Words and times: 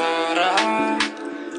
fara 0.00 0.50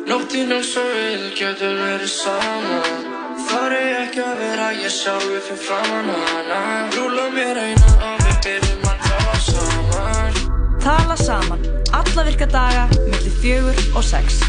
Nóttinn 0.09 0.51
eins 0.55 0.73
og 0.81 0.89
við 0.95 1.27
getum 1.37 1.77
verið 1.79 2.11
saman 2.13 3.09
Þar 3.47 3.75
er 3.77 3.91
ekki 4.01 4.23
að 4.25 4.41
vera 4.41 4.69
ég 4.77 4.93
sjálfi 4.93 5.41
fyrir 5.47 5.61
framann 5.67 6.09
hana 6.25 6.61
Rúla 6.95 7.27
mér 7.35 7.61
eina 7.67 7.93
og 8.09 8.25
við 8.25 8.41
byrjum 8.47 8.89
að 8.91 9.05
tala 9.09 9.37
saman 9.49 10.41
Tala 10.81 11.19
saman, 11.19 11.69
alla 11.93 12.25
virka 12.25 12.49
daga, 12.49 12.87
millir 13.05 13.35
fjögur 13.43 13.77
og 13.93 14.01
sex. 14.01 14.41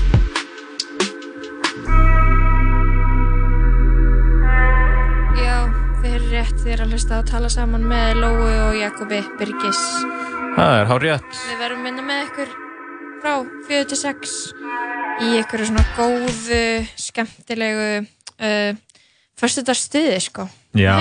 Rétt, 6.32 6.62
eru 6.64 6.86
að 6.86 6.94
hlusta 6.94 7.18
að 7.20 7.26
tala 7.28 7.48
saman 7.52 7.82
með 7.84 8.22
Lóu 8.22 8.46
og 8.48 8.76
Jakobi 8.78 9.18
Birgis. 9.36 9.80
Það 10.56 10.76
er 10.78 10.88
hár 10.88 11.04
rétt. 11.04 11.36
Við 11.44 11.60
verum 11.60 11.82
minna 11.84 12.01
frá 13.22 13.38
4 13.68 13.86
til 13.86 13.98
6 14.00 14.30
í 15.22 15.34
ykkur 15.38 15.62
svona 15.68 15.82
góðu, 15.94 16.62
skemmtilegu 16.98 17.90
uh, 18.02 18.80
fyrstudarstuði, 19.38 20.16
sko. 20.24 20.48
Já, 20.74 20.96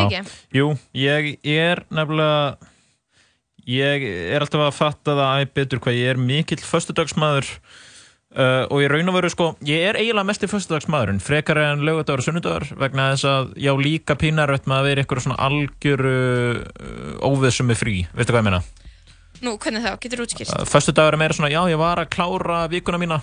jú, 0.54 0.74
ég 0.94 1.38
er 1.42 1.82
nefnilega 1.90 2.60
ég 3.72 4.06
er 4.36 4.44
alltaf 4.44 4.68
að 4.68 4.76
fatta 4.76 5.16
það 5.18 5.40
æg 5.42 5.56
betur 5.56 5.82
hvað 5.82 5.98
ég 5.98 6.12
er 6.12 6.20
mikill 6.20 6.60
föstudagsmaður 6.66 7.48
uh, 7.48 8.66
og 8.68 8.82
ég 8.84 8.92
raun 8.92 9.14
og 9.14 9.18
veru 9.18 9.32
sko 9.32 9.48
ég 9.66 9.86
er 9.88 10.00
eiginlega 10.02 10.28
mest 10.28 10.46
í 10.46 10.50
föstudagsmaðurinn 10.52 11.24
frekar 11.24 11.62
en 11.62 11.86
lögadagur 11.88 12.22
og 12.22 12.28
sunnudagur 12.28 12.68
vegna 12.82 13.12
þess 13.14 13.30
að 13.32 13.56
já 13.64 13.72
líka 13.80 14.18
pínarögt 14.20 14.68
með 14.68 14.82
að 14.82 14.90
vera 14.90 15.06
ykkur 15.06 15.24
svona 15.24 15.40
algjöru 15.48 16.16
uh, 16.60 17.32
óvið 17.32 17.58
sem 17.62 17.74
er 17.74 17.82
frí, 17.82 17.98
veistu 18.12 18.36
hvað 18.36 18.44
ég 18.44 18.50
meina? 18.52 18.64
Nú, 19.42 19.56
hvernig 19.58 19.82
þá? 19.82 19.96
Getur 20.04 20.22
útskýrst? 20.26 20.54
Uh, 20.54 20.66
Föstudagur 20.70 21.16
er 21.18 21.22
meira 21.22 21.34
svona, 21.34 21.50
já 21.50 21.62
ég 21.72 21.80
var 21.82 22.02
að 22.04 22.12
klára 22.14 22.64
vikuna 22.70 23.00
mína 23.02 23.18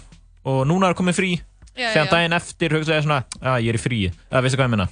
og 0.48 0.64
núna 0.66 0.90
er 0.90 0.98
komið 0.98 1.18
frí 1.18 1.32
Já, 1.78 1.92
þegar 1.92 2.06
já. 2.08 2.10
daginn 2.10 2.34
eftir 2.34 2.74
hugsaði 2.74 2.98
ég 2.98 3.04
svona, 3.06 3.18
já 3.38 3.52
ég 3.62 3.70
er 3.70 3.78
í 3.78 3.82
frí 3.82 4.00
eða 4.10 4.42
veistu 4.42 4.58
hvað 4.58 4.66
ég 4.66 4.72
meina? 4.74 4.88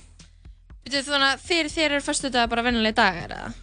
Veitu 0.86 1.02
þannig 1.08 1.32
að 1.32 1.46
fyrir 1.48 1.72
þér 1.72 1.88
eru 1.96 2.04
fyrstudagar 2.06 2.50
bara 2.52 2.62
vennilega 2.62 2.98
dagar, 3.00 3.32
eða? 3.34 3.54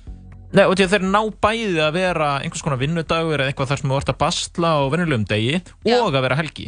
Nei, 0.53 0.65
og 0.67 0.75
því 0.75 0.85
að 0.85 0.91
þeir 0.93 1.05
ná 1.07 1.19
bæði 1.41 1.79
að 1.81 1.95
vera 1.95 2.29
einhvers 2.43 2.63
konar 2.65 2.81
vinnudagur 2.81 3.41
eða 3.41 3.53
eitthvað 3.53 3.71
þar 3.71 3.79
sem 3.79 3.93
þú 3.93 3.99
ert 4.01 4.11
að 4.11 4.19
basla 4.21 4.73
á 4.75 4.81
venjulegum 4.93 5.23
degi 5.31 5.55
og 5.95 6.09
að 6.11 6.25
vera 6.27 6.37
helgi. 6.37 6.67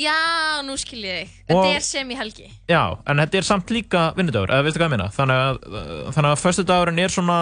Já, 0.00 0.16
nú 0.64 0.74
skil 0.80 1.04
ég 1.04 1.20
þig. 1.20 1.36
Þetta 1.52 1.74
er 1.76 1.84
sem 1.84 2.08
í 2.10 2.16
helgi. 2.16 2.48
Já, 2.72 2.80
en 3.04 3.20
þetta 3.22 3.38
er 3.38 3.46
samt 3.46 3.70
líka 3.70 4.08
vinnudagur, 4.16 4.50
eða 4.50 4.64
veistu 4.66 4.80
hvað 4.80 4.88
ég 4.88 4.94
meina? 4.96 5.10
Þannig 5.12 5.42
að, 5.44 6.22
að 6.32 6.40
föstudagurinn 6.40 7.02
er 7.04 7.12
svona, 7.12 7.38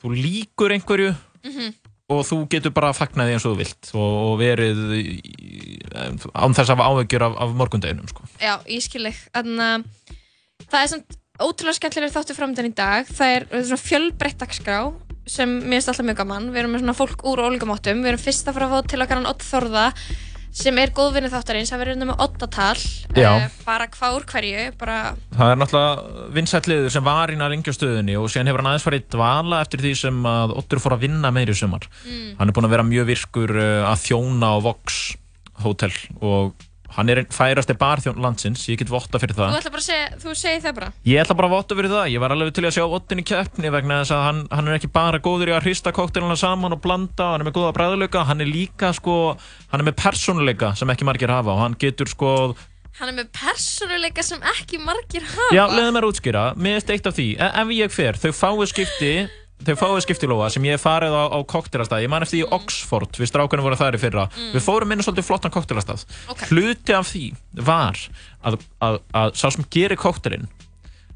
þú 0.00 0.14
líkur 0.14 0.76
einhverju 0.78 1.10
Mhm. 1.46 1.74
og 2.12 2.20
þú 2.28 2.36
getur 2.52 2.70
bara 2.74 2.92
að 2.92 2.98
fagna 3.00 3.24
því 3.26 3.32
eins 3.34 3.46
og 3.46 3.54
þú 3.54 3.58
vilt 3.62 3.88
og, 3.98 4.12
og 4.26 4.34
verið 4.38 4.76
án 6.36 6.54
þess 6.54 6.68
að 6.70 6.74
hafa 6.76 6.88
áhyggjur 6.90 7.24
af, 7.26 7.38
af 7.42 7.54
morgundeginum, 7.58 8.10
sko. 8.12 8.26
Já, 8.38 8.54
ég 8.70 8.84
skil 8.84 9.08
þig. 9.08 9.22
Þannig 9.34 9.64
að 9.66 9.86
það 10.70 10.82
er 10.82 10.92
samt 10.92 11.18
ótrúlega 11.42 11.78
skemmtilega 11.80 12.14
þáttu 12.14 12.36
framöndan 12.36 12.70
í 12.70 12.74
dag. 12.76 13.10
Það 13.10 13.34
er, 13.34 13.48
það 13.50 13.58
er 13.58 13.66
svona 13.70 13.86
fjölbreytt 13.88 14.38
dagskrá 14.40 14.78
sem 15.26 15.50
mér 15.58 15.80
finnst 15.80 15.90
alltaf 15.90 16.06
mjög 16.06 16.20
gaman. 16.22 16.48
Við 16.54 16.62
erum 16.62 16.76
með 16.76 16.84
svona 16.84 16.96
fólk 17.00 17.26
úr 17.26 17.42
ólíka 17.42 17.66
máttum. 17.68 18.04
Við 18.04 18.12
erum 18.12 18.22
fyrst 18.22 18.46
að 18.46 18.56
fara 18.56 18.68
að 18.68 18.76
fá 18.76 18.90
til 18.92 19.02
okkar 19.02 19.20
hann 19.20 19.30
Ott 19.32 19.42
Þorða 19.42 19.86
sem 20.56 20.78
er 20.80 20.92
góðvinni 20.96 21.30
þáttarins. 21.32 21.70
Það 21.72 21.82
verður 21.82 21.94
hérna 21.94 22.08
með 22.10 22.22
Ottatal. 22.24 22.84
Já. 23.16 23.28
Eh, 23.34 23.56
bara 23.66 23.88
hvað 23.92 24.16
úr 24.16 24.26
hverju. 24.30 24.64
Bara, 24.80 24.98
Það 25.36 25.52
er 25.52 25.60
náttúrulega 25.60 26.28
vinsætliður 26.36 26.94
sem 26.96 27.06
var 27.06 27.32
í 27.32 27.38
næringjastöðunni 27.40 28.16
og 28.20 28.30
síðan 28.32 28.50
hefur 28.50 28.62
hann 28.62 28.70
aðeins 28.72 28.86
farið 28.86 29.08
dvala 29.16 29.60
eftir 29.66 29.84
því 29.84 29.92
sem 30.00 30.22
að 30.32 30.56
Ottur 30.62 30.82
fór 30.82 30.96
að 30.96 31.04
vinna 31.06 31.32
meiri 31.34 31.56
sumar. 31.56 31.84
Mm. 32.06 32.30
Hann 32.40 32.48
er 32.48 32.56
búinn 32.56 32.70
að 32.70 32.76
vera 32.76 32.88
mjög 32.88 33.10
virkur 33.12 33.52
uh, 33.56 33.90
að 33.90 34.02
þjóna 34.08 34.52
á 34.52 34.56
Vox 34.64 35.02
Hotel 35.64 35.92
og 36.20 36.65
hann 36.96 37.10
er 37.12 37.20
einn 37.20 37.32
færasti 37.32 37.76
barþjón 37.80 38.20
landsins, 38.24 38.64
ég 38.70 38.78
get 38.80 38.90
votta 38.92 39.20
fyrir 39.20 39.36
þú 39.36 39.42
það. 39.44 39.56
ætla 39.60 39.72
bara 39.74 39.82
að 39.82 39.88
segja, 39.88 40.06
þú 40.22 40.34
segir 40.40 40.62
það 40.64 40.76
bara. 40.78 40.90
Ég 41.06 41.22
ætla 41.22 41.36
bara 41.38 41.50
að 41.50 41.54
votta 41.56 41.78
fyrir 41.78 41.92
það, 41.92 42.06
ég 42.12 42.22
var 42.22 42.34
alveg 42.36 42.54
til 42.56 42.64
að 42.66 42.76
sjá 42.76 42.84
Ottin 42.98 43.20
í 43.22 43.26
keppni 43.30 43.72
vegna 43.74 43.98
þess 44.02 44.14
að 44.16 44.22
hann, 44.26 44.40
hann 44.50 44.70
er 44.70 44.78
ekki 44.78 44.92
bara 44.94 45.20
góður 45.22 45.52
í 45.52 45.56
að 45.56 45.66
hrista 45.68 45.92
koktelina 45.96 46.38
saman 46.40 46.76
og 46.76 46.80
blanda, 46.84 47.32
hann 47.34 47.44
er 47.44 47.48
með 47.50 47.58
góða 47.58 47.74
bræðuleika, 47.76 48.24
hann 48.30 48.40
er 48.40 48.50
líka 48.50 48.92
sko, 48.96 49.36
hann 49.72 49.82
er 49.84 49.90
með 49.90 49.98
persónuleika 50.00 50.72
sem 50.78 50.94
ekki 50.94 51.08
margir 51.08 51.32
hafa 51.34 51.52
og 51.52 51.62
hann 51.64 51.78
getur 51.80 52.08
sko 52.12 52.32
Hann 52.96 53.10
er 53.12 53.16
með 53.18 53.26
persónuleika 53.36 54.22
sem 54.24 54.40
ekki 54.56 54.78
margir 54.80 55.20
hafa. 55.20 55.52
Já, 55.52 55.66
leiðum 55.68 55.98
mér 55.98 56.06
að 56.06 56.14
útskýra, 56.14 56.44
er 56.56 56.92
eitt 56.94 57.08
af 57.10 57.12
því 57.18 57.26
e- 57.36 57.50
ef 57.60 57.72
ég 57.76 57.92
fer, 57.92 58.16
þau 58.16 58.32
fáið 58.32 58.70
skipti 58.70 59.10
þau 59.64 59.74
fáið 59.80 60.02
skiptilóa 60.04 60.50
sem 60.52 60.62
ég 60.68 60.78
farið 60.82 61.14
á, 61.16 61.24
á 61.32 61.38
koktelastað, 61.48 62.02
ég 62.04 62.10
man 62.12 62.22
eftir 62.22 62.42
í 62.44 62.48
Oxford 62.52 63.16
við 63.16 63.30
strákunum 63.30 63.64
voru 63.64 63.76
þar 63.80 63.96
í 63.96 64.02
fyrra, 64.02 64.28
Mm. 64.28 64.52
við 64.52 64.62
fórum 64.66 64.92
inn 64.92 65.00
á 65.00 65.04
svolítið 65.06 65.24
flottan 65.30 65.50
koktelastað 65.54 66.04
Ok. 66.28 66.44
hluti 66.50 66.92
af 66.94 67.08
því 67.14 67.34
var 67.54 67.96
að, 68.44 68.60
að, 68.82 69.00
að 69.14 69.34
sá 69.34 69.50
sem 69.50 69.64
gerir 69.70 69.96
koktelin 69.96 70.48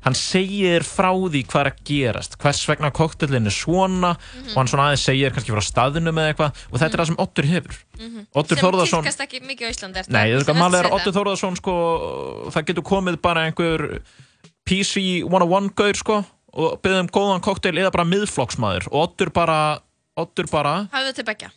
hann 0.01 0.15
segir 0.17 0.81
frá 0.81 1.13
því 1.13 1.45
hvað 1.45 1.61
er 1.61 1.69
að 1.75 1.81
gerast 1.85 2.39
hvers 2.41 2.63
vegna 2.67 2.91
koktelin 2.91 3.45
er 3.45 3.53
svona 3.53 4.17
Mhm. 4.17 4.49
og 4.49 4.57
hann 4.57 4.67
svona 4.73 4.87
aðeins 4.89 5.05
segir 5.05 5.31
kannski 5.31 5.53
frá 5.53 5.61
staðinu 5.61 6.09
með 6.11 6.33
eitthvað. 6.33 6.55
Og 6.73 6.79
þetta 6.81 6.95
er 6.95 7.01
það 7.03 7.07
sem 7.07 7.17
Ottur 7.21 7.45
hefur. 7.45 7.77
Oddur 8.35 8.57
sem 8.57 8.65
Þórðarsson 8.65 9.05
tíðkast 9.05 9.21
ekki 9.21 9.41
mikið 9.45 9.69
á 9.69 9.71
Íslandi. 9.77 10.09
Nei, 10.09 10.31
það 10.41 10.57
ertu 10.57 10.79
er 10.81 10.91
Oddur 10.97 11.13
Þórðarsson 11.13 11.57
sko, 11.61 11.75
það 12.51 12.65
getur 12.65 12.83
komið 12.83 13.21
bara 13.21 13.45
einhver 13.51 14.01
PC 14.65 15.23
101 15.29 15.75
gaur 15.77 15.93
sko 16.01 16.25
og 16.53 16.81
byggðum 16.83 17.11
góðan 17.15 17.45
kokteil 17.45 17.77
eða 17.79 17.93
bara 17.95 18.09
miðflokksmaður. 18.11 18.89
Og 18.91 19.05
Oddur 19.09 19.31
bara 19.35 19.61
Oddur 20.21 20.49
bara, 20.51 20.89
Hafðu 20.93 21.15
til 21.21 21.25
begja. 21.29 21.53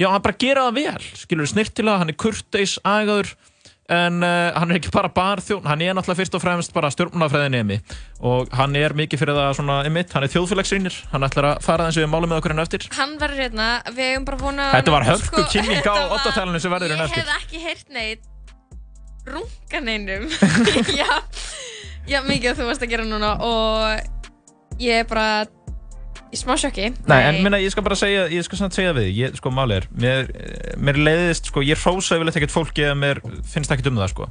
já 0.00 0.08
hann 0.10 0.22
bara 0.24 0.36
gera 0.40 0.66
það 0.68 0.74
vel. 0.80 1.06
Skilur 1.22 1.46
snirtilega, 1.48 1.98
hann 2.02 2.10
er 2.12 2.18
kurteis 2.18 2.78
agaður. 2.84 3.30
En 3.90 4.20
uh, 4.22 4.52
hann 4.54 4.70
er 4.70 4.76
ekki 4.78 4.90
bara 4.94 5.08
barþjón, 5.10 5.64
hann 5.66 5.80
er 5.82 5.96
náttúrulega 5.98 6.20
fyrst 6.20 6.34
og 6.38 6.42
fremst 6.44 6.70
bara 6.76 6.92
stjórnmálafræðin 6.94 7.56
nemi 7.56 7.78
og 8.22 8.46
hann 8.54 8.76
er 8.78 8.92
mikið 8.94 9.18
fyrir 9.18 9.34
það 9.34 9.56
svona 9.58 9.78
emitt, 9.88 10.12
hann 10.14 10.22
er 10.22 10.30
þjóðfélagsrýnir 10.30 10.98
hann 11.10 11.26
ætlar 11.26 11.48
að 11.48 11.64
fara 11.66 11.88
þessu 11.88 12.04
við 12.04 12.12
málum 12.12 12.30
með 12.30 12.38
okkur 12.38 12.54
en 12.54 12.62
eftir. 12.62 12.86
Hann 12.94 13.16
verður 13.18 13.42
hérna, 13.48 13.66
við 13.90 14.12
hefum 14.12 14.28
bara 14.28 14.38
vona 14.44 14.68
Þetta 14.76 14.94
var 14.94 15.08
hörku 15.08 15.42
kynning 15.50 15.82
á 15.82 15.90
þetta 15.90 16.14
oddatalinu 16.20 16.60
sem 16.62 16.70
verður 16.76 16.94
en 16.94 17.02
Ég 17.02 17.08
eftir. 17.08 17.26
hef 17.26 17.42
ekki 17.42 17.64
heyrt 17.64 17.90
neitt 17.98 18.30
runga 19.26 19.82
neinum 19.88 20.30
já, 21.00 21.10
já, 22.10 22.20
mikið 22.26 22.50
að 22.52 22.60
þú 22.60 22.68
varst 22.70 22.84
að 22.86 22.92
gera 22.96 23.06
núna 23.08 23.32
og 23.46 24.82
ég 24.82 25.02
er 25.04 25.08
bara 25.10 25.46
í 26.30 26.38
smá 26.38 26.54
sjokki 26.60 26.90
Nei, 27.10 27.18
en 27.26 27.40
minna, 27.44 27.58
ég 27.62 27.72
skal 27.74 27.82
bara 27.86 27.98
segja, 27.98 28.26
ég 28.30 28.44
skal 28.46 28.60
samt 28.60 28.76
segja 28.76 28.92
við, 28.96 29.10
ég, 29.16 29.34
sko, 29.40 29.50
málið 29.54 29.80
er, 29.80 29.88
mér, 30.04 30.30
mér 30.78 31.00
leiðist, 31.00 31.50
sko, 31.50 31.62
ég 31.66 31.80
hrósa 31.82 32.18
yfirleitt 32.18 32.38
ekkert 32.38 32.54
fólki 32.54 32.84
eða 32.86 32.98
mér 33.00 33.20
finnst 33.50 33.72
ekkert 33.74 33.90
um 33.90 33.98
það, 34.02 34.12
sko, 34.14 34.28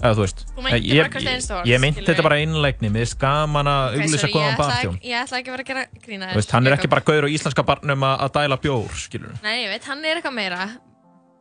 eða 0.00 0.12
þú 0.16 0.22
veist. 0.24 0.44
Þú 0.56 0.62
meintir 0.64 0.86
ég, 0.94 1.00
bara 1.02 1.10
hvert 1.16 1.30
einasta 1.32 1.56
orð, 1.58 1.66
Ég, 1.72 1.80
meinti 1.82 1.98
skilurðu? 2.00 2.12
þetta 2.14 2.26
bara 2.28 2.38
einleikni, 2.44 2.90
mér 2.94 3.02
finnst 3.04 3.18
gaman 3.20 3.68
að 3.72 3.82
Ok, 3.90 3.98
auglýsa 3.98 4.20
sorry, 4.22 4.32
góðan 4.36 4.46
ég 4.46 4.54
ætla 4.54 4.68
barþjón. 4.70 4.94
ekki- 5.00 5.10
Ég 5.10 5.24
ætla 5.24 5.40
ekki 5.40 5.50
að 5.50 5.56
vera 5.56 5.64
að 5.66 5.72
gera 5.72 5.84
grína 6.06 6.30
Þú 6.30 6.38
veist, 6.40 6.54
hann 6.56 6.66
er 6.70 6.76
ekki 6.78 6.90
bara 6.94 7.04
gaur 7.10 7.26
og 7.26 7.34
íslenska 7.34 7.66
barnum 7.66 8.06
að, 8.08 8.14
að 8.24 8.32
dæla 8.38 8.60
bjór, 8.64 8.94
skilur 9.02 9.34
Nei, 9.42 9.56
ég 9.66 9.74
veit, 9.74 9.84
hann 9.90 10.04
er 10.06 10.16
eitthvað 10.22 10.38
meira 10.38 10.62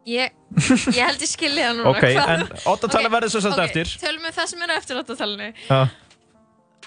Ég, 0.10 0.32
ég 0.98 1.02
held 1.06 1.22
ég 1.26 1.30
skilji 1.30 1.62
það 1.64 1.80
núna 1.80 1.92
Ok, 1.94 2.04
hvað- 2.06 2.30
en 2.34 2.46
oddatali 2.74 3.10
verður 3.14 3.34
svo 3.36 3.42
ok, 3.54 3.64
eftir. 3.68 3.92
Tölum 4.02 4.24
við 4.30 4.38
það 4.40 4.48
sem 4.54 4.64
er 4.68 4.76
eftir 4.80 5.02
oddatalinu 5.04 5.52
Já, 5.70 5.82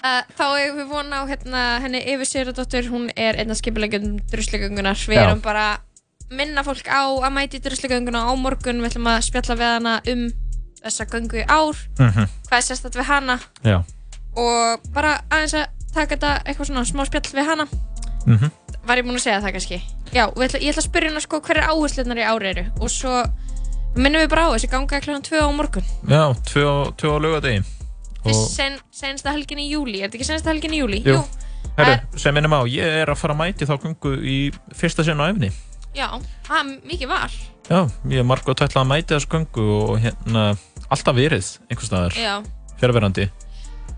Uh, 0.03 0.19
þá 0.35 0.41
eigum 0.59 0.79
við 0.81 0.87
vona 0.91 1.19
á 1.21 1.23
hérna, 1.29 1.59
henni 1.79 1.99
Yfir 2.11 2.27
Sigurðardóttur, 2.27 2.89
hún 2.91 3.05
er 3.15 3.37
einn 3.39 3.53
af 3.53 3.59
skipulegjum 3.61 4.17
druslegöngunar, 4.33 4.99
við 5.07 5.15
Já. 5.15 5.21
erum 5.29 5.39
bara 5.45 5.67
minna 6.33 6.63
fólk 6.67 6.89
á 6.91 7.07
að 7.07 7.31
mæti 7.31 7.61
druslegönguna 7.63 8.25
á 8.27 8.31
morgun, 8.35 8.81
við 8.83 8.89
ætlum 8.89 9.07
að 9.13 9.21
spjalla 9.29 9.55
við 9.61 9.69
hana 9.77 9.93
um 10.11 10.25
þessa 10.83 11.07
göngu 11.07 11.39
í 11.39 11.45
ár 11.47 11.79
Mhm. 12.03 12.27
hvað 12.49 12.57
er 12.59 12.65
sérstætt 12.67 12.99
við 12.99 13.07
hana 13.13 13.37
já, 13.63 13.77
og 14.35 14.83
bara 14.91 15.13
aðeins 15.31 15.55
að 15.61 15.67
taka 15.95 16.17
þetta 16.17 16.33
eitthvað 16.51 16.67
svona 16.73 16.83
smá 16.91 17.05
spjall 17.07 17.31
við 17.39 17.45
hana 17.53 17.67
mhm. 18.27 18.51
Var 18.87 18.99
ég 18.99 19.05
búin 19.07 19.17
að 19.19 19.23
segja 19.25 19.41
það 19.43 19.53
kannski 19.57 19.79
já, 20.13 20.25
ætla, 20.27 20.59
ég 20.59 20.69
ætla 20.73 20.81
að 20.83 20.87
spyrja 20.89 21.09
hana 21.13 21.21
sko 21.23 21.39
hver 21.45 21.59
er 21.61 21.69
áherslunar 21.71 22.19
í 22.21 22.25
ári 22.27 22.49
eru 22.53 22.65
og 22.79 22.91
svo 22.91 23.13
minnum 23.95 24.23
við 24.23 24.29
bara 24.33 24.47
á 24.49 24.53
þessi 24.55 24.69
ganga 24.71 24.99
kl. 25.03 25.15
2 25.21 25.39
á 25.43 25.47
morgun 25.53 25.85
Já, 26.09 26.23
tvö, 26.49 26.63
á- 26.65 26.91
tvö 26.97 27.13
á 27.13 27.17
laugadegi. 27.21 27.63
Fyrst 28.23 28.55
sen, 28.55 28.77
sensta 28.91 29.31
helgin 29.35 29.59
í 29.59 29.67
júli, 29.69 29.99
er 30.01 30.07
þetta 30.07 30.19
ekki 30.19 30.27
sensta 30.29 30.49
helgin 30.53 30.73
í 30.73 30.79
júli? 30.79 31.01
Jú. 31.03 31.19
Herru, 31.77 31.95
Það 32.13 32.19
sem 32.23 32.35
minnum 32.37 32.53
á, 32.55 32.61
ég 32.69 32.97
er 33.03 33.09
að 33.11 33.19
fara 33.19 33.33
að 33.35 33.41
mæti 33.41 33.67
þá 33.67 33.73
gungu 33.83 34.13
í 34.23 34.37
fyrsta 34.77 35.03
sinn 35.03 35.19
á 35.19 35.27
efni. 35.27 35.49
Já, 35.93 36.07
það 36.47 36.59
er 36.59 36.69
mikið 36.89 37.09
var 37.11 37.31
Já, 37.69 37.79
ég 38.09 38.19
er 38.19 38.27
margótt 38.27 38.61
að 38.65 38.87
mæti 38.89 39.13
þessu 39.15 39.29
gungu 39.31 39.65
og 39.77 39.99
hérna, 40.03 40.43
alltaf 40.89 41.15
verið 41.15 41.51
einhvers 41.69 41.87
staðar, 41.91 42.17
Já, 42.17 42.33
fjárverandi. 42.81 43.29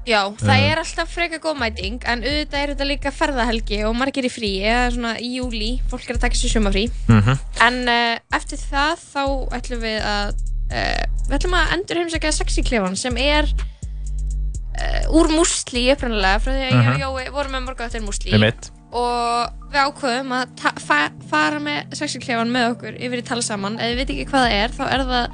Já 0.05 0.21
það 0.37 0.55
Eh. 0.55 0.71
er 0.71 0.77
alltaf 0.83 1.09
freka 1.15 1.39
góð 1.41 1.57
mæting 1.59 1.99
en 2.05 2.21
auðvitað 2.23 2.59
er 2.61 2.73
þetta 2.75 2.85
líka 2.89 3.11
ferðahelgi 3.11 3.79
og 3.87 3.95
margir 3.97 4.25
í 4.27 4.29
frí 4.29 4.51
eða 4.61 4.91
svona 4.93 5.13
í 5.19 5.31
júli, 5.39 5.71
fólk 5.89 6.09
er 6.09 6.15
að 6.19 6.21
taka 6.27 6.35
sér 6.35 6.53
sumafrí 6.55 6.85
Mhm. 7.09 7.39
en 7.61 7.79
uh, 7.89 8.17
eftir 8.37 8.57
það 8.57 8.97
þá 9.13 9.23
ætlum 9.57 9.81
við 9.81 10.01
að 10.01 10.29
uh, 10.71 11.03
við 11.29 11.35
ætlum 11.39 11.57
að 11.57 11.73
endur 11.73 11.97
heimsækja 12.03 12.31
sexy 12.37 12.61
klefan 12.63 12.95
sem 12.97 13.17
er 13.17 13.45
uh, 13.45 15.15
úr 15.15 15.29
músli 15.33 15.87
upprænilega 15.93 16.39
frá 16.43 16.51
því 16.53 16.63
að 16.63 16.71
ég 16.71 16.79
Mhm. 16.79 16.93
og 16.93 16.99
Jói 17.19 17.31
vorum 17.31 17.51
með 17.55 17.65
morgu 17.65 17.83
eftir 17.85 18.01
músli 18.05 18.33
Einmitt. 18.33 18.69
og 18.91 19.49
við 19.71 19.81
ákveðum 19.89 20.31
að 20.31 20.79
fa 20.85 21.09
fara 21.29 21.59
með 21.59 21.95
sexiklefann 21.95 22.51
með 22.51 22.69
okkur 22.75 22.93
yfir 22.99 23.17
í 23.21 23.25
tala 23.25 23.41
saman 23.41 23.79
ef 23.79 23.89
þið 23.89 23.95
veit 23.97 24.09
ekki 24.09 24.25
hvað 24.29 24.45
það 24.45 24.57
er 24.63 24.69
þá 24.69 24.83
er 24.93 25.05
það 25.09 25.25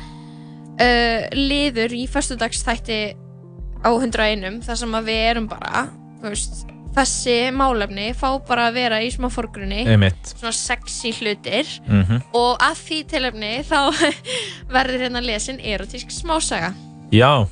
uh, 0.81 1.27
liður 1.35 1.91
í 1.93 2.07
föstudagsþætti 2.09 3.01
á 3.81 3.89
101 3.89 4.61
þar 4.65 4.77
sem 4.77 4.91
við 5.07 5.21
erum 5.31 5.47
bara 5.51 5.87
veist, 6.21 6.65
þessi 6.95 7.37
málefni 7.55 8.09
fá 8.17 8.27
bara 8.47 8.67
að 8.69 8.75
vera 8.81 8.99
í 9.01 9.07
smá 9.13 9.29
forgrunni 9.31 9.85
Einmitt. 9.87 10.33
svona 10.35 10.51
sexy 10.53 11.13
hlutir 11.17 11.65
Mhm. 11.87 12.21
og 12.33 12.59
að 12.59 12.75
því 12.85 12.99
tilefni 13.13 13.51
þá 13.63 13.79
verður 14.75 15.05
hérna 15.07 15.21
lesin 15.23 15.59
erotísk 15.63 16.11
smásaga 16.11 16.73
Já, 17.11 17.47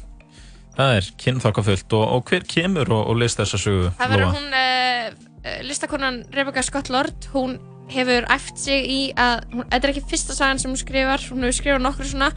það 0.78 0.94
er 1.00 1.08
kynþokkafullt 1.24 1.94
og, 1.98 2.06
og 2.18 2.30
hver 2.30 2.46
kemur 2.48 2.92
og, 2.96 3.10
og 3.12 3.18
list 3.20 3.40
þessa 3.42 3.58
sögu? 3.60 3.90
Það 4.00 4.14
verður 4.14 4.38
hún, 4.38 4.54
uh, 4.56 5.58
listakonan 5.68 6.22
Rebecca 6.36 6.62
Scott 6.64 6.90
Lord, 6.94 7.28
hún 7.34 7.58
hefur 7.90 8.28
æft 8.32 8.60
sig 8.62 8.86
í 8.86 9.00
að, 9.18 9.48
hún, 9.56 9.66
þetta 9.72 9.88
er 9.88 9.92
ekki 9.96 10.06
fyrsta 10.12 10.36
sagan 10.38 10.60
sem 10.62 10.72
hún 10.72 10.78
skrifar, 10.80 11.24
hún 11.32 11.44
hefur 11.48 11.58
skrifað 11.58 11.82
nokkur 11.88 12.06
svona, 12.12 12.30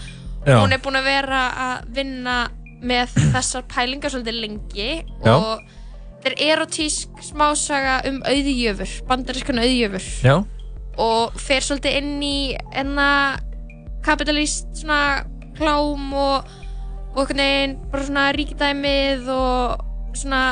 Já. 0.47 0.57
hún 0.59 0.73
er 0.75 0.81
búin 0.83 0.97
að 0.99 1.05
vera 1.11 1.43
að 1.69 1.91
vinna 1.99 2.37
með 2.83 3.15
þessar 3.33 3.67
pælingar 3.71 4.13
svolítið 4.13 4.41
lengi 4.43 4.89
Já. 5.23 5.35
og 5.35 5.63
þetta 6.23 6.33
er 6.33 6.37
erotísk 6.53 7.23
smásaga 7.25 8.01
um 8.11 8.21
auðjöfur, 8.27 8.97
bandarískan 9.11 9.63
auðjöfur 9.63 10.09
Já, 10.27 10.35
og 11.03 11.39
fer 11.41 11.65
svolítið 11.65 12.01
inn 12.01 12.19
í 12.27 12.37
enna 12.79 13.09
kapitalist 14.07 14.69
svona 14.75 15.23
klám 15.59 16.11
og, 16.17 16.51
og 17.15 17.23
einhvern 17.23 17.43
veginn 17.45 17.79
bara 17.93 18.07
svona 18.09 18.27
ríkidæmið 18.37 19.33
og 19.35 20.17
svona 20.19 20.43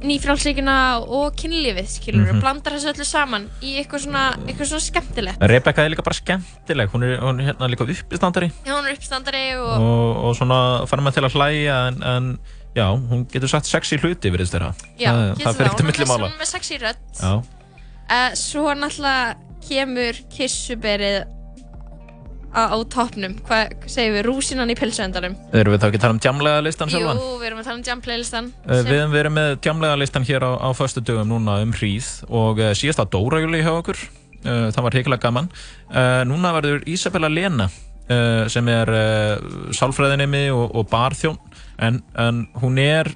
nýfrálsleikina 0.00 0.74
og 1.06 1.34
kynlífið 1.36 1.88
skilur 1.92 2.30
Mhm. 2.32 2.40
blandar 2.40 2.72
þessu 2.76 2.92
öllu 2.94 3.04
saman 3.04 3.48
í 3.62 3.74
eitthvað 3.80 4.04
svona, 4.06 4.22
eitthvað 4.46 4.70
svona 4.70 4.86
skemmtilegt 4.86 5.42
Rebecca 5.50 5.84
er 5.84 5.90
líka 5.92 6.02
bara 6.06 6.14
skemmtileg, 6.16 6.88
hún 6.94 7.04
er, 7.04 7.18
hún 7.20 7.40
er 7.40 7.52
hérna 7.52 7.68
líka 7.68 7.84
uppistandari 7.84 8.50
Já, 8.64 8.72
hún 8.78 8.86
er 8.88 8.94
uppstandari 8.96 9.44
og 9.58 9.74
og, 9.80 10.16
og 10.24 10.36
svona 10.36 10.86
fara 10.88 11.02
með 11.02 11.14
til 11.18 11.24
að 11.28 11.36
hlæja 11.36 11.76
en, 11.88 12.02
en 12.02 12.38
já, 12.76 12.86
hún 12.94 13.26
getur 13.32 13.48
sagt 13.48 13.66
sexy 13.66 13.96
hluti 13.98 14.30
virðist 14.30 14.54
þeirra. 14.54 14.72
já, 14.98 15.10
það, 15.12 15.34
getur 15.36 15.44
það 15.46 15.56
fer 15.56 15.66
hún 15.66 15.70
ekkert 15.70 15.80
er 15.80 15.90
milli 15.90 16.04
með, 16.04 16.12
mála. 16.14 16.26
hún 16.28 16.32
er 16.32 16.40
með 16.44 16.52
sexy 16.54 16.78
rödd 16.78 16.96
Já, 17.20 17.32
uh, 18.10 18.34
svo 18.34 18.74
náttúrulega 18.74 19.36
kemur 19.68 20.14
kissuberið 20.32 21.24
á, 22.50 22.62
á 22.70 22.76
toppnum 22.90 23.34
hvað 23.46 23.74
segir 23.90 24.14
við, 24.16 24.22
rúsinan 24.26 24.70
í 24.72 24.76
pilsuendanum 24.78 25.34
erum 25.54 25.74
við 25.74 25.82
þá 25.82 25.86
ekki 25.90 25.98
að 26.00 26.04
tala 26.06 26.14
um 26.16 26.22
djamlega 26.24 26.62
listan 26.66 26.88
Jú, 26.90 26.98
sjálfan? 26.98 27.20
við 27.40 27.46
erum 27.50 27.60
að 27.62 27.68
tala 27.70 27.78
um 27.80 27.84
jam 27.90 28.00
playlistan 28.04 28.48
Uh, 28.66 28.74
sem- 28.80 28.88
Við 28.90 28.98
hefum 29.00 29.14
verið 29.14 29.34
með 29.36 29.50
djamlega 29.66 29.98
listan 30.00 30.26
hér 30.28 30.46
á, 30.46 30.50
á 30.58 30.68
föstu 30.74 31.00
dögum 31.04 31.28
núna 31.30 31.58
um 31.62 31.72
hríð 31.76 32.08
og 32.28 32.58
uh, 32.58 32.72
síðasta 32.74 33.06
Dóra 33.10 33.40
Júli 33.44 33.62
hjá 33.62 33.70
okkur, 33.76 33.98
uh, 34.44 34.68
það 34.74 34.82
var 34.86 34.96
hrikilega 34.98 35.22
gaman. 35.28 35.48
Uh, 35.90 36.22
núna 36.26 36.52
verður 36.58 36.82
Isabella 36.90 37.28
Lena 37.30 37.70
sem 38.50 38.66
er 38.66 38.88
sálfræðinemi 39.78 40.48
og, 40.50 40.72
og 40.74 40.88
barþjón 40.90 41.36
en, 41.78 42.00
en 42.18 42.40
hún 42.58 42.80
er 42.82 43.06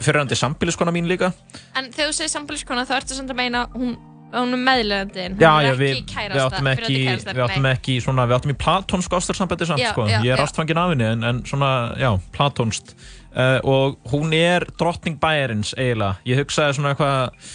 fyrirhandi 0.00 0.38
sambíliskona 0.38 0.92
mín 0.94 1.04
líka. 1.10 1.32
En 1.76 1.90
þegar 1.92 2.12
þú 2.12 2.16
segir 2.16 2.32
sambíliskona 2.32 2.84
þá 2.88 2.94
ertu 3.00 3.18
samt 3.18 3.32
að 3.34 3.38
meina 3.42 3.64
hún, 3.74 3.96
hún 4.32 4.54
er 4.54 4.58
hún 4.58 5.40
já, 5.40 5.52
er 5.62 5.82
ekki 5.82 6.04
kærasta, 6.08 6.60
ekki, 6.60 6.62
fyrrverandi 6.62 7.00
kærasta, 7.06 7.34
við 7.36 7.42
áttum 7.46 7.66
ekki 7.72 7.96
svona, 8.04 8.26
við 8.30 8.36
áttum 8.38 8.52
í 8.54 8.58
platónsk 8.64 9.16
ástarsambandi 9.18 9.68
samt, 9.68 9.84
sko. 9.92 10.06
Ég 10.08 10.30
er 10.32 10.42
ástfangin 10.44 10.80
af 10.80 10.92
henni, 10.94 11.04
en, 11.04 11.26
en 11.28 11.42
svona, 11.48 11.72
já, 12.00 12.10
platónst. 12.32 12.94
Uh, 13.32 13.58
og 13.64 14.10
hún 14.12 14.32
er 14.36 14.66
drottning 14.80 15.16
bæjarins, 15.20 15.74
eiginlega. 15.78 16.18
Ég 16.28 16.40
hugsaði 16.42 16.76
svona 16.76 16.92
eitthvað, 16.92 17.52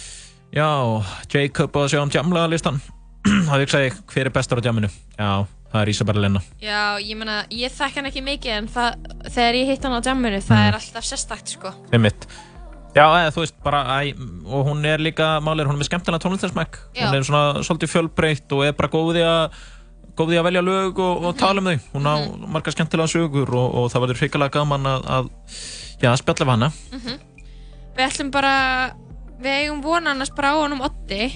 já, 0.54 0.68
Jacob 1.34 1.76
og 1.78 1.90
sjá 1.92 2.00
um 2.02 2.10
djamlega 2.10 2.50
listan. 2.50 2.80
Það 3.48 3.62
hugsaði 3.62 3.90
ég, 3.90 4.00
hver 4.14 4.30
er 4.30 4.34
bestur 4.34 4.58
á 4.58 4.62
djaminu? 4.66 4.90
Já, 5.18 5.30
það 5.72 5.80
er 5.82 5.90
Isabella 5.92 6.22
Lena. 6.24 6.40
Já, 6.62 6.80
ég 7.02 7.18
meina, 7.18 7.40
ég 7.52 7.74
þekk 7.74 7.98
hann 8.00 8.08
ekki 8.10 8.22
mikið 8.26 8.54
en 8.56 8.68
það, 8.72 9.08
þegar 9.28 9.58
ég 9.58 9.72
hitt 9.74 9.84
hann 9.86 9.98
á 9.98 10.00
jamminu 10.06 10.38
það 10.40 10.62
Mm. 10.62 10.68
er 10.70 10.78
alltaf 10.78 11.04
sérstakt, 11.10 11.54
sko. 11.58 11.74
Einmitt. 11.92 12.26
Já, 12.96 13.04
eða, 13.04 13.32
þú 13.34 13.42
veist, 13.44 13.56
bara, 13.62 13.80
æ, 14.00 14.12
og 14.48 14.68
hún 14.70 14.86
er 14.88 15.02
líka, 15.02 15.36
málir, 15.44 15.68
hún 15.68 15.76
er 15.76 15.82
með 15.82 15.90
skemmtilega 15.90 16.22
tónlistarsmæk. 16.24 16.78
Hún 16.96 17.16
er 17.18 17.26
svona 17.26 17.64
svolítið 17.66 17.92
fjölbreytt 17.92 18.54
og 18.56 18.64
er 18.66 18.76
bara 18.78 18.90
góð 18.92 19.20
í 19.20 19.24
að, 19.28 19.58
góð 20.18 20.32
í 20.34 20.38
að 20.40 20.46
velja 20.48 20.62
lög 20.64 21.02
og, 21.04 21.26
og 21.28 21.36
tala 21.38 21.62
um 21.62 21.68
þau. 21.68 21.90
Hún 21.94 22.08
á 22.08 22.14
margar 22.48 22.74
skemmtilega 22.74 23.12
sögur 23.12 23.52
og, 23.52 23.76
og 23.82 23.90
það 23.92 24.06
verður 24.06 24.22
hrikalega 24.22 24.56
gaman 24.56 24.88
að, 24.88 25.10
að 25.18 25.28
já, 26.00 26.08
að 26.10 26.20
spjalla 26.22 26.48
við 26.48 26.54
hana. 26.56 26.70
Við 27.98 28.06
ætlum 28.06 28.32
bara, 28.34 28.54
við 29.42 29.60
eigum 29.60 29.84
vona 29.84 30.16
annars 30.16 30.32
bara 30.34 30.54
á 30.54 30.62
honum 30.62 30.82
Oddi. 30.88 31.28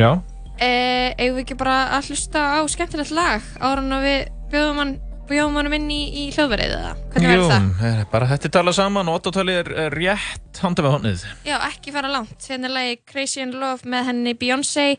Já. 0.00 0.10
Eh, 0.56 1.12
eigum 1.20 1.36
við 1.36 1.44
ekki 1.44 1.58
bara 1.60 1.76
að 1.98 2.10
hlusta 2.10 2.42
á 2.56 2.60
skemmtilegt 2.72 3.12
lag 3.12 3.44
ára 3.60 3.82
en 3.84 3.96
við 4.00 4.30
bjóðum 4.50 4.78
hann, 4.80 4.94
bjóðum 5.28 5.58
hann 5.60 5.76
inn 5.76 5.88
í, 5.92 6.00
í 6.22 6.24
hljóðverið 6.34 6.74
eða? 6.76 6.92
Hvernig 7.12 7.32
verður 7.32 7.52
það? 7.52 7.86
er 7.90 8.04
bara 8.12 8.28
þetta 8.32 8.50
tala 8.56 8.74
saman 8.76 9.10
og 9.10 9.18
Otto-tali 9.20 9.56
er, 9.60 9.70
rétt 9.94 10.60
handa 10.62 10.84
við 10.86 10.94
honnið. 10.96 11.24
Já, 11.46 11.56
ekki 11.68 11.94
fara 11.94 12.10
langt. 12.12 12.36
Hérna 12.46 12.70
er 12.70 12.76
lagi 12.76 13.00
Crazy 13.10 13.42
in 13.44 13.56
Love 13.60 13.88
með 13.88 14.12
henni 14.12 14.36
Beyoncé. 14.38 14.92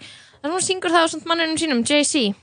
Að 0.43 0.53
hún 0.53 0.65
syngur 0.65 0.93
það 0.93 1.07
á 1.07 1.11
svona 1.13 1.31
manninum 1.31 1.61
sínum, 1.61 1.85
Jay-Z. 1.87 2.35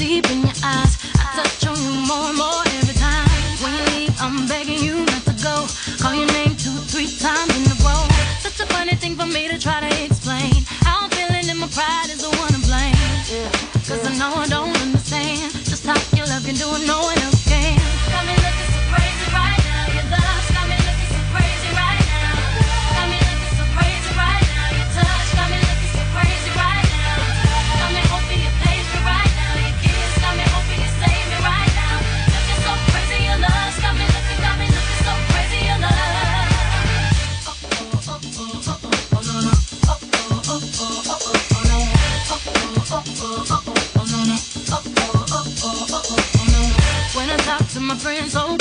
Deep 0.00 0.30
in 0.30 0.40
your 0.40 0.56
eyes. 0.64 0.96
I 1.20 1.24
touch 1.36 1.66
on 1.66 1.76
you 1.76 1.92
more 2.08 2.32
and 2.32 2.38
more 2.38 2.62
every 2.80 2.94
time. 2.94 3.28
When 3.60 3.72
you 3.76 3.84
leave, 3.92 4.14
I'm 4.18 4.48
begging 4.48 4.82
you 4.82 5.04
not 5.04 5.24
to 5.28 5.34
go. 5.44 5.66
Call 6.00 6.14
your 6.14 6.30
name 6.38 6.56
two, 6.56 6.76
three 6.88 7.10
times 7.20 7.52
in 7.58 7.64
a 7.70 7.76
row. 7.84 8.08
Such 8.40 8.60
a 8.60 8.66
funny 8.72 8.94
thing 8.94 9.14
for 9.14 9.26
me 9.26 9.48
to 9.48 9.58
try 9.58 9.80
to 9.80 10.09
talk 48.02 48.08
to 48.08 48.18
my 48.18 48.20
friends 48.20 48.32
so 48.32 48.59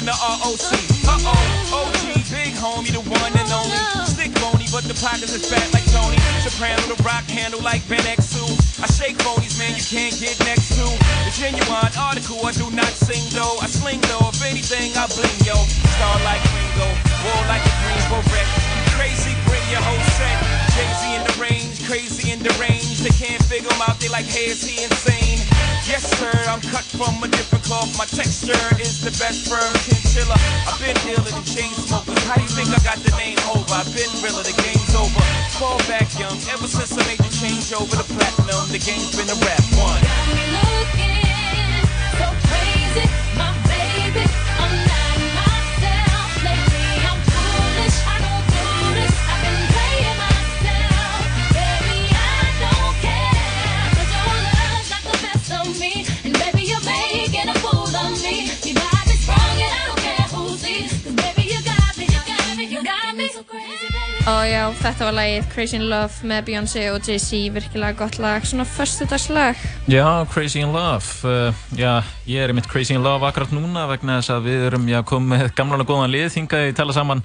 And 0.00 0.08
the 0.08 0.16
ROC. 0.16 0.72
Uh 1.04 1.28
oh, 1.28 1.76
OG, 1.76 2.24
big 2.32 2.56
homie, 2.56 2.88
the 2.88 3.04
one 3.04 3.36
and 3.36 3.52
only. 3.52 3.76
Stick 4.08 4.32
bony, 4.40 4.64
but 4.72 4.88
the 4.88 4.96
pockets 4.96 5.36
is 5.36 5.44
fat 5.44 5.68
like 5.76 5.84
Tony. 5.92 6.16
Soprano, 6.40 6.80
the 6.88 6.96
rock 7.04 7.28
handle 7.28 7.60
like 7.60 7.84
Ben 7.84 8.00
X2. 8.08 8.40
I 8.80 8.88
shake 8.88 9.20
phonies, 9.20 9.60
man, 9.60 9.76
you 9.76 9.84
can't 9.84 10.16
get 10.16 10.40
next 10.48 10.72
to. 10.80 10.88
The 11.28 11.32
genuine 11.36 11.92
article, 12.00 12.40
I 12.48 12.56
do 12.56 12.72
not 12.72 12.88
sing 12.96 13.20
though. 13.36 13.60
I 13.60 13.68
sling 13.68 14.00
though, 14.08 14.32
if 14.32 14.40
anything, 14.40 14.96
I 14.96 15.04
bling 15.12 15.36
yo. 15.44 15.60
Star 15.68 16.16
like 16.24 16.40
Ringo, 16.56 16.88
war 17.20 17.44
like 17.52 17.60
a 17.60 17.74
green 17.84 18.00
beret. 18.08 18.48
Crazy, 18.96 19.36
bring 19.44 19.60
your 19.68 19.84
whole 19.84 20.04
set. 20.16 20.40
Jay-Z 20.80 21.12
in 21.12 21.22
the 21.28 21.36
range, 21.36 21.76
crazy 21.84 22.32
in 22.32 22.40
the 22.40 22.56
range. 22.56 23.04
They 23.04 23.12
can't 23.12 23.44
figure 23.44 23.68
him 23.68 23.84
out, 23.84 24.00
they 24.00 24.08
like, 24.08 24.24
hey, 24.24 24.48
is 24.48 24.64
he 24.64 24.80
insane? 24.80 25.44
Yes, 25.90 26.06
sir, 26.22 26.30
I'm 26.46 26.62
cut 26.70 26.86
from 26.86 27.18
a 27.18 27.26
different 27.26 27.64
cloth. 27.66 27.90
My 27.98 28.06
texture 28.06 28.54
is 28.78 29.02
the 29.02 29.10
best 29.18 29.50
firm 29.50 29.74
chinchilla. 29.82 30.38
I've 30.62 30.78
been 30.78 30.94
dealer 31.02 31.26
than 31.26 31.42
chain 31.42 31.74
smokers. 31.74 32.14
How 32.30 32.38
do 32.38 32.46
you 32.46 32.52
think 32.54 32.70
I 32.70 32.78
got 32.86 33.02
the 33.02 33.10
name 33.18 33.42
over? 33.50 33.74
I've 33.74 33.90
been 33.90 34.06
realer, 34.22 34.46
the 34.46 34.54
game's 34.62 34.94
over. 34.94 35.18
Fall 35.58 35.82
back 35.90 36.06
young, 36.14 36.38
ever 36.54 36.70
since 36.70 36.94
I 36.94 37.02
made 37.10 37.18
the 37.18 37.32
change 37.42 37.74
over 37.74 37.90
to 37.90 38.06
platinum, 38.06 38.70
the 38.70 38.78
game's 38.78 39.18
been 39.18 39.34
a 39.34 39.38
rap 39.42 39.66
one. 39.82 39.98
Got 39.98 40.30
me 40.30 40.46
looking 40.62 41.82
so 42.22 42.26
crazy, 42.46 43.10
Og 64.28 64.42
já, 64.44 64.66
þetta 64.76 65.06
var 65.06 65.14
lagið 65.16 65.46
Crazy 65.54 65.76
in 65.78 65.86
Love 65.88 66.28
með 66.28 66.42
Beyoncé 66.50 66.82
og 66.92 67.06
Jay-Z, 67.08 67.38
virkilega 67.54 67.96
gott 67.96 68.18
lag, 68.20 68.44
svona 68.44 68.66
föstudagslag. 68.68 69.56
Já, 69.88 70.04
Crazy 70.28 70.60
in 70.60 70.74
Love. 70.74 71.08
Uh, 71.24 71.62
já, 71.72 72.02
ég 72.28 72.44
er 72.44 72.52
í 72.52 72.56
mitt 72.58 72.68
Crazy 72.68 72.92
in 72.98 73.04
Love 73.06 73.24
akkurat 73.24 73.54
núna 73.54 73.86
vegna 73.88 74.18
þess 74.18 74.34
að 74.34 74.50
við 74.50 74.66
erum 74.68 74.84
já, 74.92 75.00
komið 75.08 75.32
með 75.32 75.54
gamlan 75.56 75.84
og 75.86 75.88
góðan 75.88 76.12
lið 76.12 76.26
þingað 76.34 76.68
í 76.68 76.74
tala 76.76 76.96
saman 76.96 77.24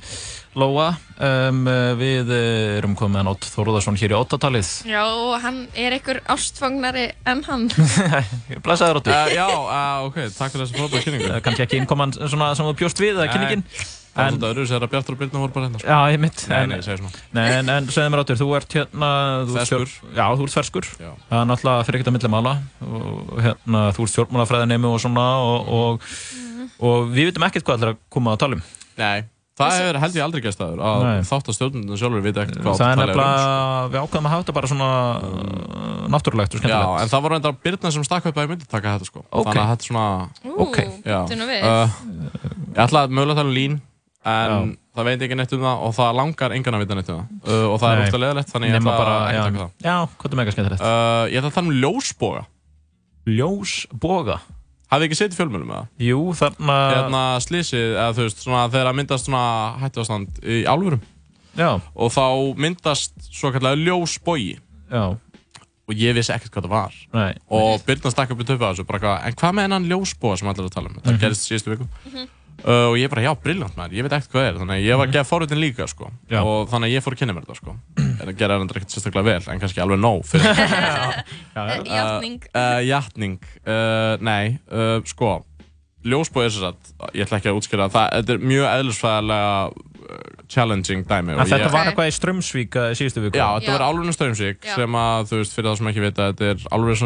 Lóa. 0.55 0.87
Um, 1.19 1.65
uh, 1.67 1.91
við 1.99 2.31
uh, 2.31 2.77
erum 2.77 2.95
komið 2.95 3.17
með 3.17 3.27
Nótt 3.27 3.49
Þóruðarsson 3.51 3.99
hér 3.99 4.15
í 4.15 4.17
óttatalið. 4.21 4.71
Já, 4.87 5.03
og 5.03 5.35
hann 5.43 5.61
er 5.75 5.97
einhver 5.97 6.21
ástfangnari 6.31 7.09
en 7.27 7.43
hann. 7.49 7.67
Blæsaður 8.63 9.01
Óttur. 9.01 9.11
Uh, 9.11 9.35
já, 9.35 9.45
uh, 9.51 10.07
ok, 10.07 10.23
takk 10.31 10.55
fyrir 10.55 10.63
þessu 10.63 10.79
frábæða 10.79 11.05
kynningu. 11.09 11.29
Uh, 11.33 11.43
kannski 11.43 11.67
ekki 11.67 11.83
innkoman 11.83 12.15
svona 12.23 12.53
sem 12.55 12.71
þú 12.71 12.79
bjóst 12.85 13.03
við, 13.03 13.17
eða 13.19 13.29
kynningin. 13.35 13.67
Það 14.15 14.25
er 14.25 14.31
svolítið 14.31 14.49
öðru, 14.49 14.65
þegar 14.71 14.91
Bjartur 14.93 15.15
og 15.15 15.19
Birna 15.19 15.41
voru 15.41 15.53
bara 15.55 15.65
hérna. 15.67 15.79
sko. 15.81 15.89
Já, 15.91 15.99
ég 16.13 16.21
mitt. 16.23 16.43
Nei, 16.47 16.55
en, 16.61 16.69
nei, 16.71 16.77
ég 16.79 16.85
segi 16.85 17.01
svona. 17.01 17.23
Nei, 17.35 17.45
en, 17.57 17.71
en 17.73 17.89
segðu 17.91 18.13
mér 18.13 18.21
áttur, 18.23 18.39
þú 18.39 18.47
ert 18.55 18.75
hérna... 18.77 19.09
þú 19.49 19.57
ert 19.59 19.71
Ferskur. 19.73 20.15
Já, 20.15 20.25
þú 20.31 20.47
ert 20.47 20.55
ferskur. 20.55 20.89
Já. 21.03 21.11
Það 21.27 21.41
er 21.41 21.49
náttúrulega 21.51 21.85
fyrir 21.89 21.99
ekkert 21.99 22.11
að 22.13 22.15
milli 22.15 22.31
mála. 22.31 22.55
Og 22.87 23.43
hérna, 23.43 23.83
þú 23.97 24.07
ert 24.07 24.13
stjórnmálafræðinemi 24.15 24.91
og 24.93 24.99
svona 25.03 25.27
og, 25.43 25.71
og, 25.81 26.09
og 26.79 27.07
við 27.11 27.31
veitum 27.33 27.47
ekkert 27.49 27.67
hvað 27.67 27.81
ætlar 27.81 27.95
að 27.97 28.03
koma 28.15 28.37
að 28.37 28.43
tala 28.45 28.59
um. 28.61 28.63
Nei, 28.95 29.27
það 29.59 29.73
hefur 29.79 29.97
held 30.03 30.17
ég 30.17 30.25
aldrei 30.25 30.43
gæst 30.43 30.61
aður 30.63 30.81
að 30.83 31.03
þátt 31.29 31.49
að 31.51 31.55
stjórnundin 31.55 31.99
sjálfur 31.99 32.23
vita 32.23 32.43
ekkert 32.43 32.61
hvað 32.63 32.79
það 32.79 32.89
er 32.89 32.95
um, 32.95 33.01
nefnilega, 33.01 33.85
við 33.91 33.99
ákveðum 34.01 34.27
að 34.27 34.33
hafa 34.33 34.43
þetta 34.43 34.55
bara 34.57 34.69
svona 34.71 34.89
náttúrulegt 36.11 36.55
og. 36.55 36.59
Já, 36.59 36.75
skemmtilegt. 36.75 37.01
en 37.03 37.11
það 37.13 37.23
var 37.25 37.35
reyndar 37.35 37.57
Birna 37.63 37.91
sem 37.95 38.05
stakk 38.07 38.29
upp 38.29 38.39
að 38.39 38.47
ég 38.47 38.51
myndi 38.51 38.67
taka 38.71 38.95
þetta 38.95 39.09
sko. 39.09 39.23
Að 39.31 39.51
er 39.55 39.85
svona. 39.87 40.05
Uh, 40.45 41.99
ég 42.75 42.83
ætla 42.83 43.05
að 43.05 43.15
mögulega 43.15 43.39
tala 43.39 43.47
um 43.47 43.55
lín, 43.55 43.79
en 44.25 44.51
Já. 44.51 44.77
það 44.97 45.05
veit 45.09 45.21
ekki 45.27 45.35
neitt 45.37 45.53
um 45.53 45.61
það 45.65 45.83
og 45.85 45.93
það 45.95 46.15
langar 46.19 46.53
engan 46.55 46.75
að 46.77 46.83
vita 46.85 46.95
neitt 46.97 47.09
um 47.13 47.19
það. 47.19 47.27
Uh, 47.45 47.65
og 47.73 47.79
það 47.81 47.91
er 47.91 47.99
Nei. 47.99 48.05
ofta 48.07 48.21
leðilegt, 48.23 48.51
þannig 48.55 48.69
ég 48.71 48.77
ætla 48.79 48.95
bara, 48.97 49.15
ekki 49.29 49.39
að 49.39 49.45
taka 49.45 49.63
það. 49.63 49.71
já, 49.85 49.95
hvað 50.17 50.31
er 50.35 50.39
mega 50.41 50.55
skemmtilegt? 50.55 50.81
Uh, 50.81 51.23
ég 51.29 51.37
ætla 51.41 51.49
að 51.51 51.57
tala 51.59 51.67
um 51.69 51.79
ljósboga. 51.83 52.43
Ljósboga. 53.35 54.37
Hafið 54.93 55.07
ekki 55.07 55.17
setið 55.17 55.39
fjölmjölum 55.39 55.69
með 55.71 55.77
það? 55.79 55.87
Jú, 56.05 56.19
þarna, 56.39 56.75
Hérna 56.93 57.21
slísið, 57.41 57.85
eða 57.97 58.11
þú 58.17 58.25
veist, 58.27 58.41
svona, 58.45 58.63
þegar 58.69 58.89
það 58.91 58.97
myndast 58.99 59.25
svona 59.29 59.45
hættuastand 59.81 60.41
í 60.45 60.57
álfurum 60.69 61.01
já, 61.57 61.69
og 61.95 62.11
þá 62.13 62.25
myndast 62.61 63.15
svo 63.33 63.49
kallega 63.55 63.79
ljósbogi 63.81 64.53
já, 64.93 65.03
og 65.85 65.97
ég 66.05 66.15
vissi 66.17 66.33
ekkert 66.35 66.53
hvað 66.53 66.67
það 66.67 66.75
var. 66.75 66.95
nei, 67.17 67.33
og 67.49 67.81
Birna 67.87 68.11
stakk 68.13 68.35
upp 68.35 68.45
í 68.45 68.47
töfðu 68.47 68.67
að 68.69 68.75
þessu 68.77 68.85
bara 68.89 68.99
eitthvað, 69.01 69.25
en 69.31 69.39
hvað 69.41 69.55
með 69.57 69.67
hennan 69.67 69.89
ljósbóa 69.89 70.37
sem 70.37 70.51
allir 70.53 70.63
er 70.65 70.69
að 70.69 70.75
tala 70.77 70.89
um 70.91 70.95
Mhm. 70.95 71.03
þetta 71.09 71.23
gerist 71.25 71.49
síðustu 71.49 71.73
viku 71.73 71.89
uh, 72.63 72.87
og 72.91 72.95
ég 72.99 73.09
bara, 73.11 73.21
já, 73.25 73.31
brilljant 73.43 73.75
maður, 73.77 73.95
ég 73.97 74.05
veit 74.05 74.13
ekkert 74.15 74.31
hvað 74.31 74.41
það 74.45 74.49
er 74.51 74.59
þannig 74.61 74.75
að 74.75 74.85
ég 74.85 74.99
var 75.01 75.07
að 75.09 75.15
gefa 75.15 75.29
forritin 75.29 75.59
líka 75.61 75.87
sko. 75.91 76.05
Mhm. 76.09 76.31
Já. 76.31 76.39
og 76.43 76.69
þannig 76.71 76.87
að 76.87 76.93
ég 76.95 77.03
fór 77.05 77.13
að 77.15 77.19
kynna 77.19 77.33
mér 77.35 77.43
þetta 77.45 77.55
sko. 77.59 77.71
en 77.97 78.21
það 78.21 78.37
gera 78.39 78.53
hennar 78.59 78.77
ekkert 78.79 78.91
sérstaklega 78.95 79.25
vel 79.29 79.43
en 79.53 79.59
kannski 79.59 79.81
alveg 79.83 79.99
nóg 79.99 80.21
fyrir 80.29 80.49
Eh, 81.55 81.81
Játning. 81.85 82.41
uh, 82.51 82.81
játning 82.85 83.39
uh, 83.67 84.15
nei, 84.19 84.59
uh, 84.71 84.99
sko 85.07 85.45
ljósbói 86.05 86.45
er 86.45 86.51
sér 86.53 86.65
að, 86.69 86.75
ég 87.15 87.25
ætla 87.25 87.37
ekki 87.39 87.49
að 87.49 87.57
útskýra 87.59 87.87
það, 87.89 88.09
þetta 88.19 88.31
er 88.35 88.39
mjög 88.45 88.65
eðlisfræðilega 88.69 89.53
uh, 89.65 89.73
challenging 90.51 91.01
dæmi 91.09 91.33
og 91.33 91.39
þetta 91.47 91.65
ég, 91.65 91.71
var 91.73 91.85
eitthvað 91.89 92.11
í 92.11 92.13
Strömsvík 92.13 92.77
síðustu 92.93 93.23
viku. 93.23 93.39
Já, 93.39 93.47
þetta 93.57 93.71
Já. 93.71 93.75
var 93.77 93.85
álurinn 93.87 94.13
Strömsvík 94.13 94.59
Já. 94.61 94.75
sem 94.75 94.91
að, 95.01 95.19
þú 95.31 95.35
veist, 95.41 95.53
fyrir 95.57 95.69
það 95.71 95.77
sem 95.79 95.89
ekki 95.93 96.03
vita 96.05 96.29
þetta 96.29 96.43
er 96.51 96.57
álurinn 96.69 96.99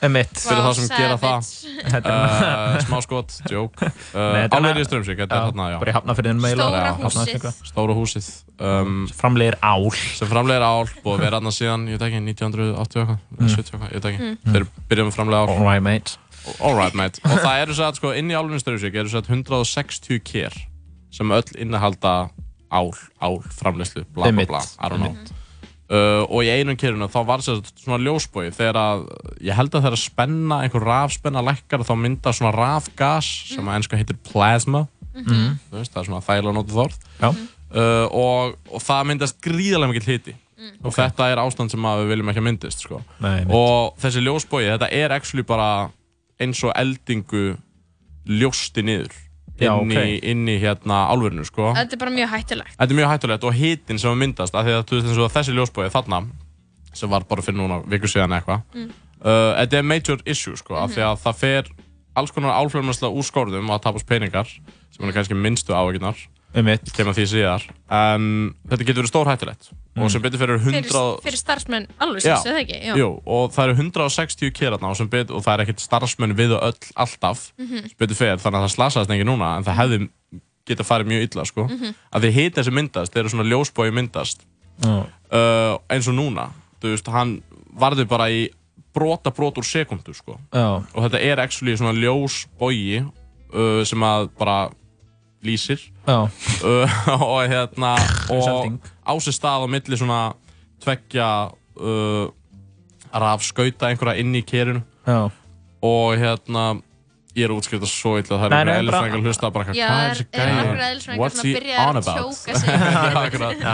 sem 0.00 0.08
Emitt. 0.08 0.32
fyrir 0.40 0.62
þá 0.64 0.70
sem 0.78 0.86
gera 0.96 1.16
það. 1.20 1.42
savage. 1.44 2.10
uh, 2.10 2.78
smá 2.86 3.00
skot, 3.04 3.34
joke 3.52 3.84
uh, 3.84 3.90
þetta 4.14 4.46
er- 4.48 4.54
álurinn 4.56 4.86
Strömsvík, 4.88 5.18
þetta 5.20 5.36
er 5.36 5.50
þarna, 5.50 5.66
bara 5.82 5.90
í 5.90 5.92
já 5.92 5.96
hafnafyrðin 5.98 6.40
meila. 6.40 6.64
Stóra 6.66 6.80
Já, 6.80 6.92
húsið. 6.96 7.18
Hafnarfirði. 7.20 7.52
stóra 7.70 7.96
húsið 7.98 8.28
um, 8.70 8.96
Framlegir 9.20 9.58
ál. 9.60 9.90
sem 10.16 10.30
framlegir 10.32 10.64
ál, 10.64 10.88
búið 11.04 11.18
að 11.18 11.24
vera 11.26 11.40
aðna 11.42 11.52
síðan 11.56 11.84
ég 11.90 11.98
veit 12.00 12.06
ekki, 12.08 12.22
1980 12.30 13.04
eitthvað, 13.04 13.18
Mm. 13.40 13.52
70 13.54 13.60
eitthvað, 13.60 13.86
ég 13.90 14.00
veit 14.00 14.08
ekki 14.10 14.52
þeir 14.54 14.66
byrjuðum 14.90 15.10
með 15.10 15.16
framlega 15.16 15.40
ál 15.40 15.52
Alright, 15.54 15.84
mate. 15.84 16.16
Alright 16.60 16.96
mate 16.98 17.20
Og 17.28 17.36
það 17.44 17.62
eru 17.66 17.76
satt 17.78 18.00
sko 18.00 18.14
inn 18.16 18.32
í 18.32 18.36
álunum 18.36 18.60
Strömsvík 18.60 18.96
eru 19.00 19.12
satt 19.12 19.28
160 19.30 20.20
kér 20.24 20.56
sem 21.12 21.30
öll 21.34 21.54
innihalda 21.60 22.30
ál, 22.70 22.90
ál, 23.20 23.40
framleyslu, 23.58 24.04
bla 24.14 24.30
bla 24.32 24.44
bla, 24.46 24.60
I 24.80 24.88
don't 24.92 25.02
know 25.04 25.14
uh, 25.90 26.22
og 26.26 26.44
í 26.46 26.50
einum 26.54 26.78
kérinu 26.78 27.08
þá 27.10 27.20
var 27.28 27.44
sér 27.44 27.60
svona 27.74 28.00
ljósbói 28.02 28.50
þegar 28.54 28.78
að, 28.80 29.06
ég 29.44 29.56
held 29.58 29.74
að 29.74 29.84
þegar 29.84 29.96
að 29.98 30.02
spenna 30.04 30.60
einhver 30.64 30.86
rafspenna 30.88 31.44
lækkar 31.46 31.86
þá 31.86 31.94
mynda 31.98 32.34
svona 32.36 32.54
rafgas 32.56 33.30
sem 33.54 33.66
að 33.70 33.80
ennska 33.80 34.00
heitir 34.00 34.20
plasma. 34.30 34.86
Mhm. 35.14 35.56
Þú 35.70 35.80
veist, 35.80 35.94
það 35.94 36.02
er 36.02 36.10
svona 36.10 36.26
þægilega 36.26 36.56
nótið 36.58 36.76
þorð 36.78 37.00
Já. 37.20 37.30
uh, 37.30 38.06
og, 38.10 38.54
og 38.70 38.84
það 38.84 39.08
myndast 39.10 39.40
gríðarlega 39.44 39.92
mikill 39.94 40.14
hiti. 40.14 40.36
Og 40.84 40.92
þetta 40.92 41.30
er 41.32 41.40
ástand 41.40 41.72
sem 41.72 41.80
við 41.80 42.10
viljum 42.10 42.28
ekki 42.30 42.40
að 42.42 42.44
myndist 42.44 42.82
sko. 42.84 42.98
Nei, 43.24 43.46
og 43.48 43.96
þessi 44.00 44.20
ljósbói, 44.20 44.66
þetta 44.68 44.90
er 44.92 45.14
actually 45.16 45.44
bara 45.48 45.88
eins 46.40 46.60
og 46.64 46.74
eldingu 46.76 47.54
ljósti 48.28 48.84
niður 48.84 49.16
Já, 49.60 49.72
inn, 49.80 49.92
í, 49.92 49.96
ok. 49.96 50.28
inn 50.32 50.48
í 50.48 50.56
hérna 50.62 51.02
álverinu 51.12 51.44
sko. 51.48 51.72
Þetta 51.76 51.96
er 51.96 52.00
bara 52.00 52.14
mjög 52.14 52.32
hættulegt. 52.34 52.76
þetta 52.78 52.94
er 52.94 52.98
mjög 53.00 53.10
hættulegt 53.12 53.44
og 53.44 53.54
hitin 53.58 54.00
sem 54.02 54.18
myndast 54.24 54.54
af 54.56 54.66
því 54.66 54.76
að 54.78 54.86
þú 54.88 54.98
veist 54.98 55.10
eins 55.10 55.20
og 55.20 55.32
þessi 55.36 55.56
ljósbói 55.56 55.90
þarna 55.92 56.22
sem 56.96 57.10
var 57.10 57.26
bara 57.28 57.44
fyrir 57.44 57.60
núna 57.60 57.80
viku 57.86 58.08
síðan 58.10 58.34
eitthvað 58.34 58.64
uh, 58.74 59.52
þetta 59.60 59.78
er 59.78 59.86
major 59.86 60.22
issue 60.26 60.56
sko, 60.58 60.74
af 60.80 60.90
því 60.96 61.04
að 61.06 61.20
það 61.22 61.36
fer 61.44 61.70
alls 62.18 62.32
konar 62.34 62.56
álflöfumessla 62.58 63.12
úr 63.14 63.26
skórðum 63.26 63.68
og 63.70 63.76
að 63.76 63.84
tapast 63.86 64.08
peningar 64.08 64.48
sem 64.90 65.06
er 65.06 65.14
kannski 65.14 65.36
minnstu 65.38 65.76
áhuginar 66.50 66.60
Emitt. 66.60 66.92
kemur 66.96 67.14
því 67.14 67.24
síðar 67.30 67.62
en 67.90 68.54
þetta 68.68 68.84
getur 68.86 69.02
verið 69.02 69.12
stór 69.12 69.26
hættulegt 69.30 69.70
og 70.00 70.10
sem 70.10 70.22
betur 70.22 70.38
fyrir 70.40 70.58
Fyrir, 70.62 70.84
100 70.86 71.20
fyrir 71.22 71.36
starfsmenn 71.38 71.86
alveg 72.00 72.22
sem 72.22 72.36
það 72.42 72.58
ekki? 72.62 72.78
Já. 72.88 72.94
Jú, 72.96 73.08
og 73.26 73.50
það 73.52 73.64
eru 73.68 73.74
160 73.82 74.50
kératna 74.56 74.90
og, 74.90 74.96
sem 74.96 75.08
bet- 75.08 75.30
og 75.30 75.42
það 75.44 75.54
er 75.54 75.64
ekkert 75.66 75.80
starfsmenn 75.84 76.34
við 76.38 76.54
og 76.56 76.62
öll 76.70 76.92
alltaf 76.96 77.52
Mhm. 77.58 77.76
sem 77.88 77.96
betur 77.98 78.16
fyrir 78.16 78.38
þannig 78.38 78.58
að 78.60 78.66
það 78.66 78.74
slasaðist 78.76 79.10
ekki 79.10 79.26
núna 79.28 79.56
en 79.58 79.64
það 79.64 79.76
hefði 79.80 80.10
geta 80.66 80.84
farið 80.84 81.06
mjög 81.10 81.22
illa 81.34 81.44
sko. 81.44 81.64
Mhm. 81.68 81.94
að 82.14 82.20
því 82.22 82.30
hita 82.32 82.64
sem 82.64 82.74
myndast, 82.74 83.12
þeir 83.12 83.20
eru 83.20 83.28
svona 83.28 83.50
ljósbói 83.50 83.90
myndast 83.92 84.40
Já. 84.82 85.06
uh, 85.32 85.78
eins 85.90 86.08
og 86.08 86.14
núna 86.14 86.50
þú 86.80 86.94
veist, 86.94 87.06
hann 87.08 87.42
varði 87.78 88.06
bara 88.08 88.28
í 88.30 88.48
brota 88.94 89.30
brot 89.30 89.54
úr 89.58 89.64
sekundu 89.64 90.14
sko. 90.14 90.38
Já. 90.52 90.82
og 90.94 91.10
þetta 91.10 91.20
er 91.22 91.38
actually 91.40 91.76
svona 91.76 91.92
ljósbói 91.94 93.06
uh, 93.54 93.84
sem 93.84 93.98
að 94.00 94.30
bara 94.38 94.70
lýsir. 95.46 95.82
Uh, 96.06 96.28
og 97.32 97.40
hérna 97.48 97.94
og 98.32 98.76
á 99.04 99.12
sér 99.22 99.36
stað 99.36 99.64
á 99.64 99.68
milli 99.72 99.98
svona 99.98 100.20
tveggja 100.82 101.30
uh, 101.80 102.28
rafskauta 103.10 103.90
einhverja 103.90 104.20
inn 104.22 104.36
í 104.36 104.44
kerinu. 104.46 104.84
Já. 105.08 105.30
og 105.80 106.18
hérna 106.20 106.64
ég 107.32 107.46
er 107.46 107.52
útskrift 107.54 107.86
að 107.86 107.90
svo 107.90 108.16
illa 108.20 108.36
það 108.36 108.44
er 108.44 108.54
einhverja 108.54 108.80
eðlisfræðingar 108.82 109.20
að 109.20 109.28
hlusta 109.30 109.50
bara 109.54 109.64
hvað 109.64 109.78
er 109.80 110.10
þessi 110.10 110.26
er 110.28 110.40
gæði 110.76 111.18
what's 111.20 111.40
he 111.40 111.52
on 111.80 112.00
about? 112.00 113.64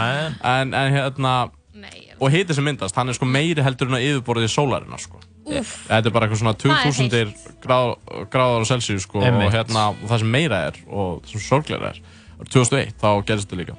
en, 0.55 0.75
en 0.75 0.93
hérna 0.95 1.35
Nei, 1.77 2.07
og 2.17 2.31
hiti 2.33 2.55
sem 2.57 2.65
myndast, 2.65 2.97
hann 2.97 3.11
er 3.13 3.17
sko 3.19 3.29
meiri 3.29 3.65
heldur 3.65 3.91
en 3.91 3.99
að 3.99 4.07
yfirborðið 4.07 4.53
sólarinnar 4.55 5.03
sko. 5.03 5.19
Úff. 5.21 5.36
Þetta 5.47 6.11
er 6.11 6.15
bara 6.15 6.27
eitthvað 6.27 6.41
svona 6.43 6.55
Það 6.59 6.77
er 6.77 6.93
2000 6.93 7.59
gráð, 7.63 7.91
gráðar 8.33 8.67
á 8.67 8.71
Celsius 8.71 9.07
sko, 9.07 9.23
og, 9.23 9.43
hérna, 9.55 9.89
og 9.95 10.07
það 10.11 10.23
sem 10.23 10.33
meira 10.37 10.63
er 10.71 10.79
og 10.87 11.21
það 11.25 11.35
sem 11.35 11.45
sorgleira 11.47 11.91
er 11.93 12.01
árið 12.37 12.53
2001 12.53 12.97
þá 13.01 13.11
gerist 13.27 13.49
þetta 13.49 13.61
líka. 13.61 13.77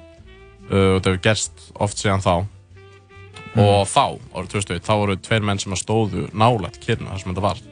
Uh, 0.68 0.78
og 0.78 0.94
þetta 0.98 1.12
hefur 1.12 1.20
gerst 1.28 1.66
oft 1.78 2.00
síðan 2.00 2.24
þá. 2.24 2.34
Og 3.58 3.84
þá, 3.90 4.04
árið 4.34 4.50
2001, 4.54 4.86
þá 4.86 4.94
voru 5.02 5.18
tveir 5.28 5.46
menn 5.46 5.62
sem 5.62 5.74
að 5.74 5.82
stóðu 5.82 6.24
nálægt 6.36 6.80
kyrna 6.84 7.12
þar 7.12 7.22
sem 7.22 7.32
þetta 7.32 7.46
var. 7.46 7.62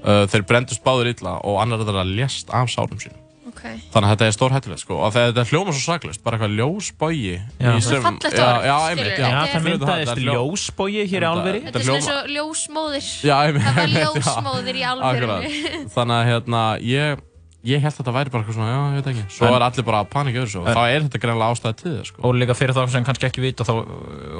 Uh, 0.00 0.22
þeir 0.32 0.46
brendust 0.48 0.84
báður 0.84 1.10
illa 1.12 1.36
og 1.44 1.58
annar 1.62 1.82
þeirra 1.82 2.06
lést 2.08 2.52
af 2.56 2.70
sárum 2.72 3.00
sínum 3.02 3.29
Ok. 3.60 3.66
þannig 3.92 4.08
að 4.08 4.12
þetta 4.14 4.26
er 4.30 4.34
stór 4.38 4.54
hættulegt 4.56 4.80
sko 4.86 4.96
og 5.04 5.12
þetta 5.12 5.44
hljóma 5.50 5.74
svo 5.76 5.82
saklust, 5.84 6.22
bara 6.24 6.38
eitthvað 6.40 6.56
ljósbógi 6.56 7.34
Það 7.60 7.76
er 7.76 8.04
fallegt 8.08 8.40
orð, 8.40 8.68
Já, 8.70 8.76
er- 8.88 9.46
það 9.52 9.66
myndaðist 9.68 10.22
ljósbói 10.24 11.06
hér 11.12 11.20
í 11.20 11.30
álveri 11.30 11.60
Þetta 11.68 11.78
er 11.78 11.84
svona 11.84 12.00
eins 12.00 12.12
og 12.16 12.30
ljósmóðir. 12.34 13.08
Það 13.20 13.74
var 13.76 13.90
ljósmóðir 14.00 14.78
í. 14.80 14.86
Akkurat. 14.90 15.50
Þannig 15.92 16.16
að 16.16 16.28
hérna, 16.30 16.62
ég, 16.80 17.20
ég 17.68 17.82
held 17.84 17.92
að 17.92 17.98
þetta 18.00 18.14
væri 18.16 18.32
bara 18.32 18.40
eitthvað 18.42 18.56
svona, 18.56 18.70
já, 18.72 18.80
ég 18.80 18.96
veit 18.96 19.10
ekki. 19.12 19.24
Svo 19.36 19.46
En- 19.50 19.56
er 19.58 19.64
allir 19.66 19.86
bara 19.90 20.00
að 20.00 20.08
panika 20.14 20.40
yfir 20.40 20.48
þessu 20.48 20.62
og 20.62 20.68
þá 20.70 20.80
er 20.94 21.04
þetta 21.04 21.20
greinlega 21.26 21.50
ástæði 21.54 21.76
til 21.82 21.92
þess, 21.98 22.08
sko. 22.14 22.22
og 22.24 22.38
líka 22.40 22.56
fyrir 22.56 22.74
þá 22.78 22.80
sem 22.94 23.04
kannski 23.10 23.28
ekki 23.28 23.44
vita 23.44 23.66
þá, 23.68 23.72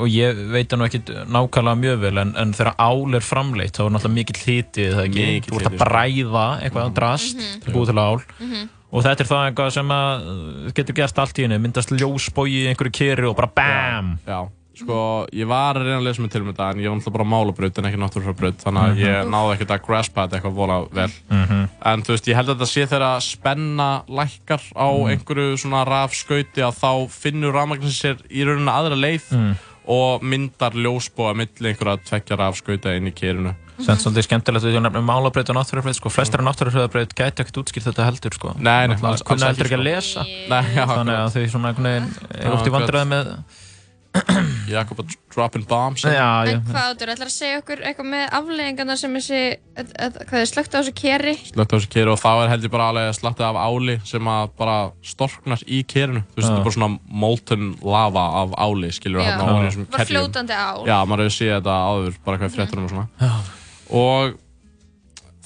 og 0.00 0.08
ég 0.08 0.40
veit 0.54 0.72
það 0.72 0.80
nú 0.80 0.88
ekki 0.88 1.02
nákvæmlega 1.36 1.80
mjög 1.84 2.00
vel 2.06 2.16
en, 2.24 2.32
en 2.40 2.56
þegar 2.56 2.74
ál 2.80 3.20
er 3.20 3.26
framleitt 3.28 3.76
þá 3.76 3.84
er 3.84 3.94
náttúrulega 3.98 4.16
mikill 4.16 4.42
hiti 4.48 4.88
það 4.94 5.04
ekki, 5.10 5.26
Mikill 5.34 5.52
þú 5.52 5.60
ert 5.60 5.68
að 5.68 5.76
sko. 5.76 5.84
bræða 5.84 6.46
eitthvað 6.64 6.94
drast 6.96 7.48
til 7.66 7.74
búið 7.76 7.92
til 7.92 8.00
ál 8.00 8.68
og 8.90 9.04
þetta 9.06 9.24
er 9.24 9.28
það 9.30 9.48
eitthvað 9.48 9.74
sem 9.76 9.92
að 9.96 10.30
uh, 10.30 10.70
getur 10.76 10.96
gert 11.00 11.20
allt 11.22 11.38
í 11.38 11.44
henni, 11.46 11.60
myndast 11.62 11.92
ljósbói 11.94 12.48
í 12.50 12.64
einhverju 12.70 12.96
keri 13.00 13.28
og 13.28 13.36
bara 13.38 13.50
BAM! 13.60 14.10
Já, 14.26 14.40
sko, 14.80 14.98
ég 15.36 15.48
var 15.50 15.78
að 15.78 15.86
reyna 15.86 16.00
að 16.00 16.06
lesa 16.08 16.24
mig 16.24 16.32
til 16.32 16.42
um 16.42 16.50
þetta 16.50 16.68
en 16.72 16.82
ég 16.82 16.88
var 16.90 16.98
náttúrulega 16.98 17.16
bara 17.18 17.28
málabraut 17.34 17.78
en 17.82 17.88
ekki 17.90 18.00
náttúrulega 18.00 18.52
þannig 18.64 18.82
að 18.82 19.00
ég 19.04 19.30
náði 19.34 19.54
ekkert 19.56 19.74
að 19.76 19.82
graspa 19.86 20.24
þetta 20.26 20.38
eitthvað 20.40 20.58
vola 20.58 20.78
vel. 20.98 21.08
En 21.90 22.04
þú 22.06 22.14
veist, 22.16 22.30
ég 22.30 22.38
held 22.38 22.48
að 22.52 22.54
þetta 22.58 22.70
sé 22.72 22.86
þegar 22.90 23.24
spenna 23.26 23.88
lækkar 24.20 24.62
á 24.74 24.88
einhverju 25.12 25.58
svona 25.60 25.82
rafskauti 25.88 26.64
að 26.66 26.78
þá 26.80 26.92
finnur 27.14 27.54
rafmagnin 27.56 27.94
sér 27.94 28.22
í 28.30 28.46
rauninni 28.48 28.72
aðra 28.74 28.98
leið 28.98 29.28
og 29.90 30.22
myndar 30.22 30.76
ljósbóa 30.76 31.32
milli 31.34 31.72
einhverja 31.72 32.00
tvekja 32.06 32.36
rafskauta 32.40 32.92
inn 32.96 33.10
í 33.10 33.14
kerinu. 33.16 33.54
Sem 33.86 34.00
svolítið 34.02 34.26
skemmtilegt 34.28 34.66
að 34.66 34.76
þú 34.76 34.82
nefnir 34.84 35.06
málabreyt 35.06 35.52
og 35.52 35.58
náttúrufræð 35.60 35.96
sko, 36.00 36.12
flestir 36.12 36.42
af 36.42 36.48
náttúrufræðabreyt 36.50 37.14
gæti 37.16 37.44
ekkert 37.44 37.62
útskýrt 37.62 37.88
þetta 37.90 38.06
heldur 38.10 38.36
sko. 38.36 38.54
Nei, 38.58 38.86
nei, 38.90 38.96
alls- 39.00 39.24
kunna 39.26 39.50
heldur 39.50 39.70
ekki 39.70 39.78
að 39.78 39.84
sko. 39.84 39.88
lesa. 39.88 40.28
Nei, 40.52 40.62
já, 40.76 40.84
þannig 40.90 41.16
að 41.16 41.34
þau 41.34 41.48
svona 41.56 41.74
er 42.44 42.54
oft 42.54 42.66
í 42.66 42.74
vandræði 42.76 43.08
með 43.14 43.34
Jakob 44.70 44.98
að 45.02 45.12
dropping 45.30 45.66
bombs. 45.70 46.02
já, 46.02 46.10
já, 46.10 46.54
En 46.56 46.62
hvað 46.66 46.88
áttur, 46.90 47.10
ætlar 47.12 47.28
að 47.30 47.34
segja 47.34 47.58
okkur 47.60 47.82
eitthvað 47.86 48.08
með 48.10 48.24
afleggingarna 48.38 48.96
sem 48.98 49.12
þessi, 49.14 49.42
að, 49.78 49.92
að, 50.06 50.16
hvað 50.30 50.40
er 50.40 50.48
slögt 50.50 50.74
á 50.74 50.78
þessu 50.80 50.94
keri? 50.98 51.34
slögt 51.46 51.70
á 51.70 51.76
þessu 51.76 51.90
keru 51.94 52.14
og 52.14 52.18
þá 52.22 52.30
er 52.32 52.50
heldur 52.54 52.72
bara 52.74 52.88
alveg 52.90 53.14
slattið 53.20 53.46
af 53.46 53.60
áli 53.62 53.96
sem 54.10 54.30
að 54.34 54.50
bara 54.58 54.76
storknar 55.12 55.62
í 55.66 55.84
kerinu. 55.86 56.24
Þú 56.34 56.40
veist, 56.40 56.48
þetta 56.48 56.58
er 56.58 56.66
bara 56.66 56.76
svona 56.78 56.98
molten 57.22 57.70
lava 57.86 58.24
af 58.42 58.58
áli, 58.58 58.90
skilur 58.98 59.22
Og 63.90 64.38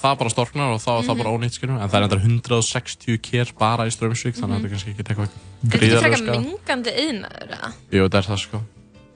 það 0.04 0.20
bara 0.20 0.32
storknar 0.34 0.74
og 0.74 0.82
þá 0.82 0.90
er 0.98 1.08
það 1.08 1.20
bara 1.22 1.32
ónýtt, 1.32 1.56
skilur 1.58 1.78
en 1.78 1.88
það 1.88 1.98
er 1.98 2.06
endar 2.08 2.22
160 2.26 3.18
ker 3.24 3.52
bara 3.58 3.88
í 3.88 3.94
Strömsvík 3.94 4.36
þannig 4.36 4.58
að 4.58 4.60
þetta 4.60 4.68
er 4.68 4.74
kannski 4.74 4.94
ekki 4.94 5.06
eitthvað 5.06 5.24
Er 5.24 5.32
þetta 5.32 5.64
ekki 5.64 5.80
gríðarlega 5.80 6.18
frekar 6.18 6.44
mingandi 6.44 6.94
yðnaður, 7.04 7.52
eða? 7.56 7.72
Jú, 7.88 8.04
þetta 8.04 8.20
er 8.20 8.28
það, 8.28 8.40
sko 8.44 8.62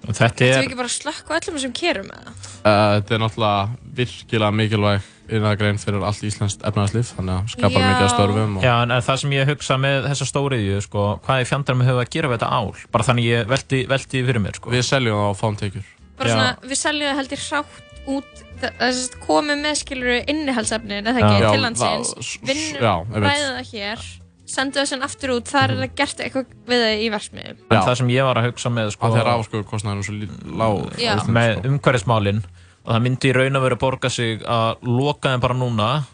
og 0.08 0.14
þetta 0.14 0.46
er 0.46 0.62
ekki 0.62 0.78
bara 0.78 0.90
slökk 0.92 1.28
á 1.28 1.32
öllum 1.36 1.72
kerum, 1.76 2.10
eða? 2.14 2.32
Uh, 2.32 2.72
þetta 2.96 3.16
er 3.16 3.22
náttúrulega 3.24 3.94
virkilega 3.98 4.50
mikilvæg 4.54 5.08
innæðagrein 5.28 5.80
fyrir 5.82 6.06
allt 6.08 6.22
íslenskt 6.24 6.62
efnæðarslíf 6.64 7.10
þannig 7.18 7.34
að 7.34 7.50
skapar 7.52 7.84
mikið 7.84 8.04
af 8.06 8.12
störfum 8.14 8.54
og 8.56 8.64
Já, 8.64 8.72
en 8.78 8.94
það 9.04 9.20
sem 9.22 9.34
ég 9.36 9.50
hugsa 9.50 9.76
með 9.82 10.08
þessa 10.08 10.28
stóriðju, 10.30 10.78
sko, 10.86 11.04
hvað 11.26 11.42
er 11.42 11.50
fjandarum 11.50 11.82
við 11.82 11.90
höfum 11.90 12.04
að 12.06 12.12
gera 12.14 12.30
við 12.30 12.38
þetta 12.38 12.62
ál? 12.62 12.86
Bara 12.94 13.08
þannig 13.10 13.28
ég 13.28 13.50
velti, 13.50 13.82
velti 13.90 14.24
fyrir 14.30 14.44
mér, 14.46 14.56
sko. 14.56 14.72
við 14.72 14.86
seljum 14.88 15.20
það 15.20 15.28
á 15.28 15.40
fántekjur 15.42 15.92
Bara 16.18 16.30
Já. 16.30 16.34
svona, 16.38 16.70
við 16.70 16.80
seljum 16.80 17.10
það 17.10 17.20
held 17.20 17.36
ég 17.36 17.44
hrátt 17.44 17.87
út, 18.06 18.42
það 18.60 18.72
það 18.78 18.88
er 18.88 19.18
komið 19.26 19.60
með 19.64 19.74
skiluru 19.82 20.16
innihaldsefnin, 20.32 21.06
eða 21.06 21.20
Já. 21.20 21.26
ekki, 21.26 21.42
Já, 21.42 21.50
til 21.52 21.62
landsins, 21.62 22.12
það- 22.14 22.48
vinnum, 22.48 23.12
bræða 23.14 23.50
það 23.58 23.72
hér, 23.72 24.04
sendu 24.48 24.80
það 24.80 24.86
sen 24.92 25.02
aftur 25.02 25.30
út, 25.36 25.44
þar 25.48 25.70
er 25.70 25.76
það 25.82 25.94
gert 25.94 26.18
eitthvað 26.24 26.46
við 26.66 26.84
það 26.84 27.02
í 27.04 27.08
versmiðum. 27.14 27.58
En 27.70 27.82
það 27.82 27.96
sem 27.96 28.08
ég 28.08 28.24
var 28.24 28.36
að 28.36 28.46
hugsa 28.52 28.70
með, 28.70 28.90
sko, 28.92 29.06
að 29.12 29.26
ráðsköðu 29.28 29.64
kostnæðinu 29.72 30.04
svo 30.04 30.14
lí- 30.14 30.30
lág 30.58 31.28
með 31.28 31.56
sko. 31.58 31.68
umhverfismálin 31.68 32.44
og 32.84 32.94
það 32.94 33.02
myndi 33.02 33.28
í 33.28 33.34
raun 33.34 33.56
að 33.58 33.62
vera 33.62 33.76
að 33.76 33.82
borga 33.84 34.10
sig 34.10 34.40
að 34.42 34.76
loka 34.82 35.28
þeim 35.28 35.40
bara 35.40 35.54
núna. 35.54 36.04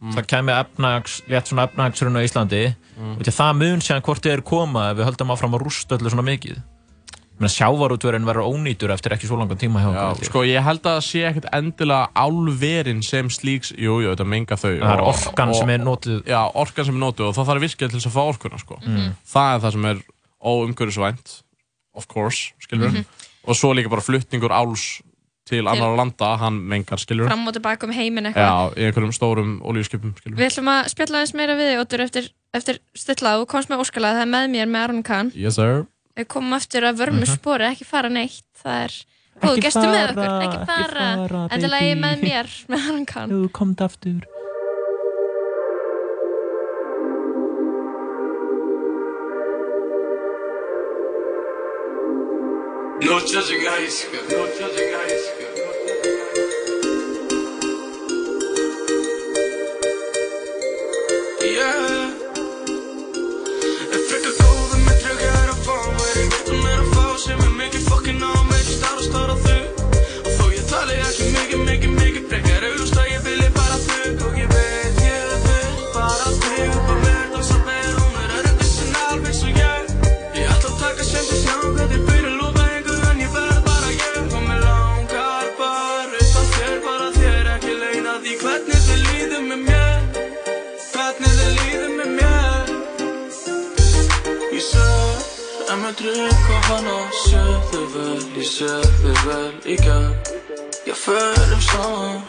Það 0.00 0.26
kemi 0.32 0.52
efnags, 0.56 1.20
létt 1.28 1.46
svona 1.50 1.66
efnagsrun 1.68 2.16
á 2.16 2.24
Íslandi. 2.24 2.74
Mm. 3.00 3.16
og 3.16 3.22
það 3.24 3.56
mun 3.56 3.80
séðan 3.80 4.02
hvort 4.04 4.20
þið 4.22 4.32
er 4.32 4.40
koma 4.42 4.90
ef 4.90 4.96
við 4.98 5.04
höldum 5.08 5.30
áfram 5.32 5.54
að 5.56 5.62
rústa 5.64 5.96
öllu 5.96 6.10
svona 6.12 6.24
mikið 6.24 6.58
sjávarútverðin 7.48 8.26
verður 8.28 8.50
ónýtur 8.52 8.90
eftir 8.92 9.12
ekki 9.12 9.26
svo 9.26 9.38
langan 9.40 9.56
tíma 9.56 9.80
hjá 9.80 9.94
Já, 9.94 10.24
sko 10.28 10.42
ég 10.44 10.60
held 10.62 10.82
að 10.84 10.98
það 10.98 11.04
sé 11.06 11.22
ekkert 11.30 11.48
endilega 11.56 12.08
álverin 12.14 13.02
sem 13.02 13.28
slíks, 13.30 13.72
jú, 13.78 14.00
jú, 14.04 14.10
þetta 14.12 14.26
menga 14.26 14.56
þau 14.60 14.74
það 14.80 14.92
er 14.92 15.00
orkan 15.00 15.48
og- 15.48 15.54
sem 15.56 15.70
er 15.70 15.78
notuð. 15.78 16.22
Já, 16.26 16.50
orkan 16.54 16.84
sem 16.84 16.94
er 16.94 17.00
notuð 17.00 17.26
og 17.28 17.34
það 17.34 17.46
þarf 17.48 17.60
virkilega 17.64 17.90
til 17.90 18.00
þess 18.00 18.10
að 18.10 18.16
fá 18.18 18.24
orkuna, 18.34 18.58
sko. 18.58 18.78
Mm. 18.84 19.14
Það 19.24 19.54
er 19.54 19.60
það 19.64 19.72
sem 19.72 19.84
er 19.84 20.02
óumhverfisvænt 20.44 21.42
of 21.94 22.06
course, 22.08 22.52
skilur 22.60 22.90
Mhm. 22.92 23.04
og 23.46 23.54
svo 23.56 23.72
líka 23.74 23.88
bara 23.90 24.00
flutningur 24.02 24.50
áls 24.50 25.00
til 25.46 25.66
annar 25.66 25.96
landa, 25.96 26.36
hann 26.38 26.60
mengar, 26.68 26.96
skilur 26.98 27.26
Fram 27.26 27.46
og 27.48 27.54
tilbaka 27.54 27.84
um 27.86 27.92
heiminn 27.92 28.26
eitthvað. 28.26 28.34
Já, 28.36 28.74
í 28.76 28.92
einhverjum 28.92 29.12
stórum 29.12 29.60
olíuskipum, 29.62 30.14
skilur 30.14 30.36
Við 30.36 30.46
ætlum 30.46 30.68
að 30.70 30.88
spjalla 30.92 31.16
aðeins 31.18 31.34
meira 31.34 31.56
við 31.56 31.72
þig, 31.72 31.80
Óttur, 31.80 32.00
eftir, 32.04 32.28
eftir 32.54 32.78
stilla. 32.94 33.40
Og 33.40 33.48
komst 33.48 33.68
með 33.68 33.80
óskalag, 33.82 34.14
það 34.14 34.22
er 34.22 34.30
með 34.30 34.50
mér 34.50 34.68
með 34.68 34.84
Aron 34.84 35.02
Kahn. 35.02 35.32
Yes, 35.34 35.54
sir 35.56 35.86
Við 36.18 36.26
komum 36.34 36.56
aftur 36.56 36.86
að 36.88 36.98
vörmu 37.00 37.26
spori, 37.28 37.68
ekki 37.70 37.86
fara 37.88 38.10
neitt, 38.12 38.44
það 38.62 38.82
er 38.86 38.96
góðu 39.40 39.54
Ekki 39.54 39.64
gestur 39.66 39.88
með 39.88 40.10
okkur, 40.10 40.34
ekki 40.48 40.58
fara, 40.70 41.06
endilega 41.54 41.94
baby. 41.94 42.00
með 42.04 42.24
mér, 42.26 42.52
með 42.68 42.88
Aron 42.90 43.06
Kahn. 43.08 43.30
þú 43.30 43.50
komt 43.60 43.80
aftur. 43.86 44.20
No 53.02 53.18
judging 53.20 53.64
ice, 53.80 54.06
no 54.30 54.44
að 95.90 96.30
og 96.54 96.66
hana 96.68 96.96
þau 97.70 97.80
vel 97.94 98.20
Ég 98.38 98.50
þau 99.02 99.14
vel 99.26 99.54
í 99.66 99.76
gær. 99.80 100.12
Ég 100.86 100.94
förum 100.94 101.62
saman 101.66 102.20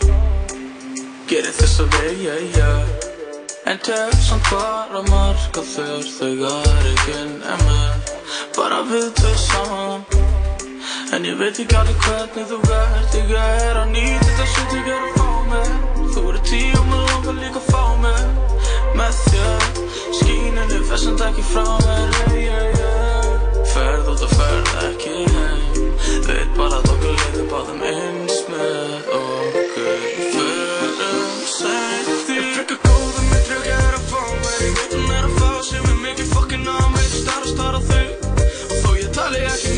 Gerir 1.29 1.53
þess 1.53 1.83
að 1.83 1.97
veg, 1.97 2.23
yeah, 2.25 2.41
yeah 2.57 3.69
En 3.69 3.77
tek 3.85 4.17
samt 4.25 4.49
bara 4.49 5.03
marka 5.11 5.61
þér 5.61 6.01
Þegar 6.09 6.89
ekkinn 6.93 7.37
er 7.45 7.61
með. 7.67 8.11
Bara 8.57 8.81
við 8.89 9.11
þau 9.21 9.35
saman. 9.45 10.05
En 11.13 11.27
ég 11.27 11.37
veit 11.37 11.61
ekki 11.61 11.77
alveg 11.77 12.01
hvernig 12.07 12.49
þú 12.49 12.61
ert 12.79 13.17
Ég 13.21 13.33
er 13.37 13.81
að 13.83 13.93
nýta 13.93 14.25
þetta 14.25 14.51
shit 14.55 14.77
ég 14.79 14.93
er 14.95 15.05
að 15.05 15.17
fá 15.19 15.29
mig. 15.53 15.73
Þú 16.15 16.27
eru 16.33 16.45
tíu 16.49 16.75
og 16.81 16.89
mér 16.89 17.09
langar 17.13 17.41
líka 17.43 17.61
að 17.61 17.69
fá 17.69 17.83
mig. 18.01 18.21
Með 18.97 19.25
þér 19.29 19.71
Skíninu 20.19 20.85
fessand 20.89 21.27
ekki 21.29 21.45
frá 21.53 21.67
mér 21.85 22.23
hey, 22.23 22.45
yeah, 22.47 22.63
yeah. 22.65 22.80
Ferð 23.71 24.07
út 24.11 24.21
og 24.25 24.31
ferð 24.35 24.71
ekki 24.83 25.11
heim. 25.31 25.91
Veit 26.27 26.49
bara 26.57 26.79
að 26.81 26.89
okkur 26.91 27.13
leiður 27.21 27.45
báðum 27.51 27.83
eins 27.87 28.41
með 28.51 29.11
okkur. 29.17 30.03
Förum 30.33 31.29
sætt 31.53 32.09
því 32.27 32.35
Ég 32.41 32.49
frekar 32.57 32.81
góður 32.83 33.29
með 33.29 33.47
drauga 33.47 33.77
er 33.87 33.97
að 33.99 34.09
fá 34.11 34.21
mér 34.43 34.59
Ég 34.65 34.75
veit 34.79 34.97
hún 34.97 35.15
er 35.15 35.29
að 35.29 35.39
fá 35.39 35.51
sem 35.69 35.87
er 35.93 35.99
mikið 36.03 36.33
fokkin 36.35 36.67
á 36.67 36.79
mig 36.97 37.07
Star 37.15 37.45
og 37.45 37.51
star 37.53 37.79
á 37.79 37.81
þau. 37.91 38.07
Og 38.67 38.75
þó 38.83 38.89
ég 38.99 39.13
tali 39.15 39.45
ekki 39.53 39.70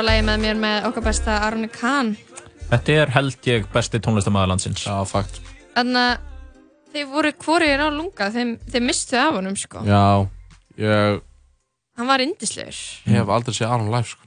var 0.00 0.06
lagi 0.08 0.22
með 0.24 0.38
mér 0.40 0.56
með 0.60 0.86
okkar 0.88 1.04
besta 1.04 1.34
Arne 1.44 1.68
Kahn. 1.68 2.14
Þetta 2.70 2.94
er 3.02 3.10
held 3.12 3.48
ég 3.50 3.66
besti 3.74 3.98
tónlistamæður 4.00 4.52
landsins. 4.54 4.84
Já, 4.86 4.94
fakt. 5.08 5.40
Þannig 5.74 6.00
að 6.00 6.94
þeir 6.94 7.08
voru 7.10 7.32
hvorir 7.44 7.82
á 7.84 7.88
lunga, 7.92 8.28
þeim, 8.32 8.54
þeir 8.70 8.84
mistu 8.86 9.18
af 9.20 9.36
honum, 9.36 9.58
sko. 9.60 9.82
Já, 9.84 10.04
ég 10.80 11.20
Hann 12.00 12.08
var 12.08 12.22
indislegur. 12.24 12.78
Ég 13.10 13.18
hef 13.18 13.28
aldrei 13.34 13.52
séð 13.58 13.74
Aron 13.74 13.90
live 13.92 14.08
sko. 14.08 14.24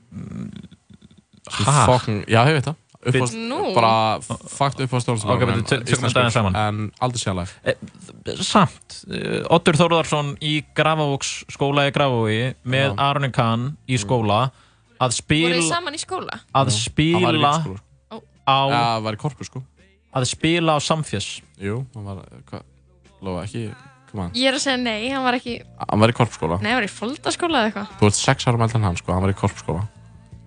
Svo 1.49 1.65
Ha? 1.65 1.86
fucking, 1.89 2.19
já, 2.29 2.43
ég 2.47 2.59
veit 2.59 2.67
það 2.69 2.79
Uppást, 3.03 3.36
bara 3.75 4.19
fakt 4.47 4.79
uppáðstofn 4.79 5.25
Ok, 5.33 5.41
betur, 5.43 5.63
tö- 5.67 5.81
tökum 5.83 6.05
þetta 6.05 6.21
aðeins 6.21 6.38
saman. 6.38 6.55
En 6.55 6.91
aldrei 7.03 7.19
séð 7.19 7.39
live 7.41 8.43
Samt, 8.45 8.99
eh, 9.12 9.41
Oddur 9.49 9.75
Þórðarsson 9.75 10.36
í 10.39 10.53
Grafavóks 10.77 11.33
skóla 11.51 11.88
í 11.89 11.91
Grafavogi 11.97 12.53
með. 12.63 12.93
Arne 12.97 13.31
Kahn 13.36 13.65
í 13.89 13.97
skóla 13.99 14.51
að 14.99 15.10
Voru 15.13 15.17
spila 15.19 15.56
þið 15.58 15.69
saman 15.69 15.97
í 15.97 16.01
skóla? 16.01 16.39
að 16.53 16.53
Hann 16.53 16.65
var 16.65 16.73
í 16.73 16.84
spila 16.84 17.43
á 18.43 18.58
Já, 18.67 18.75
það 18.75 19.03
var 19.08 19.15
í 19.15 19.21
korpu 19.23 19.47
sko. 19.47 19.63
Að 20.13 20.27
spila 20.29 20.75
á 20.75 20.79
Samfjess 20.84 21.41
Jú, 21.63 21.79
hann 21.95 22.06
var, 22.10 22.21
hvað, 22.51 22.65
lofa 23.23 23.45
ekki 23.47 23.63
Come 24.13 24.27
on, 24.27 24.34
Ég 24.38 24.51
er 24.51 24.58
að 24.60 24.62
segja 24.62 24.77
nei, 24.77 25.10
hann 25.10 25.23
var 25.25 25.39
ekki, 25.39 25.56
hann 25.89 26.03
var 26.03 26.12
í 26.12 26.17
korpskóla 26.17 26.60
nei, 26.62 26.69
hann 26.69 26.82
var 26.84 26.86
í 26.86 26.91
foldaskóla 26.93 27.63
eða 27.63 27.71
eitthvað. 27.71 27.93
Þú 27.97 28.10
ert 28.12 28.19
sex 28.19 28.45
ára 28.45 28.60
mældan 28.62 28.86
hann 28.86 28.99
sko, 28.99 29.10
hann 29.15 29.23
var 29.25 29.34
í 29.34 29.38
korpskóla 29.39 29.88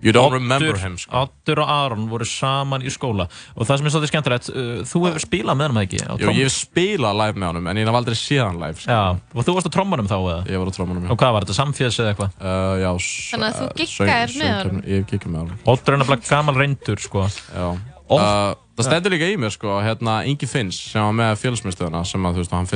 You 0.05 0.11
don't 0.13 0.29
remember 0.31 0.77
him 0.77 0.93
sko. 1.01 1.23
Oddur 1.25 1.59
og 1.63 1.69
Aron 1.73 2.03
voru 2.11 2.25
saman 2.29 2.83
í 2.85 2.91
skóla. 2.93 3.25
Og 3.57 3.65
það 3.65 3.79
sem 3.79 3.87
er 3.89 3.93
svolítið 3.95 4.11
skemmtilegt 4.11 4.49
uh, 4.51 4.83
þú 4.85 4.99
hefur 5.07 5.23
spilað 5.23 5.57
með 5.57 5.71
hann 5.71 5.79
ekki? 5.81 5.99
Á 6.05 6.13
Jú, 6.21 6.27
ég 6.37 6.45
hef 6.45 6.53
spilað 6.53 7.17
live 7.17 7.35
með 7.41 7.47
honum 7.49 7.69
en 7.71 7.79
ég 7.81 7.87
hef 7.89 7.97
aldrei 7.97 8.17
séð 8.19 8.43
hann 8.45 8.59
live 8.61 8.77
sko. 8.83 8.93
Já, 8.93 9.17
og 9.33 9.41
þú 9.47 9.55
varst 9.57 9.69
á 9.69 9.73
trommunum 9.73 10.09
þá 10.11 10.17
eða? 10.19 10.35
Ég 10.53 10.61
var 10.61 10.69
á 10.69 10.73
trómanum 10.77 11.07
Og 11.09 11.17
hvað 11.17 11.31
var 11.33 11.47
þetta, 11.47 11.55
Samfjess 11.57 11.97
eða 12.03 12.09
eitthvað? 12.13 12.29
uh, 12.37 12.75
Já, 12.83 12.91
Þannig 13.31 13.47
að 13.47 13.53
þú 13.57 13.65
uh, 13.65 13.71
söng- 13.95 14.37
með 14.37 14.53
honum? 14.67 14.81
Ég 14.93 15.07
giggað 15.09 15.31
með 15.33 15.39
honum. 15.41 15.57
Oddur 15.73 15.91
er 15.95 15.97
nefnilega 16.03 16.29
gamal 16.29 16.55
reyndur 16.61 16.99
sko. 17.01 17.25
Já. 17.49 17.67
Og- 18.07 18.21
uh, 18.21 18.53
Það 18.77 18.85
stendur 18.85 19.09
líka 19.15 19.25
í 19.25 19.39
mér 19.41 19.49
sko, 19.49 19.79
hérna 19.81 20.19
Ingi 20.29 20.45
Finns 20.45 20.77
sem 20.91 21.01
var 21.01 21.15
með 21.17 21.39
félagsmyndstöðuna 21.41 22.03
sem 22.05 22.21
að 22.29 22.37
þú 22.37 22.43
veist, 22.43 22.53
hann 22.53 22.69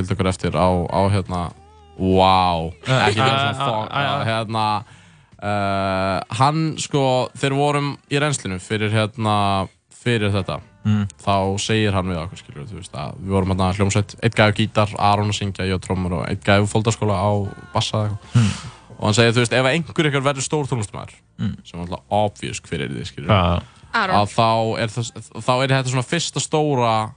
uh, 5.41 5.47
uh, 5.47 5.51
uh. 5.51 6.17
uh, 6.21 6.37
hann 6.39 6.75
sko, 6.77 7.29
þegar 7.37 7.55
vorum 7.57 7.97
í 8.11 8.19
reynslinu 8.21 8.59
fyrir 8.59 8.91
hérna 8.93 9.67
fyrir 10.03 10.31
þetta 10.33 10.61
Mm. 10.81 11.03
þá 11.21 11.61
segir 11.61 11.93
hann 11.93 12.07
við 12.09 12.17
okkur 12.23 12.39
skilur 12.39 12.63
veist 12.73 12.95
að 12.97 13.11
við 13.21 13.29
vorum 13.35 13.51
hérna 13.53 13.67
hljómsveit 13.77 14.15
eitt 14.25 14.33
gæði 14.33 14.55
gítar, 14.57 14.89
Aron 14.97 15.29
að 15.29 15.35
syngja, 15.37 15.67
ég 15.69 15.75
og 15.77 15.81
trommur 15.85 16.15
og 16.17 16.23
eitt 16.25 16.41
gæði 16.41 16.65
fólkdaskóla 16.71 17.19
á 17.21 17.29
bassa 17.69 17.99
eða 17.99 18.07
eitthvað 18.09 18.33
Mm. 18.33 18.49
og 18.97 19.03
hann 19.05 19.13
segir 19.13 19.35
þú 19.35 19.43
veist 19.43 19.53
ef 19.53 19.65
einhver 19.69 20.09
ykkar 20.09 20.23
verður 20.25 20.41
stór 20.47 20.65
tónlistamæður 20.65 21.13
Mm. 21.37 21.53
sem 21.63 21.79
er 21.79 21.83
alltaf 21.85 22.01
obvious 22.09 22.59
hver 22.65 22.81
er 22.81 22.89
þið 22.89 23.05
skilur 23.11 23.29
Já, 23.29 23.61
Aron. 23.93 24.15
að 24.15 24.33
þá 24.33 24.81
er, 24.81 24.87
það, 24.87 25.29
þá 25.37 25.53
er 25.61 25.67
þetta 25.69 25.89
svona 25.93 26.09
fyrsta 26.09 26.39
stóra 26.41 27.13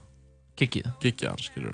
hans 1.31 1.49
skilur 1.49 1.73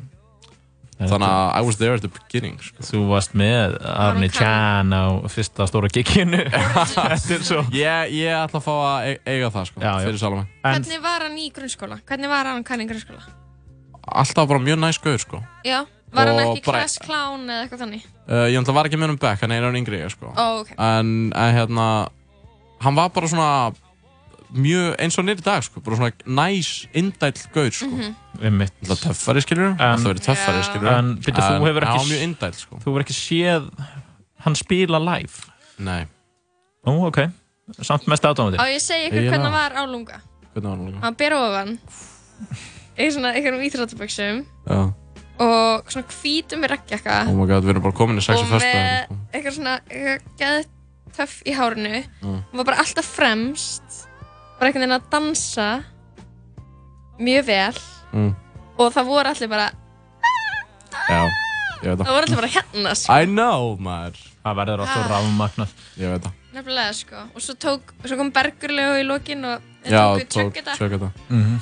þannig 1.10 1.28
að 1.32 1.46
I 1.58 1.62
was 1.66 1.78
there 1.82 1.94
at 1.98 2.02
the 2.06 2.12
beginning 2.12 2.58
sko. 2.62 2.84
Þú 2.86 3.02
varst 3.10 3.34
með 3.34 3.78
Kahn. 3.82 4.26
Chan 4.36 4.92
á 4.94 5.04
fyrsta 5.34 5.68
stóra 5.70 5.90
gigginu 5.90 6.44
Þetta 6.52 7.36
er 7.38 7.46
svo 7.48 7.62
ég, 7.74 8.12
ég 8.20 8.36
ætla 8.38 8.60
að 8.62 8.66
fá 8.68 8.74
að 8.76 9.08
e- 9.10 9.20
eiga 9.34 9.50
það 9.56 9.66
sko, 9.72 9.82
Já, 9.86 9.92
fyrir 10.06 10.20
Salome 10.22 10.46
En 10.62 10.76
Hvernig 10.78 11.02
var 11.08 11.26
hann 11.28 11.38
í 11.42 11.48
grunnskóla? 11.56 11.98
Hvernig 12.06 12.30
var 12.32 12.52
hann 12.52 12.64
kann 12.68 12.84
í 12.84 12.88
grunnskóla? 12.92 13.24
alltaf 14.12 14.48
bara 14.50 14.60
mjög 14.60 14.80
næst 14.82 15.02
gauður 15.04 15.22
sko. 15.22 15.40
Já, 15.64 15.84
var 16.12 16.28
hann 16.32 16.40
Og 16.42 16.56
ekki 16.58 16.66
bara- 16.66 16.80
class 16.82 16.98
clown 17.00 17.44
eða 17.46 17.66
eitthvað 17.68 17.84
þannig? 17.86 18.06
uh, 18.28 18.48
ég 18.50 18.58
ætla 18.62 18.74
var 18.74 18.90
ekki 18.90 18.98
með 19.00 19.14
um 19.14 19.20
back, 19.22 19.42
hann 19.46 19.52
er 19.54 19.64
hann 19.68 19.78
yngri 19.78 20.00
sko. 20.10 20.32
Ó, 20.34 20.62
ok. 20.64 20.72
en, 20.78 21.12
en 21.38 21.54
hérna 21.56 21.86
hann 22.82 22.98
var 22.98 23.10
bara 23.14 23.30
svona 23.30 23.50
mjög 24.54 24.96
eins 25.00 25.18
og 25.20 25.26
nýri 25.26 25.44
dag 25.46 25.64
sko, 25.64 25.80
bara 25.86 25.96
svona 25.96 26.12
næs, 26.26 26.88
indæll 26.94 27.42
gauð 27.54 27.72
sko. 27.74 27.88
Mhm. 27.88 28.16
Einmitt. 28.42 28.74
alltaf 28.90 29.02
töffari 29.06 29.42
skilur 29.42 29.68
En- 29.72 29.78
alltaf 29.78 30.08
verið 30.12 30.26
töffari 30.26 30.58
Já. 30.62 30.64
skilur 30.70 30.88
En 30.98 31.16
byrju, 31.18 31.42
þú 31.42 31.68
hefur 31.68 31.84
hann 31.86 31.96
ekki 31.96 32.02
var 32.02 32.10
mjög 32.12 32.24
indæll 32.28 32.54
sko. 32.58 32.76
Þú 32.82 32.88
hefur 32.90 33.04
ekki 33.06 33.18
séð 33.18 33.70
hann 34.46 34.56
spila 34.56 35.00
live 35.00 35.34
nei, 35.80 36.06
Ó, 36.88 36.92
ok 37.08 37.30
Samt 37.82 38.08
mest 38.08 38.24
aðdámandi 38.26 38.58
Á 38.60 38.66
ég 38.68 38.82
segja 38.82 39.08
ykkur 39.08 39.30
hvernig 39.30 39.46
hann 39.46 39.54
var 39.54 39.72
á 39.78 39.84
lunga? 39.86 40.18
hvernig 40.54 40.68
var 40.70 40.76
hann 40.78 40.88
líka 40.92 41.02
Hann 41.02 41.14
ber 41.16 41.34
ofan 41.38 41.78
í 42.98 43.08
svona 43.14 43.32
einhverjum 43.36 43.64
íþróttaböksum 43.70 44.46
Já. 44.68 44.94
og 45.40 45.86
svona 45.90 46.06
hvítum 46.12 46.60
með 46.66 46.70
regnjakka 46.76 47.28
oh 47.30 47.34
my 47.38 47.46
god, 47.48 47.64
við 47.64 47.70
erum 47.76 47.84
bara 47.84 47.94
komin 47.98 48.18
í 48.18 48.22
sexu 48.26 48.42
og 48.44 48.50
fyrstu 48.52 48.74
með 48.76 49.18
eitthvað 49.34 49.56
svona 49.56 49.80
eitthvað 49.88 50.20
geðið 50.42 50.66
töff 51.16 51.42
í 51.46 51.54
hárinu 51.56 52.04
Mm. 52.22 52.42
hann 52.52 52.58
var 52.58 52.66
bara 52.66 52.78
alltaf 52.84 53.06
fremst 53.06 54.08
bara 54.62 54.70
einhvern 54.70 54.84
veginn 54.86 54.94
að 55.00 55.06
dansa 55.12 55.68
mjög 57.22 57.46
vel 57.48 57.80
mm. 58.14 58.32
og 58.78 58.92
það 58.94 59.08
voru 59.10 59.32
allir 59.34 59.50
bara 59.52 59.70
já, 61.10 61.22
ég 61.82 61.88
veit 61.88 61.98
það 61.98 62.06
það 62.06 62.14
voru 62.14 62.28
allir 62.28 62.40
bara 62.42 62.52
hérna 62.56 62.94
sko. 63.00 63.16
I 63.18 63.26
know, 63.30 63.74
maður 63.82 64.22
Það 64.42 64.56
verður 64.58 64.82
alltaf 64.82 65.02
Ah. 65.02 65.10
rafmagnað 65.16 65.74
ég 66.02 66.14
veit 66.14 66.24
það 66.28 66.38
nefnilega 66.52 66.94
sko 66.98 67.20
og 67.36 67.42
svo, 67.46 67.54
tók, 67.66 67.92
svo 68.06 68.18
kom 68.20 68.32
Bergurlegu 68.36 69.02
í 69.02 69.06
lokin 69.08 69.46
og 69.50 69.68
þeir 69.86 69.94
já, 69.98 70.04
tók, 70.22 70.32
tjögg 70.36 70.56
þetta 70.60 70.78
tjögg 70.78 70.96
þetta 70.98 71.12
Mhm. 71.30 71.60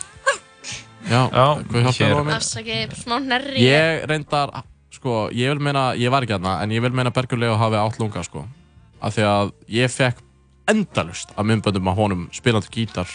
já, 1.10 1.22
Já, 1.32 1.46
hvað 1.64 1.84
hjálpaði 1.84 2.04
hér- 2.04 2.16
það 2.20 2.26
mér? 2.30 2.36
afsaki, 2.36 2.78
smá 3.04 3.16
nærri 3.24 3.64
Ég 3.64 4.06
reyndar, 4.12 4.52
sko, 4.92 5.30
ég 5.32 5.50
vil 5.54 5.60
meina, 5.64 5.94
ég 5.96 6.12
var 6.12 6.24
ekki 6.28 6.36
aðna, 6.36 6.62
en 6.64 6.70
ég 6.76 6.82
vil 6.82 6.92
meina 6.92 7.12
Bergur 7.16 7.40
Leo 7.40 7.56
hafi 7.58 7.76
átt 7.80 8.00
lunga, 8.00 8.24
sko. 8.24 8.46
Af 9.02 9.16
því 9.16 9.24
að 9.24 9.52
ég 9.70 9.88
fekk 9.94 10.18
endalust 10.70 11.34
af 11.38 11.46
myndböndum 11.46 11.88
af 11.92 11.96
honum 11.98 12.30
spilandi 12.34 12.70
gítar. 12.74 13.08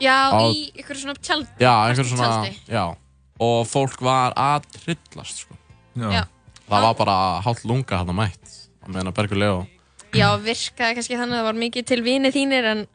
já, 0.00 0.30
á- 0.32 0.52
í 0.54 0.72
ykkur 0.78 0.96
svona 0.96 1.14
tjald 1.20 1.46
Já, 1.60 1.72
einhver 1.88 2.04
svona, 2.06 2.28
tjaldi. 2.44 2.58
já. 2.68 2.96
Og 3.40 3.66
fólk 3.66 4.00
var 4.02 4.32
að 4.34 4.64
trillast, 4.74 5.44
sko. 5.46 5.54
Já. 5.96 6.24
Það 6.68 6.82
var 6.82 6.94
bara 6.94 7.40
hálft 7.42 7.64
lunga 7.64 7.96
hann 7.98 8.08
að 8.10 8.14
mætt. 8.18 8.54
Að 8.84 8.94
meina 8.94 9.12
Bergur 9.12 9.36
Leo. 9.38 9.66
já, 10.12 10.28
virkaði 10.40 10.94
kannski 10.96 11.16
þannig 11.16 11.34
að 11.36 11.40
það 11.40 11.44
var 11.44 11.54
mikið 11.62 11.84
til 11.86 12.02
vini 12.02 12.30
þínir 12.32 12.64
en 12.64 12.86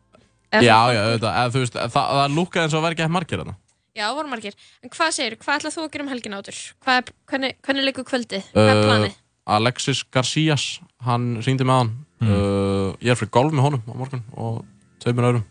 Já, 0.53 0.61
já, 0.61 1.01
auðvitað, 1.01 1.33
eða 1.33 1.51
þú 1.53 1.59
veist, 1.63 1.73
það, 1.73 2.07
það 2.13 2.33
lúkaði 2.37 2.63
eins 2.63 2.73
og 2.77 2.83
ekki 2.85 3.01
eftir 3.03 3.09
margir 3.13 3.39
þarna. 3.41 3.55
já, 3.95 4.05
voru 4.13 4.27
margir 4.29 4.53
en 4.83 4.89
hvað 4.89 5.11
segir, 5.13 5.35
hvað 5.37 5.55
ætlað 5.59 5.73
þú 5.75 5.83
að 5.83 5.91
gera 5.93 6.03
um 6.03 6.09
helgin 6.13 6.33
átur 6.37 6.57
hvað 6.85 6.97
er, 6.97 7.03
hvernig, 7.29 7.55
hvernig 7.65 7.83
leikur 7.87 8.05
kvöldið, 8.05 8.43
hvað 8.53 8.69
er 8.69 8.77
Uh, 8.77 8.85
planið 8.85 9.13
Alexis 9.47 10.03
Garcias, 10.13 10.79
hann 11.03 11.41
ringdi 11.41 11.63
með 11.65 11.77
hann. 11.81 12.02
Uh, 12.29 12.93
ég 13.03 13.11
er 13.13 13.19
fyrir 13.19 13.31
golf 13.33 13.53
með 13.53 13.65
honum 13.67 13.83
á 13.89 13.93
morgun 13.97 14.23
og 14.37 14.61
tveimur 15.03 15.29
öðrum. 15.31 15.43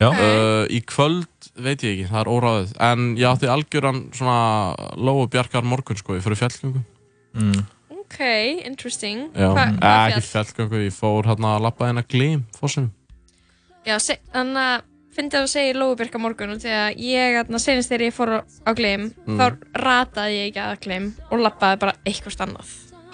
Já. 0.00 0.08
Ok. 0.08 0.18
Uh, 0.18 0.64
í 0.72 0.80
kvöld 0.88 1.48
veit 1.62 1.82
ég 1.84 1.92
ekki, 1.98 2.06
það 2.10 2.20
er 2.22 2.30
óráðið 2.32 2.70
En 2.80 3.02
ég 3.20 3.26
átti 3.28 3.50
algjöran 3.52 3.98
svona 4.16 4.36
Lóu 4.96 5.26
Bjarkar 5.30 5.66
morgun 5.68 5.98
sko, 6.00 6.16
ég 6.16 6.24
í 6.24 6.38
fjallgöngu 6.40 6.80
mm. 7.36 7.60
ok, 7.92 8.18
interesting 8.66 9.28
Já, 9.36 9.50
Hva, 9.52 9.66
eh, 9.68 9.76
hvað 9.76 10.06
ekki 10.14 10.24
fjall? 10.24 10.30
fjallgöngu, 10.32 10.80
ég 10.86 10.96
fór 10.96 11.28
hérna 11.28 11.52
að 11.58 11.66
lappa 11.68 11.90
hérna 11.90 12.04
glím 12.08 12.46
fórsum 12.56 12.88
já, 13.84 13.98
þannig 14.32 14.62
að 14.62 14.88
fyndi 15.12 15.36
að 15.36 15.44
þú 15.44 15.52
segir 15.52 15.80
Lóubjörg 15.82 16.14
á 16.16 16.20
morgun 16.24 16.54
og 16.54 16.62
því 16.62 16.72
að 16.78 17.02
ég, 17.04 17.36
þarna, 17.36 17.60
senast 17.60 17.92
þegar 17.92 18.06
ég 18.08 18.16
fór 18.16 18.32
á, 18.32 18.38
á 18.64 18.70
Gleim 18.78 19.10
Mm. 19.26 19.38
þá 19.38 19.44
rataði 19.84 20.38
ég 20.38 20.48
ekki 20.50 20.62
að 20.64 20.78
Gleim 20.86 21.10
og 21.28 21.44
lappaði 21.44 21.82
bara 21.84 21.98
eitthvað 22.08 22.46
annað 22.46 22.72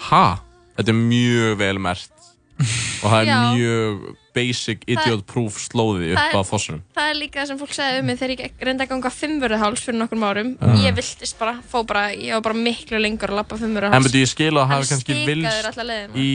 Ha? 0.09 0.39
Þetta 0.79 0.93
er 0.95 0.99
mjög 1.03 1.57
vel 1.59 1.77
mert 1.83 2.18
og 2.59 3.05
það 3.07 3.19
er 3.19 3.29
Já. 3.29 3.37
mjög 3.55 3.99
basic 4.35 4.83
idiot 4.87 5.25
proof 5.29 5.57
slóði 5.63 6.11
það 6.11 6.19
upp 6.19 6.37
að 6.39 6.47
fossunum 6.49 6.81
Það 6.95 7.11
er 7.11 7.17
líka 7.19 7.39
það 7.41 7.49
sem 7.51 7.59
fólk 7.61 7.75
segði 7.75 8.01
um 8.01 8.09
mig 8.09 8.19
þegar 8.19 8.33
ég 8.35 8.65
reyndi 8.67 8.85
að 8.85 8.91
ganga 8.93 9.11
fimmvörðuháls 9.15 9.83
fyrir 9.85 9.99
nokkrum 9.99 10.25
árum. 10.27 10.49
Ég 10.83 10.97
viltist 10.97 11.39
bara, 11.39 11.55
fó 11.71 11.81
bara, 11.87 12.03
ég 12.13 12.35
var 12.37 12.43
bara 12.49 12.59
miklu 12.59 13.01
lengur 13.01 13.33
að 13.33 13.39
lappa 13.41 13.57
En 13.57 13.63
fimmvörðuháls. 13.63 14.09
betur 14.09 14.23
ég 14.23 14.31
skil 14.33 14.51
að 14.53 14.59
Hann 14.59 14.75
hafa 14.75 14.89
kannski 14.91 15.17
vilst 15.29 16.15
í 16.15 16.29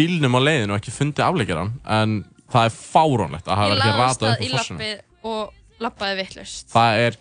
bílnum 0.00 0.36
á 0.36 0.40
leiðinu 0.40 0.74
og 0.74 0.80
ekki 0.80 0.94
fundið 0.94 1.26
afleggjaran 1.26 1.72
en 1.98 2.16
það 2.50 2.68
er 2.68 2.76
fáránlegt 2.76 3.50
að 3.50 3.60
hafa 3.62 3.76
ekki 3.78 3.92
ratað 4.00 4.26
það 4.26 4.32
upp 4.32 4.40
á 4.40 4.50
fossunum 4.56 4.80
lappið 4.80 5.30
og 5.30 5.84
lappaði 5.84 6.18
vittlust. 6.20 6.66
Það 6.72 7.04
er, 7.06 7.20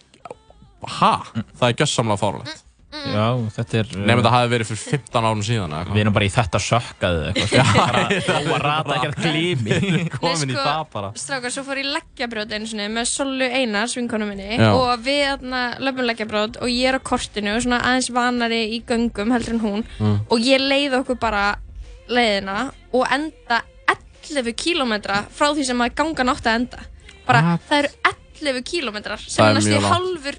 ha? 1.00 1.14
Það 1.60 1.68
er 1.70 1.80
gössamlega 1.84 2.22
fáránlegt 2.24 2.66
Já, 2.90 3.26
þetta 3.54 3.78
er... 3.80 3.90
Nefnum 3.94 4.20
þetta 4.24 4.30
hafi 4.34 4.50
verið 4.50 4.68
fyrir 4.72 4.80
15 4.98 5.26
árum 5.30 5.42
síðan 5.46 5.74
eða 5.78 5.80
Við 5.80 5.86
eitthvað 5.86 6.02
erum 6.02 6.16
bara 6.16 6.26
í 6.26 6.32
þetta 6.34 6.62
sökkaðu 6.66 7.20
eitthvað. 7.30 7.70
Bara 7.80 8.02
Róa 8.50 8.58
rata 8.64 8.96
ekkert 8.98 9.20
glými. 9.22 9.78
Komin 10.16 10.50
í 10.50 10.56
sko, 10.58 10.64
það 10.66 10.82
bara 10.96 11.12
Strákar, 11.22 11.54
svo 11.54 11.64
fór 11.68 11.82
ég 11.84 11.90
leggjabrjót 11.94 12.56
einu 12.58 12.70
sinni 12.72 12.88
með 12.96 13.08
Sollu 13.12 13.46
Einars, 13.60 13.94
vinkonu 14.00 14.26
minni 14.32 14.50
Já. 14.58 14.72
og 14.74 15.06
við 15.06 15.22
þarna 15.28 15.62
löpum 15.86 16.10
leggjabrjót 16.10 16.60
og 16.66 16.74
ég 16.74 16.90
er 16.90 16.98
á 16.98 17.02
kortinu 17.12 17.54
og 17.60 17.64
svona 17.68 17.82
aðeins 17.92 18.10
vanari 18.18 18.62
í 18.74 18.82
göngum 18.90 19.36
heldur 19.38 19.58
en 19.60 19.64
hún 19.68 19.86
Mm. 20.00 20.18
og 20.32 20.44
ég 20.50 20.62
leið 20.66 20.98
okkur 21.04 21.18
bara 21.22 21.44
leiðina 22.10 22.72
og 22.96 23.06
enda 23.14 23.62
11 24.30 24.54
kílómetra 24.58 25.22
frá 25.34 25.52
því 25.54 25.66
sem 25.70 25.82
að 25.86 25.94
gangan 26.02 26.32
átti 26.34 26.50
að 26.52 26.58
enda 26.64 26.84
bara 27.28 27.42
What? 27.54 27.66
það 27.70 27.80
eru 27.84 27.92
11 28.50 28.64
kílómetrar 28.70 29.22
sem 29.24 29.44
Það 29.44 29.58
næstu 29.60 29.82
halvur 29.86 30.38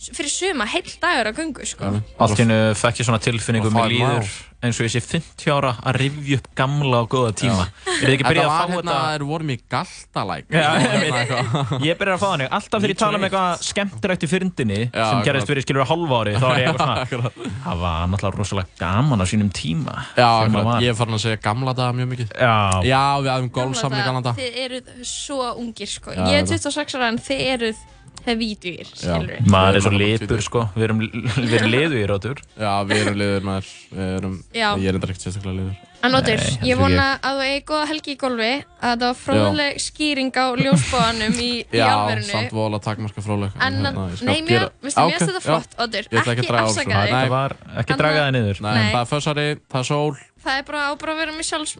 fyrir 0.00 0.32
suma, 0.32 0.64
heill 0.72 0.92
dagur 1.02 1.28
að 1.32 1.40
göngu 1.42 1.66
sko. 1.68 1.90
Allt 2.24 2.38
hennu 2.40 2.60
fekk 2.78 3.02
ég 3.02 3.10
svona 3.10 3.20
tilfinningu 3.22 3.72
með 3.74 3.90
líður 3.94 4.30
eins 4.60 4.76
og 4.76 4.84
ég 4.84 4.92
sé 4.92 5.00
50 5.00 5.46
ára 5.56 5.70
að 5.88 5.96
rifja 6.02 6.36
upp 6.36 6.48
gamla 6.58 6.98
og 7.00 7.06
góða 7.14 7.30
tíma. 7.40 7.62
Er 7.88 7.94
þið 8.02 8.10
ekki 8.12 8.24
Þetta 8.26 8.32
byrjað 8.32 8.44
að 8.44 8.50
var 8.50 8.58
fá 8.60 8.72
hérna, 8.74 8.80
þetta? 8.92 9.12
þeir 9.14 9.22
vorum 9.30 9.52
í 9.52 9.56
galtalæk 9.72 10.50
Já, 10.52 10.60
ég 10.60 10.90
Hérna 10.90 11.20
eitthvað. 11.22 11.70
Ég 11.86 12.00
byrjar 12.00 12.12
að 12.12 12.20
fá 12.20 12.26
þannig, 12.26 12.50
alltaf 12.58 12.82
þegar 12.84 12.92
ég 12.92 12.98
tala 13.00 13.16
um 13.20 13.24
eitthvað 13.24 13.62
skemmtilegt 13.70 14.26
í 14.26 14.28
fyrndinni 14.34 14.78
Já, 14.82 14.90
sem 15.00 15.22
gerist 15.24 15.30
akkurat. 15.30 15.48
fyrir 15.48 15.64
skilur 15.64 15.88
hálfa 15.88 16.18
ári 16.20 16.34
þá 16.36 16.44
er 16.50 16.60
ég 16.60 16.68
eitthvað 16.74 17.14
svona, 17.14 17.32
það 17.64 17.80
var 17.86 18.10
náttúrulega 18.12 18.40
rosalega 18.42 18.76
gaman 18.82 19.24
á 19.24 19.26
sínum 19.32 19.48
tíma 19.56 19.96
Já, 20.20 20.28
var. 20.52 20.68
ég 20.84 20.92
er 20.92 20.98
farin 21.00 21.16
að 21.16 21.24
segja 21.24 21.40
gamla 21.48 21.74
daga 21.80 21.96
mjög 21.96 22.10
mikið 22.12 22.34
Já, 22.36 22.56
Já, 22.84 23.00
við 23.24 23.30
hafum 23.32 23.48
golfsamli 23.56 24.04
gamla 24.04 24.22
dag 24.28 24.42
þið 24.44 24.60
eruð 24.66 24.92
svo 25.08 25.40
ungir 25.56 25.88
sko. 25.88 26.12
Ég 26.12 26.36
er 26.36 26.44
þetta. 26.44 26.68
26 26.68 27.00
ára 27.00 27.08
en 27.14 27.22
þið 27.24 27.46
eruð 27.56 27.80
hefvídugir, 28.26 28.88
skilur 28.94 29.30
við 29.36 29.52
maður 29.52 29.78
er 29.78 29.84
svo 29.84 29.92
tvítugur. 29.96 30.42
sko, 30.44 30.64
við 30.76 30.86
erum, 30.88 30.98
við 31.40 31.54
erum 31.58 31.70
liðu 31.72 32.00
í 32.00 32.08
rótur 32.10 32.42
Já, 32.56 32.72
við 32.88 33.04
erum 33.04 33.20
liður 33.20 33.46
maður. 33.48 33.70
Við 33.94 34.10
erum, 34.18 34.34
Já. 34.52 34.66
ég 34.76 34.90
er 34.90 34.98
enda 34.98 35.08
ekkert 35.08 35.24
sérstaklega 35.24 35.56
liður. 35.60 35.78
Anóttur, 36.00 36.40
Nei, 36.40 36.68
ég 36.70 36.78
vona 36.80 37.06
að 37.20 37.34
þú 37.36 37.42
eigi 37.44 37.64
góða 37.68 37.88
helgi 37.90 38.12
í 38.14 38.18
golfi 38.20 38.50
að 38.56 38.94
það 38.94 39.02
var 39.04 39.18
fróðleg 39.20 39.80
skýring 39.84 40.30
á 40.32 40.46
ljósbóðanum 40.56 41.36
í, 41.36 41.48
í 41.60 41.76
Já, 41.76 41.84
alverinu 41.92 42.30
samt 42.30 42.54
vola 42.56 42.80
takmarka 42.80 43.24
fróleg 43.24 43.58
En, 43.60 43.76
nei, 43.84 44.38
mér 44.48 44.70
finnst 44.80 44.96
mér 44.96 45.12
finnst 45.12 45.26
þetta 45.28 45.44
flott, 45.44 45.76
ætla 45.76 46.36
ekki 46.36 46.48
afsaka 46.62 47.04
þig 47.04 47.36
Nei. 47.36 47.60
Ekki 47.82 48.00
draga 48.00 48.24
það 48.24 48.32
niður. 48.38 48.62
Nei, 48.64 48.72
Nei. 48.78 48.88
það 48.94 49.02
er 49.02 49.10
fössari, 49.12 49.46
það 49.68 49.84
er 49.84 49.88
sól. 49.90 50.18
Það 50.40 50.56
er 50.62 50.68
bara 50.70 50.84
á 50.88 50.90
bara 50.96 51.12
að 51.12 51.20
vera 51.20 51.36
með 51.36 51.48
sjálfs 51.50 51.76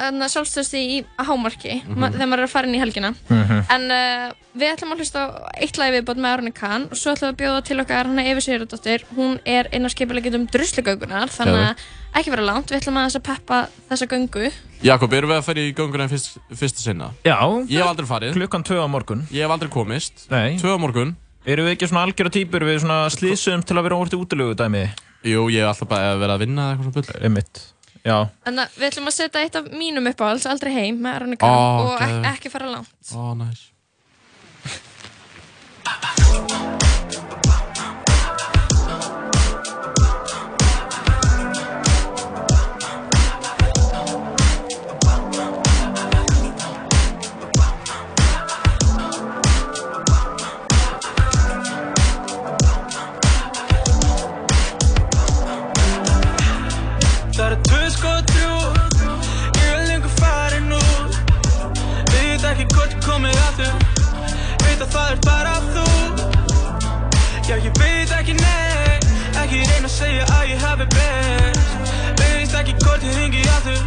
sjálfstöðsti 0.00 0.80
í 0.80 0.98
hámarki 1.18 1.82
Mhm. 1.84 1.98
ma 1.98 2.08
þegar 2.10 2.28
maður 2.30 2.42
er 2.42 2.48
að 2.48 2.52
fara 2.54 2.66
inn 2.68 2.74
í 2.74 2.80
helgina. 2.80 3.10
En 3.70 3.84
uh, 3.90 4.32
við 4.56 4.72
ætlum 4.74 4.92
að 4.94 5.00
hlusta 5.02 5.20
á 5.22 5.28
eitt 5.60 5.76
lagi 5.78 5.94
viðbót 5.98 6.16
með 6.20 6.32
Arne 6.34 6.52
Kahn 6.52 6.84
og 6.90 6.96
svo 6.98 7.12
ætlum 7.14 7.28
við 7.28 7.34
að 7.34 7.40
bjóða 7.42 7.64
til 7.68 7.80
okkar 7.84 8.06
hana 8.10 8.24
Efi 8.30 8.40
Sigurðardóttir. 8.46 9.04
Hún 9.16 9.38
er 9.44 9.68
inn 9.72 9.84
á 9.86 9.90
skipilegget 9.92 10.34
um 10.38 10.46
druslugöngunar 10.50 11.28
þannig 11.30 11.66
að 11.70 11.84
ekki 12.20 12.30
vera 12.34 12.42
langt, 12.48 12.70
við 12.72 12.80
ætlum 12.80 12.98
aðeins 12.98 13.18
að 13.20 13.26
peppa 13.28 13.60
þessa 13.90 14.06
göngu. 14.10 14.50
Jakob, 14.82 15.12
erum 15.12 15.30
við 15.30 15.36
að 15.38 15.44
fara 15.44 15.60
í 15.60 15.74
gönguna 15.76 16.08
fyrst, 16.08 16.38
fyrsta 16.56 16.80
sinna? 16.80 17.10
Já, 17.24 17.36
Ég 17.68 17.78
hef 17.82 17.86
aldrei 17.92 18.06
farið, 18.08 18.32
klukkan 18.34 18.64
2 18.64 18.80
á 18.80 18.86
morgun. 18.88 19.26
Ég 19.30 19.44
hef 19.44 19.50
aldrei 19.52 19.70
komist. 19.70 20.24
Nei, 20.30 20.56
Tvö 20.56 20.74
á 20.74 20.78
morgun. 20.80 21.16
Eru 21.46 21.64
við 21.64 21.76
ekki 21.76 21.88
svona 21.88 22.02
algjöra 22.08 22.32
týpur? 22.32 22.64
Við 22.64 22.80
svona 22.82 23.08
slísum 23.12 23.62
til 23.64 23.76
að 23.76 23.86
vera 23.86 23.96
óvart 23.96 24.12
í 24.12 24.18
útilögu 24.20 24.56
dæmi 24.56 24.90
Jú, 25.24 25.46
ég 25.52 25.60
hef 25.64 25.68
alltaf 25.76 25.88
bara 25.88 26.16
verið 26.16 26.32
að 26.34 26.40
vinna 26.40 26.62
eða 26.64 26.72
eitthvað 26.80 26.92
svona 26.92 26.96
bull. 27.12 27.24
Einmitt, 27.28 27.60
að 28.04 28.78
við 28.78 28.86
ætlum 28.90 29.10
að 29.10 29.16
setja 29.18 29.42
eitt 29.44 29.56
af 29.60 29.64
mínum 29.76 30.06
uppáhalds 30.12 30.46
aldrei 30.48 30.72
heim 30.72 30.96
með 31.04 31.12
Ó, 31.36 31.40
Kahn 31.44 31.84
og 31.84 31.92
ek 31.96 32.08
geðveikt. 32.08 32.30
ekki 32.34 32.48
fara 32.54 32.70
langt. 32.72 32.94
Ó, 33.12 33.34
næs 33.36 33.60
Ég 73.00 73.14
ringi 73.16 73.40
aftur 73.48 73.80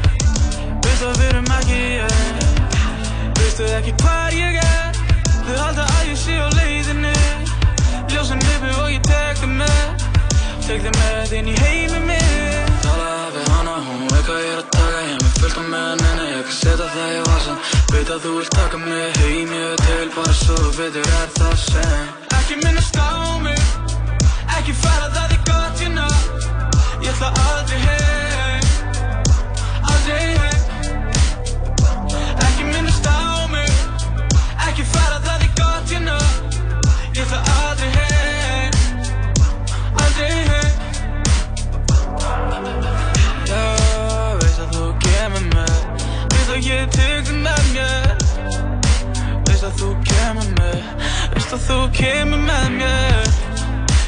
Veist 0.81 1.03
að 1.05 1.19
við 1.19 1.27
erum 1.27 1.49
ekki 1.53 1.75
ég 1.99 2.13
Veistu 3.37 3.67
ekki 3.77 3.91
hvar 4.01 4.33
ég 4.33 4.55
er 4.57 4.95
Þau 5.43 5.57
halda 5.59 5.83
að 5.85 6.07
ég 6.07 6.17
sé 6.17 6.37
á 6.41 6.49
leiðinni 6.55 7.11
Ljósan 8.09 8.41
lifi 8.41 8.71
og 8.81 8.87
ég 8.89 9.03
tek 9.05 9.37
þig 9.37 9.51
með 9.59 10.07
Tek 10.65 10.81
þig 10.87 10.97
með 10.97 11.35
inn 11.37 11.51
í 11.51 11.55
heimi 11.59 11.99
minn 12.07 12.71
Talaði 12.81 13.35
við 13.35 13.51
hana, 13.53 13.75
hún 13.85 14.01
veit 14.09 14.25
hvað 14.25 14.41
ég 14.41 14.55
er 14.55 14.61
að 14.63 14.71
taka 14.77 15.03
Ég 15.05 15.21
með 15.21 15.37
fullt 15.43 15.59
á 15.61 15.63
meðan 15.67 16.05
henni, 16.07 16.29
ég 16.31 16.47
kann 16.47 16.57
setja 16.57 16.87
það 16.95 17.13
í 17.13 17.23
vasan 17.27 17.59
Veit 17.93 18.13
að 18.15 18.25
þú 18.25 18.31
vilt 18.39 18.55
taka 18.57 18.79
mig 18.81 19.19
heim, 19.19 19.57
ég 19.59 19.83
til 19.83 20.07
Bara 20.15 20.37
svo 20.39 20.57
þú 20.63 20.71
veitur 20.79 21.11
er 21.19 21.35
það 21.37 21.59
sem 21.67 21.99
Ekki 22.39 22.57
minnast 22.63 22.97
á 22.97 23.13
mig 23.45 23.61
Ekki 24.57 24.73
fara 24.81 25.13
það 25.19 25.37
er 25.37 25.45
gott, 25.51 25.85
you 25.85 25.93
know 25.93 26.09
Ég 27.03 27.13
ætla 27.13 27.29
aldrei 27.43 27.83
heim 27.85 28.02
þú 49.83 49.91
kemur 50.07 50.49
með. 50.57 50.83
Veist 51.33 51.53
að 51.55 51.63
þú 51.67 51.77
kemur 51.97 52.41
með 52.47 52.67
mér. 52.77 53.31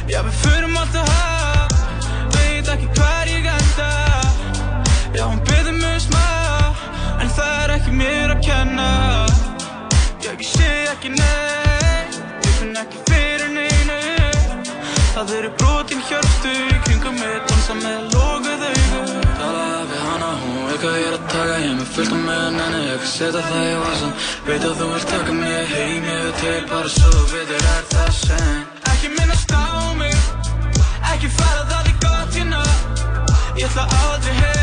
Já, 0.08 0.20
við 0.24 0.38
förum 0.44 0.78
alltaf 0.80 1.10
haf. 1.12 1.74
Veit 2.36 2.70
ekki 2.72 2.88
hvar 2.96 3.32
ég 3.32 3.48
enda. 3.52 3.90
Já, 5.16 5.24
hún 5.26 5.42
byrði 5.48 5.74
mig 5.80 6.00
smá 6.04 6.24
En 7.24 7.30
það 7.32 7.54
er 7.64 7.76
ekki 7.78 7.96
mér 8.00 8.36
að 8.36 8.42
kenna. 8.46 8.88
Já, 10.24 10.32
ég 10.32 10.48
sé 10.48 10.72
ekki 10.94 11.12
neitt. 11.16 12.22
Ég 12.46 12.56
finn 12.60 12.80
ekki 12.84 13.04
fyrir 13.10 13.52
neinu. 13.56 14.00
Það 15.16 15.36
eru 15.40 15.54
brotin 15.60 16.04
hjörstu 16.08 16.56
kringum 16.88 17.20
mig 17.20 17.40
Dansa 17.50 17.80
með 17.82 18.16
við 18.46 18.75
hvað 20.82 20.96
ég 21.00 21.08
er 21.10 21.16
að 21.16 21.28
taka 21.32 21.58
Ég 21.62 21.76
með 21.78 21.92
fullt 21.96 22.16
á 22.16 22.20
meðan 22.26 22.58
henni, 22.62 22.82
ég 22.90 23.00
kann 23.02 23.12
setja 23.12 23.44
það 23.46 23.68
í 23.68 23.76
vasan 23.84 24.16
Veit 24.48 24.66
að 24.70 24.74
þú 24.80 24.90
vilt 24.94 25.08
taka 25.12 25.38
mig 25.38 25.72
heim 25.74 26.10
Ég 26.10 26.26
er 26.26 26.36
til 26.42 26.58
bara 26.72 26.92
svo 26.96 27.14
þú 27.14 27.24
veitur 27.34 27.70
er 27.76 27.88
það 27.94 28.12
sem 28.20 28.60
Ekki 28.94 29.14
minnast 29.16 29.56
á 29.56 29.66
mig 30.02 30.18
Ekki 31.14 31.32
fara 31.38 31.64
það 31.72 31.94
er 31.94 31.96
gott, 32.08 32.42
you 32.42 32.50
know 32.52 32.70
Ég 33.56 33.66
ætla 33.70 33.88
aldrei 34.02 34.38
heim 34.42 34.55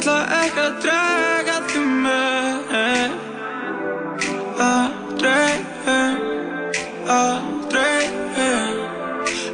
ætla 0.00 0.20
ekki 0.32 0.60
að 0.64 0.76
draga 0.80 1.56
því 1.68 1.80
með. 2.04 3.16
Aldrei, 4.64 5.50
aldrei. 7.16 8.06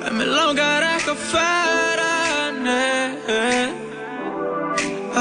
En 0.07 0.13
mér 0.15 0.31
langar 0.31 0.87
ekki 0.93 1.11
að 1.17 1.25
fara 1.33 2.13
neitt. 2.63 3.33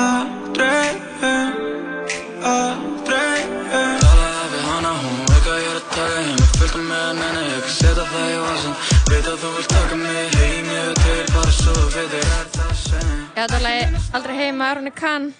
Aldrei, 0.03 0.93
aldrei. 2.51 3.39
Tala 4.03 4.29
við 4.51 4.67
hana, 4.67 4.91
hún 4.99 5.23
veik 5.31 5.49
að 5.49 5.63
ég 5.63 5.71
er 5.71 5.79
að 5.79 5.87
taka 5.95 6.19
henni 6.19 6.35
Mér 6.37 6.53
fylgta 6.59 6.83
með 6.83 7.01
henni, 7.07 7.31
en 7.31 7.49
ég 7.49 7.57
ekki 7.63 7.73
setja 7.79 8.05
það 8.11 8.29
í 8.29 8.37
vasan 8.43 8.77
Veit 9.09 9.31
að 9.33 9.41
þú 9.41 9.55
vil 9.57 9.65
taka 9.73 9.99
mig 10.03 10.37
heim, 10.37 10.69
ég 10.69 10.91
veit 10.91 11.03
þegar 11.07 11.33
bara 11.39 11.57
svo 11.63 11.75
við 11.95 12.13
þig 12.13 12.54
Já, 12.85 12.99
þetta 13.35 13.53
var 13.55 13.63
lagi 13.65 14.03
Aldrei 14.15 14.35
heima, 14.37 14.69
Aronni 14.71 14.91
Kahn. 14.95 15.31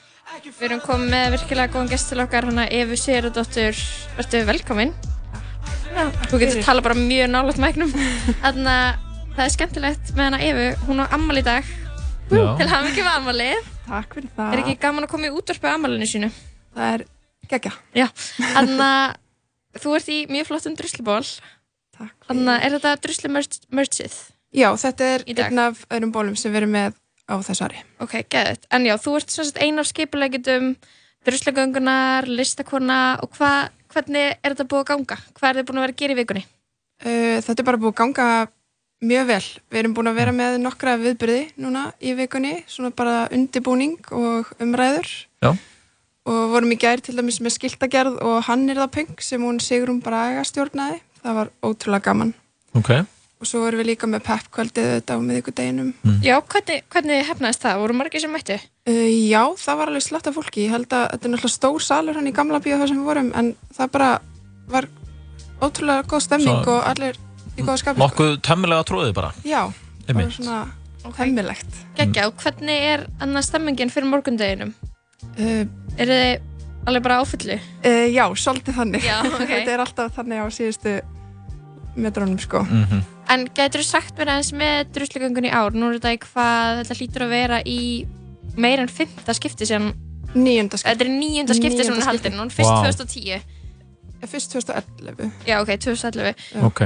Við 0.46 0.64
erum 0.68 0.82
komið 0.84 1.12
með 1.14 1.26
virkilega 1.36 1.72
góðan 1.74 1.92
gest 1.92 2.10
til 2.12 2.20
okkar, 2.24 2.48
hana 2.50 2.66
Efu 2.74 2.98
Sigurðardóttur. 3.00 3.82
Vertu 4.18 4.42
velkomin. 4.48 4.94
Já, 5.96 6.04
þú 6.32 6.40
getur 6.42 6.66
tala 6.66 6.84
bara 6.86 6.98
mjög 6.98 7.30
nálægt 7.32 7.62
mæknum. 7.62 7.94
Þannig 8.42 8.72
að 8.72 8.90
það 9.36 9.44
er 9.46 9.54
skemmtilegt 9.54 10.14
með 10.18 10.30
hana 10.30 10.42
Efu. 10.50 10.68
Hún 10.90 11.04
á 11.04 11.06
ammali 11.16 11.44
í 11.44 11.48
dag. 11.48 11.70
Já. 12.32 12.44
Til 12.58 12.70
hafa 12.72 12.82
mikið 12.90 13.06
með 13.06 13.20
ammalið. 13.20 13.72
Takk 13.86 14.18
fyrir 14.18 14.34
það. 14.36 14.52
Er 14.56 14.64
ekki 14.64 14.78
gaman 14.82 15.06
að 15.06 15.12
koma 15.14 15.30
í 15.30 15.34
útvarpi 15.38 15.70
á 15.70 15.76
ammalinu 15.76 16.10
sínu? 16.10 16.32
Það 16.76 16.94
er 16.96 17.08
geggja. 17.52 17.74
Já. 17.94 18.08
Þannig 18.42 18.86
að 18.90 19.82
þú 19.84 19.98
ert 20.00 20.14
í 20.16 20.20
mjög 20.34 20.50
flottum 20.50 20.78
drusluból. 20.80 21.22
Takk. 21.96 22.16
Þannig 22.28 22.54
að 22.56 22.66
er 22.66 22.78
þetta 22.80 22.96
druslumerchið? 23.06 24.22
Já, 24.56 24.70
þetta 24.80 25.10
er 25.14 25.26
einn 25.36 25.62
af 25.62 25.84
öðrum 25.92 26.14
bólum 26.16 26.38
sem 26.40 26.52
við 26.52 26.64
erum 26.64 26.74
með 26.76 26.96
á 27.26 27.34
þessu 27.42 27.66
ári. 27.68 27.82
Ok, 28.04 28.20
geðið. 28.32 28.68
En 28.74 28.86
já, 28.88 28.96
þú 29.02 29.16
ert 29.20 29.34
svona 29.34 29.66
ein 29.66 29.82
af 29.82 29.90
skipulegitum 29.90 30.76
druslagöngunar, 31.26 32.28
listakona 32.30 33.00
og 33.24 33.34
hva, 33.40 33.70
hvernig 33.94 34.36
er 34.36 34.54
þetta 34.54 34.68
búið 34.70 34.84
að 34.84 34.92
ganga? 34.92 35.18
Hvað 35.38 35.50
er 35.50 35.60
þið 35.60 35.68
búin 35.70 35.80
að 35.80 35.86
vera 35.86 35.96
að 35.96 36.02
gera 36.02 36.16
í 36.16 36.20
vikunni? 36.20 36.44
Uh, 37.06 37.38
þetta 37.44 37.58
er 37.58 37.68
bara 37.68 37.82
búið 37.82 37.94
að 37.94 38.02
ganga 38.02 38.28
mjög 39.06 39.30
vel. 39.30 39.46
Við 39.72 39.82
erum 39.82 39.96
búin 39.98 40.12
að 40.12 40.20
vera 40.20 40.36
með 40.36 40.60
nokkra 40.64 40.98
viðbyrði 41.02 41.42
núna 41.62 41.88
í 42.00 42.14
vikunni, 42.18 42.60
svona 42.72 42.94
bara 42.96 43.26
undibúning 43.34 43.98
og 44.16 44.54
umræður. 44.62 45.10
Já. 45.44 45.52
Og 46.26 46.54
vorum 46.56 46.74
í 46.74 46.80
gær 46.82 47.04
til 47.06 47.18
dæmis 47.18 47.42
með 47.44 47.58
skiltagerð 47.60 48.16
og 48.26 48.40
hann 48.48 48.66
er 48.72 48.80
það 48.82 48.96
punk 48.96 49.22
sem 49.22 49.44
hún 49.46 49.60
Sigrun 49.62 50.02
Braga 50.02 50.46
stjórnaði. 50.48 51.02
Það 51.22 51.38
var 51.42 51.52
ótrúlega 51.66 52.08
gaman. 52.08 52.34
Ok. 52.78 52.96
Og 53.44 53.48
svo 53.50 53.60
vorum 53.66 53.82
við 53.82 53.90
líka 53.90 54.08
með 54.08 54.22
peppkvöldið 54.30 54.86
þetta 54.94 55.16
á 55.16 55.20
miðvikudeginum. 55.20 55.90
Já, 56.24 56.38
hvernig, 56.40 56.86
hvernig 56.94 57.26
hefnaðist 57.28 57.66
það? 57.66 57.80
Voru 57.82 57.96
margir 58.00 58.22
sem 58.24 58.32
mættu? 58.32 58.56
Uh, 58.88 59.10
já, 59.28 59.42
það 59.60 59.80
var 59.82 59.92
alveg 59.92 60.06
slatt 60.06 60.30
af 60.32 60.38
fólki. 60.38 60.64
Ég 60.66 60.72
held 60.72 60.88
að 60.96 61.04
þetta 61.12 61.28
er 61.28 61.34
náttúrulega 61.34 61.52
stór 61.56 61.84
salur 61.84 62.16
hann 62.16 62.30
í 62.32 62.34
gamla 62.38 62.62
bíó 62.64 62.78
þar 62.80 62.88
sem 62.94 63.02
við 63.02 63.10
vorum, 63.10 63.32
en 63.36 63.50
það 63.76 63.90
bara 63.98 64.10
var 64.72 64.88
ótrúlega 65.66 66.06
góð 66.14 66.24
stemning 66.24 66.62
Svo- 66.64 66.78
og 66.78 66.88
allir 66.94 67.20
í 67.60 67.66
góða 67.68 67.78
skapi. 67.84 68.00
Nokkuð 68.06 68.32
temmilega 68.48 68.86
tróðið 68.88 69.14
bara. 69.20 69.32
Já, 69.44 69.62
bara 69.68 70.16
Einmitt. 70.16 70.38
svona 70.40 70.62
hemmilegt. 71.20 71.82
Gekkja, 72.00 72.28
og 72.32 72.40
hvernig 72.42 72.86
er 72.94 73.04
annað 73.22 73.50
stemmingin 73.50 73.92
fyrir 73.94 74.08
morgundeginum? 74.10 74.72
Uh, 75.36 75.66
Er 76.00 76.08
þið 76.12 76.88
alveg 76.88 77.04
bara 77.04 77.20
áfullu? 77.22 77.60
uh, 77.60 78.08
já, 78.16 78.24
svolítið 78.36 78.80
þannig. 78.80 79.04
Já, 79.06 79.20
ok. 79.28 79.44
þetta 79.52 79.76
er 79.76 79.84
alltaf 79.84 80.16
þannig 80.18 80.40
á 80.40 80.48
síðustu 80.56 80.96
metrónum, 82.00 82.40
sko. 82.40 82.64
Mm 82.64 83.04
En 83.34 83.48
getur 83.58 83.82
þú 83.82 83.88
sagt 83.88 84.18
mér 84.20 84.32
aðeins 84.36 84.52
með 84.54 84.92
druslugöngun 84.96 85.48
í 85.50 85.54
ár? 85.54 85.74
Nú 85.74 85.90
er 85.90 85.98
þetta 86.00 86.14
í 86.14 86.20
hvað, 86.26 86.82
þetta 86.84 86.98
hlýtur 87.00 87.26
að 87.26 87.34
vera 87.34 87.62
í 87.66 87.80
meir 88.56 88.80
en 88.84 88.92
fymta 88.92 89.34
skipti 89.36 89.66
sem, 89.70 89.88
Níunda 90.36 90.78
skipti. 90.78 90.92
þetta 90.92 91.06
er 91.08 91.14
níunda 91.16 91.56
skipti 91.58 91.84
sem 91.84 91.94
hún 91.96 92.02
er 92.02 92.06
Níunda 92.06 92.12
haldin, 92.12 92.38
hún 92.40 92.52
er 92.52 92.56
fyrst 92.56 92.76
Vá. 92.76 92.92
2010. 92.92 93.42
Fyrst 94.26 94.54
2011. 94.56 95.32
Já, 95.48 95.58
ok, 95.62 95.74
2011. 95.78 96.64
Ok. 96.66 96.82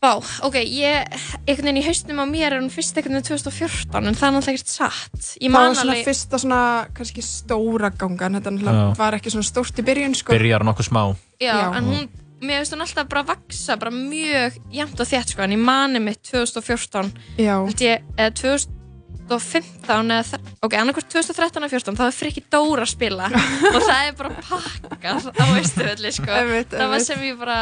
Vá, 0.00 0.14
ok, 0.46 0.54
ég, 0.64 1.04
einhvern 1.44 1.66
veginn 1.68 1.78
í 1.82 1.84
hausnum 1.84 2.22
á 2.22 2.26
mér 2.30 2.54
er 2.54 2.60
hún 2.62 2.70
fyrst 2.72 2.96
einhvern 2.96 3.18
veginn 3.18 3.26
2014, 3.36 4.06
en 4.08 4.16
það 4.16 4.26
er 4.30 4.34
náttúrulega 4.36 4.54
ekkert 4.56 4.72
satt. 4.72 5.18
Ég 5.36 5.50
Það 5.50 5.52
man 5.52 5.66
var 5.66 5.76
svona 5.76 5.92
alveg, 5.92 6.06
fyrsta 6.08 6.40
svona, 6.40 6.60
kannski 6.96 7.24
stóra 7.26 7.90
gangan. 8.00 8.38
Þetta 8.40 8.86
var 8.96 9.18
ekki 9.18 9.32
svona 9.34 9.48
stórt 9.50 9.76
í 9.82 9.84
byrjun, 9.84 10.16
sko. 10.16 10.32
Byrjar 10.32 10.64
nokkuð 10.70 10.88
smá. 10.88 11.02
já, 11.42 11.52
Já. 11.52 11.66
en 11.76 11.84
hún, 11.90 12.08
mér 12.40 12.62
finnst 12.62 12.74
hún 12.74 12.84
alltaf 12.84 13.08
bara 13.10 13.24
að 13.24 13.32
vaksa, 13.34 13.76
bara 13.80 13.92
mjög 13.94 14.56
jæmt 14.74 15.02
og 15.02 15.08
þétt, 15.10 15.34
sko, 15.34 15.44
en 15.44 15.54
ég 15.56 15.62
mani 15.62 16.02
mitt 16.02 16.22
2014, 16.30 17.12
Já. 17.40 17.54
held 17.66 17.84
ég, 17.84 18.08
eða 18.16 18.34
2015, 18.40 20.12
eða, 20.16 20.40
ok, 20.66 20.76
annarkvært 20.80 21.12
2013 21.12 21.68
og 21.68 21.74
14, 21.76 22.00
þá 22.00 22.04
er 22.08 22.16
Frikki 22.16 22.44
Dóra 22.50 22.86
að 22.86 22.92
spila 22.94 23.30
og 23.74 23.78
það 23.78 24.02
er 24.08 24.18
bara 24.18 24.34
pakkað 24.48 25.30
á 25.36 25.44
Ístufelli, 25.60 26.12
sko. 26.16 26.34
Einmitt, 26.40 26.74
það 26.74 26.92
var 26.96 27.06
sem 27.06 27.24
ég 27.28 27.40
bara, 27.40 27.60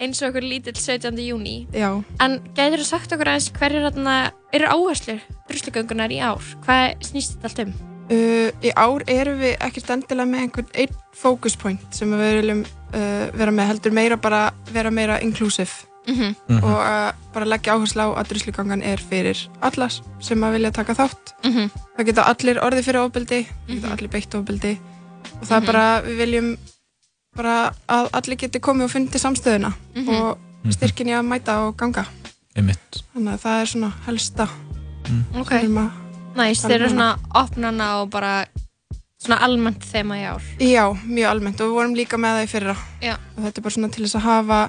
eins 0.00 0.22
og 0.22 0.30
okkur 0.30 0.46
lítill 0.46 0.76
17. 0.78 1.20
júni. 1.26 1.58
Já. 1.76 1.90
En 2.20 2.40
gætir 2.56 2.82
þú 2.84 2.88
sagt 2.92 3.16
okkur 3.16 3.34
aðeins 3.34 3.52
hverju 3.56 3.84
þarna 3.88 4.16
eru 4.56 4.72
áherslur 4.72 5.22
druslugöngunar 5.50 6.12
í 6.14 6.20
ár? 6.22 6.52
Hvað 6.66 7.08
snýst 7.10 7.38
þetta 7.38 7.50
allt 7.50 7.64
um? 7.66 7.89
Uh, 8.10 8.50
í 8.66 8.72
ár 8.74 9.04
erum 9.06 9.38
við 9.38 9.52
ekkert 9.62 9.92
endilega 9.94 10.26
með 10.26 10.40
einhvern 10.44 10.70
einn 10.82 10.94
focus 11.14 11.54
point 11.54 11.94
sem 11.94 12.10
við 12.10 12.40
viljum 12.40 12.64
uh, 12.64 13.28
vera 13.38 13.54
með 13.54 13.68
heldur 13.70 13.94
meira 13.94 14.18
bara 14.18 14.48
vera 14.72 14.90
meira 14.90 15.20
inclusive. 15.22 15.86
Mm 16.08 16.34
og 16.50 16.78
uh, 16.80 17.12
bara 17.34 17.46
leggja 17.46 17.76
áherslu 17.76 18.02
á 18.02 18.08
að 18.18 18.32
druslugangan 18.32 18.82
er 18.82 18.98
fyrir 18.98 19.38
allas 19.60 20.00
sem 20.18 20.42
að 20.42 20.56
vilja 20.56 20.72
taka 20.72 20.94
þátt. 20.94 21.34
-hmm. 21.52 21.70
það 21.96 22.06
geta 22.06 22.22
allir 22.22 22.58
orðið 22.58 22.84
fyrir 22.84 23.00
ofbeldi 23.00 23.46
það 23.46 23.74
geta 23.74 23.92
allir 23.92 24.10
beitt 24.10 24.34
ofbeldi. 24.34 24.78
Og 25.40 25.46
það 25.46 25.56
er 25.60 25.66
bara, 25.66 26.02
við 26.02 26.16
viljum 26.16 26.58
bara 27.36 27.72
að 27.86 28.08
allir 28.12 28.36
geti 28.36 28.58
komið 28.58 28.84
og 28.84 28.90
fundið 28.90 29.20
samstöðuna 29.20 29.72
og 30.08 30.38
styrkin 30.72 31.08
í 31.08 31.14
að 31.14 31.28
mæta 31.28 31.60
og 31.68 31.76
ganga. 31.76 32.04
Einmitt. 32.56 33.04
þannig 33.14 33.32
að 33.32 33.42
það 33.44 33.60
er 33.60 33.66
svona 33.66 33.92
helsta 34.06 34.48
Ok, 35.38 35.52
sem 35.62 35.78
að 35.78 36.09
næst, 36.38 36.66
þeir 36.66 36.76
eru 36.80 36.90
svona 36.92 37.10
opnana 37.34 37.88
og 38.00 38.10
bara 38.12 38.34
svona 39.20 39.40
almennt 39.44 39.84
þema 39.84 40.16
í 40.16 40.24
ár. 40.24 40.44
Já, 40.64 40.84
mjög 41.04 41.28
almennt 41.30 41.60
og 41.60 41.68
við 41.70 41.76
vorum 41.76 41.96
líka 41.98 42.16
með 42.20 42.38
það 42.38 42.44
í 42.46 42.50
fyrra 42.54 42.76
Já. 43.04 43.14
og 43.36 43.42
þetta 43.44 43.60
er 43.60 43.64
bara 43.66 43.74
svona 43.76 43.90
til 43.92 44.04
þess 44.06 44.18
að 44.20 44.26
hafa 44.28 44.60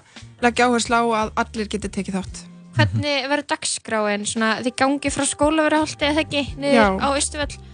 leggja 0.44 0.68
áherslu 0.68 0.98
á 1.00 1.04
að 1.22 1.32
allir 1.44 1.70
geti 1.72 1.92
tekið 1.92 2.18
þátt 2.20 2.42
Hvernig 2.72 3.26
verður 3.28 3.48
dagskráin? 3.52 4.24
Svona, 4.28 4.54
þið 4.64 4.76
gangi 4.80 5.12
frá 5.12 5.26
skólaverðaholti 5.28 6.08
eða 6.08 6.24
ekki 6.24 6.44
niður 6.56 6.78
Já. 6.78 6.88
á. 7.04 7.08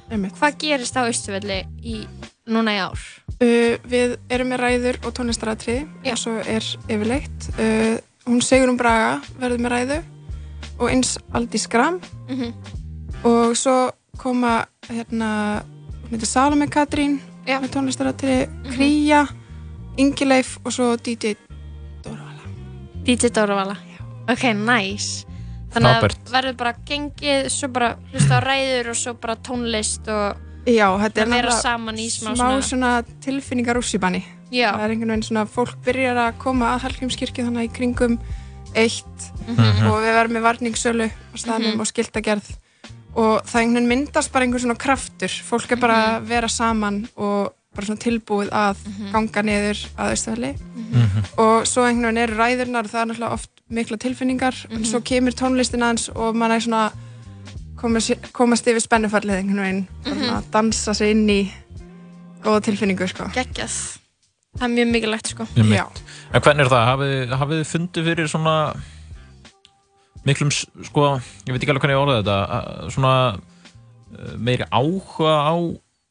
Einmitt. 0.08 0.38
Hvað 0.40 0.58
gerist 0.64 0.98
á 0.98 1.02
Austuvelli 1.06 1.58
í, 1.84 1.98
núna 2.50 2.74
í 2.74 2.80
ár? 2.82 3.02
uh, 3.38 3.76
Við 3.86 4.18
erum 4.34 4.50
með 4.54 4.62
ræður 4.64 5.00
og 5.06 5.14
tónlistaratri 5.18 5.78
Já. 6.06 6.14
og 6.16 6.22
svo 6.22 6.38
er 6.42 6.66
yfirleitt 6.88 7.50
uh, 7.58 7.98
hún 8.26 8.42
Sigrun 8.42 8.80
Braga 8.80 9.20
verður 9.38 9.64
með 9.66 9.76
ræðu 9.76 10.00
og 10.78 10.90
eins 10.92 11.16
Aldi 11.34 11.62
Skram 11.62 12.02
Mm 12.28 12.52
og 13.24 13.56
svo 13.58 13.92
koma 14.18 14.66
hérna 14.90 15.64
Salome 16.24 16.68
Katrín 16.72 17.20
Já. 17.48 17.60
með 17.62 17.70
tónlistaratri 17.76 18.48
Kría, 18.74 19.26
Ingileif 19.98 20.58
og 20.66 20.72
svo 20.74 20.96
DJ 20.98 21.36
DJ 23.08 23.30
Dóravala. 23.32 23.78
Ok, 24.28 24.44
nice. 24.54 25.24
Þannig 25.72 25.94
að 25.94 26.16
verður 26.32 26.56
bara 26.60 26.74
gengið, 26.88 27.48
svo 27.52 27.70
bara 27.72 27.94
hlusta 28.12 28.40
á 28.40 28.42
ræður 28.44 28.90
og 28.92 28.98
svo 29.00 29.14
bara 29.20 29.36
tónlist 29.36 30.08
og 30.12 30.44
Já, 30.68 30.88
þetta 31.00 31.22
er 31.24 31.48
í 31.48 32.08
smá, 32.12 32.34
smá 32.36 32.48
svona 32.60 32.92
tilfinningar 33.24 33.78
úrsýbanni 33.80 34.20
Já, 34.52 34.74
það 34.76 34.84
er 34.84 34.92
einhvern 34.94 35.12
veginn 35.14 35.24
svona 35.28 35.46
fólk 35.48 35.78
byrjar 35.86 36.20
að 36.26 36.38
koma 36.44 36.74
að 36.76 36.84
Hallgrímskirkju 36.88 37.46
þannig 37.48 37.70
í 37.70 37.74
kringum 37.78 38.18
eitt 38.76 39.28
Mhm. 39.48 39.88
og 39.88 40.02
við 40.04 40.12
verðum 40.18 40.36
með 40.36 40.44
varningssölu 40.48 41.08
á 41.08 41.36
staðnum 41.40 41.80
og 41.80 41.88
skiltagerð 41.88 42.50
og 43.18 43.42
það 43.50 43.60
einhvern 43.62 43.76
veginn 43.78 43.92
myndast 43.94 44.32
bara 44.34 44.46
einhver 44.46 44.62
svona 44.64 44.78
kraftur 44.78 45.34
fólk 45.50 45.72
er 45.74 45.80
bara 45.82 45.98
Mhm. 45.98 46.16
að 46.18 46.28
vera 46.30 46.48
saman 46.54 47.00
og 47.18 47.54
bara 47.76 47.86
svona 47.86 48.00
tilbúið 48.04 48.50
að 48.50 48.78
ganga 49.12 49.42
niður 49.44 49.84
að 49.98 50.14
Östufelli 50.16 50.52
og 51.38 51.68
svo 51.68 51.84
einhvern 51.86 52.14
veginn 52.14 52.24
eru 52.24 52.38
ræðurnar 52.40 52.86
og 52.86 52.92
það 52.92 53.02
er 53.02 53.10
náttúrulega 53.12 53.34
oft 53.34 53.50
mikla 53.70 53.98
tilfinningar 53.98 54.56
en 54.72 54.86
svo 54.86 55.02
kemur 55.02 55.34
tónlistin 55.36 55.84
aðeins 55.84 56.10
og 56.16 56.36
mann 56.36 56.52
er 56.52 56.60
svona 56.64 56.92
komast, 57.78 58.14
komast 58.34 58.68
yfir 58.68 58.82
spennufallið 58.86 59.42
einhvern 59.42 59.64
veginn 59.66 59.88
bara 60.04 60.16
svona 60.16 60.38
að 60.42 60.52
dansa 60.54 60.94
sig 60.98 61.12
inn 61.12 61.28
í 61.30 61.40
góða 62.44 62.62
tilfinningu 62.64 63.08
sko 63.10 63.28
geggjað. 63.36 63.76
Það 64.58 64.64
er 64.66 64.74
mjög 64.74 64.92
mikilvægt 64.94 65.28
sko. 65.34 65.46
Einmitt. 65.58 65.78
Já. 65.78 65.86
En 66.34 66.42
hvernig 66.42 66.66
er 66.66 66.70
það? 66.72 66.86
Hafið, 66.90 67.34
hafið 67.42 67.60
þið 67.62 67.68
fundið 67.74 68.08
fyrir 68.08 68.28
svona 68.32 68.54
miklum, 70.28 70.52
sko, 70.52 71.06
ég 71.48 71.54
veit 71.56 71.62
ekki 71.64 71.74
alveg 71.74 71.84
hvernig 71.86 71.98
ég 71.98 72.04
orðið 72.04 72.20
þetta, 72.22 72.38
svona 72.96 73.14
eh, 73.36 74.34
meiri 74.50 74.68
áhuga 74.72 75.36
á, 75.48 75.56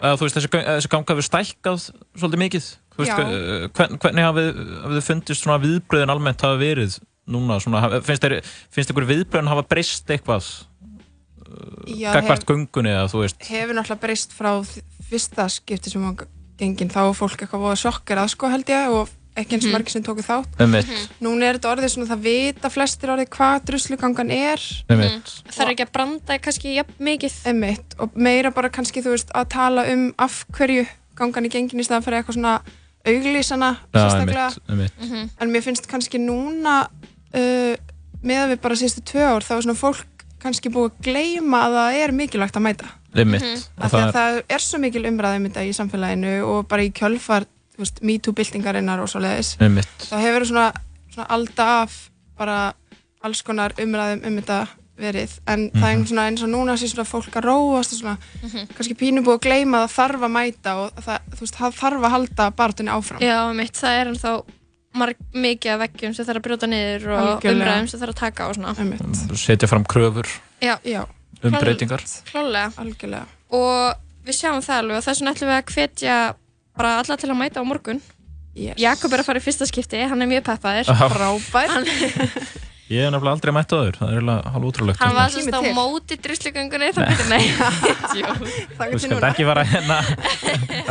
eða 0.03 0.19
þú 0.21 0.27
veist, 0.29 0.39
þessi, 0.39 0.51
þessi 0.71 0.93
ganga 0.93 1.15
hefur 1.15 1.29
stækkað 1.31 1.85
svolítið 2.21 2.43
mikið? 2.45 2.71
Þú 2.97 3.03
veist, 3.03 3.13
hve- 3.17 3.69
hvern, 3.77 3.99
hvernig 4.05 4.27
hafið, 4.29 4.63
þið 4.95 5.05
fundist 5.11 5.45
svona 5.45 5.59
viðbröðin 5.65 6.13
almennt 6.15 6.45
hafa 6.47 6.61
verið 6.61 6.97
núna, 7.27 7.59
svona, 7.61 7.83
finnst, 8.07 8.25
ykkur 8.95 9.09
viðbröðin 9.11 9.51
hafa 9.53 9.67
breyst 9.69 10.09
eitthvað, 10.15 10.49
Já, 11.87 12.11
gagvart 12.17 12.45
göngunni 12.49 12.91
eða 12.91 13.07
þú 13.13 13.21
veist? 13.23 13.45
hefur 13.47 13.77
náttúrulega 13.77 14.03
breyst 14.03 14.33
frá 14.35 14.51
fyrsta 15.07 15.45
skipti 15.53 15.93
sem 15.93 16.03
var 16.03 16.27
gengin 16.59 16.91
þá 16.91 16.99
var 17.07 17.15
fólk 17.19 17.45
eitthvað 17.45 17.63
voða 17.63 17.77
sjokkar 17.79 18.21
að 18.25 18.33
sko 18.33 18.51
held 18.51 18.73
ég 18.73 18.95
og 18.97 19.13
ekki 19.37 19.57
eins 19.59 19.67
margir 19.73 19.93
sem 19.93 20.03
tóku 20.07 20.23
þátt. 20.25 20.57
Einmitt, 20.63 20.89
núna 21.21 21.49
er 21.51 21.59
þetta 21.59 21.73
orðið 21.75 21.93
svona 21.95 22.09
það 22.15 22.23
vita 22.27 22.71
flestir 22.73 23.13
orðið 23.15 23.29
hvað 23.37 23.67
druslugangan 23.71 24.31
er. 24.33 24.65
Einmitt, 24.89 25.33
Það 25.51 25.63
er 25.67 25.73
ekki 25.75 25.87
að 25.87 25.93
branda 25.99 26.39
kannski 26.47 26.75
jafn 26.77 26.97
mikið. 27.11 27.37
emitt 27.53 27.97
og 27.99 28.17
meira 28.17 28.51
bara 28.51 28.69
kannski 28.73 29.03
þú 29.05 29.15
veist 29.17 29.31
að 29.37 29.49
tala 29.57 29.85
um 29.93 30.09
af 30.19 30.45
hverju 30.57 30.87
gangan 31.17 31.47
í 31.47 31.53
gengin 31.53 31.81
í 31.81 31.85
staðan 31.87 32.05
fyrir 32.05 32.21
eitthvað 32.23 32.39
svona 32.41 32.61
auglýsana 33.07 33.71
já, 33.95 34.01
sérstaklega. 34.03 34.49
einmitt, 34.69 34.93
einmitt. 34.99 35.31
en 35.41 35.51
mér 35.53 35.63
finnst 35.63 35.87
kannski 35.87 36.19
núna 36.19 36.89
uh, 36.91 37.75
með 38.27 38.51
við 38.53 38.61
bara 38.65 38.75
síðustu 38.79 39.05
tvö 39.13 39.23
ár 39.37 39.45
þá 39.47 39.53
er 39.57 39.67
svona 39.67 39.79
fólk 39.79 40.25
kannski 40.43 40.71
búið 40.73 40.91
að 40.91 41.05
gleyma 41.07 41.61
að 41.67 41.77
það 41.79 41.99
er 42.03 42.13
mikilvægt 42.13 42.57
að 42.59 42.65
mæta. 42.67 42.89
Einmitt. 43.17 43.43
Mhm. 43.43 43.63
Og 43.79 43.85
af 43.85 43.91
því 43.91 43.97
það 43.97 44.03
að 44.03 44.09
er- 44.09 44.17
það 44.17 44.57
er 44.57 44.65
svo 44.67 44.79
mikil 44.83 45.05
umræði 45.09 45.37
um 45.41 45.47
í 45.47 45.73
samfélaginu 45.79 46.35
og 46.47 46.69
bara 46.69 46.83
í 46.85 46.91
kjölfar 46.93 47.47
þú 47.77 47.85
veist, 47.85 48.01
MeToo-byltingarinnar 48.03 49.01
og 49.03 49.09
svo 49.13 49.21
leiðis 49.21 49.57
Einmitt. 49.61 49.89
þá 50.11 50.17
hefur 50.23 50.47
svona, 50.49 50.73
svona 51.13 51.29
alda 51.29 51.69
af 51.83 52.11
bara 52.39 52.73
alls 53.23 53.43
konar 53.43 53.73
umræðum 53.81 54.27
um 54.27 54.37
þetta 54.41 54.67
verið 54.97 55.33
en 55.47 55.71
það 55.77 55.91
er 55.93 55.97
Mhm. 55.99 56.07
svona 56.09 56.27
eins 56.31 56.43
og 56.43 56.49
núna 56.49 56.73
sé 56.81 56.89
svona 56.89 57.05
fólk 57.05 57.29
að 57.37 57.45
róast 57.45 57.93
og 57.93 57.99
svona 58.01 58.19
kannski 58.75 58.95
pínu 58.97 59.21
búið 59.25 59.37
að 59.39 59.45
gleyma 59.45 59.85
að 59.85 59.91
það 59.93 59.97
þarf 59.97 60.23
að 60.25 60.33
mæta 60.37 60.75
og 60.77 60.91
það, 61.05 61.19
veist, 61.41 61.55
það 61.57 61.75
þarf 61.81 62.05
að 62.07 62.11
halda 62.17 62.51
barðunni 62.57 62.91
áfram 62.97 63.21
Já, 63.21 63.53
mitt, 63.53 63.73
það 63.77 64.01
er 64.01 64.07
ennþá 64.13 64.33
marg, 64.97 65.17
mikið 65.35 65.73
af 65.75 65.81
veggjum 65.85 66.15
sem 66.17 66.25
þarf 66.25 66.41
að 66.41 66.47
brjóta 66.49 66.67
niður 66.67 67.07
og 67.13 67.21
Algjörlega. 67.43 67.53
umræðum 67.67 67.89
sem 67.91 68.01
þarf 68.01 68.15
að 68.15 68.21
taka 68.25 68.47
og 68.49 68.55
svona. 68.55 69.37
setja 69.37 69.69
fram 69.69 69.85
kröfur 69.85 70.27
Já, 70.63 70.79
Já. 70.83 71.05
um 71.45 71.53
Klár- 71.53 71.61
breytingar 71.61 72.01
Klálega. 72.33 72.73
Algjörlega. 72.79 73.27
Og 73.53 73.95
við 74.25 74.33
sjáum 74.41 74.65
það 74.65 74.79
alveg 74.81 74.97
og 74.97 75.05
þess 75.05 75.21
vegna 75.21 75.35
ætlum 75.35 75.51
við 75.51 75.59
að 75.61 75.75
hvetja 75.75 76.35
bara 76.79 76.99
alla 77.01 77.17
til 77.21 77.33
að 77.33 77.41
mæta 77.41 77.61
á 77.61 77.65
morgun. 77.67 78.01
Yes. 78.57 78.79
Jakob 78.81 79.13
er 79.13 79.21
að 79.21 79.29
fara 79.29 79.43
í 79.43 79.45
fyrsta 79.45 79.69
skipti, 79.69 80.01
hann 80.09 80.23
er 80.25 80.31
mjög 80.31 80.47
peppaður. 80.47 80.89
Já. 80.89 81.11
Frábær. 81.13 81.75
Hann, 81.75 81.91
Ég 82.87 83.03
hef 83.03 83.11
nefnilega 83.11 83.33
aldrei 83.35 83.51
mætt 83.51 83.73
á 83.75 83.79
þér, 83.83 83.97
það 83.99 84.11
er 84.13 84.15
eiginlega 84.15 84.51
hálf 84.55 84.67
útrúlegt 84.69 85.01
hann 85.03 85.15
var 85.17 85.31
svolítið 85.35 85.57
á 85.59 85.75
móti 85.75 86.19
drusligöngunni, 86.23 86.91
þá 86.95 87.01
getur 87.09 87.31
nei. 87.33 87.47
Jú. 88.15 88.35
Þú 88.79 89.01
skalt 89.03 89.27
ekki 89.27 89.47
fara 89.49 89.65
hérna 89.67 89.97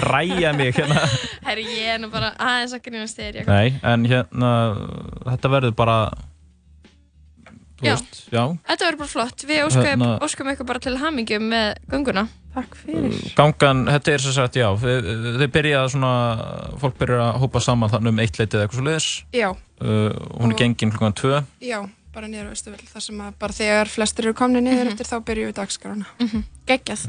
ræja 0.03 0.51
mig 0.57 0.75
hérna 0.75 1.05
Herri, 1.45 1.63
ég 1.71 1.93
er 1.93 2.01
nú 2.03 2.09
bara 2.11 2.33
aðeins 2.35 2.75
að 2.75 2.83
grínast 2.89 3.21
þér, 3.21 3.39
Jakob. 3.39 3.53
Nei, 3.53 3.79
en 3.93 4.03
hérna 4.11 4.51
þetta 5.29 5.53
verður 5.55 5.77
bara 5.79 5.97
Já. 7.83 7.91
veist, 7.95 8.21
já 8.31 8.43
Þetta 8.69 8.85
verður 8.87 8.97
bara 9.03 9.11
flott. 9.11 9.43
Við 9.49 9.65
óskum, 9.65 9.83
Hérna- 9.83 10.19
óskum 10.23 10.47
ykkur 10.53 10.65
bara 10.69 10.79
til 10.79 10.95
hamingju 10.97 11.39
með 11.43 11.75
gönguna. 11.91 12.27
Takk 12.55 12.75
fyrir. 12.79 13.11
gangan, 13.35 13.81
þetta 13.91 14.13
er 14.13 14.21
sem 14.23 14.31
sagt, 14.31 14.55
já 14.55 14.69
þið, 14.79 15.07
þið 15.41 15.49
byrja 15.51 15.81
svona, 15.91 16.11
fólk 16.79 16.95
byrjar 17.01 17.19
að 17.25 17.39
hópa 17.43 17.59
saman 17.59 17.89
þannig 17.91 18.13
um 18.13 18.19
eitt 18.23 18.37
leitið 18.39 18.55
eða 18.55 18.63
eitthvað 18.69 18.79
svo 18.79 18.85
leiðis 18.87 19.07
Já. 19.35 19.49
uh, 19.51 20.09
hún 20.39 20.47
er 20.47 20.53
Og- 20.53 20.57
gengin 20.61 20.91
klukkan 20.93 21.13
tvö 21.19 21.41
Já, 21.59 21.81
bara 22.15 22.27
niður 22.31 22.47
á 22.47 22.55
Östuvel 22.55 22.79
þar 22.87 23.01
sem 23.03 23.19
að 23.19 23.33
bara 23.43 23.51
þegar 23.51 23.91
flestir 23.91 24.23
eru 24.29 24.33
komni 24.39 24.61
niður 24.63 24.87
eftir 24.93 25.03
þá 25.11 25.17
byrjum 25.27 25.51
við 25.51 25.57
dagskrána 25.59 26.05
Geggjað. 26.65 27.03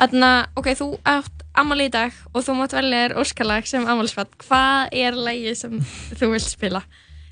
Þannig 0.00 0.46
ok, 0.56 0.66
þú 0.80 0.88
átt 1.04 1.44
ammali 1.54 1.90
í 1.90 1.92
dag 1.92 2.12
og 2.32 2.42
þú 2.48 2.56
mátt 2.56 2.72
velja 2.72 3.02
þér 3.04 3.16
óskalag 3.20 3.66
sem 3.68 3.84
ammalisfatt. 3.86 4.32
Hvað 4.48 4.88
er 4.92 5.12
lægið 5.12 5.56
sem 5.60 5.76
þú 6.16 6.30
vilt 6.32 6.48
spila? 6.48 6.82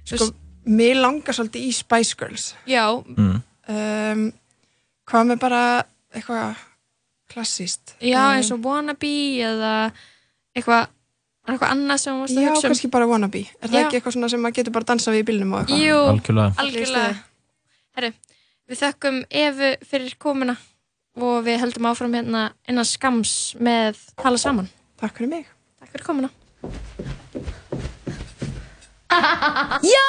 Sko, 0.05 0.35
mér 0.65 1.01
langar 1.03 1.37
svolítið 1.37 1.69
í 1.69 1.73
Spice 1.77 2.17
Girls 2.19 2.51
Já, 2.69 2.87
mm. 3.03 3.37
um, 3.69 4.25
Hvað 5.05 5.31
með 5.31 5.41
bara 5.43 5.63
eitthvað 6.15 6.61
klassíst 7.35 7.97
já 8.05 8.21
eins 8.37 8.51
og 8.55 8.63
Wannabe 8.65 9.11
eða 9.45 9.73
eitthvað 10.55 10.93
eitthvað 11.45 11.73
annað 11.75 11.99
sem 12.01 12.21
varst 12.21 12.37
að 12.37 12.45
Já, 12.45 12.51
hugsa 12.53 12.67
um. 12.69 12.73
kannski 12.73 12.91
bara 12.93 13.09
Wannabe 13.11 13.43
Er 13.45 13.69
það 13.69 13.75
Já. 13.77 13.87
ekki 13.87 13.99
eitthvað 13.99 14.17
svona 14.17 14.31
sem 14.33 14.45
maður 14.45 14.59
getur 14.61 14.77
bara 14.77 14.89
dansað 14.93 15.17
við 15.17 15.25
í 15.25 15.27
bílnum 15.31 15.57
og 15.57 15.65
eitthvað? 15.65 15.83
Jú, 15.85 15.99
Algjörlega. 16.13 16.55
algjörlega. 16.63 17.17
Herru, 17.99 18.13
við 18.71 18.81
þökkum 18.81 19.19
Efu 19.45 19.73
fyrir 19.91 20.17
komuna 20.23 20.57
og 21.15 21.37
við 21.47 21.61
höldum 21.63 21.91
áfram 21.91 22.17
hérna 22.17 22.47
innan 22.69 22.89
skams 22.89 23.55
með 23.63 24.01
tala 24.19 24.41
saman. 24.41 24.71
Takk 24.99 25.21
fyrir 25.21 25.31
mig. 25.31 25.53
Takk 25.79 25.93
fyrir 25.95 26.09
komuna. 26.09 26.31
Yo, 29.85 30.05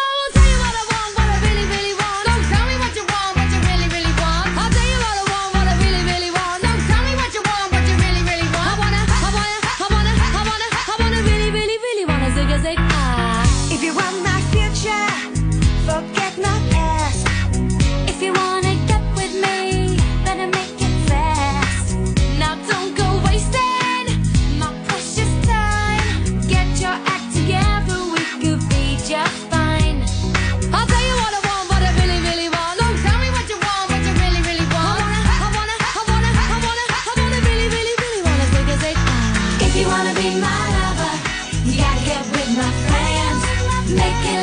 Make 43.88 44.02
it 44.02 44.35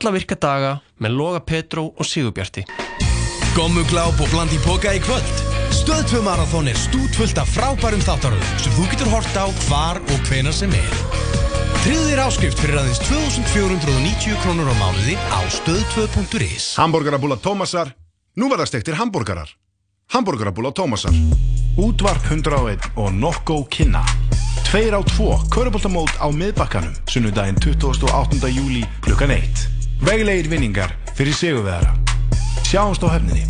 alla 0.00 0.14
virka 0.16 0.36
daga 0.40 0.78
með 0.98 1.16
Loga 1.16 1.40
Petró 1.44 1.90
og 1.92 2.06
Sigurbjarti. 2.06 2.64
Gommugláp 3.56 4.20
og 4.20 4.30
bland 4.32 4.52
í 4.54 4.60
póka 4.64 4.94
í 4.94 5.00
kvöld 5.02 5.46
Stöð 5.74 6.04
2 6.10 6.20
Marathon 6.26 6.68
er 6.70 6.78
stútfullt 6.78 7.38
af 7.40 7.50
frábærum 7.50 8.02
þáttaröðum 8.04 8.60
sem 8.62 8.74
þú 8.76 8.86
getur 8.92 9.10
hort 9.12 9.38
á 9.38 9.46
hvar 9.66 10.00
og 10.00 10.28
hvenar 10.28 10.54
sem 10.54 10.72
er 10.76 11.00
þér 11.80 12.20
áskrift 12.26 12.60
fyrir 12.60 12.76
aðeins 12.76 13.00
2490 13.06 14.36
krónur 14.42 14.68
á 14.68 14.74
mánuði 14.76 15.16
á 15.30 15.40
stöð2.is 15.48 16.74
Hamburgerabúla 16.76 17.38
Tómasar, 17.40 17.94
nú 18.36 18.50
verða 18.52 18.66
stektir 18.68 18.98
hambúrgarar. 19.00 19.48
Hamburgerabúla 20.12 20.74
Tómasar, 20.76 21.16
Útvarp 21.80 22.26
101 22.28 22.92
og 23.00 23.14
Nokko 23.14 23.62
Kynna. 23.72 24.04
Tveir 24.68 24.92
á 24.92 25.00
tvo, 25.16 25.38
köruboltamót 25.48 26.12
á 26.20 26.28
miðbakkanum, 26.28 26.92
sunnudaginn 27.08 27.58
28. 27.62 28.52
júli 28.52 28.84
klukkan 29.00 29.32
1. 29.38 29.79
Veglegir 30.00 30.48
vinningar 30.48 30.94
fyrir 31.14 31.34
sigurveðara. 31.36 31.94
Sjáumst 32.64 33.04
á 33.04 33.08
hefninni. 33.12 33.44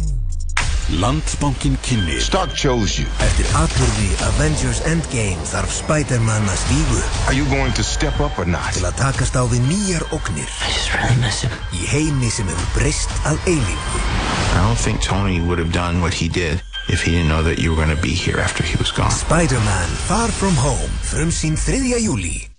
Landsbankin 0.99 1.77
kynni 1.87 2.19
Stark 2.19 2.51
chose 2.57 2.99
you 2.99 3.07
Eftir 3.23 3.47
atbyrði 3.55 4.09
Avengers 4.27 4.81
Endgame 4.91 5.39
þarf 5.47 5.71
Spider-Man 5.71 6.49
að 6.51 6.59
stígu 6.65 6.99
Are 7.31 7.37
you 7.37 7.47
going 7.53 7.71
to 7.79 7.85
step 7.87 8.19
up 8.19 8.35
or 8.43 8.49
not? 8.49 8.75
Til 8.75 8.83
að 8.89 8.99
takast 8.99 9.39
á 9.39 9.47
við 9.47 9.63
nýjar 9.71 10.03
ógnir 10.11 10.51
I 10.51 10.73
just 10.75 10.91
really 10.99 11.23
miss 11.23 11.47
him 11.47 11.55
Í 11.79 11.87
heimi 11.93 12.33
sem 12.35 12.51
hefur 12.51 12.75
breyst 12.75 13.15
að 13.23 13.39
eilífu 13.47 14.03
I 14.03 14.67
don't 14.67 14.83
think 14.83 14.99
Tony 14.99 15.39
would 15.39 15.63
have 15.63 15.71
done 15.71 16.03
what 16.03 16.11
he 16.11 16.27
did 16.27 16.59
if 16.91 17.07
he 17.07 17.15
didn't 17.15 17.31
know 17.31 17.47
that 17.47 17.63
you 17.63 17.71
were 17.71 17.79
going 17.79 17.95
to 17.95 18.03
be 18.03 18.11
here 18.11 18.43
after 18.43 18.67
he 18.67 18.75
was 18.83 18.91
gone. 18.91 19.15
Spider-Man 19.15 19.91
Far 20.11 20.27
From 20.27 20.59
Home 20.59 20.91
Frum 21.07 21.31
sín 21.31 21.55
3. 21.55 22.03
júli 22.03 22.50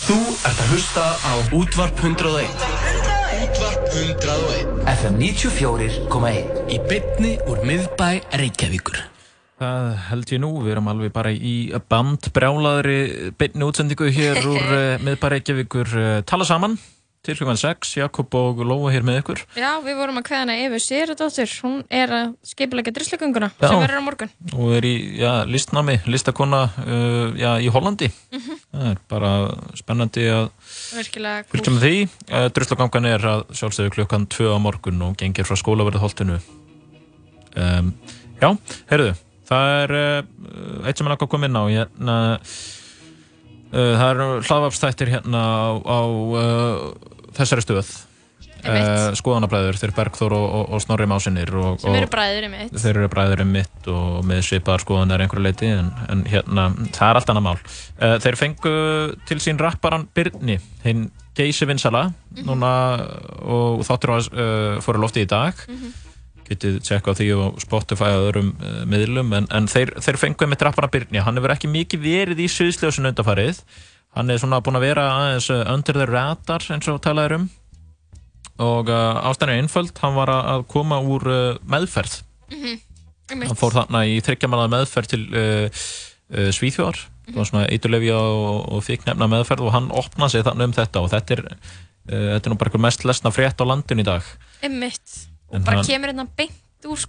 Þú 0.00 0.16
ert 0.48 0.60
að 0.60 0.70
hlusta 0.72 1.02
á 1.20 1.32
Útvarp 1.52 1.98
101 2.00 2.62
Útvarp 3.44 3.88
101 3.92 4.70
FM 4.88 5.18
94.1 5.20 6.70
Í 6.72 6.78
bytni 6.88 7.32
úr 7.44 7.60
miðbæ 7.68 8.08
Reykjavíkur. 8.40 9.02
Það 9.60 9.88
held 10.06 10.32
ég 10.32 10.40
nú, 10.40 10.50
við 10.64 10.72
erum 10.72 10.88
alveg 10.92 11.12
bara 11.12 11.34
í 11.34 11.54
bandbrjálaðri 11.92 13.32
beinni 13.36 13.68
útsendingu 13.68 14.08
hér 14.16 14.40
úr 14.54 14.64
uh, 14.72 15.04
miðbæ 15.04 15.26
Reykjavíkur. 15.34 15.92
Uh, 15.92 16.16
tala 16.24 16.48
saman 16.48 16.78
til 17.20 17.36
klukkan 17.36 17.58
6, 17.60 17.90
Jakob 18.00 18.32
og 18.38 18.62
Lóa 18.64 18.88
hér 18.94 19.04
með 19.04 19.18
ykkur 19.20 19.40
Já, 19.60 19.74
við 19.84 19.98
vorum 19.98 20.16
að 20.20 20.24
kveða 20.30 20.38
hana 20.46 20.54
Efu 20.64 20.78
Sýradóttir, 20.80 21.50
hún 21.66 21.82
er 21.92 22.12
að 22.16 22.30
skipilega 22.48 22.94
drislugönguna 22.96 23.50
Já. 23.60 23.66
sem 23.68 23.82
verður 23.82 24.00
á 24.00 24.04
morgun. 24.06 24.30
og 24.56 24.72
er 24.78 24.86
í 24.88 24.94
já, 25.20 25.32
listnámi, 25.44 25.98
listakona 26.08 26.62
uh, 26.80 27.36
já, 27.36 27.50
í 27.60 27.68
Hollandi 27.74 28.08
Mhm. 28.32 28.56
það 28.72 28.88
er 28.94 28.98
bara 29.10 29.30
spennandi 29.76 30.24
að 30.32 30.48
Virkilega 30.96 31.44
cool. 31.50 31.74
með 31.76 31.84
því 31.84 31.94
uh, 32.32 32.48
Druslagangan 32.56 33.10
er 33.12 33.28
að 33.34 33.44
sjálfsögðu 33.52 33.94
klukkan 33.98 34.26
2 34.30 34.54
á 34.54 34.58
morgun 34.62 35.02
og 35.02 35.16
gengir 35.20 35.44
frá 35.44 35.56
skólaverið 35.60 36.00
holtinu 36.06 36.40
um, 37.56 37.92
Já, 38.40 38.54
heyrðu 38.90 39.12
það 39.50 39.72
er 39.82 39.96
uh, 39.98 40.86
eitt 40.88 40.96
sem 40.96 41.04
er 41.04 41.12
náttúrulega 41.12 41.34
komið 41.36 41.50
inn 41.50 41.58
á 41.60 41.64
hérna 41.68 42.16
uh, 42.38 43.94
það 43.98 44.10
eru 44.14 44.28
hlaðvapstættir 44.46 45.10
hérna 45.16 45.40
á, 45.42 45.68
á 45.82 46.00
uh, 46.06 47.09
þessari 47.36 47.66
stöð 47.66 47.90
uh, 48.64 49.12
skoðanabræður, 49.18 49.78
þeir 49.80 49.94
Bergþór 49.96 50.34
og, 50.36 50.46
og, 50.58 50.74
og 50.74 50.82
Snorri 50.84 51.06
Másinir 51.10 51.52
og, 51.58 51.78
sem 51.82 51.96
eru 51.96 52.10
bræður 52.12 52.46
í 52.46 52.50
mitt. 52.52 52.74
þeir 52.74 52.92
eru 52.92 53.12
bræður 53.12 53.44
um 53.44 53.54
mitt 53.56 53.88
og 53.92 54.20
með 54.28 54.42
svipaðar 54.48 54.84
skoðunar 54.84 55.24
einhverju 55.24 55.46
leiti 55.46 55.70
en, 55.72 55.90
en 56.12 56.26
hérna, 56.28 56.68
það 56.88 57.06
er 57.06 57.20
allt 57.20 57.32
annað 57.32 57.46
mál. 57.46 57.56
Uh, 58.00 58.16
þeir 58.24 58.40
fengu 58.40 58.74
til 59.30 59.40
sín 59.42 59.60
rapparan 59.60 60.06
Byrni, 60.16 60.60
hinn 60.84 61.08
geysi 61.38 61.68
vinsala 61.68 62.08
núna 62.44 62.70
og 63.40 63.84
þáttur 63.86 64.16
að 64.16 64.30
uh, 64.34 64.78
fóru 64.84 65.02
lofti 65.04 65.24
í 65.24 65.30
dag. 65.30 65.60
Getið 66.50 66.80
tjekka 66.82 67.12
á 67.14 67.18
því 67.18 67.28
og 67.38 67.60
Spotify 67.62 68.10
og 68.16 68.32
öðrum 68.32 68.48
miðlum 68.90 69.30
en, 69.38 69.46
en 69.54 69.68
þeir, 69.70 69.92
þeir 70.02 70.18
fengu 70.18 70.46
einmitt 70.46 70.64
rapparan 70.66 70.90
Byrni, 70.90 71.22
hann 71.22 71.38
hefur 71.38 71.54
ekki 71.54 71.70
mikið 71.70 72.02
verið 72.02 72.42
í 72.42 72.48
suðsljósun 72.50 73.12
undarfarið 73.12 73.62
hann 74.16 74.30
er 74.32 74.40
svona 74.42 74.58
búin 74.64 74.78
að 74.80 74.86
vera 74.88 75.04
aðeins 75.14 75.50
uh, 75.54 75.62
under 75.74 75.98
the 76.00 76.06
radar 76.10 76.64
eins 76.74 76.88
og 76.90 77.00
talaður 77.04 77.36
um. 77.40 77.48
Og 78.60 78.90
uh, 78.92 79.20
ástæðan 79.30 79.54
er 79.54 79.62
einföld, 79.62 79.92
hann 80.02 80.16
var 80.18 80.28
að 80.34 80.66
koma 80.68 80.98
úr 81.00 81.24
uh, 81.30 81.58
meðferð. 81.70 82.18
Hann 83.30 83.56
fór 83.56 83.76
þarna 83.78 84.02
í 84.10 84.18
þryggjamanað 84.26 84.72
meðferð 84.74 85.12
til 85.14 85.22
uh, 85.30 85.86
Svíþjóðar. 86.54 86.98
Það 87.30 87.38
var 87.38 87.48
svona 87.48 87.68
eiturlefja 87.70 88.16
og, 88.18 88.58
og 88.74 88.82
fíknefna 88.86 89.26
meðferð 89.30 89.64
og 89.68 89.72
hann 89.74 89.88
opnaði 89.94 90.34
sig 90.36 90.44
þarna 90.48 90.66
um 90.68 90.74
þetta. 90.76 91.02
Og 91.06 91.10
þetta 91.14 91.36
er, 91.36 91.42
uh, 91.46 92.26
þetta 92.34 92.50
er 92.50 92.52
nú 92.54 92.58
bara 92.60 92.82
mest 92.86 93.06
lesna 93.08 93.32
frétt 93.34 93.62
á 93.62 93.64
landinu 93.70 94.04
í 94.04 94.08
dag. 94.10 94.26
En 94.66 94.76
Og 94.82 95.64
bara 95.66 95.80
hann- 95.80 95.86
kemur 95.88 96.12
hérna 96.12 96.26
beint 96.38 96.58
úr 96.88 97.00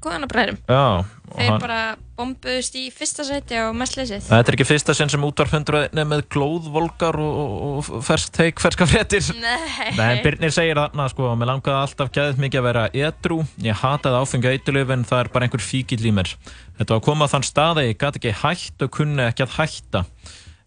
og 1.31 1.37
Þeir 1.37 1.47
hann, 1.47 1.61
bara 1.63 1.81
bombuðust 2.19 2.75
í 2.75 2.89
fyrsta 2.91 3.23
sæti 3.23 3.55
á 3.55 3.71
mestleysið. 3.71 4.25
þetta 4.27 4.51
er 4.51 4.57
ekki 4.57 4.67
fyrsta 4.67 4.95
sinn 4.97 5.11
sem 5.11 5.23
útvarp 5.23 5.53
101 5.55 5.95
er 6.01 6.09
með 6.09 6.25
glóðvolgar 6.33 7.15
og, 7.23 7.37
og, 7.39 7.87
og 7.95 8.03
fersk 8.03 8.33
teik, 8.35 8.59
ferska 8.59 8.87
fréttir 8.89 9.29
Nei. 9.39 9.93
Nei, 9.95 10.19
Birnir 10.25 10.51
segir 10.51 10.75
þarna 10.75 11.07
sko, 11.13 11.29
mér 11.39 11.53
langaði 11.53 11.77
alltaf 11.77 12.11
gæðið 12.11 12.43
mikið 12.43 12.61
að 12.61 12.67
vera 12.67 12.83
edru, 13.07 13.39
ég 13.63 13.79
hataði 13.79 14.19
áfengi 14.19 14.51
eitthulif 14.51 14.91
en 14.97 15.07
það 15.07 15.23
er 15.23 15.31
bara 15.37 15.47
einhver 15.47 15.63
fíkill 15.63 16.03
í 16.03 16.13
mér. 16.19 16.33
Þetta 16.75 16.97
var 16.97 16.99
að 16.99 17.07
koma 17.07 17.31
þann 17.31 17.47
stað 17.47 17.81
að 17.81 17.89
ég 17.93 17.99
gæti 18.03 18.21
ekki 18.21 18.35
hætt 18.43 18.85
og 18.85 18.93
kunni 18.99 19.25
ekki 19.29 19.47
að 19.47 19.55
hætta. 19.55 20.03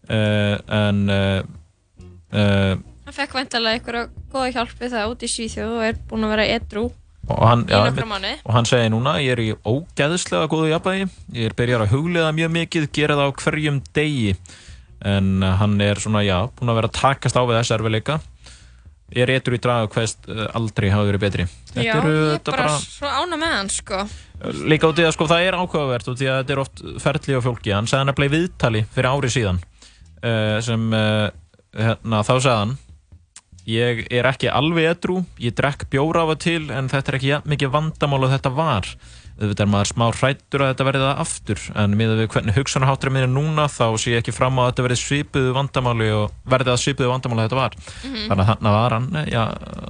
Uh, 0.05 0.57
en 0.81 1.05
uh, 1.09 1.39
uh, 2.33 2.75
Hann 3.05 3.13
fekk 3.13 3.37
væntalega 3.37 3.77
einhverja 3.77 4.07
góða 4.33 4.51
hjálp 4.57 4.77
við 4.81 4.93
það 4.97 5.11
út 5.13 5.25
í 5.25 5.29
Svíþjóð 5.29 5.73
og 5.77 5.83
er 5.85 5.99
búinn 6.09 6.25
að 6.25 6.33
vera 6.35 6.53
edru. 6.57 6.87
Og, 7.27 7.41
hann, 7.49 7.65
mánuði. 7.65 8.35
og 8.43 8.53
hann 8.55 8.69
segir 8.69 8.91
núna, 8.93 9.17
ég 9.23 9.33
er 9.35 9.41
í 9.43 9.49
ógæðislega 9.65 10.49
góðu 10.51 10.69
jafnvægi, 10.71 11.09
ég 11.39 11.49
er 11.49 11.57
byrjar 11.57 11.85
að 11.85 11.95
huglega 11.95 12.35
mjög 12.37 12.53
mikið, 12.59 12.87
gera 12.95 13.17
það 13.19 13.33
á 13.33 13.37
hverjum 13.41 13.81
degi. 13.95 14.35
En 15.05 15.43
hann 15.43 15.75
er 15.83 16.01
svona, 16.01 16.23
já, 16.25 16.37
búin 16.55 16.71
að 16.71 16.79
vera 16.79 16.89
að 16.91 16.97
takast 16.99 17.37
á 17.37 17.41
við 17.43 17.59
þessi 17.59 17.75
erfileika. 17.77 18.19
Er 19.15 19.29
edru 19.29 19.57
í 19.57 19.61
draga 19.61 19.89
hverst 19.93 20.25
uh, 20.31 20.47
aldrei 20.57 20.87
hafa 20.89 21.05
verið 21.11 21.21
betri. 21.21 21.43
Þetta 21.75 21.83
Já, 21.85 21.97
eru 21.99 22.13
ég 22.15 22.39
er 22.39 22.45
bara, 22.47 22.71
svo 22.81 23.11
ána 23.11 23.37
með 23.37 23.53
hann, 23.53 23.69
sko. 23.69 23.99
Líka 24.65 24.89
út 24.89 24.99
í 24.99 25.05
að 25.05 25.13
sko 25.15 25.27
það 25.29 25.45
er 25.45 25.57
ákveðavert 25.59 26.09
út 26.11 26.23
í 26.23 26.29
að 26.29 26.39
þetta 26.41 26.55
er 26.55 26.61
oft 26.63 26.81
ferli 27.03 27.37
á 27.37 27.41
fólki 27.45 27.73
hann 27.75 27.87
sagði 27.87 28.01
hann 28.01 28.11
að 28.11 28.17
bleið 28.19 28.33
viðtali 28.35 28.81
fyrir 28.95 29.07
ári 29.13 29.29
síðan 29.31 29.61
uh, 29.61 30.57
sem 30.65 30.87
uh, 30.91 31.29
hérna, 31.77 32.19
þá 32.25 32.33
sagði 32.33 32.57
hann 32.57 32.73
ég 33.65 34.05
er 34.13 34.27
ekki 34.29 34.49
alveg 34.53 34.85
edru 34.93 35.25
ég 35.41 35.55
drekk 35.57 35.87
bjóra 35.89 36.21
af 36.25 36.35
og 36.35 36.39
til 36.45 36.69
en 36.71 36.89
þetta 36.91 37.11
er 37.11 37.15
ekki 37.19 37.31
jafn 37.33 37.49
mikið 37.49 37.71
vandamál 37.73 38.23
og 38.27 38.33
þetta 38.35 38.51
var 38.53 38.89
auðvitað 39.35 39.65
er 39.65 39.67
maður 39.67 39.89
smá 39.89 40.05
hrættur 40.15 40.61
að 40.63 40.69
þetta 40.71 40.85
verði 40.87 40.99
það 41.03 41.17
aftur 41.25 41.63
en 41.81 41.95
miðað 41.99 42.19
við 42.21 42.29
hvernig 42.31 42.55
hugsanaháttur 42.55 43.09
er 43.09 43.13
minni 43.17 43.31
núna 43.35 43.65
þá 43.67 43.83
sé 43.99 44.13
ég 44.13 44.21
ekki 44.21 44.31
fram 44.31 44.55
á 44.55 44.61
að 44.63 44.69
þetta 44.69 44.85
verði 44.85 44.99
svipuðu 45.01 45.49
vandamáli 45.57 46.07
og 46.15 46.31
verði 46.53 46.69
það 46.71 46.79
svipuðu 46.85 47.09
vandamáli 47.11 47.41
að 47.43 47.49
þetta 47.49 47.59
var 47.59 47.75
Mhm. 47.75 48.21
þannig 48.29 48.43
að 48.45 48.49
þarna 48.51 48.71
var 48.77 48.95
hann 48.95 49.09
já, 49.27 49.43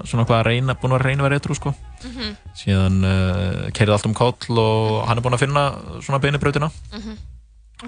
svona 0.10 0.26
hvað 0.26 0.40
að 0.40 0.48
reyna, 0.50 0.74
búin 0.82 0.96
að 0.98 1.06
reyna 1.06 1.22
að 1.22 1.28
vera 1.30 1.40
edru 1.44 1.56
sko 1.60 1.76
Mhm. 2.06 2.36
síðan 2.58 2.98
uh, 3.06 3.70
keirði 3.70 3.94
allt 3.94 4.06
um 4.10 4.14
koll 4.18 4.58
og 4.66 5.06
hann 5.08 5.18
er 5.18 5.22
búinn 5.22 5.38
að 5.38 5.46
finna 5.46 5.66
svona 6.02 6.20
beinibrautina 6.26 6.72
Mhm. 6.96 7.18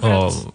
og 0.04 0.54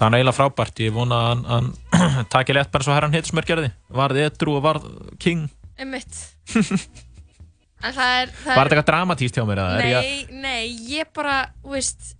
það 0.00 0.06
er 0.08 0.18
eiginlega 0.18 0.36
frábært 0.38 0.82
ég 0.84 0.94
vona 0.96 1.20
að 1.20 1.30
hann, 1.30 1.72
hann 2.00 2.28
taki 2.34 2.56
létt 2.56 2.72
bara 2.72 2.86
svo 2.86 2.96
herran 2.96 3.14
Hitsmör 3.14 3.48
gerði 3.48 3.72
varð 3.92 4.22
edru 4.24 4.56
og 4.56 4.64
varð 4.64 4.88
king 5.20 5.48
Einmitt. 5.80 6.22
en 7.84 7.92
það 7.96 8.14
er... 8.20 8.32
Það 8.32 8.56
var 8.56 8.56
þetta 8.56 8.64
eitthvað 8.64 8.88
dramatíst 8.92 9.36
hjá 9.36 9.44
mér 9.48 9.62
er 9.64 9.84
ég 9.88 10.00
Nei, 10.00 10.40
nei, 10.42 10.64
ég 10.92 11.12
bara, 11.16 11.36
veist, 11.64 12.14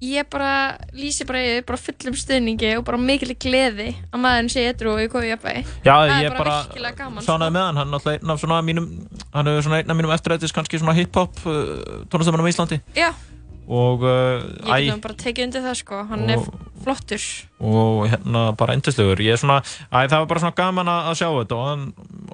ég 0.00 0.28
bara 0.32 0.52
lýsi 0.96 1.26
bara 1.28 1.42
yfir 1.44 1.64
bara 1.68 1.80
fullum 1.80 2.14
stuðningi 2.16 2.70
og 2.78 2.84
bara 2.86 3.00
mikil 3.00 3.34
gleði 3.34 3.90
að 4.10 4.22
maðurinn 4.22 4.52
sé 4.52 4.64
edru 4.70 4.94
og 4.94 5.02
ég 5.02 5.10
kofi 5.12 5.28
jafnvægi. 5.28 5.64
Já, 5.84 5.92
það 5.92 6.14
er 6.16 6.36
bara, 6.38 6.54
virkilega 6.68 6.98
gaman. 7.02 7.22
sko. 7.22 7.26
sánaði 7.32 7.56
með 7.56 7.66
hann, 7.66 7.80
hann 7.82 7.90
er 7.90 7.98
náttúrulega 7.98 8.46
einn 8.46 8.56
af 8.56 8.68
mínum 8.70 8.86
hann 9.34 9.50
er 9.50 9.74
einn 9.80 9.94
af 9.94 9.98
mínum 9.98 10.14
eftirrættis 10.14 10.56
kannski 10.56 10.80
svona 10.80 10.96
hip-hop 10.96 11.42
uh, 11.44 12.06
tónlistamennum 12.12 12.48
í 12.48 12.54
Íslandi 12.54 12.80
Já, 12.96 13.10
og 13.70 14.02
uh, 14.02 14.42
ég 14.74 14.88
getum 14.90 15.02
bara 15.04 15.14
tekið 15.22 15.44
undir 15.46 15.62
það 15.68 15.76
sko, 15.78 16.00
hann 16.10 16.24
Og- 16.26 16.30
er 16.34 16.40
flottur. 16.84 17.24
og 17.60 18.08
hérna 18.10 18.42
bara 18.58 18.74
endislegur 18.74 19.20
ég 19.22 19.34
er 19.36 19.40
svona, 19.42 19.60
æ, 19.92 20.08
það 20.10 20.18
var 20.24 20.26
bara 20.32 20.40
svona 20.42 20.56
gaman 20.58 20.88
að, 20.90 21.10
sjá 21.20 21.28
þetta 21.30 21.58
og 21.58 21.68
hann 21.68 21.84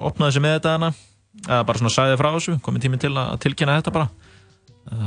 opnaði 0.09 0.33
sig 0.37 0.41
með 0.47 0.55
þetta 0.57 0.73
hana 0.77 0.89
eða 1.47 1.65
bara 1.69 1.77
svona 1.83 1.93
sæði 1.93 2.17
frá 2.17 2.29
þessu, 2.33 2.55
komið 2.65 2.85
tími 2.87 2.97
til 3.03 3.13
að 3.13 3.35
tilkynna 3.43 3.75
þetta 3.81 3.93
bara. 3.93 4.07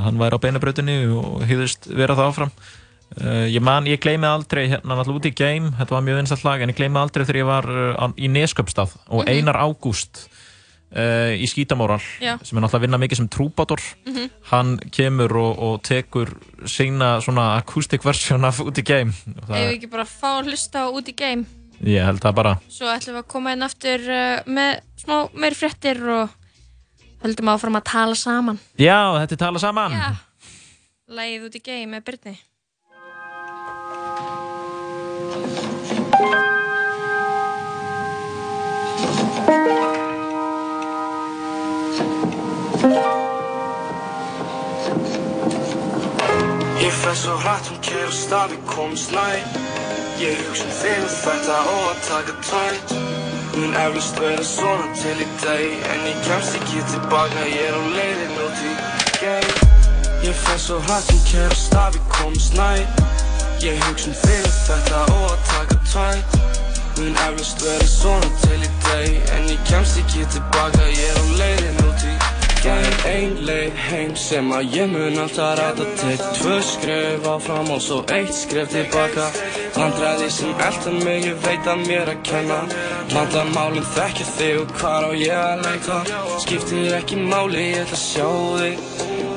Hann 0.04 0.20
væri 0.20 0.36
á 0.38 0.44
beinabrautinni 0.44 0.94
og 1.16 1.42
hýðist 1.48 1.88
vera 1.96 2.14
það 2.14 2.28
áfram. 2.30 2.52
Uh, 3.18 3.48
ég 3.50 3.58
man, 3.64 3.88
ég 3.90 3.98
gleymi 3.98 4.28
aldrei 4.28 4.68
hérna 4.70 4.94
náttúrulega 4.94 5.18
út 5.18 5.26
í 5.26 5.34
game, 5.34 5.72
þetta 5.80 5.96
var 5.96 6.04
mjög 6.06 6.20
vinsalt 6.20 6.44
lag 6.46 6.62
en 6.62 6.70
ég 6.70 6.76
gleymi 6.78 7.00
aldrei 7.00 7.24
þegar 7.26 7.40
ég 7.40 7.48
var 7.48 7.66
á- 7.98 8.14
í 8.14 8.28
Nesköpstað 8.30 8.92
og 9.08 9.24
Mhm. 9.24 9.32
Einar 9.34 9.58
Ágúst 9.58 10.28
uh, 10.96 11.30
í 11.36 11.46
Skítamóral 11.50 12.00
sem 12.00 12.26
er 12.58 12.62
náttúrulega 12.64 12.78
að 12.78 12.84
vinna 12.86 12.98
mikið 13.02 13.16
sem 13.20 13.28
trúbátor 13.28 13.80
Mhm. 14.06 14.30
hann 14.50 14.78
kemur 14.90 15.32
og, 15.36 15.58
og 15.58 15.82
tekur 15.82 16.32
sína 16.64 17.20
svona 17.22 17.56
acoustic 17.58 18.02
version 18.04 18.44
af 18.44 18.60
út 18.60 18.78
í 18.78 18.82
game 18.84 19.12
Og 19.36 19.46
það- 19.48 19.56
Ef 19.56 19.68
við 19.70 19.76
ekki 19.78 19.90
bara 19.90 20.04
fá 20.04 20.28
að 20.40 20.50
hlusta 20.50 20.84
á 20.84 20.88
út 20.90 21.08
í 21.08 21.14
game. 21.16 21.44
Ég 21.84 22.04
held 22.04 22.20
það 22.20 22.34
bara 22.34 22.58
Svo 22.68 22.86
ætlum 22.92 23.14
við 23.16 23.22
að 23.22 23.28
koma 23.28 23.52
inn 23.52 23.62
aftur 23.62 24.00
uh, 24.10 24.42
með 24.46 24.80
smá 25.00 25.16
meiri 25.34 25.54
fréttir 25.56 26.02
og 26.08 26.28
höldum 27.24 27.48
áfram 27.52 27.76
að 27.76 27.84
tala 27.84 28.14
saman. 28.14 28.58
Já, 28.78 28.98
þetta 29.20 29.32
er 29.32 29.40
tala 29.46 29.58
saman 29.58 29.92
Já. 29.92 30.10
Lægið 31.10 31.46
út 31.48 31.56
í 31.56 31.62
game 31.64 31.90
með 31.98 32.04
Byrni. 32.06 32.36
Fer 47.10 47.14
svo 47.16 47.36
hratt, 47.36 47.66
hún 47.68 47.80
keir 47.84 48.08
á 48.08 48.12
stað, 48.12 48.52
við 48.52 48.60
komumst 48.70 49.12
næ 49.12 49.26
Ég 50.20 50.36
hugsa 50.40 50.64
um 50.64 50.72
þig 50.78 51.04
og 51.04 51.12
þetta 51.24 51.56
og 51.72 51.84
að 51.90 52.00
taka 52.06 52.34
tvæt 52.46 52.94
Mun 53.56 53.76
eflust 53.82 54.20
vera 54.20 54.44
svona 54.46 54.86
til 54.96 55.18
í 55.24 55.28
dag 55.42 55.66
En 55.92 56.06
ég 56.08 56.18
kemst 56.24 56.56
ekki 56.60 56.80
tilbaka, 56.92 57.44
ég 57.50 57.68
er 57.68 57.76
á 57.76 57.82
leiðin 57.96 58.42
út 58.46 58.64
í 58.64 58.72
geim. 59.20 59.54
Ég 60.24 60.36
fer 60.44 60.60
svo 60.60 60.80
hratt, 60.86 61.08
hún 61.12 61.22
keir 61.28 61.52
á 61.52 61.58
stað, 61.60 61.96
við 61.98 62.04
komumst 62.16 62.56
næ 62.56 62.70
Ég 63.64 63.80
hugsa 63.86 64.12
um 64.12 64.18
þig 64.24 64.42
og 64.48 64.58
þetta 64.66 65.06
og 65.16 65.30
að 65.30 65.40
taka 65.52 65.80
tvæt 65.92 66.28
Mun 67.00 67.16
eflust 67.28 67.64
vera 67.64 67.88
svona 67.88 68.30
til 68.44 68.60
í 68.60 68.74
dag 68.88 69.34
En 69.36 69.48
ég 69.52 69.64
kemst 69.68 70.00
ekki 70.04 70.28
tilbaka, 70.36 70.84
ég 70.94 71.08
er 71.10 71.18
á 71.20 71.24
leiðin 71.40 71.82
út 71.88 72.06
í 72.08 72.39
geim 72.64 72.96
Ein 73.10 73.36
leið 73.46 73.78
heim 73.88 74.12
sem 74.18 74.50
að 74.54 74.74
ég 74.76 74.90
mun 74.92 75.18
alltaf 75.22 75.54
ræta 75.58 75.86
Tek 76.00 76.22
tvö 76.38 76.56
skref 76.64 77.28
áfram 77.32 77.70
og 77.74 77.80
svo 77.84 78.00
eitt 78.12 78.32
skref 78.36 78.70
tilbaka. 78.74 79.28
Vandræði 79.76 80.28
sem 80.34 80.62
elda 80.66 80.92
mig, 80.98 81.26
ég 81.28 81.38
veit 81.44 81.70
að 81.70 81.84
mér 81.88 82.12
að 82.12 82.22
kenna. 82.28 82.60
Vandamálin 83.14 83.86
þekkja 83.94 84.28
þig 84.34 84.60
og 84.62 84.74
hvar 84.80 85.08
á 85.08 85.10
ég 85.16 85.36
að 85.36 85.64
leita? 85.66 86.00
Skiptir 86.44 86.96
ekki 86.98 87.20
máli, 87.22 87.66
ég 87.72 87.84
ætla 87.84 87.98
að 87.98 88.04
sjá 88.06 88.28
þig. 88.60 88.84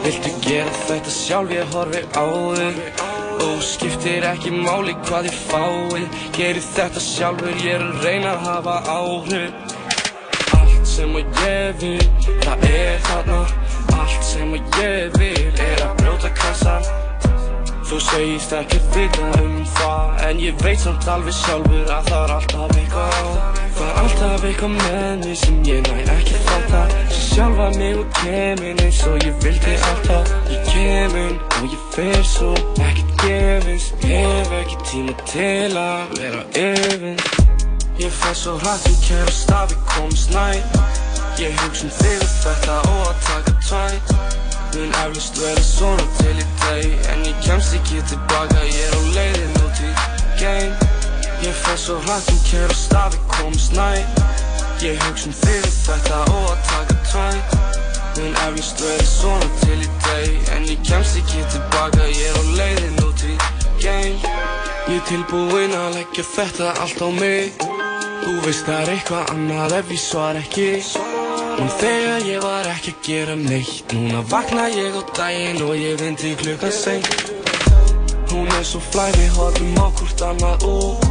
Viltu 0.03 0.33
gera 0.47 0.79
þetta 0.83 1.17
sjálf, 1.17 1.55
ég 1.55 1.75
horfi 1.75 2.03
á 2.13 2.25
þig. 2.59 2.81
Og 3.43 3.63
skiptir 3.65 4.25
ekki 4.29 4.51
máli 4.53 4.93
hvað 5.07 5.27
ég 5.27 5.39
fái 5.49 6.03
Gerir 6.35 6.63
þetta 6.63 7.01
sjálfur, 7.01 7.55
ég 7.65 7.79
er 7.79 7.87
að 7.87 8.05
reyna 8.05 8.35
að 8.35 8.43
hafa 8.47 8.75
áhrif 8.93 9.72
sem 10.93 11.15
að 11.17 11.39
ég 11.41 11.79
vil, 11.81 12.03
það 12.43 12.65
er 12.69 12.99
þarna 13.07 13.39
Allt 13.97 14.25
sem 14.25 14.51
að 14.53 14.77
ég 14.81 15.15
vil. 15.17 15.47
Er 15.63 15.81
að 15.87 15.93
brjóta 16.01 16.29
kassan 16.37 16.85
Þú 17.83 17.99
segist 18.01 18.53
ekki 18.57 18.79
vita 18.93 19.29
um 19.41 19.55
það 19.73 20.21
En 20.27 20.41
ég 20.41 20.61
veit 20.61 20.81
samt 20.81 21.07
alveg 21.09 21.35
sjálfur 21.37 21.89
að 21.93 22.09
það 22.09 22.19
er 22.19 22.33
alltaf 22.37 22.77
eitthvað 22.77 23.17
á. 23.17 23.25
Það 23.73 23.87
er 23.87 23.99
alltaf 24.03 24.47
eitthvað 24.49 24.75
með 24.77 25.25
mig 25.25 25.37
sem 25.41 25.59
ég 25.69 25.89
næ 25.89 26.15
ekki 26.17 26.41
fatta 26.47 26.83
Svo 27.09 27.23
sjálfa 27.33 27.69
mig 27.79 28.01
og 28.01 28.19
kemin 28.19 28.83
eins 28.85 29.01
og 29.09 29.17
ég 29.25 29.39
vildi 29.45 29.77
alltaf. 29.89 30.35
Ég 30.53 30.67
kemin 30.69 31.39
og 31.41 31.71
ég 31.71 31.87
fer 31.95 32.27
svo 32.35 32.51
ekkert 32.75 33.15
gefins. 33.23 33.89
Hef 34.05 34.53
ekki 34.61 34.83
tíma 34.91 35.17
til 35.33 35.73
að 35.73 36.19
vera 36.19 36.45
efins 36.53 37.52
Ég 37.97 38.09
fer 38.09 38.33
svo 38.33 38.55
hratt 38.57 38.87
um 38.89 38.95
kæra 39.05 39.31
stað, 39.31 39.69
við 39.69 39.81
komumst 39.91 40.31
næ 40.33 40.45
Ég 41.37 41.53
hugsa 41.61 41.85
um 41.85 41.91
þig 41.93 42.23
og 42.25 42.31
þetta 42.41 42.77
og 42.89 43.01
að 43.05 43.19
taka 43.27 43.53
tvæt 43.67 44.13
Mun 44.73 44.95
eflust 45.03 45.37
vera 45.37 45.65
svona 45.67 46.05
til 46.17 46.33
í 46.41 46.45
dag 46.63 47.11
En 47.13 47.21
ég 47.27 47.43
kemst 47.45 47.75
ekki 47.77 48.01
tilbaka, 48.09 48.63
ég 48.65 48.87
er 48.87 48.95
á 48.97 49.01
leiðin 49.17 49.59
út 49.61 49.81
í 49.85 49.91
geim. 50.39 50.73
Ég 51.45 51.59
fer 51.61 51.77
svo 51.77 51.99
hratt 52.07 52.31
um 52.33 52.39
kæra 52.47 52.77
stað, 52.79 53.13
við 53.13 53.27
komumst 53.35 53.77
næ 53.77 53.91
Ég 54.81 54.97
hugsa 55.05 55.29
um 55.29 55.37
þig 55.43 55.67
og 55.69 55.77
þetta 55.83 56.23
og 56.33 56.49
að 56.55 56.65
taka 56.71 56.97
tvæt 57.11 57.55
Mun 58.17 58.41
eflust 58.47 58.81
vera 58.87 59.05
svona 59.11 59.51
til 59.61 59.77
í 59.77 59.91
dag 60.07 60.55
En 60.57 60.65
ég 60.71 60.81
kemst 60.89 61.21
ekki 61.21 61.45
tilbaka, 61.53 62.09
ég 62.09 62.25
er 62.31 62.41
á 62.41 62.43
leiðin 62.57 63.05
út 63.05 63.27
í 63.29 63.37
geim. 63.85 64.17
Ég 64.89 64.97
er 64.97 65.05
tilbúinn 65.11 65.77
að 65.77 65.99
leggja 65.99 66.25
þetta 66.33 66.73
allt 66.81 67.05
á 67.05 67.09
mig 67.13 67.72
Þú 68.23 68.37
veist 68.45 68.65
það 68.65 68.79
er 68.79 68.91
eitthvað 68.95 69.33
annað 69.35 69.77
ef 69.81 69.91
ég 69.93 70.01
svar 70.01 70.39
ekki. 70.39 70.67
En 71.61 71.69
þegar 71.77 72.23
ég 72.25 72.41
var 72.41 72.67
ekki 72.71 72.93
að 72.95 73.01
gera 73.05 73.33
neitt 73.37 73.91
Núna 73.93 74.23
vakna 74.31 74.63
ég 74.73 74.95
á 74.97 75.01
daginn 75.13 75.61
og 75.61 75.75
ég 75.77 75.99
vindi 76.01 76.31
klukkan 76.39 76.73
seint 76.73 77.05
Hún 78.31 78.49
er 78.57 78.65
svo 78.65 78.81
flæ, 78.81 79.05
við 79.13 79.29
horfum 79.37 79.77
á 79.77 79.87
hvort 79.93 80.23
annað 80.25 80.65
og 80.71 81.05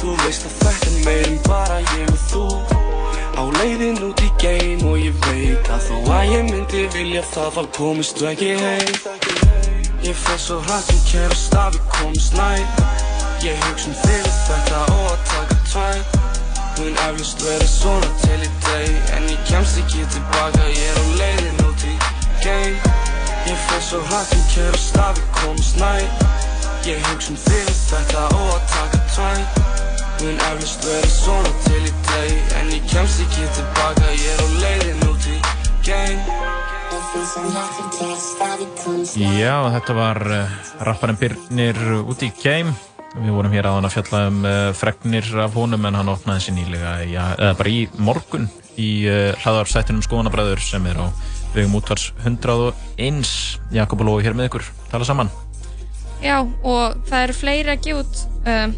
Þú 0.00 0.16
veist 0.24 0.48
að 0.48 0.56
þetta 0.62 0.90
er 0.90 0.98
meir 1.06 1.30
en 1.30 1.38
bara 1.46 1.78
ég 1.82 2.10
og 2.10 2.18
þú. 2.30 2.42
Á 3.36 3.42
leiðin 3.60 4.02
út 4.06 4.20
í 4.22 4.28
geim 4.42 4.84
og 4.90 4.98
ég 5.00 5.16
veit 5.24 5.70
að 5.72 5.88
þó 5.88 5.96
að 6.18 6.34
ég 6.34 6.44
myndi 6.50 6.84
vilja 6.96 7.24
það 7.30 7.48
þá 7.56 7.62
komist 7.78 8.20
þú 8.20 8.28
ekki 8.32 8.52
heim. 8.60 8.92
Ég 10.06 10.20
fer 10.26 10.38
svo 10.42 10.60
hrætt 10.66 10.92
um 10.94 11.02
kæra 11.08 11.40
stað, 11.46 11.78
við 11.78 11.88
komumst 11.96 12.38
næ 12.38 12.50
Ég 13.46 13.66
hugsa 13.66 13.90
um 13.90 13.98
þig 14.04 14.30
og 14.30 14.38
þetta 14.46 14.84
og 14.92 15.10
að 15.10 15.26
taka 15.32 15.58
tvæt 15.72 16.15
Mun 16.78 16.96
eflust 17.06 17.42
vera 17.44 17.68
svona 17.70 18.10
til 18.22 18.40
í 18.44 18.50
dag 18.66 19.12
En 19.16 19.28
ég 19.30 19.40
kemst 19.48 19.78
ekki 19.80 20.04
tilbaka, 20.12 20.66
ég 20.68 20.90
er 20.90 20.98
á 21.00 21.04
leiðin 21.20 21.62
út 21.64 21.86
í 21.88 21.94
geim 22.44 22.76
Ég 23.46 23.62
fer 23.68 23.82
svo 23.88 24.02
hrætt 24.10 24.34
um 24.36 24.44
kæra 24.52 24.82
stað, 24.82 25.20
við 25.20 25.30
komumst 25.38 25.80
næ 25.80 25.92
Ég 26.86 27.00
hugsa 27.08 27.32
um 27.32 27.40
þig 27.46 27.70
og 27.72 27.80
þetta 27.90 28.26
og 28.36 28.52
að 28.56 28.66
taka 28.74 29.02
tvæt 29.14 29.60
Mun 30.20 30.44
eflust 30.50 30.86
vera 30.90 31.12
svona 31.16 31.54
til 31.66 31.82
í 31.82 31.94
dag 32.10 32.56
En 32.60 32.74
ég 32.76 32.88
kemst 32.92 33.24
ekki 33.26 33.50
tilbaka, 33.58 34.12
ég 34.12 34.32
er 34.34 34.44
á 34.44 34.48
leiðin 34.64 35.06
út 35.10 35.30
í 35.32 35.40
geim 35.86 36.20
Já, 39.36 39.54
þetta 39.72 39.94
var 39.96 40.20
uh, 40.28 40.52
rapparinn 40.86 41.18
Birnir 41.20 41.80
út 42.04 42.22
í 42.22 42.30
game. 42.42 42.74
Við 43.16 43.32
vorum 43.32 43.54
hér 43.56 43.66
aðan 43.70 43.88
að 43.88 43.94
fjalla 43.96 44.20
um 44.30 44.42
uh, 44.44 44.54
fregnir 44.76 45.28
af 45.40 45.54
honum 45.56 45.86
en 45.88 45.96
hann 45.98 46.10
opnaði 46.12 46.44
sér 46.46 46.56
nýlega, 46.58 46.92
já, 47.08 47.22
eða 47.38 47.54
bara 47.58 47.72
í 47.72 47.78
morgun 47.96 48.48
í 48.76 48.90
hlaðarpsættinum 49.40 50.02
Skoðanabræður 50.04 50.60
sem 50.60 50.84
er 50.90 50.98
á 51.00 51.06
vegum 51.54 51.78
útvars 51.78 52.10
101. 52.26 53.22
Jakob 53.72 54.02
og 54.04 54.08
Lói 54.10 54.26
hér 54.26 54.36
með 54.36 54.50
ykkur, 54.50 54.66
tala 54.92 55.06
saman. 55.08 55.30
Já, 56.20 56.42
og 56.44 56.98
það 57.08 57.22
eru 57.26 57.36
fleiri 57.36 57.72
að 57.72 57.86
gefa 57.86 58.02
út 58.04 58.20
um, 58.48 58.74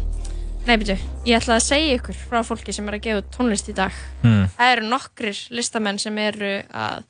Nei, 0.67 0.75
byrju, 0.75 0.95
ég 1.25 1.37
ætla 1.39 1.55
að 1.55 1.63
segja 1.65 1.95
ykkur 1.97 2.17
frá 2.29 2.41
fólki 2.45 2.73
sem 2.75 2.87
er 2.91 2.97
að 2.97 3.03
gefa 3.05 3.21
út 3.23 3.29
tónlist 3.35 3.69
í 3.71 3.75
dag 3.77 3.95
Hmm. 4.19 4.49
Það 4.57 4.71
eru 4.73 4.87
nokkrir 4.91 5.37
listamenn 5.55 5.99
sem 6.03 6.17
eru 6.19 6.49
að 6.75 7.03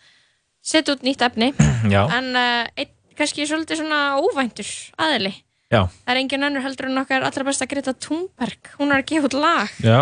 setja 0.61 0.93
út 0.93 1.05
nýtt 1.05 1.23
efni 1.25 1.49
Já. 1.89 2.03
En 2.13 2.29
uh, 2.37 2.67
einn 2.77 2.91
kannski 3.17 3.47
svolítið 3.49 3.81
svona 3.81 4.01
óvæntur 4.21 4.69
aðili 5.01 5.33
Já. 5.69 5.83
Það 5.85 6.09
er 6.15 6.19
engin 6.23 6.45
önnur 6.47 6.63
heldur 6.65 6.87
en 6.89 6.97
okkar 7.03 7.25
allra 7.27 7.43
besta 7.45 7.67
Greta 7.69 7.93
Thunberg 7.93 8.71
Hún 8.79 8.89
er 8.93 9.03
að 9.03 9.09
gefa 9.11 9.29
út 9.29 9.35
lag 9.37 9.75
Já. 9.85 9.99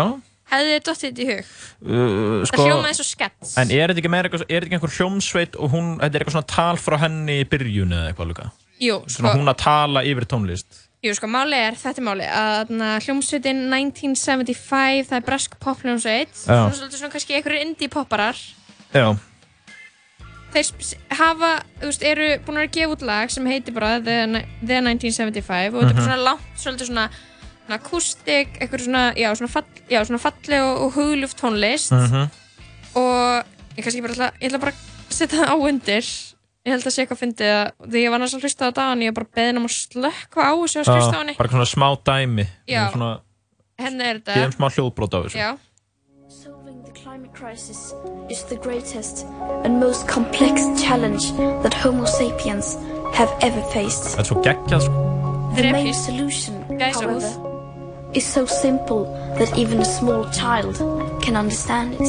Hefði 0.48 0.70
þið 0.72 0.84
dottið 0.86 1.04
þetta 1.10 1.20
í 1.20 1.26
hug? 1.28 1.50
Uh, 1.84 2.46
Það 2.48 2.62
hljómaði 2.64 3.02
og 3.04 3.08
skets 3.10 3.50
En 3.60 3.72
er 3.76 3.90
þetta 3.92 4.00
ekki 4.00 4.12
meira 4.14 4.30
eitthvað, 4.30 4.46
er 4.48 4.64
þetta 4.64 4.68
ekki 4.70 4.78
einhver 4.78 4.94
hljómsveit 4.96 5.58
og 5.60 5.74
hún, 5.74 5.90
þetta 6.00 6.08
er 6.08 6.24
eitthvað 6.24 6.36
svona 6.38 6.50
tal 6.54 6.80
frá 6.80 6.96
henni 7.04 7.36
í 7.42 7.46
byrjun 7.52 7.92
eða 7.98 8.08
eitthvað 8.14 8.30
líka? 8.32 8.46
Jú, 8.80 8.96
Svona 9.10 9.32
sko, 9.34 9.36
hún 9.42 9.52
að 9.52 9.58
tala 9.60 10.04
yfir 10.08 10.24
tónlist. 10.30 10.80
jú, 11.04 11.12
sko, 11.18 11.28
máli 11.30 11.58
er, 11.68 11.76
þetta 11.76 12.00
er 12.00 12.06
máli 12.08 12.28
að 12.32 12.72
hljómsveitin 13.04 13.60
1975 13.74 15.08
það 15.10 15.16
er 15.20 15.26
bresk 15.28 15.58
pophljómsveit 15.62 16.32
Já. 16.32 16.46
svona 16.46 16.76
svolítið 16.78 17.02
svona 17.02 17.12
kannski 17.12 17.36
einhverju 17.38 17.64
indie 17.66 17.90
popparar 17.92 18.40
Já. 18.94 19.08
Þeir 20.58 21.18
hafa, 21.18 21.50
þú 21.80 21.88
veist, 21.90 22.02
eru 22.10 22.28
búin 22.46 22.60
að 22.62 22.70
gefa 22.76 22.92
út 22.96 23.02
lag 23.08 23.30
sem 23.30 23.46
heitir 23.46 23.74
bara 23.74 23.98
The, 24.00 24.44
The 24.66 24.80
1975 24.80 25.74
og 25.74 25.82
þetta 25.82 25.94
Mhm. 25.94 25.98
er 25.98 26.06
svona 26.08 26.22
langt, 26.24 26.48
svolítið 26.56 26.90
svona 26.92 27.08
svona 27.68 27.78
akústik, 27.82 28.48
eitthvað 28.60 28.80
svona, 28.86 29.02
já, 29.14 29.28
svona, 29.36 29.48
fall, 29.52 29.64
já, 29.90 30.00
svona 30.08 30.18
falleg 30.18 30.62
og, 30.64 30.82
og 30.86 30.92
hugljúft 30.94 31.36
tónlist 31.40 31.92
Mhm. 31.92 32.30
og 32.96 33.44
ég 33.76 33.84
kannski 33.84 34.00
bara 34.02 34.14
ætla, 34.14 34.30
ég 34.40 34.48
ætla 34.50 34.60
bara 34.60 34.72
að 34.72 35.12
setja 35.12 35.38
það 35.44 35.52
á 35.52 35.56
undir 35.68 36.04
ég 36.66 36.72
held 36.72 36.84
að 36.84 36.92
sé 36.92 37.04
eitthvað 37.04 37.20
fyndið 37.22 37.50
að 37.52 37.90
því 37.92 38.00
ég 38.04 38.10
var 38.10 38.18
næst 38.20 38.34
að 38.36 38.42
hlusta 38.44 38.68
á 38.68 38.70
dagann 38.72 39.02
ég 39.04 39.12
var 39.12 39.24
bara 39.24 39.34
beðin 39.36 39.56
um 39.60 39.68
að 39.68 39.76
slökka 39.76 40.40
á 40.44 40.52
þessu 40.56 40.80
að 40.80 40.88
hlusta 40.96 41.16
á 41.16 41.20
henni 41.22 41.36
bara 41.38 41.48
svona 41.48 41.68
smá 41.68 41.88
dæmi. 42.04 42.46
Já. 42.68 42.90
Svona, 42.92 43.20
henni 43.78 44.04
er 44.04 44.18
gefum 44.18 44.32
þetta 44.34 44.56
smá 44.58 44.68
hljóðbrót 44.74 45.14
á 45.14 45.18
þessu. 45.24 45.36
já, 45.38 45.50
climate 47.02 47.32
crisis 47.32 47.94
is 48.28 48.42
the 48.44 48.56
greatest 48.56 49.24
and 49.64 49.78
most 49.78 50.08
complex 50.08 50.62
challenge 50.82 51.32
that 51.62 51.72
Homo 51.74 52.04
sapiens 52.04 52.76
have 53.14 53.30
ever 53.40 53.62
faced. 53.72 54.16
Þetta 54.16 54.80
svo. 54.80 55.52
The 55.54 55.70
main 55.72 55.94
solution, 55.94 56.54
however, 56.80 57.30
is 58.14 58.24
so 58.26 58.46
simple 58.46 59.04
that 59.38 59.56
even 59.56 59.80
a 59.80 59.84
small 59.84 60.28
child 60.30 60.76
can 61.22 61.36
understand 61.36 61.94
it. 61.94 62.08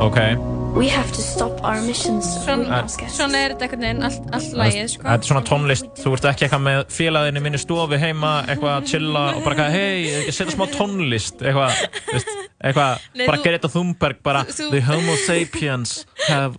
Ok. 0.00 0.57
We 0.78 0.86
have 0.94 1.10
to 1.10 1.20
stop 1.22 1.58
our 1.64 1.78
emissions 1.82 2.24
of 2.36 2.44
svona, 2.46 2.76
svona 3.10 3.38
er 3.42 3.54
þetta 3.56 3.64
einhvern 3.66 3.82
veginn 3.82 4.04
allt, 4.06 4.26
allt 4.36 4.52
lagið 4.60 4.90
sko. 4.92 5.02
Þetta 5.08 5.26
er 5.26 5.28
svona 5.32 5.42
tónlist, 5.48 5.88
þú 5.98 6.12
ert 6.14 6.26
ekki 6.30 6.44
eitthvað 6.46 6.62
með 6.68 6.82
félaginu 6.94 7.42
minni 7.42 7.58
stofi 7.58 7.98
heima, 7.98 8.30
eitthvað 8.46 8.74
að 8.76 8.86
chilla 8.92 9.22
og 9.32 9.40
bara 9.42 9.56
eitthvað, 9.56 9.74
hei, 9.74 10.28
setja 10.36 10.54
smá 10.54 10.68
tónlist, 10.76 11.42
eitthvað, 11.42 11.80
veist, 12.12 12.30
eitthvað, 12.62 13.08
Nei, 13.18 13.24
bara 13.26 13.40
Greta 13.42 13.70
Thunberg, 13.74 14.20
bara, 14.28 14.44
þú- 14.52 14.68
the 14.76 14.82
homo 14.86 15.16
sapiens 15.24 15.96
have 16.28 16.54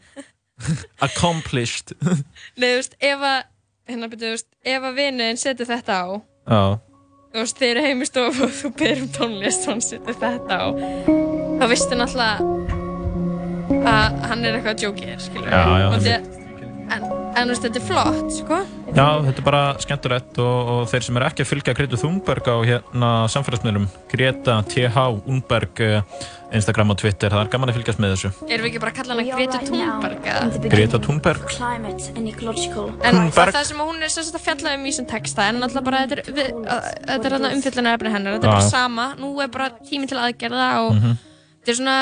accomplished. 1.08 1.96
Nei, 2.04 2.74
þú 2.74 2.76
veist, 2.82 2.98
ef 3.00 3.24
að 3.24 3.40
hérna 3.94 4.12
byrju, 4.12 4.26
þú 4.26 4.34
veist, 4.36 4.50
ef 4.76 4.90
að 4.92 5.00
vinuðin 5.00 5.40
setur 5.46 5.72
þetta 5.72 5.96
á 5.96 6.06
Já, 6.50 6.62
þú 7.32 7.46
veist, 7.46 7.64
þeir 7.64 7.72
eru 7.78 7.88
heim 7.88 8.04
í 8.04 8.10
stofu 8.12 8.50
og 8.50 8.54
þú 8.60 8.74
byrjum 8.84 9.08
um 9.08 9.16
tónlist 9.16 9.64
og 9.64 9.74
hann 9.78 9.86
setur 9.88 10.20
þetta 10.26 10.60
á 10.60 10.68
þá 10.76 11.66
veistu 11.72 11.98
náttúrulega 12.00 12.79
að 13.70 14.20
hann 14.30 14.46
er 14.46 14.60
eitthvað 14.60 14.84
þér, 15.14 15.24
skilur 15.30 15.50
Já, 15.54 15.64
já. 15.84 15.88
Og 15.94 16.02
en, 16.90 17.04
en 17.38 17.52
þetta 17.54 17.78
er 17.78 17.84
flott, 17.86 18.32
sko 18.34 18.58
Já, 18.90 19.06
þetta 19.22 19.38
er 19.38 19.46
bara 19.46 19.62
skemmtilegt 19.84 20.40
og, 20.42 20.70
og 20.74 20.80
þeir 20.90 21.04
sem 21.06 21.18
er 21.20 21.26
ekki 21.28 21.44
að 21.46 21.50
fylgja 21.52 21.76
Greta 21.78 22.00
Thunberg 22.02 22.48
á 22.50 22.56
hérna 22.66 23.10
samfélagsmiðlum 23.30 23.86
Greta 24.10 24.56
TH 24.66 25.04
Thunberg 25.28 25.82
eh, 25.86 26.02
Instagram 26.58 26.96
og 26.96 26.98
Twitter, 26.98 27.30
það 27.30 27.44
er 27.46 27.52
gaman 27.54 27.70
að 27.70 27.78
fylgjast 27.78 28.02
með 28.02 28.16
þessu 28.16 28.32
Erum 28.50 28.66
við 28.66 28.70
ekki 28.72 28.82
bara 28.82 28.94
að 28.96 28.98
kalla 29.04 29.18
hana 29.20 29.38
Greta 29.38 29.62
Thunberg 29.68 30.30
eða? 30.34 30.72
Greta 30.74 31.02
Thunberg 31.06 31.46
En 33.06 33.20
Thunberg. 33.22 33.54
það 33.60 33.68
sem 33.70 33.84
hún 33.86 34.02
er 34.02 34.14
sem 34.16 34.26
sagt 34.26 34.40
að 34.42 34.46
fjalla 34.48 34.74
um 34.80 34.88
í 34.90 34.90
þessum 34.96 35.10
texta 35.14 35.46
er 35.46 35.60
náttúrulega 35.62 35.86
bara, 35.92 36.02
þetta 36.10 36.42
er, 36.42 36.50
er 37.06 37.22
þarna 37.30 37.54
umfyllunar 37.60 38.00
efni 38.00 38.16
hennar, 38.18 38.40
þetta 38.40 38.50
er 38.50 38.58
bara 38.58 38.72
sama, 38.74 39.12
nú 39.22 39.36
er 39.46 39.54
bara 39.54 39.70
tími 39.86 40.10
til 40.10 40.18
aðgerða 40.26 40.72
og 40.88 40.98
Mhm. 40.98 41.14
þetta 41.62 41.76
er 41.76 41.80
svona 41.84 42.00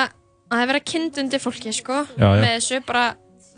það 0.49 0.61
er 0.63 0.67
verið 0.71 0.81
að 0.81 0.89
kynna 0.91 1.23
undir 1.23 1.39
fólki, 1.43 1.73
sko, 1.73 2.01
Já, 2.17 2.27
já. 2.27 2.41
með 2.41 2.51
þessu, 2.57 2.79
bara, 2.87 3.05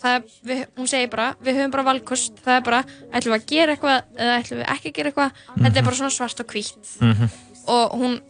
er, 0.09 0.23
við, 0.49 0.65
hún 0.79 0.87
segir 0.89 1.09
bara, 1.11 1.27
við 1.43 1.59
höfum 1.59 1.71
bara 1.75 1.83
valkost, 1.89 2.39
það 2.45 2.55
er 2.57 2.61
bara, 2.69 2.83
ætlum 3.13 3.33
við 3.33 3.39
að 3.39 3.47
gera 3.53 3.75
eitthvað 3.75 3.97
eða 4.17 4.37
ætlum 4.39 4.59
við 4.61 4.69
ekki 4.75 4.89
að 4.89 4.95
gera 4.99 5.11
eitthvað, 5.11 5.31
þetta 5.59 5.79
er 5.81 5.87
bara 5.89 5.99
svona 6.01 6.15
svart 6.17 6.39
og 6.39 6.53
hvítt 6.53 6.93
Mhm. 7.01 7.29
og 7.67 7.91
hún 7.99 8.21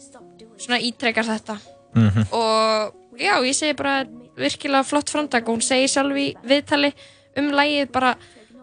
svona 0.59 0.79
ítrekkar 0.83 1.25
þetta 1.29 1.57
Mhm. 1.95 2.25
og 2.31 2.93
já, 3.19 3.33
ég 3.43 3.53
segi 3.55 3.73
bara 3.77 4.05
virkilega 4.37 4.83
flott 4.85 5.09
framtak 5.09 5.47
og 5.47 5.55
hún 5.57 5.61
segir 5.63 5.87
sjálf 5.87 6.15
í 6.17 6.35
viðtali 6.43 6.93
um 7.37 7.51
lægið 7.51 7.91
bara 7.91 8.15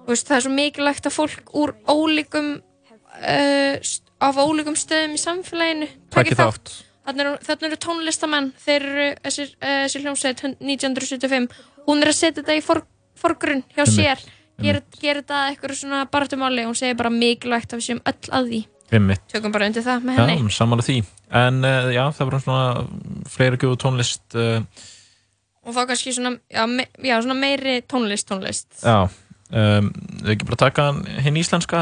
veist, 0.07 0.26
það 0.28 0.36
er 0.36 0.40
svo 0.40 0.51
mikilvægt 0.53 1.07
að 1.07 1.16
fólk 1.16 1.55
úr 1.55 1.72
ólíkum 1.88 2.61
uh, 2.61 3.76
st- 3.82 4.03
af 4.20 4.36
ólíkum 4.36 4.76
stöðum 4.76 5.14
í 5.16 5.20
samfélaginu 5.20 5.88
taki 6.11 6.34
Takk 6.34 6.38
þátt 6.38 6.72
Þarna 7.07 7.68
eru, 7.70 7.78
tónlistamenn, 7.86 8.48
þeir 8.64 8.86
eru 8.90 9.07
þessir, 9.24 9.52
uh, 9.61 9.74
þessi 9.86 10.02
hljómsveit 10.02 10.42
1975, 10.59 11.48
hún 11.86 12.02
er 12.02 12.11
að 12.11 12.18
setja 12.18 12.40
þetta 12.42 12.57
í 12.59 12.64
for, 12.66 12.82
forgrunn 13.20 13.62
hjá 13.76 13.84
Einmitt, 13.84 13.94
sér, 13.96 14.24
gera, 14.64 14.82
gera 15.00 15.22
þetta 15.22 15.36
að 15.42 15.50
eitthvað 15.52 15.76
svona 15.80 16.00
baratumáli, 16.11 16.64
hún 16.66 16.78
segir 16.78 16.98
bara 16.98 17.12
mikilvægt 17.14 17.72
að 17.76 17.80
við 17.82 17.86
séum 17.90 18.02
öll 18.11 18.32
að 18.40 18.50
því, 18.50 18.61
Einmitt. 18.96 19.22
tökum 19.32 19.54
bara 19.54 19.68
undir 19.70 19.86
það 19.86 20.09
með 20.09 20.18
Já, 20.18 20.24
henni. 20.26 20.57
samanlega 20.57 20.88
því. 20.90 20.98
En 21.42 21.62
uh, 21.66 21.90
já, 21.94 22.02
það 22.16 22.30
var 22.30 22.42
svona 22.44 22.86
fleiri 23.36 23.59
gjóðu 23.62 23.78
tónlist 23.82 24.36
uh, 24.38 24.59
Og 25.66 25.74
þá 25.74 25.80
kannski 25.90 26.12
svona, 26.14 26.36
já, 26.46 26.62
me, 26.70 26.84
já, 27.02 27.16
svona 27.18 27.34
meiri 27.34 27.80
tónlist, 27.90 28.28
tónlist. 28.30 28.68
Já 28.84 29.09
um, 29.50 29.88
Þau 30.22 30.30
ekki 30.34 30.46
bara 30.46 30.61
taka 30.61 30.84
hinn 31.24 31.38
íslenska? 31.40 31.80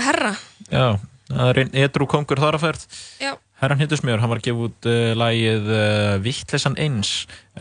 Herra, 0.00 0.32
Já, 0.72 0.96
það 1.28 1.50
er 1.50 1.60
einn 1.62 1.76
edru 1.84 2.06
kongur 2.08 2.40
þar 2.40 2.56
að 2.58 2.64
ferð. 2.64 2.86
Já, 3.20 3.34
Herran 3.62 3.80
Hittusmjör, 3.80 4.20
hann 4.22 4.32
var 4.32 4.40
að 4.42 4.48
gefa 4.48 4.66
út 4.68 4.88
uh, 4.90 5.12
lagið 5.18 5.68
uh, 5.70 6.16
Vittlesan 6.24 6.78
eins 6.80 7.12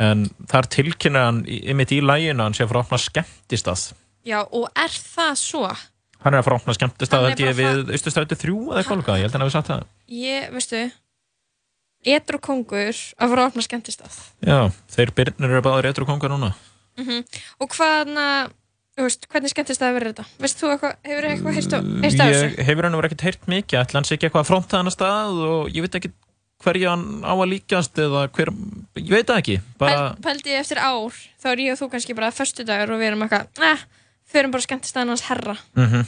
en 0.02 0.26
þar 0.50 0.70
tilkynna 0.74 1.28
hann 1.30 1.44
einmitt 1.46 1.94
í 1.94 2.02
laginu 2.04 2.42
að 2.42 2.50
hann 2.50 2.58
sé 2.58 2.66
að 2.66 2.72
fara 2.74 2.82
að 2.82 2.88
opna 2.88 3.02
skemmtistað 3.04 3.86
já, 4.26 4.40
og 4.42 4.68
er 4.74 4.98
það 4.98 5.38
svo? 5.44 5.68
hann 6.24 6.34
er 6.34 6.42
að 6.42 6.48
fara 6.48 6.58
að 6.58 6.64
opna 6.64 6.78
skemmtistað 6.80 7.30
held 7.30 7.46
ég 7.46 7.56
við 7.62 7.96
Östustræti 8.00 8.40
3 8.42 8.58
eða 8.58 8.82
eitthvað 8.82 9.02
líka, 9.04 9.20
ég 9.22 9.28
held 9.28 9.34
að 9.34 9.40
hann 9.40 9.48
hafi 9.48 9.58
sagt 9.60 9.72
það 9.74 9.88
Ég, 10.14 10.52
veistu, 10.54 10.84
Edru 12.04 12.40
kongur 12.44 12.92
að 12.92 13.32
fara 13.32 13.46
að 13.46 13.50
opna 13.54 13.64
skemmtistað. 13.64 14.16
Já, 14.44 14.68
þeir 14.92 15.12
byrnir 15.16 15.54
eru 15.54 15.64
báður 15.64 15.92
edru 15.94 16.08
kongur 16.10 16.34
núna 16.34 16.52
Mm 17.00 17.24
Og 17.64 17.72
hvaðna, 17.74 18.50
veist, 19.02 19.26
hvernig 19.32 19.50
skemmtistað 19.50 19.96
verður 19.98 20.12
þetta? 20.14 20.26
Veist 20.44 20.60
þú 20.62 20.70
eitthvað, 20.74 20.94
hefur 21.10 21.26
eitthvað 21.30 21.54
heyrst 21.58 21.74
á- 21.74 21.82
af 21.82 22.14
þessu? 22.14 22.50
Ég 22.58 22.66
hefur 22.68 22.84
hann 22.84 22.94
verið 23.00 23.10
ekkert 23.12 23.22
heyrt 23.28 23.48
mikið 23.48 23.80
ætla 23.82 23.94
hann 24.00 24.04
sé 24.06 24.14
ekki 24.18 24.28
eitthvað 24.30 24.44
að 24.44 24.52
fronta 24.52 24.78
hann 24.78 24.88
að 24.92 24.96
stað 24.98 25.42
og 25.50 25.70
ég 25.74 25.82
veit 25.82 25.96
ekki 25.98 26.12
hverja 26.64 26.90
hann 26.94 27.24
á 27.26 27.34
að 27.34 27.50
líkast 27.52 27.98
eða 28.00 28.28
hver, 28.32 28.50
ég 29.02 29.10
veit 29.10 29.28
það 29.28 29.38
ekki 29.42 29.62
bara, 29.82 30.16
Pæl, 30.16 30.22
pældi 30.22 30.50
ég 30.54 30.60
eftir 30.62 30.78
ár, 30.80 31.12
þá 31.42 31.46
er 31.52 31.58
ég 31.58 31.72
og 31.74 31.80
þú 31.82 31.90
kannski 31.92 32.16
bara 32.16 32.32
föstu 32.32 32.64
dagur 32.64 32.94
og 32.94 33.00
við 33.02 33.08
erum 33.12 33.22
eitthvað, 33.26 33.48
eh, 33.66 33.78
förum 34.32 34.52
bara 34.52 34.62
skemmtistaðan 34.64 35.08
hans 35.10 35.22
herra. 35.22 35.58
mm 35.76 36.06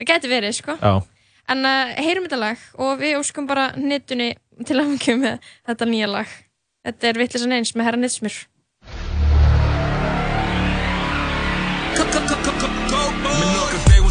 Það 0.00 0.06
geti 0.06 0.28
verið, 0.28 0.54
sko. 0.56 0.76
já, 0.80 1.02
En 1.48 1.64
uh, 1.66 1.94
heyrum 1.98 2.24
þetta 2.24 2.38
lag 2.38 2.58
og 2.78 2.98
við 3.00 3.18
óskum 3.18 3.46
bara 3.46 3.72
nettunni 3.76 4.36
til 4.64 4.76
að 4.78 4.94
mikið 4.94 5.18
með 5.18 5.38
þetta 5.66 5.84
nýja 5.90 6.08
lag. 6.08 6.26
Þetta 6.86 7.08
er 7.08 7.18
vittlisann 7.18 7.52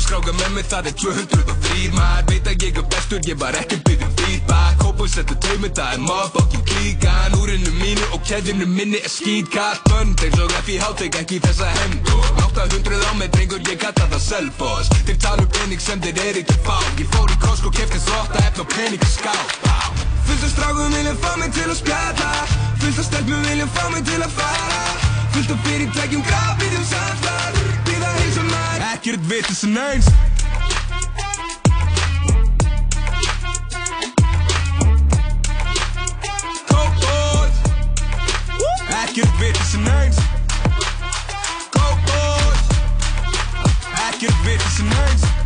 skráka 0.09 0.33
með 0.33 0.53
mig 0.55 0.65
það 0.69 0.87
er 0.89 0.95
203 0.97 1.89
Maður 1.93 2.29
veit 2.29 2.47
að 2.49 2.63
ég 2.65 2.77
er 2.79 2.85
bestur, 2.89 3.19
ég 3.29 3.37
var 3.37 3.55
ekki 3.59 3.77
byggðum 3.85 4.13
feedback. 4.17 4.79
Kópað 4.81 5.11
settu 5.13 5.35
teimi, 5.45 5.69
það 5.77 5.93
er 5.93 6.01
motherfucking 6.05 6.65
klíkan 6.71 7.35
Úrinu 7.37 7.73
mínu 7.77 8.07
og 8.15 8.23
keðinu 8.25 8.65
minni 8.69 9.01
er 9.03 9.13
skýtkall 9.13 9.77
Bönd 9.89 10.23
eins 10.25 10.41
og 10.41 10.55
F 10.63 10.71
í 10.73 10.79
hátek, 10.81 11.19
ekki 11.21 11.39
þessa 11.45 11.69
hemd 11.75 12.09
Og 12.15 12.41
800 12.47 13.05
á 13.05 13.11
mig, 13.19 13.29
drengur, 13.35 13.61
ég 13.69 13.77
kalla 13.83 14.09
það 14.15 14.25
self-boss 14.25 14.89
Þeir 15.05 15.21
tala 15.27 15.45
um 15.45 15.51
pening 15.59 15.83
sem 15.83 16.01
þeir 16.01 16.21
er 16.25 16.41
ekki 16.41 16.57
fá. 16.65 16.77
Ég 16.97 17.13
fór 17.13 17.29
í 17.29 17.37
Costco, 17.45 17.73
kefti 17.77 18.01
þrótta, 18.07 18.43
efn 18.49 18.65
og 18.65 18.73
pening 18.73 19.05
í 19.05 19.11
skál 19.13 19.45
Fullt 20.25 20.45
af 20.45 20.51
strákum 20.55 20.93
vilja 20.93 21.15
fá 21.21 21.31
mig 21.41 21.53
til 21.53 21.69
að 21.69 21.79
spjalla. 21.79 22.33
Fullt 22.81 23.01
af 23.01 23.07
stelpum 23.09 23.47
vilja 23.49 23.69
fá 23.73 23.87
mig 23.93 24.05
til 24.09 24.21
að 24.21 24.37
fara. 24.37 24.83
Fullt 25.33 25.55
af 25.55 25.65
fyrirtækjum, 25.65 26.27
Býða 26.29 26.69
heilsa 26.69 27.07
mær 27.23 27.58
Ekkert 28.93 29.19
vitis 29.27 29.63
en 29.63 29.77
eins 29.77 30.05
Kókbóð 36.67 37.51
Ekkert 39.03 39.37
vitis 39.39 39.73
en 39.73 39.87
eins 39.87 40.15
Kókbóð 41.69 42.57
Ekkert 44.09 44.43
vitis 44.43 44.79
en 44.79 44.91
eins 45.03 45.38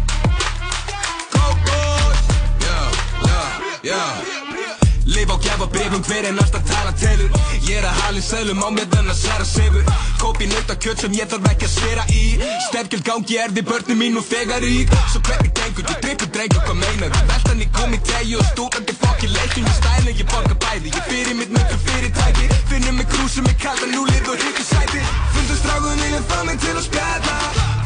gefa 5.43 5.67
brefum 5.73 6.03
hver 6.07 6.27
er 6.29 6.33
næsta 6.39 6.59
tala 6.69 6.91
telur 7.01 7.31
Ég 7.67 7.77
er 7.79 7.85
að 7.87 7.99
halin 8.01 8.25
seglum 8.25 8.63
á 8.63 8.69
mér 8.75 8.87
þennan 8.93 9.15
særa 9.15 9.45
sefur. 9.47 9.83
Kópi 10.21 10.47
nauta 10.51 10.75
kjött 10.75 11.03
sem 11.03 11.15
ég 11.19 11.29
þarf 11.31 11.49
ekki 11.51 11.67
að 11.69 11.73
svera 11.77 12.03
í. 12.11 12.23
Stefgjald 12.67 13.05
gangi 13.07 13.39
er 13.43 13.53
þið 13.55 13.67
börnum 13.69 13.99
mín 14.01 14.19
og 14.19 14.25
þegar 14.27 14.63
rík 14.63 14.91
Svo 15.11 15.21
hvernig 15.27 15.53
gengur, 15.59 15.85
ég 15.91 16.01
drippur 16.03 16.29
drengur, 16.35 16.63
hvað 16.67 16.79
meinar 16.81 17.13
þú? 17.13 17.23
Veltan 17.31 17.63
í 17.65 17.67
komi 17.77 17.99
tegju 18.09 18.39
og 18.41 18.49
stúrandi 18.51 18.97
fokki 19.03 19.31
leikjum 19.35 19.69
Ég 19.69 19.77
stæla, 19.79 20.15
ég 20.21 20.27
borga 20.33 20.57
bæði, 20.65 20.93
ég 20.97 21.07
fyrir 21.11 21.37
mitt 21.39 21.53
möngu 21.55 21.79
fyrirtæki 21.85 22.49
Finnum 22.71 22.99
mig 22.99 23.09
krú 23.13 23.29
sem 23.29 23.47
ég 23.51 23.57
kalda 23.63 23.89
núlið 23.93 24.31
og 24.33 24.43
hittu 24.43 24.67
sæti. 24.67 25.01
Af 25.43 25.55
strákum 25.61 26.03
vilja 26.03 26.21
fá 26.29 26.43
mig 26.47 26.59
til 26.63 26.75
að 26.75 26.85
spjalla. 26.89 27.39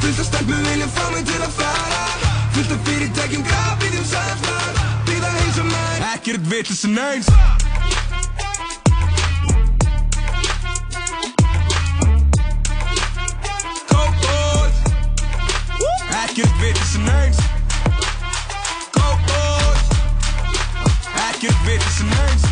Af 0.07 0.25
stelpum 0.29 0.65
vilja 0.71 0.89
fá 0.97 1.05
mig 1.13 1.25
til 1.29 1.41
að 1.43 1.55
fara. 1.59 2.03
Af 2.57 2.77
fyrirtækjum, 2.87 3.43
samstarf 3.47 3.77
Býða 3.81 3.97
heilsa 3.97 4.86
Ekkert 6.17 6.47
vitis 6.49 6.83
en 6.83 6.97
eins 6.97 7.25
Kókbóð 13.87 14.73
Ekkert 16.23 16.55
vitis 16.61 16.95
en 16.95 17.09
eins 17.09 17.37
Kókbóð 18.91 19.77
Ekkert 21.29 21.59
vitis 21.65 21.99
en 21.99 22.11
eins 22.25 22.45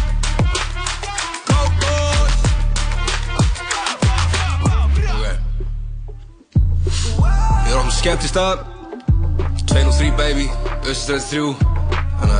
Kókbóð 1.49 2.33
Ég 7.65 7.73
er 7.73 7.77
á 7.81 7.89
skemmt 7.89 8.21
í 8.21 8.29
stað 8.29 8.61
2 9.65 9.87
og 9.89 9.95
3 9.97 10.13
baby. 10.21 10.45
Östrætt 10.85 11.33
3 11.33 11.41
Þannig 11.41 11.69
að 11.69 11.74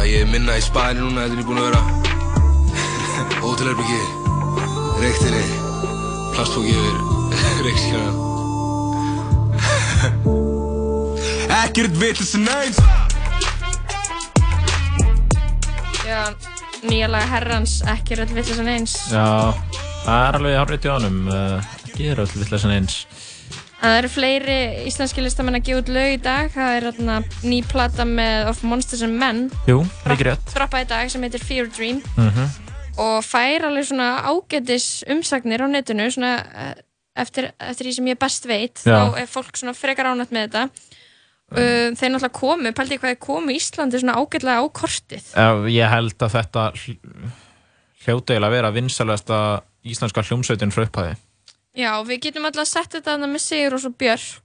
ég 0.10 0.22
er 0.24 0.30
minna 0.30 0.53
í 0.58 0.62
spæni 0.64 0.99
núna 1.01 1.26
Þetta 1.26 1.36
er 1.36 1.41
ég 1.41 1.47
búin 1.49 1.62
að 1.62 1.68
vera. 1.70 1.82
Hótelherbyggi 3.45 4.01
Reyktinni 5.01 5.43
Plastfóki 6.36 6.74
yfir. 6.76 6.97
Reykskjana 7.66 8.12
Ekkert 11.64 11.95
vitis 11.99 12.36
en 12.38 12.47
eins 12.51 12.78
Já, 16.06 16.22
nýja 16.86 17.08
lag 17.10 17.26
herrans, 17.32 17.80
ekki 17.89 18.16
rödd 18.20 18.32
vittlisann 18.36 18.70
eins. 18.70 18.93
já, 19.10 19.26
það 20.06 20.20
er 20.28 20.36
alveg 20.38 20.58
hárið 20.60 20.86
í 20.86 20.91
honum 20.93 21.18
uh, 21.34 21.58
ekki 21.89 22.12
er 22.12 22.22
öll 22.22 22.30
vittlesan 22.36 22.76
eins 22.76 22.99
Það 23.86 23.99
eru 23.99 24.09
fleiri 24.09 24.53
íslenski 24.89 25.21
listamenn 25.21 25.59
að 25.59 25.67
gefa 25.67 25.81
út 25.83 25.89
lög 25.93 26.13
í 26.15 26.21
dag. 26.25 26.47
Það 26.49 26.75
er 26.75 26.86
þarna 26.88 27.15
ný 27.45 27.57
plata 27.69 28.05
með 28.09 28.47
Of 28.49 28.63
Monsters 28.65 29.03
and 29.05 29.13
Men. 29.21 29.43
Jú, 29.69 29.83
mikið 30.09 30.29
rétt 30.31 30.53
Droppa 30.55 30.79
í 30.81 30.88
dag 30.89 31.11
sem 31.13 31.21
heitir 31.21 31.43
Fear 31.45 31.67
Dream. 31.69 31.99
Mhm. 32.17 32.47
Og 33.03 33.19
fær 33.27 33.67
alveg 33.67 33.86
svona 33.86 34.07
ágætis 34.25 35.03
umsagnir 35.11 35.61
á 35.61 35.67
netinu, 35.69 36.07
svona 36.09 36.31
eh, 36.41 36.73
eftir, 37.21 37.51
eftir 37.59 37.86
því 37.86 37.93
sem 37.99 38.09
ég 38.09 38.17
best 38.23 38.47
veit. 38.49 38.81
Já. 38.81 38.95
Þá 38.95 39.19
er 39.21 39.29
fólk 39.29 39.61
svona 39.61 39.75
frekar 39.77 40.09
ánætt 40.09 40.33
með 40.33 40.47
þetta. 40.47 40.65
Uh, 41.53 41.93
þeir 41.93 42.09
náttúrulega 42.09 42.33
komu, 42.33 42.71
pældi 42.73 42.95
ég 42.95 43.03
hvað 43.03 43.11
þeir 43.13 43.21
komu 43.21 43.53
í 43.53 43.59
Íslandi 43.59 43.99
svona 44.01 44.15
ágætlega 44.17 44.65
á 44.65 44.67
kortið. 44.73 45.27
Ég 45.69 45.93
held 45.93 46.17
að 46.25 46.33
þetta 46.39 46.63
hl- 46.73 47.29
hljóti 48.01 48.33
eiginlega 48.33 48.49
að 48.49 48.55
vera 48.57 48.73
vinsalegasta 48.73 49.39
íslenska 49.86 50.25
hljómsveitin 50.25 50.73
frá 50.73 50.88
upphæði 50.88 51.13
Já, 51.76 51.91
við 52.07 52.21
getum 52.28 52.47
alltaf 52.47 52.69
sett 52.69 52.97
þetta 52.97 53.17
með 53.21 53.41
Sigur 53.43 53.76
og 53.78 53.84
svo 53.84 53.91
Björk 53.99 54.41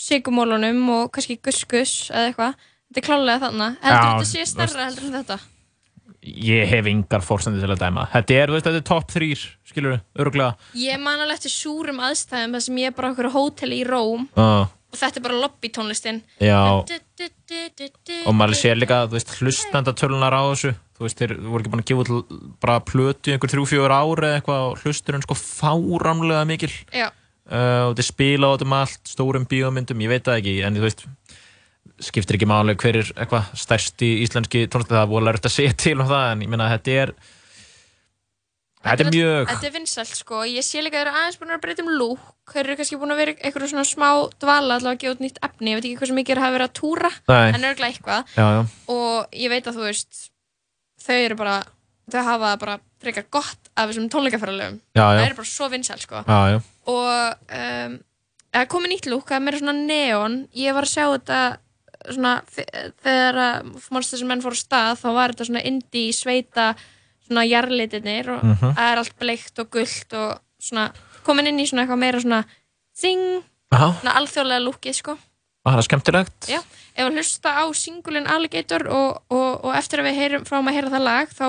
sigumólunum 0.00 0.82
og 0.94 1.12
kannski 1.14 1.38
guskus 1.44 2.10
eða 2.10 2.30
eitthvað. 2.30 2.66
Þetta 2.90 3.00
er 3.00 3.06
klálega 3.06 3.40
þannig 3.44 3.80
heldur 3.84 4.00
Já, 4.00 4.10
þetta 4.10 4.28
sé 4.30 4.44
stærra 4.50 4.86
heldur 4.88 5.08
en 5.08 5.16
þetta? 5.20 5.38
Ég 6.50 6.68
hef 6.68 6.88
yngar 6.90 7.22
fórstandi 7.24 7.62
til 7.62 7.70
að 7.70 7.80
dæma. 7.80 8.08
Þetta 8.12 8.36
er, 8.36 8.52
veist, 8.52 8.66
þetta 8.66 8.80
er 8.82 8.88
top 8.90 9.06
3 9.12 9.30
skilur 9.70 9.94
við, 9.94 10.02
öruglega 10.20 10.80
ég 10.82 11.00
man 11.00 11.22
alveg 11.22 11.38
eftir 11.38 11.54
súrum 11.54 12.02
aðstæðum 12.04 12.56
þar 12.56 12.64
sem 12.66 12.82
ég 12.82 12.90
er 12.90 12.96
bara 12.96 13.08
á 13.08 13.12
okkur 13.14 13.30
hóteli 13.36 13.80
í 13.80 13.86
Róm. 13.88 14.26
Uh, 14.34 14.66
og 14.90 14.98
þetta 15.00 15.20
er 15.20 15.26
bara 15.28 15.40
lobbytónlistin 15.44 16.20
Já. 16.42 16.60
Og 18.26 18.36
maður 18.36 18.58
sér 18.58 18.80
líka, 18.80 19.04
þú 19.06 19.16
veist, 19.16 19.36
hlustandatölunar 19.38 20.34
á 20.36 20.42
þessu 20.50 20.74
Þú 21.00 21.06
veist, 21.06 21.16
þeir 21.22 21.32
voru 21.40 21.62
ekki 21.64 21.70
búin 21.72 21.80
að 21.80 21.88
gefa 21.88 22.02
út 22.04 22.10
l- 22.12 22.40
bara 22.60 22.74
plötu 22.84 23.30
í 23.30 23.34
einhver 23.34 23.48
3-4 23.54 23.94
ári 23.96 24.26
eða 24.28 24.36
eitthvað 24.42 24.66
og 24.68 24.82
hlusturinn 24.84 25.24
sko 25.24 25.36
fáránlega 25.40 26.42
mikil. 26.50 26.68
Uh, 27.50 27.88
og 27.88 27.96
þeir 27.98 28.06
spila 28.10 28.46
á 28.46 28.52
þetta 28.52 28.66
um 28.68 28.74
allt, 28.76 29.00
stórum 29.08 29.46
bíómyndum, 29.48 30.04
ég 30.04 30.12
veit 30.12 30.28
það 30.28 30.36
ekki 30.42 30.52
en 30.68 30.76
þú 30.76 30.84
veist, 30.84 31.06
skiptir 32.04 32.36
ekki 32.36 32.46
máli 32.48 32.76
hver 32.78 33.00
er 33.00 33.08
eitthvað 33.16 33.48
stærsti 33.58 34.10
íslenski 34.26 34.66
tónlist 34.70 34.92
það 34.92 35.02
er 35.02 35.10
voru 35.10 35.32
að 35.34 35.48
segja 35.56 35.74
til 35.80 35.96
um 35.98 36.06
það 36.12 36.26
en 36.34 36.44
ég 36.44 36.52
meina 36.52 36.68
þetta 36.70 36.94
er 37.02 37.12
þetta 38.84 39.04
er 39.04 39.10
mjög 39.12 39.50
Þetta 39.50 39.68
er 39.68 39.74
vinsælt 39.74 40.14
sko, 40.20 40.42
ég 40.48 40.64
sé 40.64 40.80
líka 40.84 41.00
að 41.00 41.02
þeir 41.02 41.10
eru 41.10 41.20
aðeins 41.20 41.40
búin 41.40 41.54
að 41.56 41.62
breyta 41.64 41.84
um 41.84 41.90
lúk, 42.00 42.22
þeir 42.54 42.62
eru 42.64 42.76
kannski 42.80 43.00
búin 43.02 43.12
að 43.16 43.20
vera 43.24 43.34
eitthvað 43.36 43.66
svona 43.72 43.86
smá 43.88 44.08
dvala 44.40 44.78
allavega 44.78 44.94
að 44.94 45.02
gefa 45.02 45.16
út 45.18 45.24
nýtt 45.26 45.42
efni, 45.50 45.72
ég 45.74 45.80
veit 45.80 45.88
ekki 45.90 45.98
hvað 46.00 46.12
sem 46.12 46.20
mikið 46.20 46.36
er 46.36 46.42
að 46.46 46.54
verið 46.56 46.68
að 46.70 46.76
túra, 46.80 47.10
en 47.50 47.68
örglega 47.72 47.90
eitthvað. 47.90 48.32
Já, 48.38 48.46
já, 48.56 48.62
og 48.94 49.36
ég 49.42 49.52
veit 49.52 49.68
að 49.68 49.80
þú 49.80 49.88
veist, 49.90 50.22
þau 51.00 51.16
eru 51.24 51.36
bara, 51.40 51.56
þau 52.12 52.22
hafa 52.26 52.52
bara 52.60 52.78
frekar 53.00 53.24
gott 53.32 53.70
af 53.76 53.88
þessum 53.90 54.08
tónleikaferðalöfum, 54.12 54.78
það 54.98 55.24
eru 55.24 55.38
bara 55.40 55.48
svo 55.48 55.68
vinsælt 55.72 56.02
sko 56.04 56.20
já, 56.26 56.38
já. 56.52 56.60
og 56.86 57.56
um, 57.56 57.98
er 58.52 58.66
komið 58.68 58.92
nýtt 58.94 59.06
lúk, 59.12 59.26
það 59.30 59.36
er 59.38 59.44
meira 59.46 59.60
svona 59.62 59.76
neon, 59.78 60.38
ég 60.58 60.74
var 60.76 60.84
að 60.88 60.92
sjá 60.94 61.04
þetta 61.14 61.40
svona, 62.10 62.34
þe- 62.50 62.92
þegar 63.04 63.40
mannst 63.92 64.14
þessum 64.14 64.30
menn 64.32 64.42
fór 64.44 64.56
stað, 64.58 64.98
þá 65.02 65.08
var 65.16 65.32
þetta 65.34 65.48
svona 65.50 65.64
indie 65.68 66.12
sveita 66.16 66.70
svona 67.26 67.44
jarlitinir 67.46 68.30
og 68.34 68.44
Mhm. 68.44 68.74
það 68.74 68.92
er 68.92 68.98
allt 68.98 69.16
bleikt 69.20 69.58
og 69.62 69.70
gullt 69.70 70.12
og 70.18 70.40
svona 70.60 70.90
komin 71.24 71.46
inn 71.46 71.60
í 71.60 71.66
svona 71.68 71.84
eitthvað 71.86 71.98
meira 72.04 72.20
svona 72.20 72.44
zing, 72.96 73.42
Já. 73.72 73.92
svona 74.00 74.16
alþjóðlega 74.18 74.64
lúkið 74.66 74.94
sko 74.98 75.16
Ah, 75.60 75.74
það 75.74 75.80
er 75.82 75.86
skemmtilegt 75.88 76.48
Já, 76.48 76.60
ef 76.96 77.04
að 77.04 77.16
hlusta 77.18 77.50
á 77.52 77.64
singulin 77.76 78.26
Alligator 78.32 78.86
og, 78.88 79.18
og, 79.28 79.50
og 79.68 79.74
eftir 79.76 80.00
að 80.00 80.08
við 80.08 80.20
heyrum, 80.22 80.46
fáum 80.48 80.70
að 80.70 80.78
heyra 80.78 80.92
það 80.94 81.04
lag 81.04 81.34
þá 81.36 81.44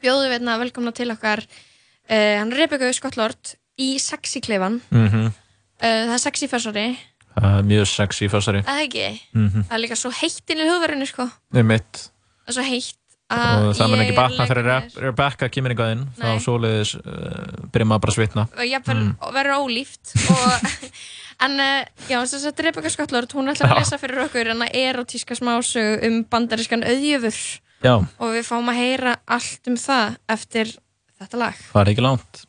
bjóðum 0.00 0.28
við 0.30 0.34
hérna 0.36 0.58
velkomna 0.62 0.92
til 0.96 1.10
okkar 1.12 1.42
uh, 1.44 2.36
hann 2.38 2.52
Rebecca 2.54 2.92
Skottlord 2.94 3.56
í 3.82 3.96
Sexy 4.00 4.40
klefan 4.46 4.78
Mhm. 4.94 5.26
uh, 5.26 5.82
það 5.82 6.14
er 6.14 6.22
sexy 6.22 6.46
fessari 6.50 6.86
Það 7.40 7.58
er 7.58 7.66
mjög 7.70 7.86
sexy 7.86 8.26
fyrstari 8.28 8.60
það 8.66 8.78
er 8.78 8.86
ekki, 8.86 9.04
Mhm. 9.38 9.66
það 9.68 9.74
er 9.76 9.82
líka 9.84 9.96
svo 9.98 10.10
heitt 10.20 10.50
inn 10.54 10.62
í 10.64 10.70
hugverðinu 10.70 11.06
sko, 11.10 11.26
það 11.54 11.74
er 11.74 12.54
svo 12.56 12.62
heitt 12.66 12.96
og 13.30 13.38
að 13.38 13.76
það 13.78 13.90
mun 13.92 14.00
ég 14.00 14.08
ekki 14.08 14.16
batna 14.18 14.46
þegar 14.50 15.02
Rebecca 15.04 15.48
kemur 15.54 15.70
eitthvað 15.74 15.92
inn 15.94 16.06
þá 16.18 16.24
Nei. 16.26 16.40
svoleiðis 16.42 16.94
uh, 16.98 17.84
maður 17.86 18.02
bara 18.02 18.10
að 18.10 18.18
svitna 18.18 18.46
og 18.50 18.90
Mm. 18.90 19.12
verður 19.36 19.58
ólíft 19.62 20.14
og, 20.30 20.70
en 21.46 21.56
uh, 21.62 21.88
já, 22.10 22.18
þess 22.20 22.50
að 22.50 22.62
Rebecca 22.66 22.92
Skottlord 22.92 23.34
hún 23.36 23.52
ætlar 23.52 23.74
að 23.74 23.82
lesa 23.82 24.00
fyrir 24.00 24.24
okkur 24.26 24.52
en 24.52 24.66
erotíska 24.68 25.38
smásögu 25.38 25.98
um 26.08 26.20
bandarískan 26.30 26.84
auðjöfur. 26.86 27.40
Já, 27.80 27.94
og 27.96 28.36
við 28.36 28.44
fáum 28.44 28.68
að 28.68 28.82
heyra 28.82 29.16
allt 29.24 29.70
um 29.70 29.78
það 29.80 30.18
eftir 30.36 30.76
þetta 31.20 31.40
lag. 31.40 31.66
Það 31.72 31.82
er 31.82 31.92
ekki 31.94 32.04
langt 32.04 32.44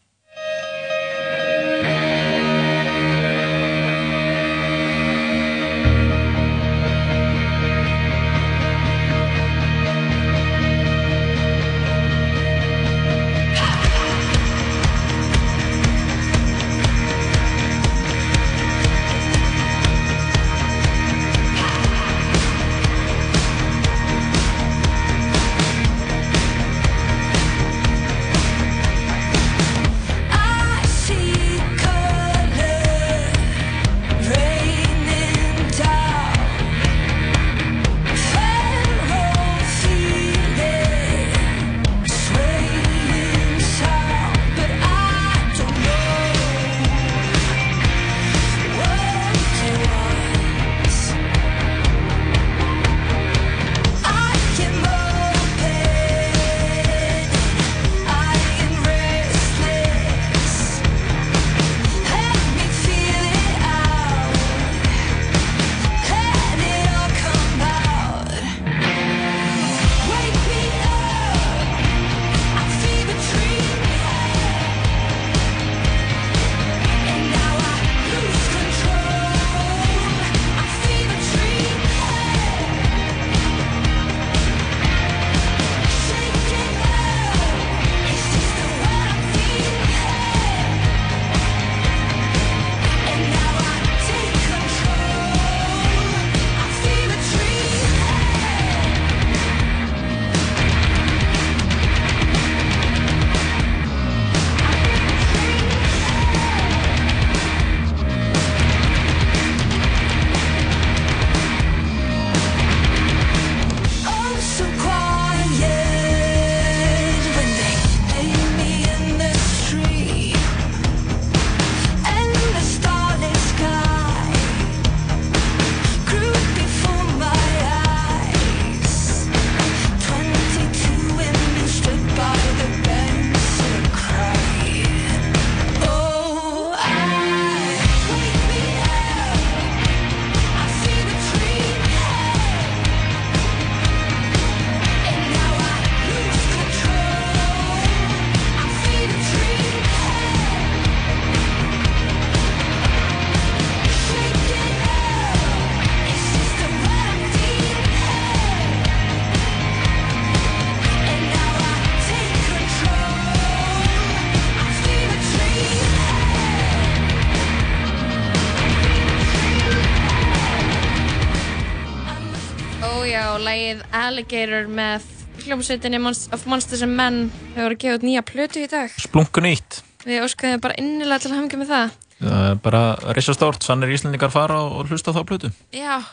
Alligator 174.22 174.68
með 174.70 175.06
hljómsveitinni 175.42 175.98
Monst 175.98 176.34
of 176.36 176.44
Monsters 176.46 176.84
and 176.86 176.94
Men. 176.94 177.16
Hefur 177.56 177.74
að 177.74 177.80
gefa 177.82 177.98
út 177.98 178.04
nýja 178.06 178.22
plötu 178.22 178.62
í 178.62 178.68
dag. 178.70 178.92
Splungun 179.02 179.48
nýtt. 179.48 179.80
Við 180.06 180.22
óskuðum 180.22 180.62
bara 180.62 180.76
innilega 180.78 181.24
til 181.24 181.32
að 181.32 181.40
hamngja 181.40 181.58
með 181.58 181.72
það. 181.72 181.96
Það 182.22 182.44
er 182.52 182.60
bara 182.62 182.82
risastórt, 183.18 183.66
sannir 183.66 183.94
íslendingar 183.96 184.30
fara 184.30 184.60
og 184.62 184.92
hlusta 184.92 185.14
þá 185.16 185.24
plötu. 185.26 185.50
Já, 185.74 186.04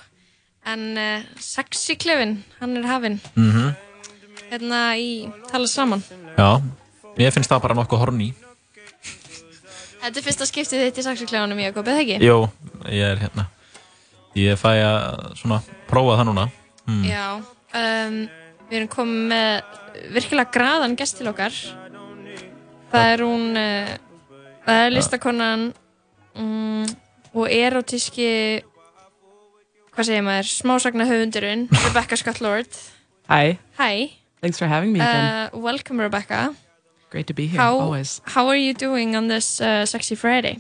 en 0.73 0.87
uh, 0.97 1.27
sexy 1.37 1.99
klefin, 2.01 2.39
hann 2.63 2.81
er 2.81 2.89
hafinn. 2.89 3.21
Mm 3.37 3.77
hérna 4.49 4.79
í 4.97 5.29
tala 5.51 5.69
saman. 5.69 6.01
Já, 6.39 6.63
ég 7.21 7.35
finnst 7.35 7.51
það 7.53 7.67
bara 7.67 7.75
nokkuð 7.77 8.01
horni 8.01 8.31
Þetta 9.99 10.23
er 10.23 10.25
fyrsta 10.25 10.47
skiptið 10.49 10.87
þitt 10.87 11.01
í 11.03 11.05
sexy 11.05 11.27
klefanum, 11.29 11.61
Jakob, 11.61 11.91
eða 11.93 12.01
ekki? 12.01 12.17
Jú, 12.25 12.39
ég 12.89 13.13
er 13.13 13.21
hérna. 13.21 13.45
Ég 14.39 14.57
fæ 14.57 14.71
að 14.79 15.35
svona 15.37 15.59
prófa 15.91 16.17
það 16.17 16.29
núna. 16.31 16.47
Mm. 16.89 17.05
Já, 17.05 17.25
um, 17.75 18.19
við 18.69 18.77
erum 18.81 18.91
komið 18.93 19.29
með 19.33 20.13
virkilega 20.15 20.53
graðan 20.55 20.97
gest 20.99 21.19
til 21.19 21.29
okkar. 21.31 21.55
Það 22.93 23.11
er 23.13 23.23
hún, 23.25 23.47
uh, 23.57 23.91
það 24.65 24.85
er 24.87 24.95
listakonan 24.95 25.67
um, 26.39 26.87
og 27.35 27.51
erotíski, 27.53 28.31
hvað 29.93 30.09
segir 30.09 30.25
maður, 30.25 30.49
smásagna 30.53 31.09
höfundurinn, 31.09 31.67
Rebecca 31.87 32.17
Scott 32.17 32.41
Lord. 32.45 32.71
Hi. 33.29 33.59
Hi. 33.77 34.13
Thanks 34.41 34.59
for 34.59 34.67
having 34.71 34.93
me 34.93 35.01
again. 35.01 35.51
Uh, 35.53 35.59
welcome, 35.59 36.01
Rebecca. 36.01 36.55
Great 37.11 37.27
to 37.27 37.35
be 37.35 37.47
here, 37.47 37.61
How, 37.61 37.79
always. 37.81 38.21
how 38.25 38.47
are 38.49 38.57
you 38.57 38.73
doing 38.75 39.17
on 39.17 39.29
this 39.29 39.61
uh, 39.61 39.85
Sexy 39.87 40.15
Friday? 40.15 40.59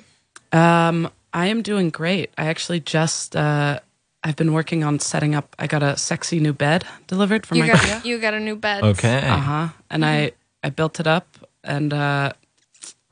Um, 0.51 1.11
I 1.33 1.47
am 1.47 1.61
doing 1.63 1.91
great. 1.91 2.31
I 2.39 2.47
actually 2.47 2.81
just, 2.81 3.37
uh, 3.37 3.81
I've 4.25 4.37
been 4.37 4.53
working 4.53 4.83
on 4.85 4.99
setting 4.99 5.35
up, 5.35 5.55
I 5.59 5.67
got 5.67 5.83
a 5.83 5.97
sexy 5.97 6.41
new 6.41 6.53
bed 6.53 6.85
delivered 7.07 7.47
from 7.47 7.59
You 7.59 7.65
IKEA. 7.65 7.89
got, 7.89 8.05
you 8.05 8.19
got 8.19 8.35
a 8.35 8.41
new 8.41 8.57
bed. 8.57 8.83
Okay. 8.83 9.19
Uh-huh. 9.29 9.69
And 9.91 10.05
I, 10.05 10.17
Mhm. 10.29 10.33
I 10.65 10.71
built 10.71 10.99
it 11.01 11.07
up 11.07 11.27
and 11.63 11.93
uh, 11.93 12.33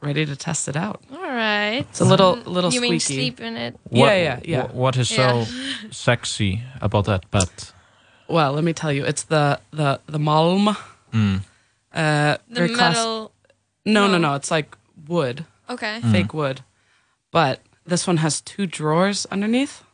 ready 0.03 0.27
to 0.27 0.35
test 0.37 0.69
it 0.69 0.77
out. 0.77 1.01
All 1.13 1.19
right. 1.21 1.87
It's 1.91 2.01
a 2.01 2.05
little, 2.05 2.35
little 2.45 2.73
You 2.73 2.81
mean 2.81 2.99
squeaky. 2.99 3.21
sleep 3.23 3.41
in 3.41 3.57
it? 3.57 3.77
Yeah, 3.91 4.17
yeah, 4.17 4.41
yeah. 4.45 4.63
wh- 4.67 4.75
What 4.75 4.97
is 4.97 5.09
so 5.09 5.47
sexy 5.91 6.63
about 6.81 7.05
that 7.05 7.31
bed? 7.31 7.49
Well, 8.29 8.53
let 8.53 8.65
me 8.65 8.73
tell 8.73 8.93
you, 8.93 9.05
it's 9.05 9.23
the 9.25 9.61
the 9.71 10.01
the 10.07 10.19
malm. 10.19 10.77
Mm. 11.13 11.43
Uh, 11.95 12.37
The 12.49 12.55
very 12.55 12.75
class- 12.75 12.97
metal- 12.97 13.31
No, 13.85 14.07
no, 14.09 14.19
no. 14.19 14.31
no. 14.31 14.35
It's 14.35 14.51
like 14.51 14.77
wood. 15.07 15.45
Okay. 15.71 16.01
Mm. 16.03 16.11
Fake 16.13 16.35
wood. 16.35 16.63
But 17.31 17.61
this 17.87 18.07
one 18.09 18.17
has 18.19 18.41
two 18.41 18.67
drawers 18.67 19.27
underneath, 19.31 19.85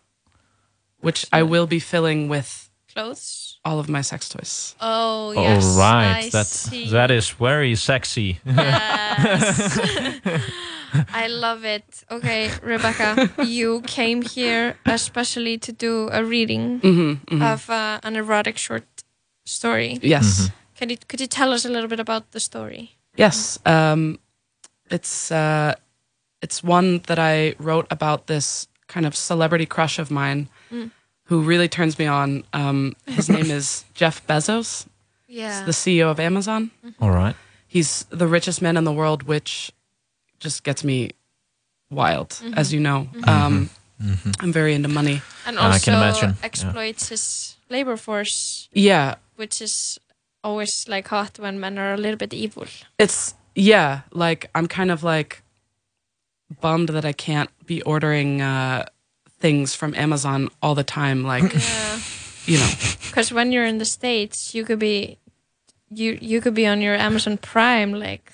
which 1.03 1.26
I 1.32 1.42
will 1.42 1.66
be 1.66 1.78
filling 1.80 2.28
with 2.28 2.70
Clothes? 2.94 3.59
all 3.64 3.78
of 3.78 3.88
my 3.88 4.00
sex 4.03 4.28
toys. 4.28 4.74
Oh, 4.80 5.32
yes. 5.32 5.64
All 5.64 5.78
right, 5.78 6.24
I 6.26 6.28
that 6.30 6.46
see. 6.46 6.88
that 6.90 7.11
is 7.11 7.30
very 7.30 7.74
sexy. 7.76 8.40
Yes. 8.44 9.78
I 11.14 11.26
love 11.28 11.64
it. 11.64 12.05
Okay, 12.11 12.50
Rebecca, 12.62 13.30
you 13.46 13.80
came 13.86 14.20
here 14.22 14.76
especially 14.84 15.57
to 15.59 15.72
do 15.72 16.09
a 16.12 16.22
reading 16.24 16.80
Mhm, 16.80 17.20
mhm. 17.26 17.42
of 17.53 17.70
uh, 17.70 17.98
an 18.03 18.16
erotic 18.16 18.59
short 18.59 18.84
story. 19.46 19.98
Yes. 20.03 20.26
Mhm. 20.26 20.53
Can 20.76 20.90
you 20.90 20.96
could 21.09 21.20
you 21.20 21.26
tell 21.28 21.53
us 21.53 21.64
a 21.64 21.68
little 21.70 21.88
bit 21.88 22.00
about 22.00 22.30
the 22.32 22.40
story? 22.40 22.96
Yes. 23.16 23.59
Um, 23.64 24.18
it's 24.90 25.30
uh, 25.32 25.74
it's 26.42 26.62
one 26.64 27.00
that 27.07 27.18
I 27.18 27.55
wrote 27.59 27.86
about 27.90 28.26
this 28.26 28.68
kind 28.88 29.07
of 29.07 29.14
celebrity 29.16 29.66
crush 29.66 29.98
of 29.98 30.11
mine, 30.11 30.46
Mm. 30.46 30.48
Who 31.32 31.40
really 31.40 31.66
turns 31.68 31.98
me 31.98 32.06
on. 32.06 32.44
Um, 32.52 32.92
his 33.06 33.28
name 33.30 33.50
is 33.50 33.84
Jeff 33.94 34.20
Bezos. 34.26 34.86
Yeah. 35.28 35.64
He's 35.64 35.64
the 35.64 35.72
CEO 35.72 36.10
of 36.10 36.20
Amazon. 36.20 36.70
All 37.00 37.10
right. 37.10 37.34
He's 37.66 38.04
the 38.10 38.26
richest 38.26 38.60
man 38.60 38.76
in 38.76 38.84
the 38.84 38.92
world, 38.92 39.22
which 39.22 39.72
just 40.40 40.62
gets 40.62 40.84
me 40.84 41.12
wild, 41.90 42.28
Mhm. 42.30 42.54
as 42.58 42.70
you 42.74 42.80
know. 42.80 43.08
Mhm. 43.14 43.28
Um, 43.28 43.70
Mhm. 44.02 44.34
I'm 44.40 44.52
very 44.52 44.74
into 44.74 44.88
money. 44.90 45.22
And 45.46 45.58
I 45.58 45.78
can 45.78 45.94
also 45.94 45.96
imagine, 45.96 46.30
yeah. 46.30 46.44
exploits 46.46 47.08
his 47.08 47.56
labor 47.70 47.96
force. 47.96 48.68
Yeah. 48.74 49.14
Which 49.36 49.62
is 49.62 49.98
always 50.44 50.86
like 50.88 51.08
hot 51.08 51.38
when 51.38 51.58
men 51.60 51.78
are 51.78 51.94
a 51.94 51.96
little 51.96 52.18
bit 52.18 52.34
evil. 52.34 52.66
It's 52.98 53.34
yeah, 53.54 54.00
like 54.12 54.50
I'm 54.54 54.66
kind 54.68 54.90
of 54.90 55.02
like 55.02 55.42
bummed 56.60 56.88
that 56.90 57.04
I 57.06 57.12
can't 57.14 57.48
be 57.66 57.80
ordering 57.82 58.42
uh, 58.42 58.84
things 59.43 59.74
from 59.74 59.95
Amazon 59.95 60.49
all 60.62 60.74
the 60.74 60.84
time. 60.84 61.24
Like, 61.24 61.43
you 62.47 62.59
know, 62.59 62.70
Because 63.11 63.34
when 63.34 63.51
you're 63.53 63.66
in 63.66 63.78
the 63.78 63.84
states, 63.84 64.55
you 64.55 64.64
could 64.64 64.78
be, 64.78 65.18
you 65.90 66.16
you 66.22 66.40
could 66.40 66.55
be 66.55 66.66
on 66.66 66.80
your 66.80 66.95
Amazon 66.95 67.36
Prime 67.38 67.93
like 67.93 68.32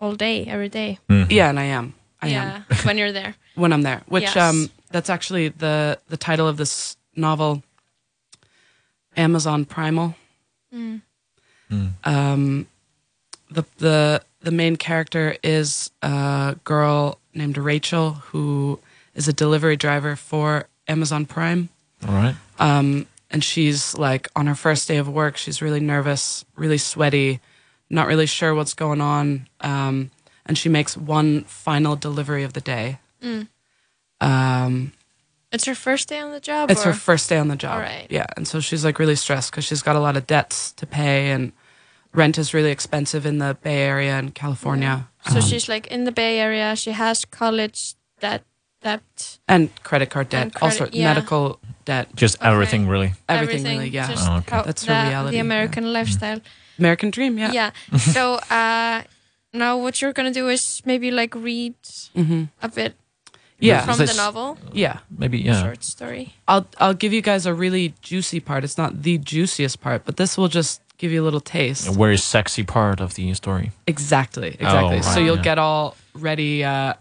all 0.00 0.14
day, 0.16 0.44
every 0.46 0.68
day. 0.68 0.98
yeah, 1.08 1.48
and 1.50 1.58
I 1.58 1.64
am. 1.64 1.94
I 2.22 2.28
yeah, 2.28 2.62
am 2.70 2.76
when 2.84 2.98
you're 2.98 3.12
there. 3.12 3.34
when 3.56 3.72
I'm 3.72 3.82
there. 3.82 4.02
Which 4.06 4.22
Yes. 4.34 4.36
um, 4.36 4.68
that's 4.92 5.10
actually 5.10 5.48
the 5.48 5.98
the 6.08 6.16
title 6.16 6.46
of 6.46 6.56
this 6.56 6.96
novel, 7.16 7.62
Amazon 9.16 9.64
Primal. 9.64 10.14
Mm. 10.72 11.00
Um, 12.04 12.66
the 13.50 13.64
the 13.78 14.22
the 14.40 14.50
main 14.50 14.76
character 14.76 15.36
is 15.42 15.90
a 16.02 16.56
girl 16.64 17.18
named 17.34 17.56
Rachel 17.58 18.12
who 18.32 18.78
is 19.14 19.28
a 19.28 19.32
delivery 19.32 19.76
driver 19.76 20.16
for 20.16 20.68
Amazon 20.88 21.26
Prime. 21.26 21.68
All 22.06 22.14
right. 22.14 22.34
Um, 22.58 23.06
and 23.30 23.42
she's 23.44 23.96
like 23.96 24.28
on 24.34 24.46
her 24.46 24.54
first 24.54 24.88
day 24.88 24.96
of 24.96 25.08
work, 25.08 25.36
she's 25.36 25.60
really 25.62 25.80
nervous, 25.80 26.44
really 26.56 26.78
sweaty, 26.78 27.40
not 27.88 28.06
really 28.06 28.26
sure 28.26 28.54
what's 28.54 28.74
going 28.74 29.00
on. 29.00 29.48
Um, 29.60 30.10
and 30.46 30.56
she 30.58 30.68
makes 30.68 30.96
one 30.96 31.44
final 31.44 31.96
delivery 31.96 32.42
of 32.42 32.54
the 32.54 32.60
day. 32.60 32.98
Mm. 33.22 33.48
Um, 34.20 34.92
It's 35.52 35.64
her 35.66 35.74
first 35.74 36.08
day 36.08 36.18
on 36.20 36.30
the 36.32 36.40
job. 36.40 36.70
it's 36.70 36.82
her 36.82 36.92
first 36.92 37.28
day 37.28 37.38
on 37.38 37.48
the 37.48 37.56
job. 37.56 37.74
All 37.74 37.80
right. 37.80 38.06
Yeah. 38.10 38.26
And 38.36 38.46
so 38.48 38.60
she's 38.60 38.84
like 38.84 38.98
really 38.98 39.16
stressed 39.16 39.50
because 39.50 39.64
she's 39.64 39.82
got 39.82 39.96
a 39.96 40.00
lot 40.00 40.16
of 40.16 40.26
debts 40.26 40.72
to 40.72 40.86
pay 40.86 41.30
and 41.30 41.52
rent 42.12 42.38
is 42.38 42.52
really 42.54 42.70
expensive 42.70 43.26
in 43.26 43.38
the 43.38 43.56
Bay 43.62 43.82
Area 43.82 44.18
in 44.18 44.30
California. 44.32 45.08
So 45.28 45.36
Um, 45.36 45.42
she's 45.42 45.68
like 45.68 45.86
in 45.88 46.04
the 46.04 46.12
Bay 46.12 46.40
Area. 46.40 46.74
She 46.76 46.92
has 46.92 47.24
college 47.24 47.94
debt, 48.20 48.42
debt. 48.82 49.38
and 49.48 49.68
credit 49.82 50.10
card 50.10 50.28
debt, 50.28 50.52
credit- 50.52 50.62
also 50.62 50.88
yeah. 50.92 51.14
medical 51.14 51.58
debt. 51.84 52.08
Just 52.14 52.36
everything, 52.42 52.88
really. 52.88 53.12
Everything, 53.28 53.78
really, 53.78 53.90
yeah. 53.90 54.08
just 54.08 54.28
Oh, 54.28 54.36
okay. 54.38 54.62
That's 54.64 54.84
the, 54.84 54.94
her 54.94 55.08
reality. 55.08 55.36
The 55.36 55.40
American 55.40 55.92
lifestyle. 55.92 56.40
American 56.78 57.10
dream, 57.10 57.38
yeah. 57.38 57.52
Yeah. 57.52 57.70
so 57.98 58.34
uh, 58.50 59.02
now 59.52 59.76
what 59.78 60.00
you're 60.00 60.12
gonna 60.12 60.32
do 60.32 60.48
is 60.48 60.82
maybe 60.84 61.10
like 61.10 61.34
read 61.34 61.74
Mhm. 62.16 62.48
a 62.62 62.68
bit. 62.68 62.94
Yeah. 63.58 63.84
From 63.84 64.00
Is 64.00 64.10
the 64.10 64.16
novel. 64.16 64.56
Yeah. 64.72 65.00
Maybe, 65.10 65.38
yeah. 65.38 65.62
Short 65.62 65.84
story. 65.84 66.32
I'll 66.48 66.66
I'll 66.78 66.94
give 66.94 67.12
you 67.12 67.20
guys 67.20 67.44
a 67.46 67.52
really 67.52 67.92
juicy 68.00 68.40
part. 68.40 68.64
It's 68.64 68.78
not 68.78 69.02
the 69.02 69.18
juiciest 69.18 69.80
part, 69.82 70.04
but 70.06 70.16
this 70.16 70.38
will 70.38 70.48
just 70.48 70.80
give 70.96 71.12
you 71.12 71.22
a 71.22 71.26
little 71.28 71.40
taste. 71.40 71.94
Where 71.96 72.12
is 72.12 72.24
sexy 72.24 72.64
part 72.64 73.00
of 73.00 73.14
the 73.14 73.34
story? 73.34 73.72
Exactly, 73.86 74.48
exactly. 74.58 74.98
Oh, 74.98 75.14
so 75.14 75.20
you'll 75.20 75.36
yeah. 75.36 75.42
get 75.42 75.58
all 75.58 75.94
ready, 76.14 76.64
uh, 76.64 76.94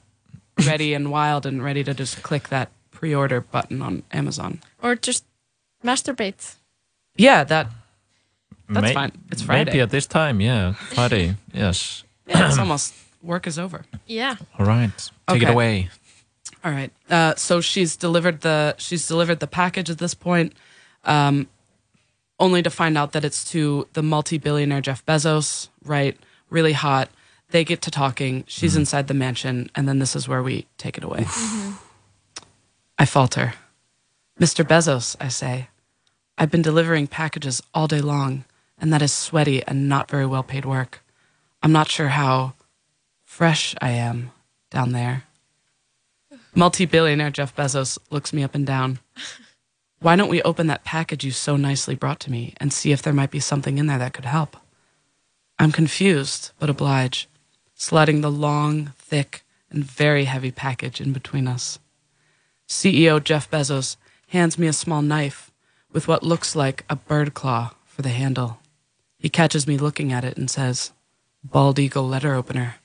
ready 0.68 0.94
and 0.94 1.12
wild, 1.12 1.46
and 1.46 1.64
ready 1.64 1.84
to 1.84 1.94
just 1.94 2.22
click 2.24 2.50
that 2.50 2.70
pre-order 2.92 3.42
button 3.42 3.82
on 3.82 4.04
Amazon. 4.12 4.62
Or 4.82 4.96
just 4.96 5.24
masturbate. 5.84 6.56
Yeah, 7.16 7.44
that 7.46 7.68
that's 8.70 8.84
May- 8.88 8.94
fine. 8.94 9.12
It's 9.32 9.42
Friday. 9.42 9.72
Maybe 9.72 9.80
at 9.82 9.90
this 9.90 10.06
time, 10.06 10.42
yeah. 10.42 10.74
Friday, 10.74 11.36
yes. 11.54 12.04
Yeah, 12.28 12.48
it's 12.48 12.58
almost 12.60 12.94
work 13.24 13.48
is 13.48 13.58
over. 13.58 13.86
Yeah. 14.06 14.36
All 14.58 14.66
right. 14.66 14.92
Take 15.28 15.42
it 15.44 15.50
away. 15.50 15.90
All 16.64 16.72
right. 16.72 16.92
Uh, 17.10 17.36
so 17.36 17.62
she's 17.62 17.96
delivered 17.96 18.42
the 18.42 18.76
she's 18.78 19.08
delivered 19.08 19.40
the 19.40 19.48
package 19.48 19.90
at 19.90 19.98
this 19.98 20.14
point, 20.14 20.54
um, 21.06 21.48
only 22.40 22.62
to 22.62 22.70
find 22.70 22.98
out 22.98 23.14
that 23.14 23.26
it's 23.26 23.44
to 23.52 23.88
the 23.94 24.04
multi-billionaire 24.04 24.82
Jeff 24.82 25.06
Bezos. 25.06 25.70
Right, 25.84 26.18
really 26.50 26.74
hot. 26.74 27.10
They 27.52 27.64
get 27.64 27.82
to 27.84 27.92
talking. 27.92 28.44
She's 28.48 28.74
mm-hmm. 28.74 28.82
inside 28.82 29.08
the 29.08 29.14
mansion, 29.14 29.70
and 29.76 29.88
then 29.88 30.00
this 30.00 30.16
is 30.16 30.28
where 30.28 30.44
we 30.44 30.68
take 30.78 30.98
it 30.98 31.04
away. 31.04 31.22
Mm-hmm. 31.22 31.72
I 32.98 33.06
falter, 33.06 33.54
Mr. 34.40 34.64
Bezos. 34.66 35.16
I 35.20 35.30
say, 35.30 35.70
I've 36.38 36.52
been 36.52 36.62
delivering 36.62 37.08
packages 37.08 37.62
all 37.74 37.88
day 37.88 38.02
long, 38.02 38.46
and 38.78 38.94
that 38.94 39.02
is 39.02 39.14
sweaty 39.14 39.64
and 39.66 39.90
not 39.90 40.10
very 40.10 40.26
well 40.26 40.44
paid 40.44 40.66
work. 40.66 41.04
I'm 41.64 41.72
not 41.72 41.90
sure 41.90 42.10
how 42.10 42.54
fresh 43.24 43.76
I 43.82 43.92
am 43.92 44.32
down 44.70 44.92
there. 44.92 45.24
Multi 46.56 46.86
billionaire 46.86 47.32
Jeff 47.32 47.56
Bezos 47.56 47.98
looks 48.10 48.34
me 48.34 48.44
up 48.44 48.56
and 48.56 48.66
down. 48.66 49.00
Why 50.00 50.16
don't 50.16 50.30
we 50.30 50.42
open 50.44 50.68
that 50.68 50.84
package 50.84 51.24
you 51.24 51.32
so 51.32 51.58
nicely 51.58 51.96
brought 51.96 52.20
to 52.22 52.32
me 52.32 52.54
and 52.58 52.72
see 52.72 52.92
if 52.92 53.02
there 53.02 53.14
might 53.14 53.32
be 53.32 53.40
something 53.40 53.78
in 53.78 53.88
there 53.88 53.98
that 53.98 54.14
could 54.14 54.26
help? 54.26 54.56
I'm 55.58 55.72
confused, 55.74 56.52
but 56.58 56.70
oblige, 56.70 57.28
sliding 57.80 58.20
the 58.20 58.30
long, 58.30 58.92
thick, 58.98 59.42
and 59.72 59.86
very 59.86 60.26
heavy 60.26 60.52
package 60.52 61.00
in 61.00 61.14
between 61.14 61.48
us. 61.48 61.80
CEO 62.68 63.24
Jeff 63.24 63.50
Bezos 63.50 63.96
hands 64.28 64.60
me 64.60 64.68
a 64.68 64.74
small 64.74 65.02
knife 65.02 65.50
with 65.90 66.06
what 66.06 66.22
looks 66.22 66.58
like 66.58 66.84
a 66.90 66.96
bird 66.98 67.34
claw 67.34 67.72
for 67.86 68.02
the 68.02 68.10
handle. 68.10 68.60
He 69.18 69.30
catches 69.30 69.66
me 69.66 69.78
looking 69.78 70.12
at 70.12 70.26
it 70.26 70.38
and 70.38 70.52
says, 70.52 70.92
Bald 71.42 71.80
Eagle 71.80 72.06
letter 72.06 72.36
opener. 72.36 72.76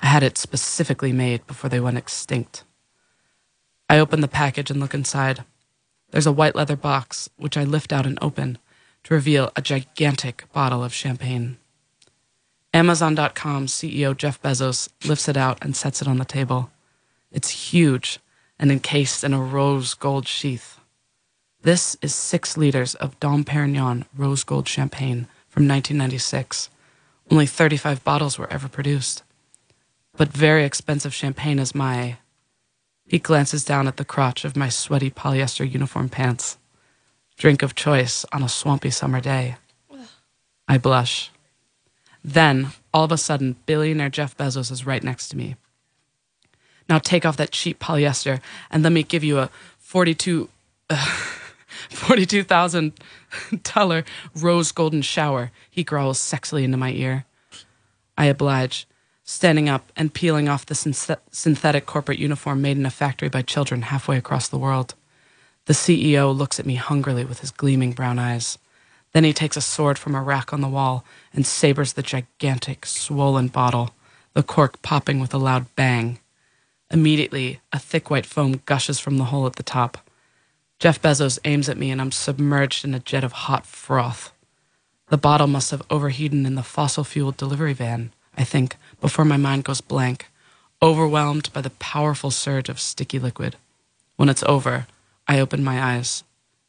I 0.00 0.06
had 0.06 0.22
it 0.22 0.38
specifically 0.38 1.12
made 1.12 1.46
before 1.46 1.68
they 1.68 1.78
went 1.78 1.98
extinct. 1.98 2.64
I 3.90 3.98
open 3.98 4.22
the 4.22 4.28
package 4.28 4.70
and 4.70 4.80
look 4.80 4.94
inside. 4.94 5.44
There's 6.10 6.26
a 6.26 6.32
white 6.32 6.56
leather 6.56 6.76
box, 6.76 7.28
which 7.36 7.58
I 7.58 7.64
lift 7.64 7.92
out 7.92 8.06
and 8.06 8.18
open 8.22 8.56
to 9.04 9.14
reveal 9.14 9.52
a 9.54 9.60
gigantic 9.60 10.50
bottle 10.54 10.82
of 10.82 10.94
champagne. 10.94 11.58
Amazon.com 12.74 13.66
CEO 13.66 14.16
Jeff 14.16 14.40
Bezos 14.40 14.88
lifts 15.04 15.28
it 15.28 15.36
out 15.36 15.58
and 15.60 15.76
sets 15.76 16.00
it 16.00 16.08
on 16.08 16.16
the 16.16 16.24
table. 16.24 16.70
It's 17.30 17.70
huge 17.70 18.18
and 18.58 18.72
encased 18.72 19.24
in 19.24 19.34
a 19.34 19.42
rose 19.42 19.92
gold 19.92 20.26
sheath. 20.26 20.78
This 21.62 21.96
is 22.00 22.14
six 22.14 22.56
liters 22.56 22.94
of 22.94 23.18
Dom 23.20 23.44
Perignon 23.44 24.04
rose 24.16 24.42
gold 24.42 24.68
champagne 24.68 25.26
from 25.48 25.68
1996. 25.68 26.70
Only 27.30 27.46
35 27.46 28.02
bottles 28.04 28.38
were 28.38 28.50
ever 28.50 28.68
produced. 28.68 29.22
But 30.16 30.28
very 30.28 30.64
expensive 30.64 31.12
champagne 31.12 31.58
is 31.58 31.74
my. 31.74 32.18
He 33.04 33.18
glances 33.18 33.64
down 33.64 33.86
at 33.86 33.98
the 33.98 34.04
crotch 34.04 34.44
of 34.46 34.56
my 34.56 34.70
sweaty 34.70 35.10
polyester 35.10 35.70
uniform 35.70 36.08
pants. 36.08 36.56
Drink 37.36 37.62
of 37.62 37.74
choice 37.74 38.24
on 38.32 38.42
a 38.42 38.48
swampy 38.48 38.90
summer 38.90 39.20
day. 39.20 39.56
I 40.68 40.78
blush. 40.78 41.31
Then, 42.24 42.68
all 42.94 43.04
of 43.04 43.12
a 43.12 43.18
sudden, 43.18 43.56
billionaire 43.66 44.08
Jeff 44.08 44.36
Bezos 44.36 44.70
is 44.70 44.86
right 44.86 45.02
next 45.02 45.28
to 45.28 45.36
me. 45.36 45.56
Now 46.88 46.98
take 46.98 47.24
off 47.24 47.36
that 47.36 47.52
cheap 47.52 47.80
polyester 47.80 48.40
and 48.70 48.82
let 48.82 48.92
me 48.92 49.02
give 49.02 49.24
you 49.24 49.38
a 49.38 49.50
42 49.78 50.48
uh, 50.90 51.06
$42,000 51.90 54.04
rose 54.36 54.72
golden 54.72 55.02
shower. 55.02 55.50
He 55.70 55.84
growls 55.84 56.18
sexily 56.18 56.64
into 56.64 56.76
my 56.76 56.92
ear. 56.92 57.24
I 58.16 58.26
oblige, 58.26 58.86
standing 59.24 59.68
up 59.68 59.90
and 59.96 60.12
peeling 60.12 60.48
off 60.48 60.66
the 60.66 60.74
synth- 60.74 61.18
synthetic 61.30 61.86
corporate 61.86 62.18
uniform 62.18 62.60
made 62.60 62.76
in 62.76 62.86
a 62.86 62.90
factory 62.90 63.28
by 63.28 63.42
children 63.42 63.82
halfway 63.82 64.18
across 64.18 64.48
the 64.48 64.58
world. 64.58 64.94
The 65.66 65.72
CEO 65.72 66.36
looks 66.36 66.58
at 66.58 66.66
me 66.66 66.74
hungrily 66.74 67.24
with 67.24 67.40
his 67.40 67.50
gleaming 67.50 67.92
brown 67.92 68.18
eyes. 68.18 68.58
Then 69.12 69.24
he 69.24 69.32
takes 69.32 69.56
a 69.56 69.60
sword 69.60 69.98
from 69.98 70.14
a 70.14 70.22
rack 70.22 70.52
on 70.52 70.60
the 70.60 70.68
wall 70.68 71.04
and 71.32 71.46
sabers 71.46 71.92
the 71.92 72.02
gigantic, 72.02 72.86
swollen 72.86 73.48
bottle, 73.48 73.94
the 74.32 74.42
cork 74.42 74.80
popping 74.82 75.20
with 75.20 75.34
a 75.34 75.38
loud 75.38 75.66
bang. 75.76 76.18
Immediately, 76.90 77.60
a 77.72 77.78
thick 77.78 78.10
white 78.10 78.26
foam 78.26 78.62
gushes 78.64 78.98
from 78.98 79.18
the 79.18 79.24
hole 79.24 79.46
at 79.46 79.56
the 79.56 79.62
top. 79.62 79.98
Jeff 80.78 81.00
Bezos 81.00 81.38
aims 81.44 81.68
at 81.68 81.78
me, 81.78 81.90
and 81.90 82.00
I'm 82.00 82.12
submerged 82.12 82.84
in 82.84 82.94
a 82.94 83.00
jet 83.00 83.24
of 83.24 83.32
hot 83.32 83.66
froth. 83.66 84.32
The 85.08 85.18
bottle 85.18 85.46
must 85.46 85.70
have 85.70 85.82
overheated 85.90 86.44
in 86.44 86.54
the 86.54 86.62
fossil 86.62 87.04
fueled 87.04 87.36
delivery 87.36 87.72
van, 87.72 88.12
I 88.36 88.44
think, 88.44 88.76
before 89.00 89.24
my 89.24 89.36
mind 89.36 89.64
goes 89.64 89.80
blank, 89.80 90.28
overwhelmed 90.82 91.52
by 91.52 91.60
the 91.60 91.70
powerful 91.70 92.30
surge 92.30 92.68
of 92.68 92.80
sticky 92.80 93.18
liquid. 93.18 93.56
When 94.16 94.28
it's 94.28 94.42
over, 94.44 94.86
I 95.28 95.38
open 95.38 95.62
my 95.62 95.82
eyes. 95.82 96.24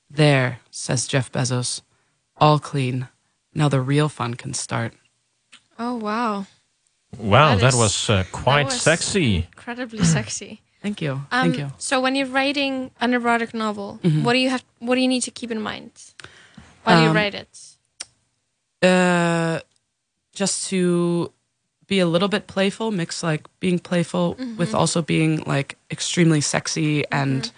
There, 0.10 0.60
says 0.70 1.08
Jeff 1.08 1.32
Bezos. 1.32 1.82
All 2.38 2.60
clean. 2.60 3.08
Now 3.54 3.70
the 3.70 3.82
real 3.82 4.10
fun 4.10 4.34
can 4.34 4.54
start. 4.54 4.94
Oh, 5.80 5.96
wow. 5.96 6.46
Wow, 7.18 7.56
that, 7.58 7.74
is- 7.74 7.76
was 7.80 8.10
uh, 8.10 8.24
quite 8.32 8.66
was 8.66 8.82
sexy. 8.82 9.48
Incredibly 9.56 10.04
sexy. 10.18 10.62
Thank 10.82 11.02
you. 11.02 11.14
Um, 11.32 11.52
Thank 11.54 11.58
you. 11.60 11.72
So 11.78 12.02
when 12.02 12.16
you're 12.16 12.28
writing 12.28 12.92
an 13.00 13.14
erotic 13.14 13.54
novel, 13.54 14.00
Mhm. 14.04 14.24
what 14.24 14.34
do 14.34 14.40
you 14.40 14.50
have? 14.50 14.64
What 14.80 14.96
do 14.96 15.02
you 15.02 15.08
need 15.08 15.22
to 15.24 15.32
keep 15.32 15.50
in 15.52 15.62
mind 15.62 15.92
while 16.84 17.02
you 17.04 17.10
Um, 17.10 17.16
write 17.16 17.34
it? 17.36 17.58
uh, 18.82 19.60
just 20.34 20.68
to 20.70 21.32
be 21.88 22.00
a 22.00 22.06
little 22.06 22.28
bit 22.28 22.48
playful, 22.48 22.92
mix 22.92 23.24
like 23.24 23.48
being 23.62 23.80
playful 23.80 24.36
with 24.58 24.72
Mhm. 24.72 24.80
also 24.80 25.02
being 25.02 25.44
like 25.46 25.78
extremely 25.90 26.42
sexy 26.42 27.06
and 27.12 27.50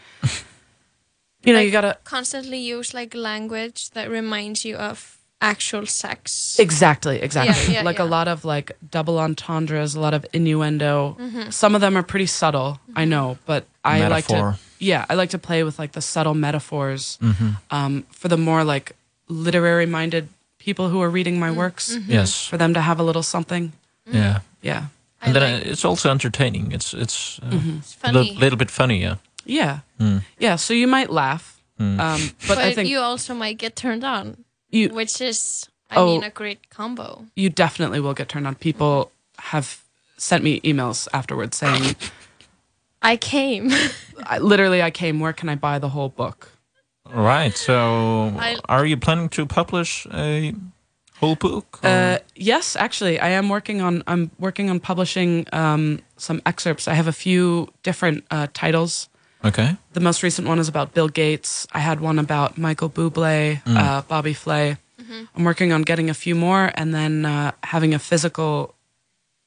you 1.45 1.53
know, 1.53 1.59
you 1.61 1.71
gotta 1.71 1.97
Constantly 2.03 2.59
use 2.59 2.93
like 2.93 3.13
language 3.17 3.89
that 3.91 4.09
reminds 4.09 4.65
you 4.65 4.75
of 4.77 5.17
actual 5.41 5.85
sex. 5.85 6.57
exactly, 6.59 7.19
exactly. 7.21 7.73
Yeah, 7.73 7.79
yeah, 7.81 7.85
like 7.85 7.99
a 7.99 8.05
lot 8.05 8.27
of 8.27 8.45
like 8.45 8.71
double 8.91 9.19
entendres, 9.19 9.95
a 9.95 9.99
lot 9.99 10.13
of 10.13 10.25
innuendo. 10.33 11.15
Mhm. 11.19 11.51
Some 11.53 11.75
of 11.75 11.81
them 11.81 11.95
are 11.97 12.03
pretty 12.03 12.25
subtle, 12.27 12.79
I 12.95 13.05
know, 13.05 13.37
but 13.45 13.63
I 13.83 14.07
like 14.07 14.27
to 14.27 14.57
yeah, 14.79 15.05
I 15.09 15.13
like 15.15 15.29
to 15.31 15.37
play 15.37 15.63
with 15.63 15.79
like 15.79 15.91
the 15.93 16.01
subtle 16.01 16.33
metaphors 16.33 17.17
Mhm. 17.21 17.57
um, 17.71 18.03
for 18.11 18.27
the 18.27 18.37
more 18.37 18.63
like 18.63 18.93
literary 19.29 19.85
minded 19.85 20.27
people 20.59 20.89
who 20.89 21.01
are 21.01 21.09
reading 21.09 21.39
my 21.39 21.51
works. 21.51 21.95
Mhm. 21.95 22.03
Yes. 22.07 22.45
For 22.47 22.57
them 22.57 22.73
to 22.73 22.81
have 22.81 22.99
a 22.99 23.03
little 23.03 23.23
something. 23.23 23.71
Yeah. 24.11 24.39
Yeah. 24.61 24.85
And 25.21 25.33
then 25.35 25.43
uh, 25.43 25.71
it's 25.71 25.85
also 25.85 26.09
entertaining. 26.11 26.71
It's 26.71 26.93
it's, 26.93 27.39
uh, 27.43 27.49
Mhm. 27.51 27.77
It's 27.79 27.97
a 28.03 28.11
li- 28.11 28.35
little 28.39 28.57
bit 28.57 28.71
funny, 28.71 29.01
yeah. 29.01 29.15
Yeah. 29.45 29.79
Mm. 29.99 30.21
Yeah, 30.39 30.55
so 30.57 30.73
you 30.73 30.87
might 30.87 31.09
laugh. 31.09 31.61
Mm. 31.79 31.99
Um, 31.99 32.21
but, 32.47 32.47
but 32.47 32.57
I 32.59 32.73
think 32.73 32.89
you 32.89 32.99
also 32.99 33.33
might 33.33 33.57
get 33.57 33.75
turned 33.75 34.03
on, 34.03 34.43
You- 34.69 34.89
which 34.89 35.21
is, 35.21 35.67
I 35.91 35.95
Oh. 35.97 36.05
mean, 36.07 36.23
a 36.23 36.29
great 36.29 36.69
combo. 36.69 37.25
you 37.35 37.49
definitely 37.49 37.99
will 37.99 38.13
get 38.13 38.29
turned 38.29 38.47
on. 38.47 38.55
People 38.55 39.11
have 39.39 39.81
sent 40.17 40.43
me 40.43 40.61
emails 40.61 41.07
afterwards 41.13 41.57
saying, 41.57 41.95
I 43.01 43.17
came. 43.17 43.71
I, 44.25 44.39
literally, 44.39 44.81
I 44.81 44.89
came, 44.91 45.19
where 45.19 45.33
can 45.33 45.49
I 45.49 45.55
buy 45.55 45.79
the 45.79 45.89
whole 45.89 46.09
book? 46.09 46.49
Right. 47.13 47.55
So, 47.55 48.33
I- 48.39 48.57
are 48.67 48.85
you 48.85 48.97
planning 48.97 49.29
to 49.29 49.45
publish 49.45 50.07
a 50.13 50.53
whole 51.19 51.35
book? 51.35 51.79
Uh, 51.83 52.17
yes, 52.35 52.75
actually, 52.75 53.19
I 53.19 53.29
am 53.29 53.47
working 53.49 53.81
on. 53.81 54.01
I'm 54.07 54.31
working 54.39 54.69
on 54.71 54.79
publishing 54.79 55.45
um, 55.53 55.99
some 56.17 56.41
excerpts. 56.45 56.87
I 56.87 56.93
have 56.95 57.07
a 57.07 57.13
few 57.13 57.67
different 57.83 58.23
uh, 58.31 58.47
titles. 58.53 59.07
Okay. 59.45 59.77
The 59.93 59.99
most 59.99 60.23
recent 60.23 60.47
one 60.47 60.59
is 60.59 60.67
about 60.67 60.93
Bill 60.93 61.07
Gates. 61.09 61.67
I 61.73 61.79
had 61.79 61.99
one 61.99 62.19
about 62.19 62.57
Michael 62.57 62.89
Bublé, 62.89 63.61
Mm. 63.63 63.77
uh, 63.77 64.01
Bobby 64.07 64.33
Flay. 64.33 64.77
I'm 65.35 65.43
working 65.43 65.71
on 65.73 65.83
getting 65.83 66.09
a 66.09 66.13
few 66.13 66.35
more, 66.35 66.71
and 66.75 66.93
then 66.93 67.25
uh, 67.25 67.51
having 67.63 67.93
a 67.93 67.99
physical 67.99 68.73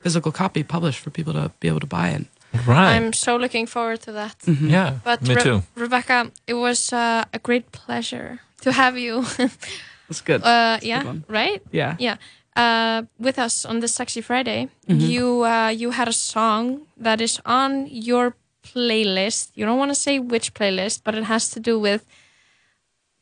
physical 0.00 0.30
copy 0.32 0.62
published 0.62 1.00
for 1.00 1.10
people 1.10 1.32
to 1.32 1.50
be 1.60 1.66
able 1.68 1.80
to 1.80 1.86
buy 1.86 2.08
it. 2.10 2.26
Right. 2.66 2.94
I'm 2.96 3.12
so 3.12 3.36
looking 3.36 3.66
forward 3.66 4.00
to 4.02 4.12
that. 4.12 4.38
Mhm. 4.46 4.70
Yeah, 4.70 4.98
But 5.04 5.22
me 5.22 5.34
Re- 5.34 5.42
too. 5.42 5.62
Rebecca, 5.74 6.30
it 6.46 6.54
was 6.54 6.92
uh, 6.92 7.24
a 7.34 7.38
great 7.38 7.72
pleasure 7.72 8.38
to 8.62 8.70
have 8.72 8.96
you. 8.96 9.22
That's 10.08 10.20
good. 10.24 10.40
Uh, 10.42 10.44
That's 10.46 10.84
yeah, 10.86 11.02
good 11.02 11.22
right? 11.28 11.60
Yeah. 11.72 11.96
Yeah. 11.98 12.16
Uh, 12.56 13.02
with 13.18 13.38
us 13.38 13.64
on 13.64 13.80
this 13.80 13.94
Sexy 13.94 14.20
Friday, 14.22 14.68
Mhm. 14.88 15.00
you 15.10 15.44
uh, 15.44 15.68
you 15.68 15.90
had 15.90 16.08
a 16.08 16.12
song 16.12 16.86
that 17.02 17.20
is 17.20 17.40
on 17.44 17.86
your 17.90 18.34
playlist. 18.74 19.50
You 19.54 19.64
don't 19.66 19.78
want 19.78 19.90
to 19.90 19.94
say 19.94 20.18
which 20.18 20.54
playlist, 20.54 21.00
but 21.04 21.14
it 21.14 21.24
has 21.24 21.50
to 21.50 21.60
do 21.60 21.78
with 21.80 22.04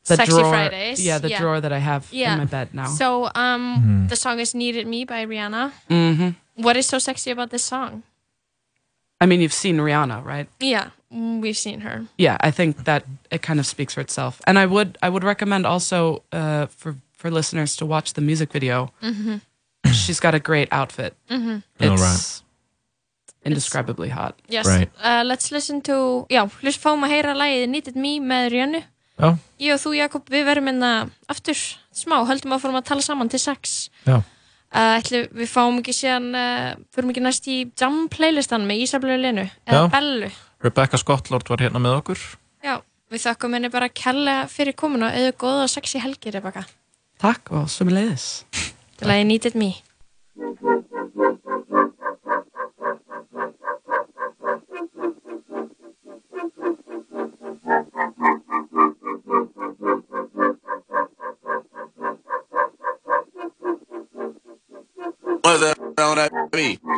The 0.07 0.15
Sexy 0.15 0.31
drawer- 0.31 0.49
Fridays. 0.49 1.05
yeah, 1.05 1.17
the 1.19 1.29
drawer 1.29 1.59
that 1.61 1.71
I 1.73 1.79
have 1.79 2.07
in 2.13 2.37
my 2.37 2.45
bed 2.45 2.67
now. 2.73 2.87
So, 2.87 3.29
um, 3.35 3.61
Mhm. 4.05 4.09
the 4.09 4.15
song 4.15 4.39
is 4.39 4.53
"Needed 4.53 4.87
Me" 4.87 5.05
by 5.05 5.25
Rihanna. 5.25 5.71
hmm 5.89 6.29
What 6.55 6.75
is 6.77 6.87
so 6.87 6.97
sexy 6.99 7.29
about 7.31 7.49
this 7.49 7.63
song? 7.63 8.03
I 9.21 9.25
mean, 9.25 9.41
you've 9.41 9.53
seen 9.53 9.77
Rihanna, 9.77 10.23
right? 10.25 10.47
Yeah, 10.59 10.89
we've 11.11 11.57
seen 11.57 11.81
her. 11.81 12.05
Yeah, 12.17 12.37
I 12.39 12.51
think 12.51 12.83
that 12.85 13.03
it 13.31 13.41
kind 13.41 13.59
of 13.59 13.65
speaks 13.65 13.93
for 13.93 14.01
itself. 14.01 14.39
And 14.47 14.57
I 14.59 14.65
would 14.65 14.97
I 15.01 15.09
would 15.09 15.23
recommend 15.23 15.65
also 15.65 16.23
uh, 16.31 16.65
for 16.67 16.95
for 17.19 17.29
listeners 17.31 17.75
to 17.77 17.85
watch 17.85 18.13
the 18.13 18.21
music 18.21 18.51
video. 18.53 18.91
Mhm. 19.01 19.41
She's 19.91 20.19
got 20.19 20.33
a 20.35 20.39
great 20.39 20.67
outfit. 20.71 21.13
Mhm. 21.29 21.63
It's 21.79 21.89
All 21.89 21.97
right. 21.97 22.41
Indescribably 23.47 24.11
hot. 24.13 24.37
Yes. 24.51 24.67
Right. 24.67 24.91
Uh, 24.99 25.23
let's 25.27 25.51
listen 25.55 25.81
to, 25.87 26.25
já, 26.33 26.43
hlust 26.61 26.83
fáum 26.83 27.05
að 27.07 27.15
heyra 27.15 27.35
lagið 27.37 27.67
Needed 27.71 27.99
Me 27.99 28.17
með 28.23 28.49
Rihannu. 28.53 28.81
Já. 29.17 29.29
Ég 29.63 29.73
og 29.73 29.81
þú, 29.81 29.93
Jakob, 29.97 30.27
við 30.29 30.43
verum 30.45 30.67
minna 30.69 30.91
aftur 31.31 31.57
smá, 31.95 32.19
höldum 32.29 32.53
að 32.53 32.65
fórum 32.65 32.79
að 32.81 32.89
tala 32.91 33.05
saman 33.05 33.31
til 33.33 33.41
sex. 33.41 33.77
Já. 34.05 34.19
Uh, 34.67 34.97
ætli, 34.99 35.23
við 35.31 35.49
fáum 35.49 35.79
ekki 35.79 35.95
síðan, 35.95 36.27
uh, 36.35 36.75
förum 36.93 37.13
ekki 37.13 37.23
næst 37.23 37.47
í 37.49 37.61
jam 37.79 38.03
playlistan 38.13 38.67
með 38.67 38.83
Ísablu 38.83 39.15
Lenu, 39.17 39.47
eða 39.65 39.87
Já. 39.87 39.89
Bellu. 39.95 40.29
Rebecca 40.65 40.99
Scottlord 40.99 41.49
var 41.49 41.63
hérna 41.63 41.81
með 41.81 42.01
okkur. 42.01 42.25
Já, 42.65 42.75
við 43.13 43.23
þakkum 43.25 43.55
henni 43.57 43.71
bara 43.73 43.89
kella 43.89 44.41
fyrir 44.51 44.75
komuna, 44.77 45.13
eða 45.15 45.33
góða 45.39 45.65
og 45.65 45.71
sexy 45.71 46.03
helgi, 46.03 46.33
Rebecca. 46.35 46.65
Takk 47.23 47.49
og 47.55 47.71
sömuleiðis. 47.73 48.43
Til 48.99 49.09
lagið 49.09 49.29
Needed 49.31 49.57
Me. 49.57 49.71
That? 65.47 65.79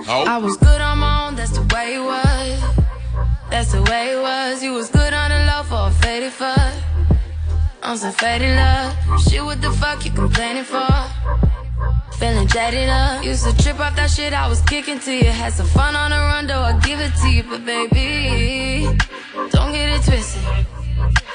Oh. 0.07 0.25
I 0.27 0.39
was 0.39 0.57
good 0.57 0.81
on 0.81 0.97
my 0.97 1.27
own, 1.27 1.35
that's 1.35 1.51
the 1.51 1.61
way 1.71 1.93
it 1.93 1.99
was. 1.99 2.59
That's 3.51 3.71
the 3.71 3.83
way 3.83 4.13
it 4.13 4.21
was. 4.21 4.63
You 4.63 4.73
was 4.73 4.89
good 4.89 5.13
on 5.13 5.29
the 5.29 5.45
low 5.45 5.61
for 5.61 5.89
a 5.89 5.91
faded 6.01 6.31
fuck. 6.31 6.73
On 7.83 7.95
some 7.95 8.11
faded 8.11 8.55
love. 8.55 9.21
Shit, 9.21 9.45
what 9.45 9.61
the 9.61 9.69
fuck 9.69 10.03
you 10.03 10.11
complaining 10.11 10.63
for? 10.63 10.89
Feeling 12.17 12.47
jaded 12.47 12.89
up. 12.89 13.23
Used 13.23 13.45
to 13.45 13.55
trip 13.63 13.79
off 13.79 13.95
that 13.95 14.09
shit 14.09 14.33
I 14.33 14.47
was 14.49 14.61
kicking 14.61 14.99
to 14.99 15.13
you. 15.13 15.25
Had 15.25 15.53
some 15.53 15.67
fun 15.67 15.95
on 15.95 16.09
the 16.09 16.17
run, 16.17 16.47
though 16.47 16.61
I 16.61 16.73
give 16.79 16.99
it 16.99 17.13
to 17.21 17.29
you. 17.29 17.43
But 17.43 17.65
baby, 17.67 18.85
don't 19.51 19.73
get 19.73 19.89
it 19.93 19.99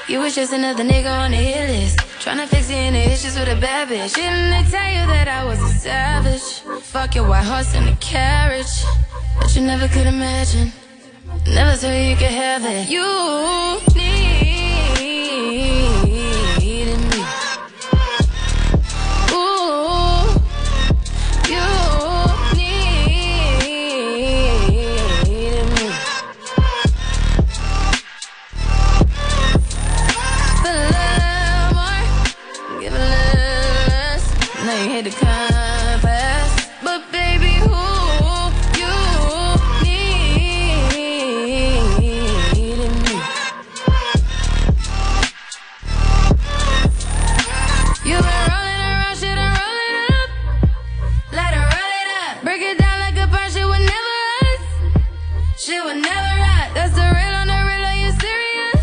You 0.07 0.19
was 0.19 0.35
just 0.35 0.53
another 0.53 0.83
nigga 0.83 1.09
on 1.09 1.31
the 1.31 1.37
hit 1.37 1.67
list. 1.67 1.97
Tryna 2.21 2.47
fix 2.47 2.69
any 2.69 2.99
issues 2.99 3.39
with 3.39 3.49
a 3.49 3.59
bad 3.59 3.87
bitch. 3.87 4.13
Didn't 4.13 4.51
they 4.51 4.69
tell 4.69 4.87
you 4.87 5.07
that 5.07 5.27
I 5.27 5.43
was 5.43 5.59
a 5.59 5.69
savage? 5.69 6.61
Fuck 6.83 7.15
your 7.15 7.27
white 7.27 7.43
horse 7.43 7.73
and 7.73 7.89
a 7.89 7.95
carriage. 7.95 8.85
But 9.39 9.55
you 9.55 9.63
never 9.63 9.87
could 9.87 10.05
imagine. 10.05 10.71
Never 11.47 11.75
thought 11.75 11.89
you 11.89 12.15
could 12.17 12.27
have 12.29 12.63
it. 12.65 12.87
You 12.87 13.81
needed 13.95 14.34
hit 34.95 35.03
the 35.03 35.11
compass, 35.25 36.69
but 36.81 37.01
baby, 37.11 37.55
who 37.67 37.83
you 38.79 38.95
needed 39.83 40.51
me? 43.03 43.15
You 48.05 48.15
been 48.23 48.43
rolling 48.47 48.81
around, 48.87 49.15
shit, 49.17 49.35
rolling 49.35 49.91
it 49.91 50.07
up. 50.15 50.29
Let 51.33 51.51
her 51.57 51.65
roll 51.73 51.93
it 52.01 52.09
up. 52.23 52.33
Break 52.43 52.61
it 52.61 52.77
down 52.77 52.97
like 53.01 53.17
a 53.17 53.27
punch, 53.27 53.51
shit 53.51 53.65
would 53.65 53.83
never 53.91 54.15
us. 54.39 54.61
Shit 55.59 55.83
would 55.83 55.97
never 55.97 56.31
rot. 56.39 56.67
That's 56.73 56.93
the 56.95 57.03
real 57.03 57.35
on 57.41 57.47
the 57.47 57.59
real, 57.67 57.83
are 57.83 57.99
you 57.99 58.11
serious? 58.23 58.81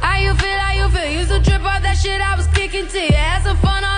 How 0.00 0.18
you 0.18 0.34
feel, 0.34 0.58
how 0.58 0.72
you 0.72 0.88
feel? 0.90 1.08
Used 1.20 1.30
to 1.30 1.40
trip 1.40 1.62
off 1.62 1.82
that 1.82 1.96
shit 2.02 2.20
I 2.20 2.34
was 2.34 2.48
kicking 2.48 2.88
to 2.88 2.98
you. 2.98 3.12
Had 3.12 3.44
some 3.44 3.56
fun 3.58 3.84
on 3.84 3.97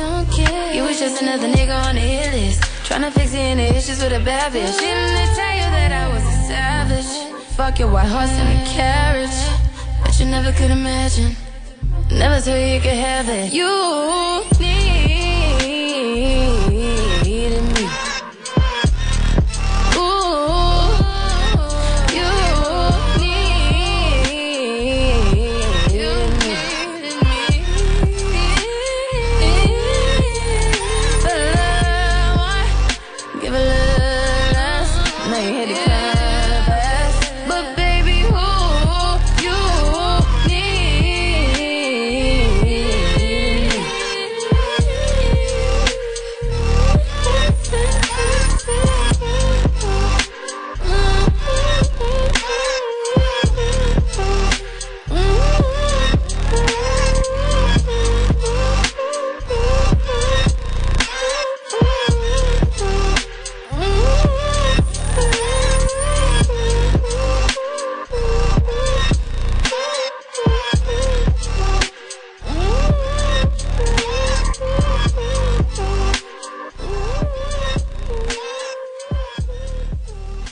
You 0.00 0.84
was 0.84 0.98
just 0.98 1.20
another 1.20 1.48
nigga 1.48 1.76
on 1.88 1.94
the 1.94 2.00
hit 2.00 2.32
list. 2.32 2.62
Tryna 2.88 3.12
fix 3.12 3.34
any 3.34 3.64
issues 3.64 4.02
with 4.02 4.12
a 4.12 4.24
bad 4.24 4.50
bitch. 4.52 4.78
Didn't 4.78 5.12
they 5.18 5.28
tell 5.36 5.54
you 5.60 5.68
that 5.76 5.92
I 5.92 6.08
was 6.08 6.24
a 6.24 6.36
savage? 6.48 7.10
Fuck 7.56 7.78
your 7.80 7.90
white 7.90 8.08
horse 8.08 8.30
and 8.30 8.48
a 8.48 8.70
carriage. 8.70 9.38
But 10.02 10.18
you 10.18 10.26
never 10.26 10.52
could 10.52 10.70
imagine. 10.70 11.36
Never 12.10 12.40
thought 12.40 12.54
you 12.54 12.80
could 12.80 13.00
have 13.08 13.28
it. 13.28 13.52
You 13.52 14.42
needed 14.58 15.39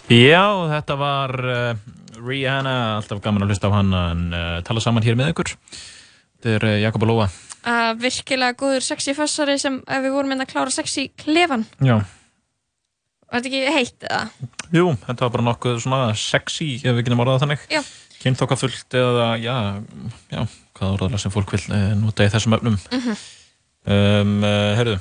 Já, 0.09 0.45
þetta 0.73 0.97
var 0.99 1.35
uh, 1.45 1.75
Rihanna, 2.25 2.75
alltaf 2.99 3.21
gaman 3.25 3.45
að 3.45 3.53
hlusta 3.53 3.69
á 3.69 3.73
hana 3.77 4.03
en 4.15 4.23
uh, 4.33 4.47
tala 4.67 4.81
saman 4.83 5.05
hér 5.05 5.19
með 5.19 5.35
ykkur 5.35 5.53
Þetta 6.39 6.55
er 6.57 6.65
uh, 6.71 6.77
Jakob 6.85 7.05
og 7.07 7.13
Lóa 7.13 7.29
virkilega 8.01 8.55
góður 8.57 8.85
sexy 8.87 9.13
fassari 9.13 9.59
sem 9.61 9.81
við 9.85 10.13
vorum 10.15 10.31
inn 10.33 10.41
að 10.41 10.49
klára 10.55 10.73
sexy 10.73 11.09
klefan 11.21 11.67
Já, 11.85 11.99
Var 13.29 13.43
þetta 13.43 13.51
ekki 13.51 13.75
heitt 13.75 14.07
eða? 14.09 14.21
jú, 14.73 14.85
þetta 15.03 15.27
var 15.27 15.33
bara 15.35 15.45
nokkuð 15.51 15.81
svona 15.85 15.99
sexy, 16.17 16.69
ef 16.81 16.95
við 16.97 17.03
getum 17.09 17.21
orðað 17.27 17.43
þannig 17.45 17.67
Já. 17.75 17.83
Kynþokkafullt 18.23 18.97
eða, 18.99 19.27
já, 19.43 19.57
já, 20.33 20.41
hvað 20.79 20.87
er 20.89 20.95
orðaðlega 20.97 21.21
sem 21.27 21.35
fólk 21.35 21.53
vil 21.55 21.61
nota 22.01 22.25
í 22.25 22.33
þessum 22.33 22.57
öfnum 22.57 22.79
Mhm. 22.95 23.21
um, 23.85 24.33
uh, 24.47 24.73
Herðu, 24.81 24.97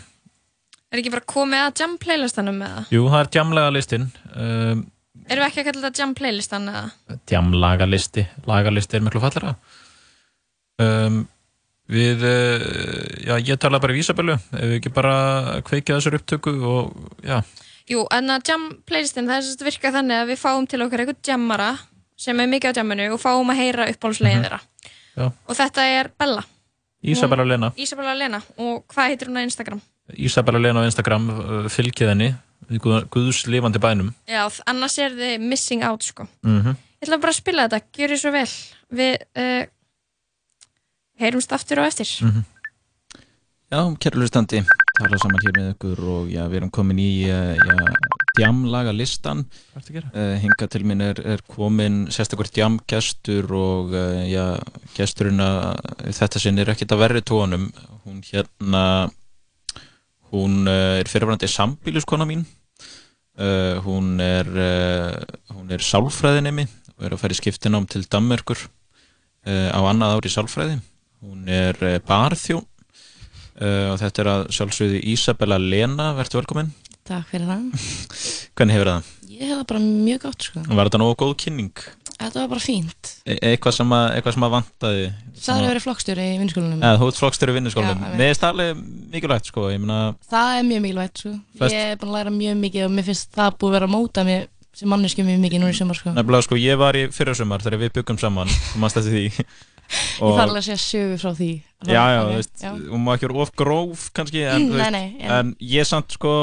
Er 0.91 1.01
ekki 1.01 1.11
bara 1.15 1.27
komið 1.29 1.63
að 1.69 1.81
jam 1.85 1.95
playlistanum 2.03 2.59
eða? 2.67 2.83
jú, 2.91 3.05
það 3.07 3.21
er 3.23 3.31
djamlaga 3.37 3.71
listin 3.77 4.09
um, 4.35 4.83
Erum 5.27 5.43
við 5.43 5.47
ekki 5.47 5.63
að 5.63 5.69
kalla 5.69 5.85
þetta 5.87 6.03
jam 6.03 6.13
playlistan 6.17 6.69
eða? 6.71 6.83
djamlaga 7.27 7.87
listi 7.89 8.27
lagalisti 8.47 8.99
er 8.99 9.07
miklu 9.07 9.23
fallera 9.23 9.55
um, 10.83 11.25
Við, 11.87 12.23
uh, 12.27 12.63
já, 13.23 13.37
ég 13.47 13.59
tala 13.63 13.79
bara 13.79 13.95
í 13.95 14.01
Ísabellu 14.01 14.35
ef 14.35 14.59
við 14.59 14.77
ekki 14.81 14.91
bara 14.91 15.15
kveikja 15.67 15.95
þessar 15.95 16.17
upptöku 16.19 16.51
og, 16.67 16.97
já, 17.23 17.39
Jú, 17.87 18.01
en 18.11 18.33
að 18.33 18.49
jam 18.51 18.65
playlistin 18.87 19.29
það 19.29 19.37
er 19.37 19.45
sérst 19.47 19.63
virka 19.63 19.93
þannig 19.95 20.19
að 20.19 20.31
við 20.33 20.41
fáum 20.41 20.65
til 20.67 20.81
okkur 20.83 21.03
einhvern 21.05 21.23
jammara 21.23 21.69
sem 22.19 22.39
er 22.43 22.49
mikið 22.51 22.75
á 22.75 22.77
jamminu 22.81 23.05
og 23.15 23.21
fáum 23.21 23.53
að 23.53 23.61
heyra 23.61 23.85
uppáhaldslegin 23.93 24.43
þeirra. 24.43 24.59
Já. 25.15 25.27
Og 25.29 25.55
þetta 25.55 25.85
er 25.93 26.09
Bella. 26.19 26.43
Ísabella 27.07 27.45
Lena. 27.47 27.69
Ísabella 27.79 28.15
Lena. 28.17 28.41
Og 28.59 28.83
hvað 28.91 29.13
heitir 29.13 29.31
hún 29.31 29.39
á 29.39 29.47
Instagram? 29.47 29.79
Ísabella 30.17 30.59
Lena 30.59 30.83
á 30.83 30.89
Instagram, 30.89 31.29
uh, 31.31 31.69
fylgið 31.71 32.11
henni 32.11 32.29
við 32.69 32.81
Guð- 32.83 33.07
Guðs 33.13 33.43
lifandi 33.47 33.79
bænum. 33.79 34.13
Já, 34.27 34.43
annars 34.67 34.97
er 34.99 35.11
þið 35.15 35.47
missing 35.49 35.83
out 35.87 36.03
sko. 36.03 36.27
Mm 36.43 36.75
Ég 36.97 37.05
ætla 37.11 37.19
bara 37.21 37.29
að 37.29 37.37
spila 37.37 37.67
þetta, 37.69 37.79
gjör 37.93 38.09
þið 38.15 38.19
svo 38.23 38.31
vel. 38.33 38.47
Við 38.97 39.17
uh, 39.37 39.65
heyrumst 41.21 41.51
aftur 41.53 41.81
og 41.83 41.89
eftir. 41.91 42.09
Mhm. 42.25 42.45
Já, 43.67 43.81
kæru 43.99 44.21
hlustandi, 44.21 44.61
tala 44.97 45.17
saman 45.19 45.41
hér 45.43 45.53
með 45.57 45.65
ykkur 45.75 45.99
og 46.07 46.29
já, 46.31 46.45
við 46.47 46.55
erum 46.61 46.69
komin 46.71 46.99
í 47.03 47.07
já, 47.27 47.39
djamlaga 48.39 48.93
listan 48.95 49.41
Hvað 49.73 49.81
ertu 49.81 49.91
að 49.91 49.97
gera? 49.97 50.11
uh, 50.15 50.35
Hinga 50.39 50.67
til 50.71 50.83
minn 50.87 51.01
er, 51.03 51.19
er 51.35 51.41
komin 51.51 51.97
sérstakur 52.15 52.47
djamgestur 52.47 53.51
og 53.51 53.91
uh, 53.91 54.23
já, 54.23 54.45
gesturinn 54.95 55.43
að 55.43 56.13
þetta 56.15 56.39
sinn 56.39 56.57
er 56.63 56.71
ekkit 56.71 56.95
að 56.95 57.03
verri 57.03 57.21
tónum. 57.27 57.67
Hún 58.07 58.23
hérna 58.23 58.85
hún 60.31 60.67
uh, 60.67 60.99
er 60.99 61.09
fyrirvarandi 61.09 61.49
sambíluskona 61.51 62.27
mín 62.29 62.45
uh, 63.39 63.77
hún 63.85 64.17
er 64.23 64.47
uh, 64.47 65.13
hún 65.55 65.71
er 65.73 65.83
sálfræðinemi 65.83 66.67
og 66.97 67.05
er 67.05 67.15
að 67.15 67.21
fara 67.23 67.37
í 67.37 67.39
skiptinám 67.39 67.87
til 67.89 68.05
Danmerkur 68.09 68.59
uh, 68.63 69.69
á 69.73 69.79
annað 69.83 70.17
ári 70.17 70.31
í 70.31 70.35
sálfræði 70.35 70.79
hún 71.23 71.47
er 71.49 72.01
barþjón 72.05 72.65
og 73.57 73.95
þetta 73.97 74.21
er 74.21 74.27
að 74.29 74.41
sjálfsögðu 74.53 74.99
Ísabella 75.09 75.57
Lena, 75.57 76.11
verður 76.13 76.43
velkomin 76.43 76.67
Takk 77.07 77.29
fyrir 77.31 77.47
það. 77.47 77.85
hvernig 78.57 78.75
hefur 78.75 78.89
það? 78.91 79.11
Ég 79.31 79.43
hef 79.47 79.59
það 79.61 79.67
bara 79.69 79.81
mjög 79.83 80.23
gott 80.25 80.45
sko. 80.47 80.63
Var 80.67 80.89
þetta 80.89 80.99
nógu 80.99 81.15
góð 81.21 81.33
kynning? 81.43 81.83
Þetta 82.17 82.39
var 82.41 82.47
bara 82.49 82.63
fínt. 82.63 83.09
E 83.29 83.35
eitthvað 83.51 83.75
sem 83.77 83.91
að, 83.93 84.05
eitthvað 84.17 84.33
sem 84.33 84.45
að 84.47 84.53
vantaði 84.55 85.03
Það 85.37 85.53
er 85.53 85.61
að 85.61 85.67
vera 85.69 85.81
flokkstjóri 85.83 86.23
í 86.33 86.37
vinnskólanum. 86.41 86.79
Eða, 86.81 86.97
þú 86.97 87.09
ert 87.11 87.19
flokkstjóri 87.21 87.53
í 87.53 87.57
veit. 87.57 87.77
Mér 88.17 88.23
finnst 88.31 88.41
það 88.41 88.53
alveg 88.55 88.79
mikilvægt 89.13 89.49
sko 89.51 89.65
meina, 89.77 89.97
Það 90.31 90.53
er 90.57 90.63
mjög 90.71 90.81
mikilvægt 90.87 91.21
sko. 91.21 91.33
Flest- 91.59 91.75
Ég 91.77 91.91
er 91.93 91.99
búin 92.01 92.09
að 92.09 92.17
læra 92.17 92.33
mjög 92.33 92.57
mikið 92.63 92.85
og 92.87 92.91
mér 92.97 93.07
finnst 93.11 93.29
það 93.37 93.51
búið 93.61 93.69
að 93.69 93.75
vera 93.77 93.87
að 93.87 93.93
móta 93.93 94.25
mig 94.25 94.47
sem 94.77 94.89
manneski 94.89 95.23
mjög 95.25 95.39
mikið 95.45 95.61
núna 95.61 95.73
í 95.73 95.77
sumar 95.77 95.97
sko. 96.01 96.09
nefnilega 96.17 96.43
sko 96.47 96.55
Ég 96.61 96.77
var 96.81 96.93
í 96.97 97.05
fyrirsumar 97.13 97.61
þegar 97.65 97.81
við 97.85 97.93
byggum 97.99 98.17
saman 98.21 98.47
Þú 98.49 98.81
mannst 98.81 98.97
eftir 98.97 99.13
því 99.13 99.25
Ég 99.87 100.35
þarf 100.35 100.51
að 100.57 100.65
segja 100.65 100.81
sögu 100.83 101.15
frá 101.21 101.31
því. 101.37 101.51
Já, 101.87 102.01
já, 102.11 102.19
Ok, 102.19 102.27
þú 102.27 102.35
veist, 102.35 102.55
já. 102.65 102.71
hún 102.91 103.03
má 103.05 103.13
ekki 103.15 103.27
vera 103.29 103.39
of 103.45 103.51
gróf 103.55 104.09
kannski, 104.17 104.41
en, 104.43 104.65
Mm, 104.67 104.77
nei, 104.81 104.89
nei, 104.91 105.07
en- 105.21 105.31
en 105.37 105.55
ég 105.61 105.85
samt 105.87 106.11
sko 106.17 106.33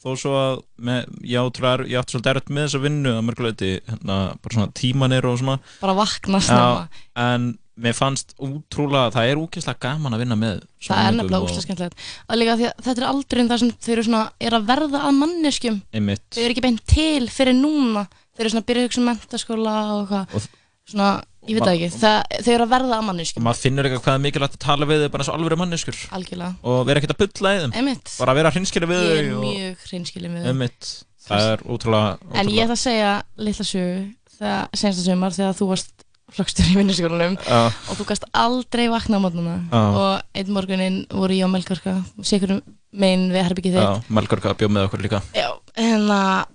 þó 0.00 0.10
svo 0.16 0.34
að 0.40 0.60
með, 0.80 1.08
ég, 1.28 1.40
átrúlega, 1.44 1.88
ég 1.90 2.00
átti 2.00 2.14
svolítið 2.16 2.30
erfitt 2.34 2.52
með 2.56 2.66
þessa 2.68 2.82
vinnu 2.84 3.10
að 3.16 3.24
mörguleiti, 3.28 3.72
hérna, 3.90 4.18
bara 4.40 4.56
svona 4.56 4.70
tímanir 4.80 5.26
og 5.28 5.40
svona 5.42 5.58
Bara 5.82 5.96
vakna 5.98 6.40
snemma. 6.40 6.86
Já, 6.88 7.26
en 7.26 7.50
mér 7.80 7.96
fannst 7.96 8.34
útrúlega, 8.44 9.10
það 9.14 9.30
er 9.32 9.40
úkislega 9.40 9.80
gaman 9.80 10.16
að 10.16 10.22
vinna 10.24 10.36
með 10.40 10.62
Það 10.84 11.02
er 11.06 11.14
nefnilega 11.16 11.44
úrslega 11.46 11.64
skemmtilegt. 11.66 12.06
Og 12.28 12.40
líka 12.40 12.56
því 12.60 12.66
að 12.70 12.82
þetta 12.86 13.00
er 13.04 13.08
aldrei 13.10 13.42
um 13.44 13.50
það 13.52 13.62
sem 13.62 13.70
þau 13.76 13.92
eru 13.94 14.04
svona, 14.08 14.22
er 14.40 14.56
að 14.58 14.66
verða 14.72 15.02
að 15.08 15.18
manneskjum. 15.20 15.78
Einmitt. 15.96 16.26
Þau 16.34 16.42
eru 16.44 16.54
ekki 16.56 16.64
beint 16.66 16.82
til 16.90 17.28
fyrir 17.32 17.56
núna 17.56 18.06
þeir 18.36 18.44
eru 18.44 18.52
svona 18.54 18.64
að 18.64 18.68
byrja 18.70 18.82
að 18.82 18.88
hugsa 18.90 19.00
um 19.00 19.08
mentaskóla 19.10 19.76
og 19.96 20.12
Og- 20.40 20.48
svona, 20.90 21.10
ég 21.48 21.56
veit 21.56 21.68
ekki 21.72 21.88
það, 21.96 22.18
þau 22.44 22.52
eru 22.54 22.64
að 22.66 22.72
verða 22.74 22.96
að 23.00 23.06
manneskjum 23.08 23.44
maður 23.46 23.60
finnur 23.64 23.86
eitthvað 23.88 24.02
hvað 24.04 24.16
er 24.18 24.24
mikilvægt 24.26 24.56
að 24.58 24.64
tala 24.66 24.88
við 24.90 25.04
þau 25.04 25.10
bara 25.14 25.22
eins 25.24 25.30
og 25.32 25.38
alveg 25.38 25.60
manneskur 25.62 26.00
algjörlega 26.18 26.50
og 26.72 26.80
vera 26.90 27.00
ekkert 27.00 27.14
að 27.14 27.20
bulla 27.24 27.52
í 27.56 27.60
þeim 27.64 27.76
Einmitt. 27.80 28.12
bara 28.20 28.34
vera 28.40 28.50
hreinskili 28.54 28.90
við 28.90 29.00
ég 29.00 29.16
er 29.16 29.30
þau 29.30 29.38
og- 29.38 29.46
mjög 29.46 29.86
hreinskilin 29.90 30.34
við 30.36 30.42
þau. 30.44 30.50
Einmitt. 30.52 30.90
það 31.30 31.46
er 31.54 31.64
ótrúlega, 31.64 32.18
En 32.34 32.46
ég 32.46 32.52
ótrúlega. 32.52 32.64
ætla 32.64 32.76
að 32.76 32.84
segja 32.84 33.12
litla 33.48 33.64
sögu 33.64 34.14
þegar 34.36 34.68
sensta 34.74 35.02
sumar 35.08 35.30
þegar 35.36 35.56
þú 35.60 35.68
varst 35.72 36.04
flokkstur 36.30 36.64
í 36.70 36.76
vinnuskólanum 36.78 37.34
Já. 37.42 37.60
og 37.90 37.96
þú 37.98 38.04
gast 38.06 38.24
aldrei 38.32 38.86
vakna 38.92 39.18
á 39.18 39.24
mótnuna 39.24 39.56
Já. 39.72 39.80
og 39.96 40.22
einn 40.34 40.52
morgunin 40.54 41.06
voru 41.10 41.34
ég 41.34 41.42
á 41.42 41.50
Melgorka 41.50 41.96
sikurum 42.22 42.60
megin 42.92 43.30
við 43.32 43.48
herbyggið 43.48 43.74
þitt 43.80 44.10
Melgorka 44.10 44.54
bjóð 44.54 44.70
með 44.76 44.86
okkur 44.86 45.02
líka 45.08 45.22
Já, 45.34 45.50
að 45.76 46.46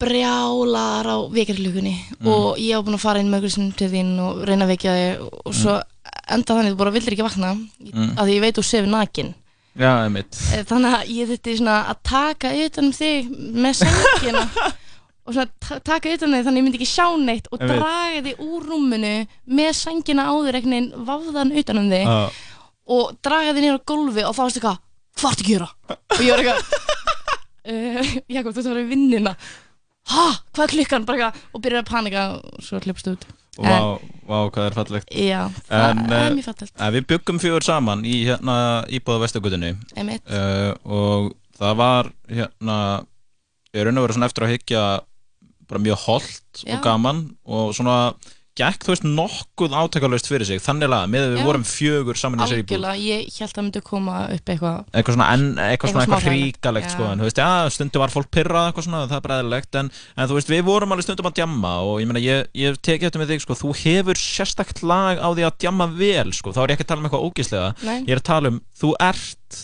brjálar 0.00 1.06
á 1.06 1.16
vekjarlugunni 1.32 1.94
Mm. 2.20 2.26
og 2.28 2.58
ég 2.58 2.74
var 2.76 2.84
búin 2.86 2.96
að 2.98 3.04
fara 3.04 3.20
inn 3.20 3.30
með 3.32 3.44
okkur 3.46 3.76
til 3.78 3.88
þín 3.92 4.10
og 4.20 4.42
reyna 4.48 4.64
að 4.66 4.72
vekja 4.74 4.92
þig 4.96 5.28
og 5.46 5.54
svo 5.54 5.76
enda 6.30 6.54
þannig 6.56 6.72
þú 6.74 6.80
bara 6.80 6.90
vildir 6.96 7.12
ekki 7.16 7.26
vakna 7.28 7.52
Mm. 7.54 8.12
af 8.18 8.24
því 8.26 8.34
ég 8.36 8.40
veit 8.40 8.56
þú 8.58 8.64
sefur 8.64 8.90
nakin 8.90 9.34
Já, 9.78 9.90
Eh, 10.52 10.64
þannig 10.66 10.92
að 10.92 11.08
ég 11.14 11.28
þurfti 11.30 11.52
að 11.70 11.96
taka 12.02 12.48
utan 12.66 12.84
um 12.84 12.92
þig 12.92 13.28
með 13.54 13.74
sengina 13.80 14.42
og 15.26 15.34
taka 15.84 16.10
utan 16.10 16.28
um 16.28 16.34
þig 16.34 16.44
þannig 16.44 16.50
að 16.50 16.58
ég 16.58 16.64
myndi 16.66 16.78
ekki 16.80 16.90
sjá 16.90 17.06
neitt 17.16 17.46
og 17.52 17.58
draga 17.60 18.20
þig 18.24 18.40
úr 18.42 18.66
rúminu 18.66 19.26
með 19.46 19.72
sengina 19.78 20.26
áður 20.26 20.58
einhvern 20.58 20.74
veginn 20.74 21.06
vafðan 21.06 21.52
utan 21.56 21.78
um 21.78 21.88
þig 21.90 22.04
Já. 22.04 22.30
og 22.90 23.16
draga 23.22 23.54
þig 23.54 23.62
niður 23.62 23.78
á 23.78 23.86
gólfi 23.86 24.24
og 24.26 24.34
þá 24.34 24.42
varstu 24.42 24.60
eitthvað, 24.60 24.78
hvað 25.20 25.30
ertu 25.30 25.44
að 25.44 25.50
gera? 25.52 25.68
og 26.10 26.20
ég 26.26 26.30
var 26.34 26.42
eitthvað 26.42 26.60
uh, 27.70 28.14
Jakob, 28.34 28.52
þú 28.54 28.58
ert 28.58 28.66
að 28.66 28.74
vera 28.74 28.88
vinnina 28.90 29.36
ha, 30.14 30.24
hvað 30.54 30.64
er 30.66 30.72
klukkan? 30.76 31.04
Bara 31.08 31.18
eitthvað, 31.30 31.44
og 31.54 31.62
byrjar 31.64 31.84
að 31.84 31.90
panika 31.90 32.24
og 32.38 32.64
svo 32.66 32.80
hljópst 32.84 33.12
út 33.12 33.28
og 33.60 33.66
vá, 33.66 33.78
vá, 34.30 34.36
hvað 34.54 34.66
er 34.68 34.76
fallegt 34.78 35.10
Já, 35.14 35.40
það 35.68 35.86
en, 35.90 36.02
er 36.06 36.24
eh, 36.30 36.34
mjög 36.38 36.46
fallegt. 36.48 36.74
en 36.80 36.92
við 36.94 37.06
byggum 37.12 37.40
fjögur 37.42 37.66
saman 37.66 38.04
í 38.08 38.16
hérna 38.28 38.56
íbúða 38.88 39.24
vestugutinni 39.24 39.72
Einmitt. 39.98 40.22
uh, 40.30 40.72
og 40.86 41.32
það 41.58 41.78
var 41.82 42.10
hérna 42.30 42.76
ég 43.74 43.84
raun 43.86 43.98
og 44.00 44.06
verið 44.06 44.18
svona 44.18 44.30
eftir 44.30 44.46
að 44.46 44.54
hyggja 44.54 44.84
bara 45.70 45.82
mjög 45.82 46.04
holdt 46.06 46.62
og 46.66 46.80
gaman 46.86 47.24
og 47.46 47.74
svona 47.76 47.96
gekk 48.58 48.84
þú 48.84 48.90
veist 48.92 49.04
nokkuð 49.06 49.74
átækalaust 49.78 50.28
fyrir 50.28 50.48
sig. 50.48 50.60
Þannig 50.62 50.92
að 50.92 51.04
með 51.12 51.26
við 51.34 51.44
vorum 51.46 51.64
fjögur 51.66 52.18
saman 52.18 52.40
í 52.40 52.44
þessari 52.44 52.64
íbúð. 52.64 52.74
Algjörlega, 52.74 53.04
ég 53.06 53.38
held 53.40 53.54
að 53.54 53.64
myndi 53.66 53.82
koma 53.86 54.16
upp 54.34 54.52
eitthvað 54.52 54.78
eitthvað 54.90 55.16
svona, 55.16 55.28
en, 55.34 55.44
eitthvað 55.64 55.92
svona 55.92 56.04
Eitthvað 56.04 56.26
hríkalegt 56.26 56.94
sko, 56.94 57.06
en 57.06 57.22
þú 57.22 57.28
veist, 57.28 57.40
já, 57.40 57.70
stundum 57.76 58.04
var 58.04 58.14
fólk 58.14 58.30
pyrrað 58.34 58.68
eitthvað 58.70 58.86
svona, 58.88 59.02
það 59.06 59.16
er 59.16 59.24
bara 59.26 59.38
eðlilegt, 59.40 59.80
en, 59.80 59.90
en 60.16 60.30
þú 60.30 60.38
veist, 60.38 60.52
við 60.52 60.62
vorum 60.66 60.94
alveg 60.94 61.06
stundum 61.06 61.30
að 61.30 61.36
djamma 61.40 61.72
og 61.86 61.96
ég 62.02 62.10
meina, 62.10 62.24
ég, 62.24 62.50
ég 62.58 62.78
tekið 62.80 63.08
þetta 63.08 63.22
með 63.22 63.34
þig, 63.34 63.44
sko, 63.46 63.58
þú 63.62 63.74
hefur 63.84 64.20
sérstakt 64.20 64.82
lag 64.82 65.22
á 65.22 65.28
því 65.30 65.46
að 65.46 65.58
djamma 65.64 65.88
vel, 65.94 66.30
sko, 66.36 66.54
þá 66.56 66.62
er 66.64 66.74
ég 66.74 66.78
ekki 66.78 66.88
að 66.88 66.92
tala 66.92 67.04
um 67.04 67.10
eitthvað 67.10 67.26
ógíslega, 67.28 67.74
ég 67.94 68.14
er 68.14 68.22
að 68.22 68.28
tala 68.30 68.54
um, 68.54 68.62
þú 68.82 68.94
ert 69.06 69.60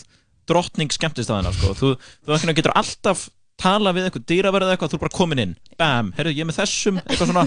drottning 0.47 0.95
skemmtistæðina, 0.95 1.55
sko, 1.57 1.75
þú, 1.75 1.95
þú 2.29 2.55
getur 2.55 2.77
alltaf 2.79 3.27
tala 3.61 3.93
við 3.97 4.07
eitthvað 4.09 4.27
dýraverð 4.31 4.73
eitthvað, 4.75 4.93
þú 4.93 4.99
er 4.99 5.03
bara 5.07 5.17
komin 5.17 5.43
inn, 5.43 5.55
bam, 5.81 6.13
heyrðu, 6.17 6.35
ég 6.37 6.45
er 6.45 6.49
með 6.51 6.59
þessum, 6.61 6.99
eitthvað 7.03 7.31
svona, 7.31 7.45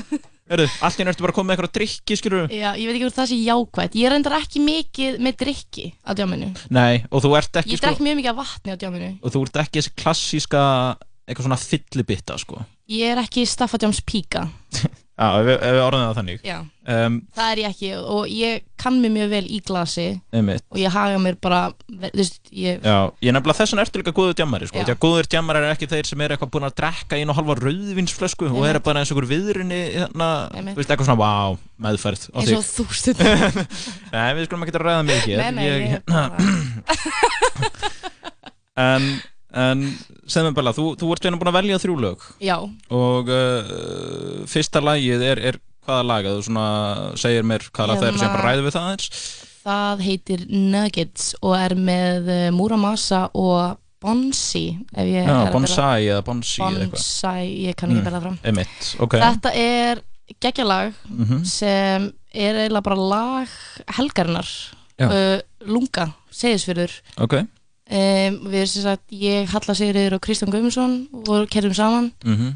heyrðu, 0.49 0.67
allt 0.87 1.01
einu 1.03 1.11
ertu 1.13 1.25
bara 1.25 1.35
komin 1.37 1.49
með 1.51 1.57
eitthvað 1.57 1.75
drikki, 1.77 2.17
skilur 2.19 2.47
Já, 2.53 2.69
ég 2.73 2.89
veit 2.89 2.95
ekki 2.95 3.05
hvort 3.05 3.19
það 3.19 3.29
sé 3.31 3.37
jákvætt. 3.45 3.97
Ég 3.99 4.13
reyndar 4.13 4.37
ekki 4.39 4.63
mikið 4.65 5.19
með 5.25 5.37
drikki 5.43 5.85
á 6.01 6.11
djáminu. 6.17 6.49
Nei, 6.73 7.03
og 7.13 7.23
þú 7.25 7.35
ert 7.37 7.61
ekki, 7.61 7.75
Ég 7.75 7.83
drekk 7.85 8.01
mjög 8.05 8.19
mikið 8.21 8.31
af 8.33 8.39
vatni 8.41 8.73
á 8.73 8.77
djáminu. 8.81 9.11
Og 9.21 9.35
þú 9.35 9.43
ert 9.45 9.61
ekki 9.63 9.81
þessi 9.83 9.93
klassíska 10.01 10.63
eitthvað 11.29 11.45
svona 11.45 11.61
fyllibitta 11.61 12.39
sko. 12.41 12.63
Ég 12.89 13.13
er 13.13 13.21
ekki 13.21 13.45
staffadjáms 13.45 14.01
píka 14.01 14.47
Já, 15.19 15.27
ef, 15.35 15.47
við- 15.49 15.79
orðum 15.83 16.03
það 16.05 16.17
þannig 16.19 16.43
Já. 16.47 16.57
um, 16.95 17.15
Það 17.35 17.49
er 17.51 17.57
ég 17.59 17.67
ekki 17.73 17.87
og 17.99 18.29
ég 18.31 18.61
kann 18.79 19.01
mig 19.03 19.11
mjög 19.11 19.29
vel 19.33 19.47
í 19.51 19.57
glasi 19.67 20.05
Einmitt. 20.31 20.63
og 20.71 20.77
ég 20.79 20.87
haga 20.95 21.17
mér 21.19 21.35
bara 21.43 21.57
þú 21.91 22.07
veist, 22.15 22.37
ég, 22.55 22.79
Já, 22.87 23.11
ég 23.27 23.35
nefnilega 23.35 23.57
þess 23.59 23.73
vegna 23.75 23.83
ertu 23.83 23.99
líka 23.99 24.13
góður 24.15 24.37
djammari 24.39 24.69
sko, 24.71 24.79
Já. 24.87 24.95
góður 24.95 25.27
djammari 25.27 25.59
er 25.65 25.73
ekki 25.75 25.89
þeir 25.91 26.07
sem 26.07 26.21
er 26.23 26.29
eitthvað 26.37 26.53
búin 26.55 26.67
að 26.69 26.77
drekka 26.79 27.19
einu 27.19 27.33
og 27.35 27.39
halva 27.41 27.57
rauðvinsflösku 27.59 28.47
og 28.47 28.63
eru 28.69 28.79
bara 28.85 29.01
eins 29.03 29.11
og 29.11 29.17
einhver 29.19 29.27
viðrinni 29.33 29.81
hérna, 29.97 30.29
Einmitt. 30.55 30.75
þú 30.77 30.79
veist, 30.79 30.93
eitthvað 30.95 31.09
svona, 31.11 31.19
wow, 31.19 31.59
meðferð 31.83 32.21
Eins 32.31 32.53
og 32.55 32.63
þig. 32.63 32.71
þú 32.79 32.83
stundum. 33.01 33.27
Nei, 34.15 34.29
við 34.39 34.47
skulum 34.47 34.63
ekki 34.63 34.75
að 34.79 34.85
ræða 34.87 35.03
mikið 35.11 35.35
Nei, 35.43 35.51
nei, 35.51 35.63
ég 35.67 35.75
ég, 35.83 35.99
En, 38.79 39.03
en 39.53 39.83
segðum 40.29 40.53
bara, 40.53 40.71
þú, 40.77 40.95
þú 40.99 41.11
ert 41.15 41.25
einu 41.25 41.39
búin 41.41 41.49
að 41.51 41.57
velja 41.59 41.79
þrjú 41.81 41.95
lög. 42.03 42.25
Já. 42.43 42.57
og 42.93 43.29
uh, 43.29 44.45
fyrsta 44.49 44.81
lagið 44.83 45.23
er, 45.25 45.39
er 45.53 45.59
hvaða 45.87 46.03
lag, 46.05 46.25
að 46.29 46.37
þú 46.37 46.43
svona 46.49 46.65
segir 47.17 47.43
mér 47.49 47.63
hvaða 47.73 47.87
lag 47.93 47.97
það 48.01 48.07
er 48.07 48.11
Hérna- 48.11 48.23
sem 48.25 48.33
bara 48.35 48.49
ræðu 48.51 48.65
við 48.67 48.75
það 48.77 48.89
eins 48.93 49.09
það 49.69 50.03
heitir 50.05 50.43
Nuggets 50.49 51.29
og 51.41 51.55
er 51.59 51.75
með 51.75 52.29
uh, 52.29 52.43
Muramasa 52.55 53.23
og 53.37 53.77
Bonsi 53.99 54.61
Já, 54.95 55.51
bonsai 55.51 56.05
eða 56.07 56.21
bonsi. 56.23 56.61
Bonsai, 56.63 57.49
ég 57.67 57.75
kann 57.75 57.91
ekki 57.91 57.99
Mm, 57.99 58.05
bella 58.07 58.21
fram. 58.23 58.37
einmitt, 58.47 58.93
ok. 59.03 59.17
Þetta 59.19 59.51
er 59.59 59.99
geggjalag 60.39 60.93
Mhm. 61.09 61.41
sem 61.43 62.05
er 62.31 62.55
eiginlega 62.61 62.83
bara 62.85 62.95
lag 62.95 63.47
helgarinnar. 63.97 64.47
Uh, 64.99 65.39
Lunga, 65.67 66.13
segisfyrður 66.31 66.91
Ok, 67.23 67.35
um, 67.89 68.39
Við 68.49 68.57
erum 68.61 68.67
sem 68.71 68.83
sagt, 68.85 69.05
ég, 69.11 69.47
Halla 69.49 69.75
Sigriður 69.77 70.17
og 70.17 70.21
Kristján 70.25 70.51
Guðmundsson 70.53 70.97
og 71.25 71.47
kerðum 71.49 71.73
saman. 71.77 72.11
Mhm, 72.25 72.51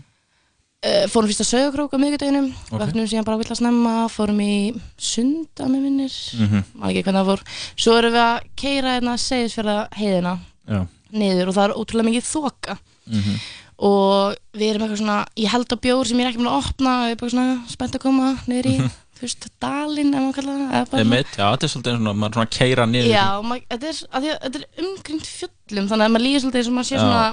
uh, 0.86 1.06
Fórum 1.10 1.30
fyrst 1.32 1.44
að 1.46 1.52
sögukrók 1.54 1.96
á 1.96 1.98
miðgudeginum 2.02 2.52
Ok. 2.72 2.80
Vöknum 2.84 3.08
síðan 3.10 3.26
bara 3.26 3.38
að 3.38 3.58
snemma 3.62 3.96
Fórum 4.14 4.40
í 4.44 4.74
sunda 4.98 5.66
með 5.66 5.82
minnir 5.88 6.14
Mhm. 6.40 6.64
Man 6.76 6.90
ekki 6.90 7.04
hvernig 7.04 7.24
það 7.24 7.32
fór. 7.32 7.44
Svo 7.76 7.98
erum 7.98 8.14
við 8.14 8.24
að 8.24 8.40
keira 8.56 8.96
hérna 9.00 9.18
segisfyrða 9.18 9.78
heiðina 9.98 10.40
já. 10.68 10.88
niður 11.14 11.48
og 11.50 11.54
það 11.56 11.66
er 11.70 11.76
ótrúlega 11.78 12.10
mikið 12.10 12.30
þoka. 12.34 12.78
Mhm, 13.10 13.40
og 13.84 14.36
við 14.54 14.70
erum 14.70 14.84
eitthvað 14.86 15.02
svona 15.02 15.26
ég 15.36 15.50
held 15.50 15.68
á 15.74 15.78
bjór 15.82 16.06
sem 16.08 16.18
ég 16.18 16.26
er 16.26 16.32
ekki 16.32 16.40
búin 16.42 16.52
að 16.54 16.62
opna 16.64 16.92
og 17.02 17.08
ég 17.10 17.12
er 17.12 17.16
bara 17.22 17.32
svona 17.34 17.68
spennt 17.70 17.96
að 17.98 18.00
koma 18.06 18.38
niður 18.48 18.66
í. 18.70 18.78
Mhm. 18.80 18.92
Þú 19.24 19.30
veist, 19.30 19.48
dalinn, 19.64 20.12
ef 20.14 20.26
maður 20.26 20.36
kalla 20.38 20.58
það 20.60 20.76
eða 21.00 21.22
þetta 21.24 21.68
er 21.68 21.74
svolítið 21.74 21.98
svona, 21.98 22.14
maður 22.14 22.34
er 22.34 22.38
svona 22.40 22.54
keira 22.58 22.88
niður 22.90 23.10
Já, 23.14 23.26
maður, 23.48 23.66
þetta 23.72 23.90
er, 23.90 24.02
að 24.12 24.28
að 24.34 24.44
þetta 24.44 24.62
er 24.62 24.84
umkringt 24.84 25.30
fjöllum 25.30 25.90
þannig 25.92 26.08
að 26.10 26.14
maður 26.16 26.26
líður 26.28 26.44
svolítið 26.44 26.62
eins 26.62 26.72
og 26.72 26.78
maður 26.78 26.90
sé 26.90 27.00
svona 27.00 27.24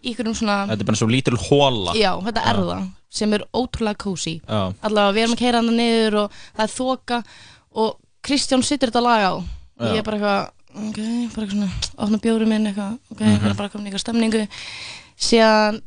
í 0.00 0.10
einhverjum 0.10 0.38
svona 0.40 0.56
Þetta 0.70 0.84
er 0.84 0.88
bara 0.90 1.00
svo 1.02 1.10
lítil 1.10 1.40
hóla 1.44 1.96
Já, 1.98 2.12
þetta 2.24 2.46
er 2.48 2.62
það 2.64 2.88
sem 3.10 3.34
er 3.34 3.44
ótrúlega 3.58 4.14
Já. 4.46 4.60
Allavega 4.86 5.14
við 5.16 5.24
erum 5.24 5.34
að 5.34 5.42
keira 5.42 5.60
hann 5.60 5.76
niður 5.76 6.16
og 6.22 6.38
það 6.54 6.64
er 6.64 6.72
þoka 6.76 7.20
og 7.82 7.98
Kristján 8.20 8.64
sittur 8.66 8.92
þetta 8.92 9.02
lag 9.02 9.26
á. 9.26 9.32
Og 9.80 9.94
ég 9.94 10.00
er 10.02 10.06
bara 10.06 10.18
eitthvað 10.20 10.40
ok, 10.70 10.98
bara 11.34 11.46
eitthvað 11.46 11.54
svona, 11.54 11.70
opna 12.04 12.20
bjórum 12.22 12.52
minn 12.52 12.68
eitthvað, 12.70 12.98
ok, 13.10 13.22
mm 13.26 13.56
bara 13.58 13.72
komin 13.72 13.88
eitthvað 13.88 14.04
stemningu. 14.04 14.42
Síðan 15.20 15.80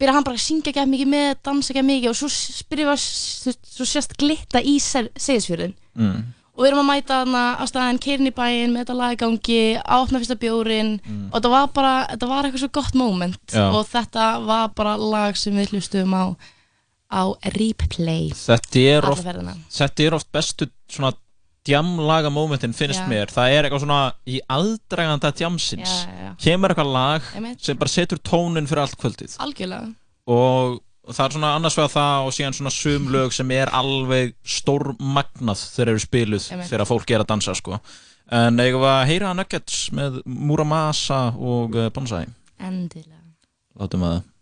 byrja 0.00 0.14
hann 0.16 0.24
bara 0.26 0.36
að 0.38 0.44
syngja 0.46 0.72
ekki 0.72 0.86
mikið 0.92 1.10
með, 1.12 1.28
dansa 1.46 1.72
ekki 1.72 1.84
mikið 1.88 2.10
og 2.12 2.16
svo 2.20 2.28
spyrjum 2.32 2.90
við 2.90 2.96
að 2.96 3.60
svo 3.76 3.86
sérst 3.88 4.16
glitta 4.20 4.60
í 4.60 4.74
segisfjörðin 4.82 5.72
mm. 5.96 6.18
og 6.56 6.62
við 6.64 6.68
erum 6.70 6.82
að 6.82 6.88
mæta 6.90 7.20
þarna 7.22 7.44
á 7.56 7.64
staðin 7.70 8.00
keirin 8.04 8.30
í 8.30 8.34
bæinn 8.36 8.74
með 8.74 8.82
þetta 8.84 8.98
lag 9.00 9.14
í 9.16 9.20
gangi 9.24 9.60
áopna 9.84 10.20
fyrsta 10.22 10.38
bjórin 10.40 10.92
Mm. 11.06 11.28
og 11.30 11.38
þetta 11.38 11.52
var 11.54 11.68
bara, 11.76 11.94
þetta 12.12 12.28
var 12.32 12.44
eitthvað 12.48 12.64
svo 12.64 12.72
gott 12.80 12.94
moment 12.98 13.52
Já. 13.56 13.66
og 13.70 13.86
þetta 13.88 14.26
var 14.46 14.68
bara 14.76 14.96
lag 15.00 15.36
sem 15.40 15.56
við 15.56 15.72
hlustum 15.76 16.12
á 16.16 16.24
á 17.06 17.22
replay 17.54 18.32
Þetta 18.34 18.80
er 18.82 19.04
oft, 19.06 19.22
þetta 19.70 20.02
er 20.02 20.16
oft 20.16 20.32
bestu 20.34 20.66
svona 20.90 21.12
djamlaga 21.66 22.30
momentin 22.32 22.74
finnst 22.76 23.02
Já. 23.02 23.06
mér. 23.10 23.30
Það 23.32 23.52
er 23.56 23.66
eitthvað 23.66 23.82
svona 23.84 24.00
í 24.26 24.40
aðdraganda 24.56 25.32
djamsins. 25.36 25.94
Kemur 26.42 26.72
eitthvað 26.74 26.92
lag 26.94 27.30
sem 27.58 27.78
bara 27.78 27.92
setur 27.92 28.22
tónin 28.22 28.68
fyrir 28.70 28.84
allt 28.84 28.98
kvöldið. 29.00 29.36
Algjörlega. 29.42 29.90
Og 30.26 30.80
það 31.06 31.24
er 31.26 31.36
svona 31.36 31.52
annars 31.58 31.76
vegar 31.78 31.92
það 31.94 32.26
og 32.26 32.34
síðan 32.34 32.56
svona 32.58 32.74
sum 32.74 33.10
lög 33.14 33.34
sem 33.36 33.50
er 33.54 33.70
alveg 33.74 34.34
stórmagnað 34.42 35.62
þegar 35.74 35.92
eru 35.94 36.02
spiluð 36.02 36.48
Einmitt. 36.50 36.70
þegar 36.70 36.88
fólk 36.90 37.12
er 37.14 37.22
að 37.22 37.30
dansa 37.34 37.54
sko. 37.58 37.80
En 38.34 38.58
eigum 38.58 38.82
við 38.82 38.90
að 38.90 39.04
heyra 39.12 39.34
Nuggets 39.38 39.84
með 39.94 40.16
Muramasa 40.26 41.28
og 41.38 41.76
uh, 41.78 41.90
Bonsai? 41.94 42.24
Endilega. 42.58 43.22
Látum 43.78 44.02
að 44.08 44.16
reduced 44.16 44.35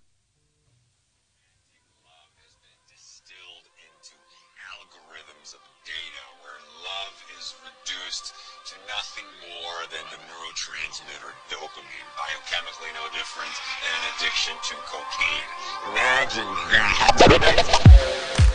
neurotransmitter 10.95 11.33
dopamine, 11.51 12.09
biochemically 12.17 12.93
no 12.95 13.03
different 13.13 13.51
than 13.83 13.91
an 13.91 14.05
addiction 14.17 14.55
to 14.63 14.75
cocaine. 14.87 15.51
Imagine 15.91 16.47
that. 16.71 18.51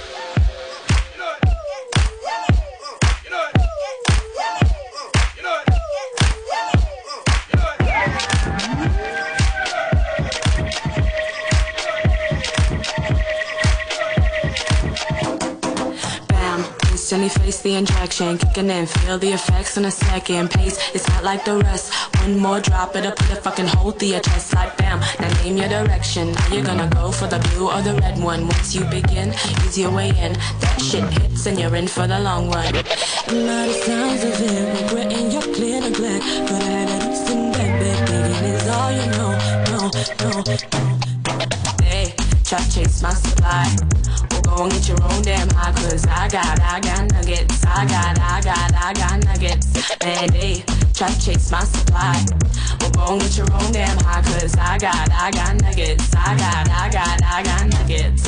and 17.12 17.24
you 17.24 17.30
face 17.30 17.62
the 17.62 17.76
injection 17.76 18.38
kicking 18.38 18.70
in. 18.70 18.86
Feel 18.86 19.18
the 19.18 19.30
effects 19.30 19.78
in 19.78 19.86
a 19.86 19.92
second 19.92 20.52
pace. 20.52 20.78
It's 20.94 21.08
not 21.10 21.24
like 21.24 21.44
the 21.46 21.58
rest. 21.58 21.94
One 22.22 22.38
more 22.38 22.60
drop, 22.60 22.96
it'll 22.96 23.12
put 23.12 23.32
a 23.32 23.36
fucking 23.36 23.68
hole 23.68 23.92
through 23.92 24.10
your 24.10 24.20
chest 24.20 24.54
like 24.54 24.78
bam. 24.78 25.00
Now 25.20 25.32
name 25.44 25.58
your 25.58 25.70
direction. 25.70 26.36
Are 26.36 26.56
you 26.56 26.64
gonna 26.64 26.90
go 26.90 27.12
for 27.12 27.28
the 27.28 27.40
blue 27.40 27.70
or 27.70 27.82
the 27.82 27.96
red 27.96 28.22
one? 28.22 28.48
Once 28.48 28.76
you 28.76 28.84
begin, 28.86 29.30
ease 29.64 29.78
your 29.78 29.92
way 29.92 30.10
in. 30.10 30.34
That 30.62 30.78
shit 30.82 31.04
hits 31.14 31.46
and 31.46 31.60
you're 31.60 31.76
in 31.76 31.88
for 31.88 32.06
the 32.06 32.20
long 32.20 32.52
run. 32.52 32.74
Now 32.74 33.66
the 33.66 33.74
signs 33.86 34.24
of 34.24 34.42
it, 34.42 34.82
regretting 34.82 35.32
your 35.32 35.48
clear 35.56 35.82
neglect. 35.82 36.24
Could 36.24 36.62
I 36.62 36.86
have 36.90 37.12
it 37.12 37.32
in 37.32 37.52
bed, 37.52 37.80
bed, 37.80 38.10
thinking 38.10 38.46
is 38.54 38.68
all 38.68 38.92
you 38.92 39.06
know. 39.18 39.32
No, 39.72 39.92
no, 40.20 40.44
no. 40.74 41.09
Hey, 42.50 42.56
try 42.56 42.66
to 42.66 42.72
chase 42.74 43.04
my 43.04 43.14
supply. 43.14 43.76
Well, 44.32 44.42
go 44.42 44.64
and 44.64 44.72
get 44.72 44.88
your 44.88 44.98
own 45.04 45.22
damn 45.22 45.50
high, 45.50 45.72
cause 45.72 46.08
I 46.08 46.28
got, 46.30 46.60
I 46.60 46.80
got 46.80 47.12
nuggets. 47.12 47.64
I 47.64 47.86
got, 47.86 48.18
I 48.18 48.42
got, 48.42 48.74
I 48.74 48.94
got 48.94 49.24
nuggets. 49.24 49.68
Man, 50.02 50.32
they 50.32 50.64
try 50.94 51.10
to 51.10 51.22
chase 51.22 51.52
my 51.52 51.64
supply. 51.64 52.26
Well, 52.82 52.90
go 52.90 53.14
and 53.14 53.22
get 53.22 53.38
your 53.38 53.54
own 53.54 53.72
damn 53.72 53.98
high, 54.00 54.24
cause 54.24 54.56
I 54.58 54.80
got, 54.80 55.12
I 55.12 55.30
got 55.30 55.62
nuggets. 55.62 56.10
I 56.16 56.34
got, 56.42 56.70
I 56.74 56.90
got, 56.90 57.22
I 57.22 57.44
got 57.44 57.70
nuggets. 57.70 58.24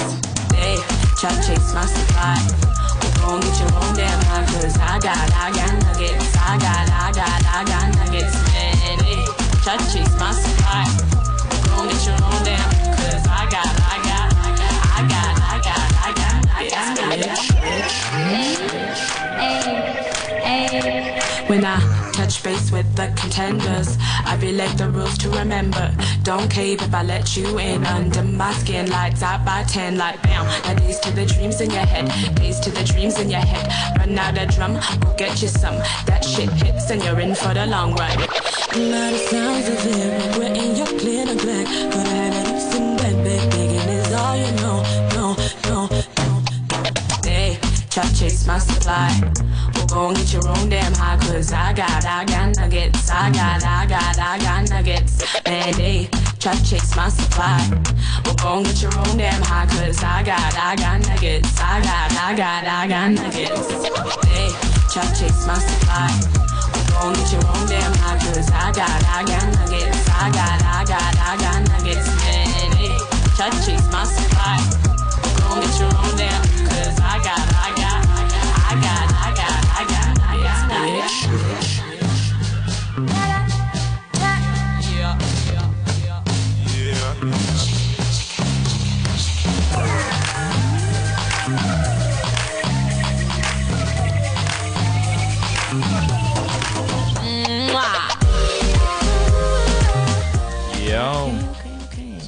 They 0.53 0.77
try 1.17 1.33
to 1.33 1.41
chase 1.41 1.73
my 1.73 1.85
supply. 1.89 2.37
Well, 3.01 3.13
go 3.17 3.35
and 3.35 3.43
get 3.43 3.57
your 3.57 3.73
own 3.73 3.95
damn 3.97 4.21
high, 4.29 4.45
cause 4.53 4.77
I 4.77 4.99
got, 5.01 5.33
I 5.33 5.49
got 5.49 5.73
nuggets. 5.81 6.29
I 6.37 6.61
got, 6.61 6.85
I 6.93 7.09
got, 7.09 7.41
I 7.41 7.63
got 7.65 7.89
nuggets. 7.97 8.37
Man, 8.53 8.97
they 9.01 9.17
try 9.65 9.77
to 9.81 9.85
chase 9.89 10.13
my 10.21 10.29
supply. 10.29 10.85
Well, 11.49 11.65
go 11.65 11.81
and 11.81 11.89
get 11.89 12.05
your 12.05 12.21
own 12.21 12.43
damn, 12.45 12.50
When 21.51 21.65
I 21.65 21.81
touch 22.13 22.41
base 22.43 22.71
with 22.71 22.95
the 22.95 23.11
contenders, 23.17 23.97
I 24.23 24.39
relate 24.41 24.77
the 24.77 24.89
rules 24.89 25.17
to 25.17 25.29
remember. 25.31 25.93
Don't 26.23 26.49
cave 26.49 26.81
if 26.81 26.93
I 26.93 27.03
let 27.03 27.35
you 27.35 27.59
in 27.59 27.85
under 27.85 28.23
my 28.23 28.53
skin. 28.53 28.89
Lights 28.89 29.21
out 29.21 29.43
by 29.43 29.63
10, 29.63 29.97
like 29.97 30.23
bam. 30.23 30.45
Now 30.45 30.73
days 30.75 31.01
to 31.01 31.11
the 31.11 31.25
dreams 31.25 31.59
in 31.59 31.69
your 31.69 31.85
head, 31.85 32.07
days 32.35 32.57
to 32.61 32.71
the 32.71 32.85
dreams 32.85 33.19
in 33.19 33.29
your 33.29 33.41
head. 33.41 33.67
Run 33.97 34.17
out 34.17 34.37
a 34.37 34.45
drum, 34.45 34.79
go 35.01 35.13
get 35.17 35.41
you 35.41 35.49
some. 35.49 35.75
That 36.05 36.23
shit 36.23 36.49
hits 36.51 36.89
and 36.89 37.03
you're 37.03 37.19
in 37.19 37.35
for 37.35 37.53
the 37.53 37.65
long 37.65 37.95
run. 37.95 38.17
Now 38.17 39.11
the 39.11 39.17
sounds 39.17 39.67
of 39.67 39.85
it, 39.91 40.31
regretting 40.31 40.77
your 40.77 40.87
clear 40.99 41.25
neglect. 41.25 41.67
Could 41.67 42.07
I 42.07 42.31
have 42.31 42.47
it 42.47 42.75
in 42.77 42.95
bed, 42.95 43.25
bed, 43.25 43.51
begging 43.51 43.89
is 43.89 44.13
all 44.13 44.37
you 44.37 44.51
know. 44.61 44.70
Try 47.91 48.03
to 48.03 48.15
chase 48.15 48.47
my 48.47 48.57
supply. 48.57 49.11
Well, 49.75 49.85
go 49.87 50.07
and 50.07 50.17
get 50.17 50.31
your 50.31 50.47
own 50.47 50.69
damn 50.69 50.93
high, 50.93 51.17
cause 51.17 51.51
I 51.51 51.73
got, 51.73 52.05
I 52.05 52.23
got 52.23 52.55
nuggets. 52.55 53.09
I 53.09 53.29
got, 53.31 53.63
I 53.65 53.85
got, 53.85 54.17
I 54.17 54.39
got 54.39 54.69
nuggets. 54.69 55.19
Man, 55.45 55.73
they 55.75 56.07
try 56.39 56.55
to 56.55 56.63
chase 56.63 56.95
my 56.95 57.09
supply. 57.09 57.59
Well, 58.23 58.35
go 58.35 58.57
and 58.57 58.65
get 58.65 58.81
your 58.81 58.95
own 58.97 59.17
damn 59.17 59.41
high, 59.43 59.67
cause 59.67 60.01
I 60.03 60.23
got, 60.23 60.55
I 60.55 60.75
got 60.77 61.03
nuggets. 61.05 61.59
I 61.59 61.81
got, 61.83 62.11
I 62.15 62.33
got, 62.33 62.63
I 62.63 62.87
got 62.87 63.11
nuggets. 63.11 63.67
They 64.23 64.47
try 64.87 65.03
to 65.03 65.11
chase 65.19 65.45
my 65.45 65.59
supply. 65.59 66.07
Well, 66.71 66.87
go 66.87 67.07
and 67.11 67.17
get 67.19 67.31
your 67.33 67.43
own 67.43 67.67
damn 67.67 67.93
high, 67.99 68.19
cause 68.23 68.49
I 68.55 68.71
got, 68.71 69.03
I 69.03 69.19
got 69.27 69.43
nuggets. 69.51 70.07
I 70.07 70.31
got, 70.31 70.63
I 70.63 70.85
got, 70.87 71.11
I 71.19 71.35
got 71.35 71.59
nuggets. 71.67 72.07
Man, 72.23 72.71
they 72.71 72.95
try 73.35 73.49
to 73.51 73.59
chase 73.67 73.83
my 73.91 74.05
supply. 74.07 74.63
Well, 75.19 75.35
go 75.35 75.59
and 75.59 75.65
get 75.67 75.75
your 75.75 75.91
own 75.91 76.10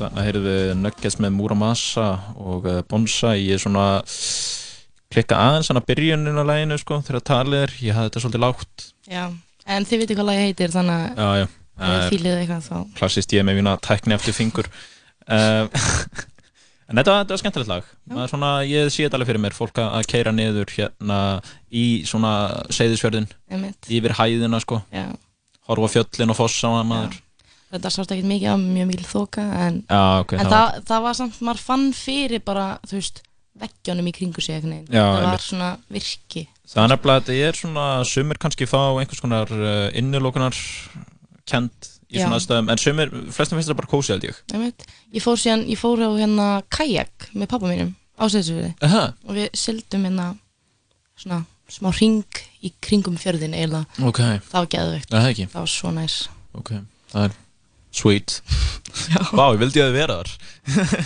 Þannig 0.04 0.20
að 0.20 0.28
heyrðu 0.28 0.44
við 0.48 0.74
Nuggets 0.82 1.18
með 1.24 1.34
Muramasa 1.38 2.08
og 2.42 2.68
uh, 2.68 2.82
Bonsai 2.90 3.38
ég 3.46 3.56
er 3.58 3.64
svona 3.64 3.86
klikka 5.14 5.38
aðeins 5.40 5.70
hann 5.70 5.80
að 5.80 5.88
byrjunin 5.92 6.42
á 6.42 6.46
læginu 6.50 6.78
sko 6.82 7.00
þegar 7.06 7.26
talið 7.30 7.60
er, 7.62 7.76
ég 7.86 7.96
hafði 7.98 8.10
þetta 8.10 8.24
svolítið 8.24 8.44
lágt. 8.44 8.86
Já, 9.08 9.24
en 9.78 9.88
þið 9.88 10.04
veitir 10.04 10.20
hvað 10.20 10.30
lagi 10.32 10.44
heitir 10.48 10.74
þannig 10.74 11.24
Já, 11.24 11.30
já. 11.44 11.48
að 11.80 11.96
ef 11.96 12.04
þið 12.04 12.14
fílið 12.18 12.38
eitthvað 12.42 12.68
þá 12.68 13.00
Klassist 13.00 13.36
ég 13.38 13.48
með 13.48 13.60
mína 13.62 13.76
tækni 13.88 14.18
eftir 14.18 14.38
fingur. 14.38 14.70
Uh, 15.24 15.68
En 16.92 17.00
þetta, 17.00 17.14
þetta 17.22 17.34
var 17.34 17.40
skemmtilegt 17.42 17.70
lag. 17.72 17.86
Svona, 18.30 18.50
Ég 18.68 18.90
sé 18.92 19.06
þetta 19.06 19.18
alveg 19.18 19.30
fyrir 19.32 19.42
mér 19.42 19.56
fólk 19.56 19.80
að 19.82 20.08
keira 20.12 20.34
niður 20.36 20.70
hérna 20.76 21.20
í 21.74 22.04
svona 22.06 22.34
seyðisfjörðin 22.76 23.30
yfir 23.88 24.14
hæðina 24.20 24.60
sko. 24.62 24.82
Já. 24.94 25.08
horfa 25.70 25.90
fjöllin 25.94 26.34
og 26.34 26.38
fossa 26.38 26.70
á 26.70 26.84
maður 26.84 27.16
Þetta 27.74 27.92
sást 27.94 28.12
ekkert 28.14 28.30
mikið 28.30 28.54
á 28.54 28.58
mjög 28.62 28.90
mikil 28.92 29.08
þoka 29.10 29.44
en, 29.66 29.80
Já, 29.90 30.02
ok, 30.22 30.36
en 30.38 30.50
það 30.50 30.54
það, 30.54 30.82
það 30.90 31.06
var 31.08 31.20
samt, 31.20 31.40
maður 31.48 31.64
fann 31.70 31.86
fyrir 31.98 32.44
bara, 32.46 32.66
þú 32.86 33.00
veist, 33.00 33.24
veggjónum 33.64 34.10
í 34.10 34.14
kringu 34.14 34.44
sig. 34.44 34.68
Já, 34.90 35.02
það 35.02 35.26
var 35.30 35.44
svona 35.46 35.72
virki. 35.94 36.46
Það 36.74 36.92
nefnilega 36.92 37.22
að 37.22 37.26
þetta 37.28 37.50
er 37.50 37.60
svona 37.60 37.88
sumir 38.10 38.40
kannski 38.42 38.68
fá 38.70 38.80
einhvers 39.02 39.22
konar 39.22 39.52
uh, 39.54 39.90
innilokunar 39.98 40.58
kent 41.50 41.90
í 42.14 42.22
svona 42.22 42.38
aðstæðum 42.38 42.70
en 42.72 42.82
sumir, 42.82 43.14
flestum 43.34 43.58
finnst 43.58 43.70
þetta 43.72 43.80
bara 43.82 43.92
kósi 43.92 44.14
held 44.14 44.28
ég 44.28 44.40
Einmitt. 44.54 44.86
Ég 45.14 45.26
fór 45.26 45.40
síðan, 45.40 45.66
ég 45.70 45.82
fór 45.82 46.02
á 46.06 46.10
hérna 46.14 46.48
kajak 46.74 47.30
með 47.34 47.52
pappa 47.56 47.70
mínum 47.72 47.94
á 48.18 48.24
Seyðisfirði 48.30 48.74
Aha. 48.86 49.04
og 49.26 49.38
við 49.38 49.50
sildum 49.58 50.06
hérna 50.08 50.28
svona 51.18 51.44
smá 51.74 51.90
ring 51.98 52.42
í 52.62 52.74
kringum 52.84 53.18
fjörðin 53.18 53.56
eiginlega. 53.58 53.88
Ok. 54.06 54.22
Það 54.50 54.60
var 54.60 54.70
geðveikt. 54.76 55.10
Það 55.10 55.30
ekki. 55.32 55.48
Var 55.54 55.72
svo 55.74 55.94
næs. 55.96 56.18
Ok, 56.54 56.76
það 57.14 57.28
er 57.28 57.40
sweet. 57.94 58.40
Vá, 59.34 59.46
ég 59.54 59.62
vildi 59.62 59.82
að 59.84 59.92
þið 59.92 60.00
vera 60.00 60.18
þar. 60.20 60.34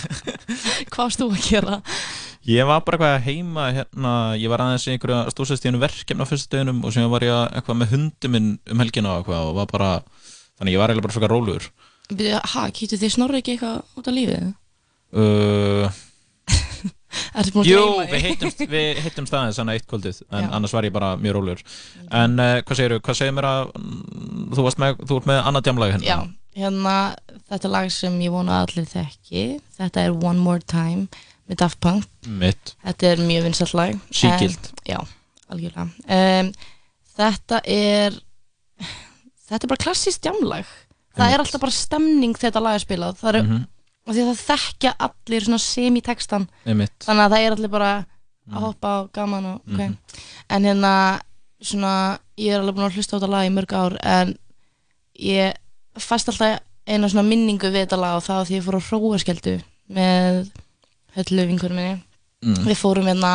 Hvað 0.92 1.02
varst 1.04 1.20
þú 1.22 1.28
að 1.32 1.44
gera? 1.48 1.78
Ég 2.48 2.64
var 2.68 2.80
bara 2.86 2.96
eitthvað 2.96 3.26
heima 3.28 3.64
hérna, 3.76 4.12
ég 4.40 4.48
var 4.48 4.62
aðeins 4.64 4.86
í 4.88 4.94
einhverja 4.94 5.24
stórsæstíðinu 5.34 5.80
verkefni 5.82 6.24
á 6.24 6.30
fyrstu 6.30 6.54
deginum 6.54 6.78
og 6.88 6.94
sem 6.94 7.08
var 7.12 7.26
ég 7.26 7.56
eitthvað 7.58 7.80
með 7.82 7.92
hundi 7.92 8.30
minn 8.32 8.50
um 8.72 8.80
helgina 8.80 9.12
og 9.12 9.20
eitthvað 9.22 9.50
og 9.50 9.58
var 9.58 9.68
bara, 9.72 9.90
þannig 10.56 10.76
ég 10.76 10.80
var 10.80 10.94
eiginlega 10.94 11.18
bara 11.20 11.32
rólugur 11.34 11.66
Byrju, 12.08 12.38
Ha, 12.54 12.62
kýttu 12.72 12.96
þið 12.96 13.12
snorri 13.18 13.42
ekki 13.42 13.58
eitthvað 13.58 14.00
út 14.00 14.08
af 14.08 14.16
lífið? 14.16 14.46
uh, 15.12 15.98
að 17.38 17.50
Jú, 17.68 17.82
við 18.08 18.24
hittumst, 18.30 18.64
við 18.70 19.02
hittumst 19.04 19.34
aðeins 19.36 19.58
þannig 19.60 19.78
eitt 19.82 19.88
kvöldið 19.90 20.22
en 20.30 20.46
Já. 20.46 20.50
annars 20.56 20.74
var 20.76 20.88
ég 20.88 20.94
bara 20.94 21.12
mjög 21.20 21.36
rólegur. 21.38 21.62
En 22.14 22.38
uh, 22.40 22.54
hvað 22.64 22.80
segirðu, 22.80 23.00
hvað 23.04 23.18
segir 23.20 23.36
mér 23.36 23.48
að 23.50 23.62
mm, 23.76 24.50
þú 24.56 24.66
varst 24.66 24.80
með, 24.82 25.00
þú 25.08 25.20
ert 25.20 25.28
með 25.30 25.40
annað 25.50 25.66
djamlag 25.68 25.94
hérna? 25.96 26.08
Já, 26.08 26.18
hérna, 26.56 27.16
þetta 27.50 27.70
lag 27.70 27.90
sem 27.92 28.14
ég 28.20 28.30
vona 28.34 28.62
allir 28.64 28.86
þekki 28.88 29.60
Þetta 29.78 30.00
er 30.08 30.10
One 30.16 30.38
More 30.42 30.60
Time 30.60 31.08
með 31.48 31.56
Daft 31.62 31.78
Punk. 31.80 32.04
Mitt. 32.26 32.74
Þetta 32.84 33.06
er 33.12 33.16
mjög 33.24 33.44
vinsalt 33.46 33.74
lag 33.74 34.00
algjörlega. 35.48 35.88
Um, 36.08 36.52
Þetta 37.18 37.60
er 37.64 38.12
Þetta 39.48 39.64
er 39.64 39.70
bara 39.72 39.82
klassískt 39.82 40.22
djamlag 40.22 40.66
Það 41.16 41.24
er 41.24 41.32
Einmitt. 41.32 41.40
alltaf 41.46 41.60
bara 41.60 41.72
stemning 41.74 42.34
þetta 42.38 42.60
lag 42.62 42.74
er 42.76 42.84
spilað. 42.84 43.16
Það 43.18 43.34
er, 43.34 43.42
Mhm. 43.42 43.64
því 44.08 44.20
að 44.22 44.28
það 44.28 44.42
þekkja 44.50 44.92
allir 45.00 45.40
svona 45.46 45.58
semi-textan 45.58 46.48
Einmitt. 46.66 46.98
Þannig 47.00 47.24
að 47.26 47.32
það 47.32 47.46
er 47.46 47.52
allir 47.56 47.68
bara 47.70 48.06
að 48.52 48.60
hoppa 48.62 48.88
á 48.88 48.98
gaman 49.12 49.44
og, 49.46 49.56
ok. 49.66 49.78
Mhm. 49.78 49.96
En 50.50 50.62
hérna, 50.64 51.20
svona, 51.62 52.18
ég 52.38 52.52
er 52.54 52.60
alveg 52.60 52.74
búin 52.76 52.86
að 52.90 52.94
hlusta 52.94 53.16
á 53.16 53.18
þetta 53.18 53.28
lag 53.30 53.46
í 53.48 53.54
mörg 53.54 53.72
ár 53.72 53.96
En 54.02 54.38
ég 55.18 55.54
fæst 56.04 56.28
alltaf 56.32 56.60
eina 56.88 57.08
svona 57.08 57.26
minningu 57.28 57.68
við 57.70 57.84
þetta 57.86 57.98
lag 58.00 58.16
og 58.16 58.24
það 58.24 58.36
var 58.40 58.46
því 58.48 58.56
ég 58.58 58.64
fór 58.66 58.78
á 58.78 58.82
hróaskeldu 58.88 59.54
með 59.92 60.50
höllu 61.16 61.46
vinkunum 61.52 61.78
minni 61.84 61.98
Mm. 62.38 62.54
við 62.68 62.76
fórum 62.78 63.08
hérna 63.10 63.30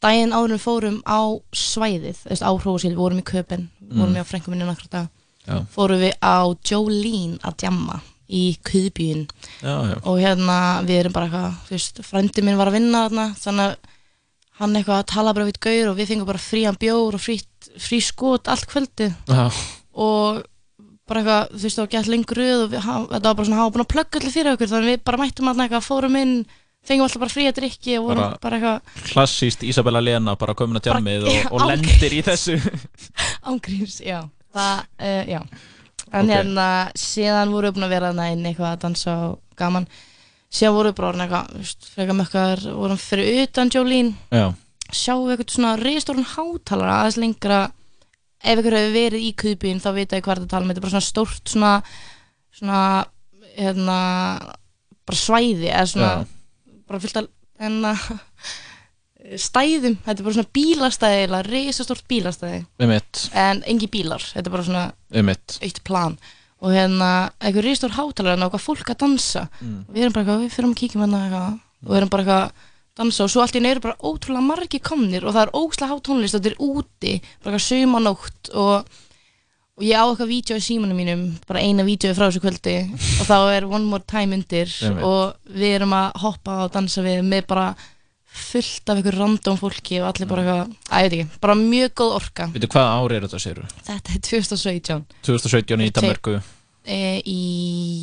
daginn 0.00 0.30
við 0.54 0.60
fórum 0.62 0.98
á 1.02 1.18
svæðið 1.50 2.20
þú 2.22 2.28
veist, 2.30 2.44
á 2.46 2.50
hróaskeldu, 2.54 2.94
við 2.94 3.02
vorum 3.02 3.18
í 3.18 3.24
köpen 3.26 3.64
við 3.82 3.90
Mm. 3.90 3.98
vorum 3.98 4.14
í 4.14 4.20
á 4.22 4.26
frengum 4.30 4.50
minni 4.54 4.64
dag 4.92 5.08
Já. 5.48 5.66
fórum 5.74 5.98
við 5.98 6.12
á 6.22 6.38
Jolene 6.70 7.38
að 7.42 7.56
djamma 7.58 8.00
í 8.30 8.56
já. 9.90 9.96
og 10.06 10.18
hérna 10.22 10.58
við 10.86 11.00
erum 11.00 11.12
bara 11.12 11.26
eitthvað 11.26 11.54
þú 11.66 11.70
veist, 11.74 11.98
frændi 12.06 12.42
minn 12.44 12.56
var 12.60 12.68
að 12.70 12.76
vinna 12.78 13.08
þarna 13.08 13.26
þannig 13.42 13.64
að 13.66 13.76
hann 14.60 14.74
eitthvað 14.76 14.98
að 15.02 15.06
tala 15.06 15.32
bara 15.34 15.46
við 15.50 15.58
gaur 15.66 15.88
og 15.90 15.96
við 15.98 16.06
fengum 16.12 16.26
bara 16.26 16.38
frían 16.38 16.78
bjór 16.78 17.14
og 17.14 17.20
frítt, 17.20 17.68
frí 17.78 17.98
skot 18.00 18.46
allt 18.46 18.66
kvöldi 18.70 19.10
Já. 19.26 19.50
og 19.94 20.44
bara 21.08 21.20
eitthvað, 21.22 21.50
þú 21.58 21.64
veist, 21.66 21.78
það 21.78 21.84
var 21.84 21.92
gett 21.96 22.10
lengur 22.12 22.40
röð 22.42 22.62
og 22.64 22.70
við, 22.72 22.86
þetta 22.86 23.28
var 23.28 23.36
bara 23.38 23.48
svona, 23.48 23.58
hann 23.58 23.66
var 23.68 23.74
búin 23.76 23.84
að 23.86 23.92
plugga 23.94 24.20
allir 24.20 24.34
fyrir 24.36 24.52
okkur 24.56 24.70
þannig 24.72 24.90
við 24.92 25.04
bara 25.10 25.20
mættum 25.22 25.50
hann 25.50 25.62
eitthvað, 25.64 25.86
fórum 25.88 26.18
inn 26.20 26.34
fengum 26.88 27.04
alltaf 27.04 27.20
bara 27.24 27.34
frí 27.34 27.44
að 27.50 27.56
drikki 27.58 27.96
og 27.98 28.04
vorum 28.08 28.22
Bara- 28.22 28.38
bara, 28.40 28.58
eitthvað 28.58 29.08
Klassíst 29.10 29.64
Isabella 29.66 30.00
Lena 30.00 30.36
bara 30.40 30.54
komin 30.56 30.78
að 30.80 30.86
tjammið 30.88 31.26
og, 31.28 31.50
og 31.58 31.66
lendir 31.68 32.14
í 32.16 32.20
þessu. 32.24 32.54
Ángríms, 33.50 33.98
já. 34.04 34.22
Það, 34.54 34.84
uh, 35.02 35.24
já. 35.28 35.40
En 36.08 36.24
Ok. 36.24 36.30
hérna, 36.32 36.66
síðan 36.96 37.50
voru 37.52 37.68
við 37.68 37.74
búin 37.76 37.84
að 37.88 37.92
vera 37.92 38.12
inn 38.32 38.46
eitthvað 38.48 38.70
að 38.70 38.78
dansa 38.86 39.16
og 39.26 39.34
gaman. 39.60 39.88
Síðan 40.48 40.76
voru 40.78 40.88
við 40.92 40.96
bara 41.00 41.10
orðin 41.10 41.24
eitthvað, 41.26 41.74
frekar 41.92 42.16
mökkar 42.22 42.62
vorum 42.78 43.00
fyrir 43.02 43.42
utan 43.44 43.68
Jolene. 43.74 44.14
Já, 44.32 44.46
sjáum 44.88 45.26
við 45.28 45.34
eitthvað 45.36 45.56
svona 45.58 45.74
reistórun 45.82 46.24
hátalara 46.30 46.94
aðeins 47.02 47.18
lengra 47.20 47.58
ef 48.38 48.60
ykkur 48.60 48.76
hefur 48.78 48.94
verið 48.94 49.26
í 49.26 49.34
kuðbín 49.38 49.82
þá 49.82 49.90
vita 49.96 50.18
ég 50.18 50.24
hvað 50.26 50.42
þetta 50.42 50.52
tala 50.52 50.66
um. 50.66 50.70
Þetta 50.72 50.80
er 50.82 50.86
bara 50.86 50.94
svona 50.96 51.08
stórt 51.08 51.52
svona 51.52 51.74
svona 52.58 52.82
hérna 53.58 53.98
bara 55.08 55.18
svæði 55.18 55.68
eða 55.72 55.90
svona 55.90 56.10
Já. 56.14 56.24
bara 56.88 57.02
fyllt 57.02 57.20
að 57.22 57.28
hérna 57.58 57.92
stæðum, 59.36 59.98
þetta 60.06 60.14
er 60.14 60.26
bara 60.26 60.36
svona 60.38 60.52
bílastæði 60.56 61.22
eða 61.26 61.42
reisastórt 61.48 62.04
bílastæði. 62.08 62.62
Um 62.80 62.92
mitt 62.92 63.22
en 63.36 63.62
engi 63.68 63.88
bílar, 63.92 64.24
þetta 64.24 64.46
er 64.46 64.54
bara 64.54 64.66
svona 64.68 64.84
Um 65.14 65.30
mitt 65.30 65.58
eitt 65.64 65.82
plan. 65.84 66.18
Og 66.58 66.72
hérna 66.74 67.30
eitthvað 67.38 67.68
reistór 67.68 67.94
hátalara 67.94 68.38
og 68.38 68.48
eitthvað 68.48 68.64
fólk 68.64 68.90
að 68.92 69.00
dansa. 69.04 69.46
Mm. 69.60 69.84
og 69.86 69.94
við 69.94 70.02
erum 70.02 70.14
bara 70.16 70.24
eitthvað, 70.24 70.42
við 70.42 70.54
fyrir 70.56 70.68
að 70.68 70.80
kíkja 70.80 71.00
með 71.00 71.18
eitthvað. 71.18 71.60
Og 71.84 71.90
við 71.92 72.00
erum 72.00 72.12
bara 72.14 72.24
eitthvað 72.24 72.42
að 72.44 72.66
dansa 72.98 73.26
og 73.26 73.32
svo 73.32 73.42
allt 73.44 73.58
í 73.58 73.62
eru 73.62 73.82
bara 73.84 73.98
ótrúlega 74.02 74.44
margi 74.44 74.80
komnir 74.82 75.26
og 75.26 75.34
það 75.36 75.44
er 75.46 75.52
ógslag 75.58 75.92
há 75.92 75.98
tónlist 76.04 76.36
og 76.36 76.42
þetta 76.42 76.54
er 76.54 76.64
úti 76.64 77.12
bara 77.44 77.54
eitthvað 77.54 77.66
saumanótt 77.66 78.50
og, 78.54 78.88
og 79.78 79.84
ég 79.86 79.94
á 79.98 80.04
eitthvað 80.06 80.32
vídeo 80.32 80.58
í 80.58 80.64
símanum 80.64 80.98
mínum 80.98 81.22
bara 81.48 81.62
eina 81.62 81.86
vídeo 81.86 82.14
frá 82.16 82.26
þessu 82.26 82.42
kvöldi 82.42 82.74
og 83.20 83.28
þá 83.28 83.36
er 83.54 83.68
One 83.68 83.86
More 83.86 84.04
Time 84.08 84.38
undir 84.40 84.72
og 84.98 85.38
við 85.46 85.78
erum 85.78 85.94
að 85.96 86.10
hoppa 86.24 86.64
og 86.66 86.74
dansa 86.74 87.04
við 87.06 87.22
með 87.26 87.46
bara 87.54 87.70
fullt 88.38 88.90
af 88.92 89.00
ykkur 89.00 89.16
random 89.18 89.56
fólki 89.58 89.98
og 90.02 90.10
allir 90.10 90.28
bara 90.30 90.44
eitthvað, 90.44 90.76
að 90.90 91.06
ég 91.06 91.08
veit 91.08 91.16
ekki, 91.18 91.40
bara 91.42 91.56
mjög 91.58 91.94
góð 92.02 92.14
orka 92.18 92.46
Veitu 92.52 92.68
hvaða 92.74 92.98
ári 93.00 93.16
er 93.16 93.26
þetta 93.26 93.40
séru? 93.42 93.64
þetta 93.88 94.14
er 94.14 94.22
2017 94.28 95.06
2017 95.26 95.86
í 95.86 95.90
Danmarku 95.96 96.36
e, 96.84 97.00
í 97.24 97.40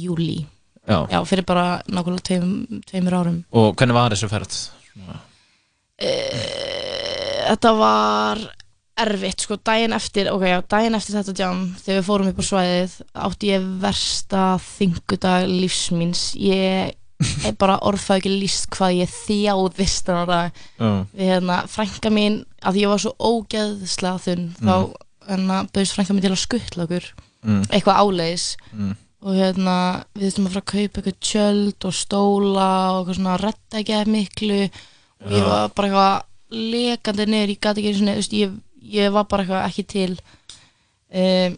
júli 0.05 0.41
Já. 0.85 0.99
já, 1.09 1.17
fyrir 1.26 1.45
bara 1.47 1.80
nákvæmlega 1.89 2.26
tveim, 2.27 2.81
tveimur 2.85 3.15
árum 3.17 3.38
Og 3.57 3.72
hvernig 3.73 3.95
var 3.97 4.13
þessu 4.13 4.30
ferð? 4.30 4.57
E, 5.99 6.11
þetta 7.49 7.72
var 7.77 8.41
erfitt 9.05 9.43
sko, 9.43 9.57
daginn 9.59 9.93
eftir 9.95 10.30
ok, 10.31 10.43
já, 10.47 10.59
daginn 10.72 10.95
eftir 10.95 11.17
þetta 11.17 11.34
jam 11.43 11.63
þegar 11.81 11.97
við 11.99 12.05
fórum 12.07 12.30
upp 12.31 12.39
á 12.39 12.45
svæðið 12.49 12.93
átti 13.27 13.49
ég 13.51 13.65
versta 13.84 14.43
þingudag 14.63 15.47
lífsmíns 15.51 16.22
ég 16.39 16.93
er 17.47 17.55
bara 17.59 17.77
orðfæð 17.88 18.17
ekki 18.22 18.31
líst 18.39 18.69
hvað 18.76 18.97
ég 19.01 19.11
þjáðist 19.26 20.07
þannig 20.07 20.27
dag 20.31 20.57
Já. 20.80 20.89
við 21.15 21.30
hérna, 21.31 21.57
frænka 21.72 22.11
mín 22.11 22.41
að 22.63 22.80
ég 22.81 22.91
var 22.91 23.03
svo 23.03 23.13
ógeðslega 23.19 24.23
þunn 24.26 24.47
þá 24.59 24.76
Mm. 24.76 24.93
hérna, 25.31 25.55
bauðist 25.73 25.95
frænka 25.95 26.13
mín 26.13 26.22
til 26.22 26.31
að 26.35 26.43
skuttla 26.43 26.84
okkur 26.88 27.05
Mm. 27.45 27.63
eitthvað 27.72 27.99
áleiðis 28.03 28.47
Mm. 28.73 28.95
Og 29.26 29.34
hérna, 29.34 29.76
við 30.14 30.27
þurftum 30.27 30.47
að 30.47 30.53
fara 30.53 30.64
að 30.64 30.72
kaupa 30.72 31.02
eitthvað 31.02 31.19
tjöld 31.26 31.88
og 31.89 31.95
stóla 31.97 32.69
og 32.91 32.99
eitthvað 32.99 33.19
svona 33.19 33.38
redda 33.41 33.81
ekki 33.81 33.95
að 33.97 34.11
miklu 34.14 34.60
og 34.65 35.34
ég 35.34 35.47
var 35.49 35.72
bara 35.76 35.89
eitthvað 35.89 36.60
lekandi 36.76 37.26
niður, 37.26 37.53
ég 37.56 37.61
gæti 37.64 37.81
ekki 37.81 37.95
þú 37.97 38.11
veist, 38.11 38.35
ég, 38.38 38.53
ég 38.95 39.15
var 39.15 39.26
bara 39.31 39.45
eitthvað 39.45 39.65
ekki 39.72 39.88
til 39.95 40.11
um, 41.10 41.57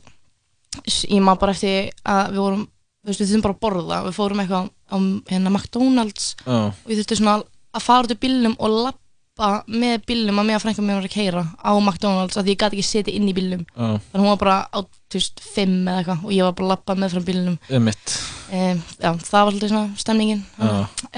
ég 0.87 1.23
maður 1.25 1.43
bara 1.43 1.55
eftir 1.57 1.91
að 2.07 2.31
við 2.31 2.43
vorum 2.45 2.65
við 3.07 3.21
þurftum 3.21 3.43
bara 3.45 3.55
að 3.55 3.61
borða. 3.63 3.99
Við 4.07 4.15
fórum 4.17 4.41
eitthvað 4.43 4.69
á 4.87 4.95
hérna 5.31 5.51
McDonalds 5.53 6.29
Já. 6.43 6.57
og 6.71 6.91
ég 6.91 6.99
þurfti 6.99 7.19
svona 7.19 7.35
að 7.77 7.85
fara 7.85 8.07
út 8.07 8.15
í 8.15 8.19
bílnum 8.23 8.55
og 8.57 8.79
lappa 8.87 9.06
með 9.69 10.05
bílnum 10.09 10.39
að 10.41 10.45
mig 10.49 10.55
að 10.57 10.63
frænka 10.65 10.81
mér 10.85 10.97
var 10.99 11.07
að 11.07 11.13
keira 11.13 11.43
á 11.61 11.71
McDonalds 11.77 12.37
að 12.41 12.49
ég 12.51 12.57
gæti 12.61 12.77
ekki 12.79 12.87
setið 12.87 13.17
inn 13.19 13.27
í 13.29 13.35
bílnum 13.37 13.63
Já. 13.69 13.87
þannig 14.11 14.23
hún 14.23 14.31
var 14.33 14.39
bara 14.41 14.57
á 14.73 14.79
þú 15.07 15.19
veist, 15.21 15.39
fimm 15.53 15.75
eða 15.87 16.01
eitthvað 16.01 16.25
og 16.27 16.31
ég 16.35 16.43
var 16.47 16.55
bara 16.57 16.65
að 16.67 16.71
lappa 16.73 16.95
með 16.99 17.13
frá 17.15 17.21
bílnum 17.29 17.57
Um 17.69 17.85
mitt 17.87 18.15
um, 18.51 18.81
já, 18.99 19.11
það 19.13 19.37
var 19.37 19.51
svolítið 19.53 19.71
svona 19.71 20.01
stemningin 20.03 20.41
Já. 20.57 20.73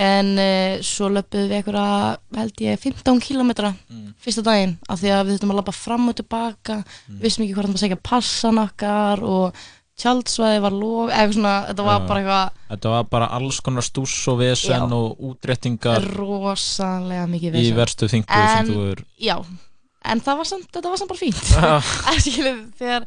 en 0.10 0.30
uh, 0.36 0.84
svo 0.86 1.10
löpuðum 1.16 1.50
við 1.50 1.58
eitthvað 1.62 2.40
held 2.44 2.64
ég 2.68 2.80
15 2.86 3.20
kilometra 3.26 3.74
Mm. 3.90 4.14
fyrsta 4.22 4.44
daginn 4.46 4.76
af 4.90 5.00
því 5.02 5.10
að 5.16 5.22
við 5.26 5.34
þurftum 5.38 5.52
að 5.54 5.58
lappa 5.62 5.74
fram 5.74 6.10
og 6.12 6.16
tilbaka 6.20 6.76
Mm. 7.10 7.20
vissum 7.24 7.44
ekki 7.46 7.56
hvort 7.56 7.66
það 7.66 7.74
var 7.74 7.80
að 7.80 7.84
segja 7.88 8.04
passan 8.04 8.60
okkar 8.62 9.24
og 9.26 9.56
tjaldsvæði 10.00 10.62
var 10.66 10.76
lof 10.76 11.10
eitthvað 11.12 11.34
svona, 11.38 11.56
þetta 11.70 11.88
var 11.90 12.06
bara 12.10 12.22
eitthvað 12.24 12.54
Þetta 12.70 12.92
var 12.94 13.08
bara 13.10 13.28
alls 13.40 13.58
konar 13.66 13.86
stús 13.88 14.14
og 14.30 14.38
vesen 14.44 14.76
Já. 14.78 14.86
og 15.00 15.24
útréttingar 15.32 16.06
rosalega 16.14 17.26
mikið 17.32 17.50
í 17.50 17.58
vesen. 17.64 17.80
verstu 17.80 18.10
þingu 18.12 18.46
sem 18.54 18.70
þú 18.70 18.86
er 18.94 19.04
já, 19.20 19.36
en 20.14 20.22
það 20.26 20.40
var 20.44 20.50
samt, 20.54 20.70
þetta 20.76 20.94
var 20.94 21.02
samt 21.02 21.12
bara 21.12 21.24
fínt. 21.24 21.44
Skilur, 22.26 22.64
þegar 22.80 23.06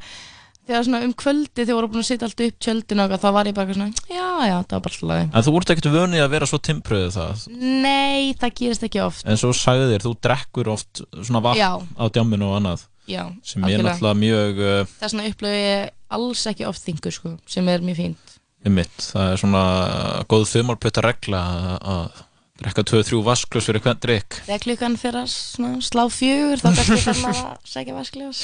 þegar 0.63 0.85
svona 0.87 1.01
um 1.03 1.13
kvöldi 1.19 1.65
þegar 1.65 1.75
voru 1.81 1.89
búin 1.91 2.05
að 2.05 2.09
setja 2.13 2.27
allt 2.29 2.43
upp 2.47 2.59
tjöldin 2.63 3.03
og 3.03 3.15
þá 3.19 3.27
var 3.35 3.49
ég 3.51 3.57
bara 3.57 3.75
svona 3.75 3.89
já, 4.07 4.29
já, 4.47 4.57
það 4.63 4.77
var 4.77 4.85
bara 4.87 5.09
lagi. 5.11 5.27
En 5.33 5.47
þú 5.49 5.55
ert 5.59 5.73
ekkert 5.75 5.91
vönið 5.97 6.23
að 6.23 6.31
vera 6.37 6.49
svo 6.51 6.61
timpröðu 6.63 7.11
það? 7.17 7.47
Nei, 7.83 8.31
það 8.39 8.55
gerist 8.61 8.87
ekki 8.87 9.03
oft. 9.03 9.27
En 9.27 9.41
svo 9.41 9.51
sagði 9.57 9.89
þér, 9.91 10.05
þú 10.07 10.13
drekkur 10.29 10.71
oft 10.77 11.03
svona 11.19 11.43
vatn 11.49 11.59
Já. 11.59 11.71
á 11.83 12.05
djáminu 12.15 12.51
og 12.53 12.59
annað 12.61 12.87
Já, 13.13 13.23
sem 13.45 13.63
er 13.63 13.69
algjörlega. 13.69 13.93
náttúrulega 13.93 14.21
mjög 14.25 14.61
uh, 14.65 14.93
þess 15.01 15.13
vegna 15.17 15.31
upplöfu 15.33 15.63
ég 15.63 15.91
alls 16.19 16.45
ekki 16.53 16.67
oft 16.69 16.85
þingu 16.87 17.13
sko, 17.13 17.33
sem 17.47 17.69
er 17.73 17.85
mjög 17.85 18.01
fínt. 18.03 18.37
Um 18.65 18.77
mitt, 18.79 18.93
það 19.13 19.33
er 19.33 19.41
svona 19.43 19.63
góð 20.31 20.45
þumalputta 20.53 21.03
regla 21.03 21.41
að- 21.43 21.89
að 21.93 22.21
drekka 22.63 22.85
2-3 22.87 23.19
vasklus 23.27 23.67
fyrir 23.67 23.83
hvern 23.83 23.99
drikk 23.99 24.37
þegar 24.47 24.61
klukkan 24.63 24.95
fyrir 25.01 25.19
að 25.25 25.31
svona 25.33 25.81
slá 25.83 26.05
fjögur 26.15 26.61
þá 26.63 26.69
kannski 26.77 27.15
maður 27.25 27.41
að 27.49 27.65
segja 27.73 27.95
vaskljós 27.97 28.43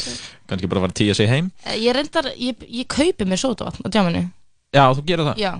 kannski 0.50 0.70
bara 0.72 0.82
var 0.82 0.94
tíu 0.96 1.12
að 1.12 1.20
segja 1.20 1.30
heim? 1.36 1.52
Ég 1.78 1.94
reyndar, 1.94 2.32
ég, 2.34 2.64
ég 2.66 2.88
kaupi 2.90 3.28
mér 3.30 3.38
sótavatn 3.38 3.86
á 3.86 3.88
djáminu 3.94 4.24
Já, 4.74 4.82
þú 4.96 5.04
gerir 5.06 5.24
það. 5.30 5.38
Já, 5.44 5.52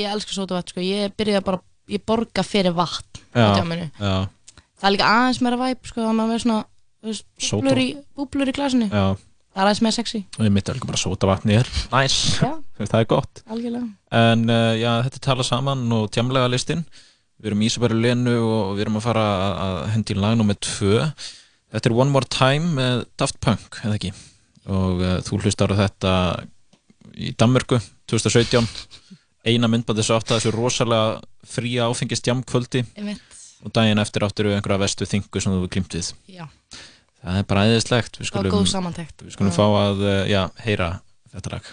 ég 0.00 0.14
elska 0.16 0.32
sótavatn 0.38 0.72
sko. 0.72 0.80
ég 0.80 1.12
byrjaði 1.18 1.44
bara, 1.44 1.60
ég 1.92 2.00
borga 2.08 2.42
fyrir 2.46 2.72
vatn 2.72 3.20
Já, 3.36 3.52
á 3.52 3.56
djáminu 3.58 3.90
já, 4.00 4.14
það 4.80 4.88
er 4.88 4.94
líka 4.96 5.10
aðeins 5.12 5.42
meira 5.44 5.60
væp 5.60 5.90
sko, 5.92 6.00
að 6.08 6.16
maður 6.22 6.32
með 6.32 6.42
svona. 6.46 6.64
Búblur 7.04 7.80
í, 7.82 7.86
búblur 8.16 8.50
í 8.50 8.54
glasinu. 8.56 8.88
Já. 8.90 9.14
Það 9.54 9.62
er 9.62 9.68
aðeins 9.68 9.82
meira 9.86 9.94
sexy. 9.94 10.20
Og 10.38 10.46
ég 10.48 10.50
mitt 10.56 10.70
líka 10.74 10.88
bara 10.88 10.98
sóta 10.98 11.28
vatni 11.30 11.54
er 11.60 11.68
næs, 11.92 12.14
Já. 12.42 12.50
það 12.80 12.96
er 13.00 13.08
gott. 13.12 13.42
Algjörlega. 13.46 13.86
En 14.18 14.42
uh, 14.50 14.72
já, 14.80 14.90
þetta 15.06 15.20
er 15.20 15.24
talað 15.28 15.46
saman 15.50 15.84
og 15.94 16.08
tjamlega 16.10 16.48
listin. 16.50 16.82
Við 17.38 17.50
erum 17.52 17.62
Ísabæri 17.66 17.98
Lenu 18.00 18.34
og 18.40 18.72
við 18.78 18.86
erum 18.86 18.98
að 18.98 19.04
fara 19.06 19.22
að- 19.44 19.56
að 19.64 19.78
hendi 19.94 20.14
í 20.14 20.18
lag 20.22 20.36
nummer 20.38 20.54
2 20.58 20.98
Þetta 21.74 21.90
er 21.90 21.94
One 21.98 22.10
More 22.14 22.26
Time 22.30 22.68
með 22.76 23.00
Daft 23.18 23.40
Punk, 23.42 23.80
eða 23.82 23.96
ekki? 23.98 24.12
Og 24.70 25.00
uh, 25.02 25.16
þú 25.26 25.40
hlustar 25.42 25.72
á 25.74 25.76
þetta 25.84 26.12
í 27.18 27.32
Danmörku 27.38 27.78
2017 28.10 28.68
eina 29.50 29.68
myndbandi 29.68 30.02
svo 30.06 30.16
átt 30.18 30.30
að 30.32 30.38
þessu 30.40 30.52
rosalega 30.54 31.20
fría 31.46 31.86
áfengist 31.90 32.26
jamkvöldi 32.30 32.84
Einmitt. 32.96 33.20
og 33.66 33.74
daginn 33.76 33.98
eftir 34.00 34.22
áttir 34.24 34.46
við 34.48 34.56
einhverja 34.60 34.80
vestu 34.86 35.04
þingu 35.10 35.42
sem 35.42 35.52
þú 35.52 35.68
klimt 35.74 35.94
við. 35.98 36.12
Já. 36.30 36.46
Það 37.24 37.40
er 37.40 37.46
bara 37.48 37.64
æðislegt 37.70 38.20
Við 38.20 38.28
skulum, 38.28 38.58
við 39.24 39.32
skulum 39.32 39.54
fá 39.56 39.64
að 39.64 40.04
uh, 40.04 40.18
já, 40.28 40.42
heyra 40.66 40.90
þetta 41.32 41.56
lag 41.56 41.72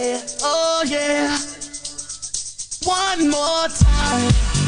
yeah, 0.00 0.20
oh 0.42 0.82
yeah. 0.86 1.38
One 2.84 3.28
more 3.28 3.68
time. 3.68 4.59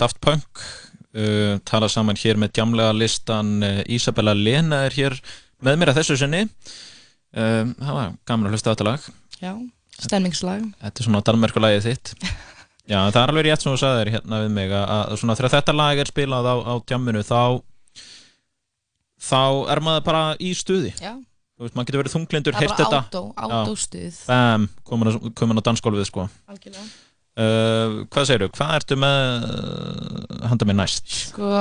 Daft 0.00 0.20
Punk 0.24 0.62
uh, 0.62 1.58
tala 1.68 1.88
saman 1.92 2.16
hér 2.20 2.40
með 2.40 2.52
djamlega 2.58 2.92
listan 2.96 3.52
uh, 3.62 3.82
Isabella 3.92 4.34
Lena 4.36 4.84
er 4.88 4.96
hér 4.96 5.18
með 5.62 5.78
mér 5.80 5.92
að 5.92 6.00
þessu 6.02 6.16
sinni 6.22 6.44
uh, 6.46 7.64
það 7.78 7.92
var 7.98 8.14
gaman 8.28 8.48
að 8.50 8.56
hlusta 8.56 8.70
á 8.70 8.74
þetta 8.74 8.88
lag 8.88 9.10
Já, 9.42 9.52
stemningslag 9.98 10.64
Þetta 10.82 11.02
er 11.02 11.08
svona 11.08 11.24
Danmarkulagið 11.26 11.86
þitt 11.90 12.14
Já, 12.92 12.98
það 13.14 13.20
er 13.22 13.30
alveg 13.32 13.46
rétt 13.46 13.62
sem 13.62 13.70
þú 13.72 13.78
sagðir 13.78 14.08
hérna 14.16 14.40
við 14.42 14.54
mig 14.56 14.72
að, 14.74 15.12
svona 15.20 15.36
þegar 15.38 15.52
þetta 15.54 15.74
lag 15.78 16.00
er 16.02 16.08
spilað 16.10 16.48
á, 16.50 16.54
á 16.66 16.74
djamminu 16.90 17.22
þá 17.26 17.38
þá 19.22 19.38
er 19.70 19.80
maður 19.86 20.06
bara 20.08 20.22
í 20.42 20.50
stuði 20.58 20.90
Já. 20.98 21.14
Veist, 21.62 21.76
maður 21.76 21.86
getur 21.92 22.00
verið 22.02 22.14
þunglindur, 22.16 22.56
bara 22.56 22.74
þetta 22.74 22.98
átó- 23.04 23.28
Já. 23.30 23.44
átóstuð. 23.60 24.16
Bam, 24.26 24.64
komin 24.88 25.10
á, 25.12 25.12
komin 25.38 25.60
á 25.62 25.66
dansgólfið 25.68 26.08
sko 26.08 26.24
Algjörlega. 26.50 26.86
Uh, 27.40 28.02
Hvað 28.12 28.28
segirðu, 28.28 28.50
hvað 28.56 28.74
ertu 28.80 28.98
með 29.00 29.46
uh, 29.48 30.48
handa 30.50 30.68
mér 30.68 30.80
næst? 30.82 31.14
Sko, 31.30 31.52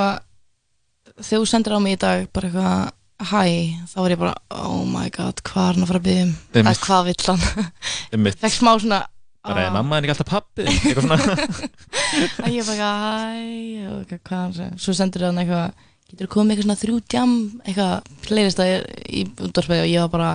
þegar 1.20 1.46
þú 1.46 1.46
sendir 1.52 1.78
á 1.78 1.80
mig 1.84 1.98
í 1.98 2.02
dag 2.02 2.28
bara 2.34 2.50
eitthvað 2.50 2.98
hæ, 3.22 3.46
þá 3.92 3.98
var 4.02 4.14
ég 4.16 4.22
bara 4.22 4.36
oh 4.64 4.84
my 4.90 5.08
god, 5.14 5.42
hvað 5.46 5.68
er 5.68 5.78
hann 5.78 5.86
að 5.86 5.92
fara 5.92 6.02
að 6.02 6.08
byggja 6.08 6.26
um? 6.26 6.36
Eða 6.62 6.76
hvað 6.82 7.10
vill 7.10 7.26
hann? 7.28 7.44
Einmitt. 8.16 8.40
fekk 8.42 8.58
smá 8.58 8.72
svona 8.82 9.02
Bara, 9.42 9.58
ah. 9.58 9.68
er 9.72 9.74
mamma 9.74 9.98
en 9.98 10.06
ekki 10.06 10.14
alltaf 10.14 10.28
pappi? 10.30 10.66
Að 10.70 12.52
ég 12.58 12.68
bara 12.68 12.90
hæ 13.02 13.88
og 13.90 14.12
hvað 14.12 14.36
hann 14.38 14.54
segir 14.54 14.84
svo 14.84 14.94
sendir 14.94 15.26
hann 15.26 15.42
eitthvað 15.42 15.88
getur 16.12 16.28
þú 16.28 16.32
komið 16.36 16.46
með 16.46 16.54
eitthvað 16.54 16.68
svona 16.68 16.82
þrjú 16.82 16.98
jam 17.16 17.34
eitthvað 17.64 18.12
playlist 18.28 18.62
að 18.62 18.74
í 19.10 19.24
útvarpið 19.32 19.82
og 19.82 19.90
ég 19.90 20.06
var 20.06 20.12
bara 20.14 20.32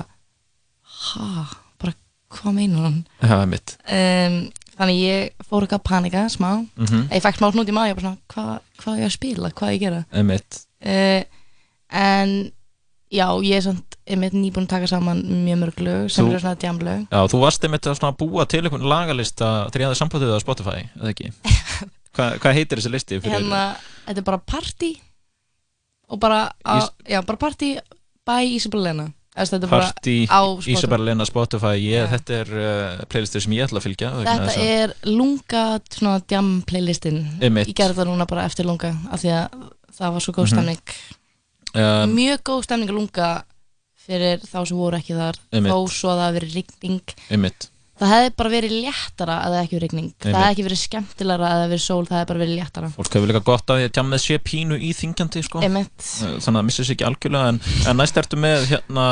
ha, 1.04 1.44
bara 1.82 1.94
hvað 2.34 2.56
meinar 2.58 2.88
hann? 2.88 2.98
Það 3.22 3.44
er 3.44 3.52
mitt 3.52 3.76
um, 3.84 4.38
þannig 4.78 4.98
ég 5.00 5.46
fór 5.48 5.64
eitthvað 5.64 5.80
að 5.80 5.88
panika 5.90 6.24
smá 6.32 6.50
Mhm. 6.76 7.06
ég 7.10 7.22
fekk 7.24 7.38
smá 7.40 7.48
snút 7.52 7.68
í 7.70 7.76
maður, 7.76 7.92
ég 7.92 7.96
bara 8.00 8.06
svona 8.06 8.18
hvað, 8.28 8.60
hvað 8.82 8.92
á 8.92 8.98
ég 9.00 9.06
að 9.08 9.16
spila, 9.16 9.50
hvað 9.50 9.68
á 9.68 9.72
ég 9.72 9.76
að 9.76 9.84
gera 9.86 10.04
uh, 10.86 11.22
en 11.96 12.52
já, 13.12 13.26
ég 13.46 13.56
er 13.56 13.62
samt 13.64 13.96
einmitt 14.06 14.34
nýbúin 14.36 14.66
að 14.66 14.72
taka 14.74 14.86
saman 14.90 15.20
mjög 15.46 15.58
mörg 15.62 15.80
lög 15.82 16.10
sem 16.14 16.26
eru 16.28 16.38
svona 16.42 16.58
jamlög 16.62 17.06
Já, 17.10 17.20
þú 17.30 17.40
varst 17.42 17.64
einmitt 17.66 17.86
að 17.86 17.98
svona 17.98 18.16
búa 18.18 18.46
til 18.50 18.62
einhvern 18.66 18.86
lagalista 18.90 19.48
þegar 19.70 19.82
ég 19.82 19.88
hafði 19.90 20.00
sambandið 20.02 20.34
á 20.36 20.40
Spotify, 20.44 20.78
eða 21.00 21.12
ekki? 21.14 21.32
Hva, 22.16 22.30
hvað 22.40 22.54
heitir 22.56 22.80
þessi 22.80 22.92
listi? 22.94 23.18
Hérna, 23.20 23.62
þetta 24.06 24.22
er 24.22 24.26
bara 24.30 24.38
party 24.38 24.92
og 26.08 26.20
bara, 26.22 26.38
á, 26.64 26.78
Ís- 26.78 26.92
já, 27.12 27.18
bara 27.26 27.36
party 27.40 27.74
by 28.26 28.42
Isabel 28.56 28.82
Lena 28.86 29.08
Party, 29.36 30.14
á 30.32 30.40
Spotify. 31.28 31.74
Ég, 31.82 32.08
Þetta 32.14 32.38
er 32.40 32.52
uh, 32.56 33.04
playlistir 33.12 33.42
sem 33.44 33.52
ég 33.52 33.66
ætla 33.66 33.80
að 33.82 33.86
fylgja 33.88 34.12
Þetta 34.16 34.48
að- 34.48 34.62
er 34.64 34.94
lunga 35.10 35.64
svona 35.92 36.22
jam 36.32 36.62
playlistin. 36.66 37.20
Ég 37.40 37.74
gerði 37.76 37.98
það 38.00 38.08
núna 38.12 38.26
bara 38.26 38.46
eftir 38.48 38.64
lunga 38.68 38.94
af 39.12 39.20
því 39.22 39.32
að 39.36 39.60
það 39.98 40.12
var 40.16 40.20
svo 40.26 40.32
góð 40.32 40.46
Mhm. 40.46 40.52
stemning 40.56 40.96
Um, 41.76 42.14
Mjög 42.16 42.40
góð 42.46 42.62
stemning 42.64 42.88
að 42.88 42.96
lunga 42.96 43.44
fyrir 44.06 44.38
þá 44.40 44.64
sem 44.66 44.76
voru 44.78 44.96
ekki 44.96 45.12
þar 45.18 45.36
þó 45.68 45.76
svo 45.92 46.08
að 46.08 46.16
það 46.16 46.24
hafi 46.24 46.36
verið 46.38 46.54
rigning 46.54 47.16
Það 47.96 48.10
hefði 48.12 48.30
bara 48.36 48.50
verið 48.52 48.72
léttara 48.84 49.34
að 49.40 49.54
það 49.54 49.62
ekki 49.62 49.76
verið 49.76 49.84
rigning 49.86 50.08
Það 50.12 50.26
Einmitt. 50.26 50.36
hefði 50.42 50.52
ekki 50.56 50.64
verið 50.66 50.80
skemmtilegra 50.82 51.46
að 51.48 51.60
það 51.62 51.70
verið 51.72 51.84
sól 51.86 52.02
Það 52.06 52.16
hefði 52.18 52.28
bara 52.30 52.42
verið 52.42 52.58
léttara 52.60 52.90
Fólk 52.96 53.16
hefur 53.16 53.30
líka 53.30 53.42
gott 53.46 53.72
að 53.72 53.78
því 53.80 53.86
að 53.88 54.00
jammið 54.00 54.22
sé 54.26 54.38
pínu 54.50 54.78
íþingjandi 54.90 55.42
sko. 55.46 55.62
Einmitt. 55.64 55.96
Þannig 56.04 56.36
að 56.36 56.48
það 56.58 56.66
missir 56.68 56.88
sig 56.88 56.96
ekki 56.98 57.06
algjörlega 57.08 57.52
en, 57.54 57.60
en 57.88 58.00
næst 58.02 58.20
ertu 58.20 58.40
með 58.42 58.66
hérna 58.72 59.06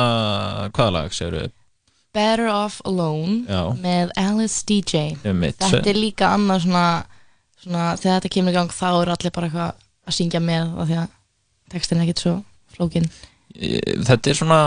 hvaða 0.75 0.93
lag, 0.99 1.15
segir 1.17 1.49
Better 2.15 2.47
Off 2.53 2.77
Alone 2.87 3.41
Já. 3.49 3.63
með 3.81 4.13
Alice 4.21 4.61
DJ 4.69 5.17
Einmitt. 5.25 5.57
Þetta 5.59 5.89
er 5.91 5.97
líka 5.99 6.29
annað 6.37 6.61
svona, 6.67 6.85
svona 7.65 7.87
þegar 7.99 8.19
þetta 8.21 8.33
kemur 8.37 8.53
í 8.53 8.59
gang 8.59 8.71
þá 8.77 8.87
eru 9.01 9.15
allir 9.17 9.33
bara 9.35 9.49
eitthvað 9.49 9.73
að 10.05 10.19
syngja 10.21 10.39
með 10.45 10.75
af 10.77 10.87
því 10.91 10.99
að 11.01 11.09
textin 11.73 11.97
er 11.99 12.05
ekkert 12.05 12.21
svo 12.23 12.35
flókin 12.77 13.09
Þetta 13.55 14.31
er 14.31 14.35
svona, 14.37 14.59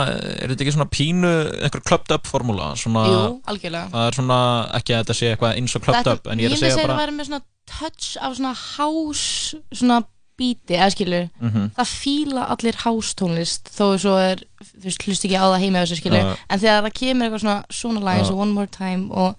er 0.43 0.48
þetta 0.52 0.65
ekki 0.65 0.73
svona 0.77 0.89
pínu 0.90 1.31
einhver 1.62 1.82
clubbed 1.85 2.12
up 2.15 2.27
formúla 2.28 2.70
svona, 2.81 3.02
Jú, 3.09 3.24
algjörlega. 3.52 3.90
Það 3.93 4.06
er 4.09 4.16
svona, 4.19 4.39
ekki 4.78 4.94
að 4.97 5.02
þetta 5.02 5.16
sé 5.19 5.32
eitthvað 5.35 5.56
eins 5.60 5.74
og 5.77 5.82
clubbed 5.85 6.12
up 6.15 6.27
en 6.32 6.39
ég 6.40 6.48
er 6.48 6.55
að 6.56 6.62
segja 6.62 6.70
Ég 6.73 6.78
myndi 6.78 6.86
bara 6.86 6.97
að 6.97 7.02
vera 7.05 7.16
með 7.19 7.28
svona 7.28 7.43
touch 7.69 8.16
af 8.24 8.36
svona 8.39 8.55
house 8.78 9.59
svona 9.77 9.98
bíti, 10.39 10.77
eða 10.78 10.90
skilur 10.94 11.24
Mhm. 11.43 11.70
það 11.77 11.89
fíla 11.98 12.43
allir 12.55 12.77
house 12.85 13.15
tónlist 13.19 13.69
þó 13.74 13.98
svo 13.98 14.15
er, 14.23 14.39
þú 14.62 14.85
veist, 14.86 15.02
hlust 15.05 15.24
ekki 15.27 15.35
á 15.36 15.44
það 15.51 15.60
heima 15.65 15.82
þessu 15.82 15.98
skilur, 15.98 16.23
Já. 16.23 16.36
en 16.48 16.59
þegar 16.62 16.82
það 16.86 16.94
kemur 17.01 17.27
eitthvað 17.27 17.43
svona 17.43 17.65
svona 17.70 18.01
lag 18.06 18.19
eins 18.20 18.31
og. 18.31 18.39
One 18.39 18.52
More 18.55 18.66
Time 18.70 19.10
og 19.10 19.35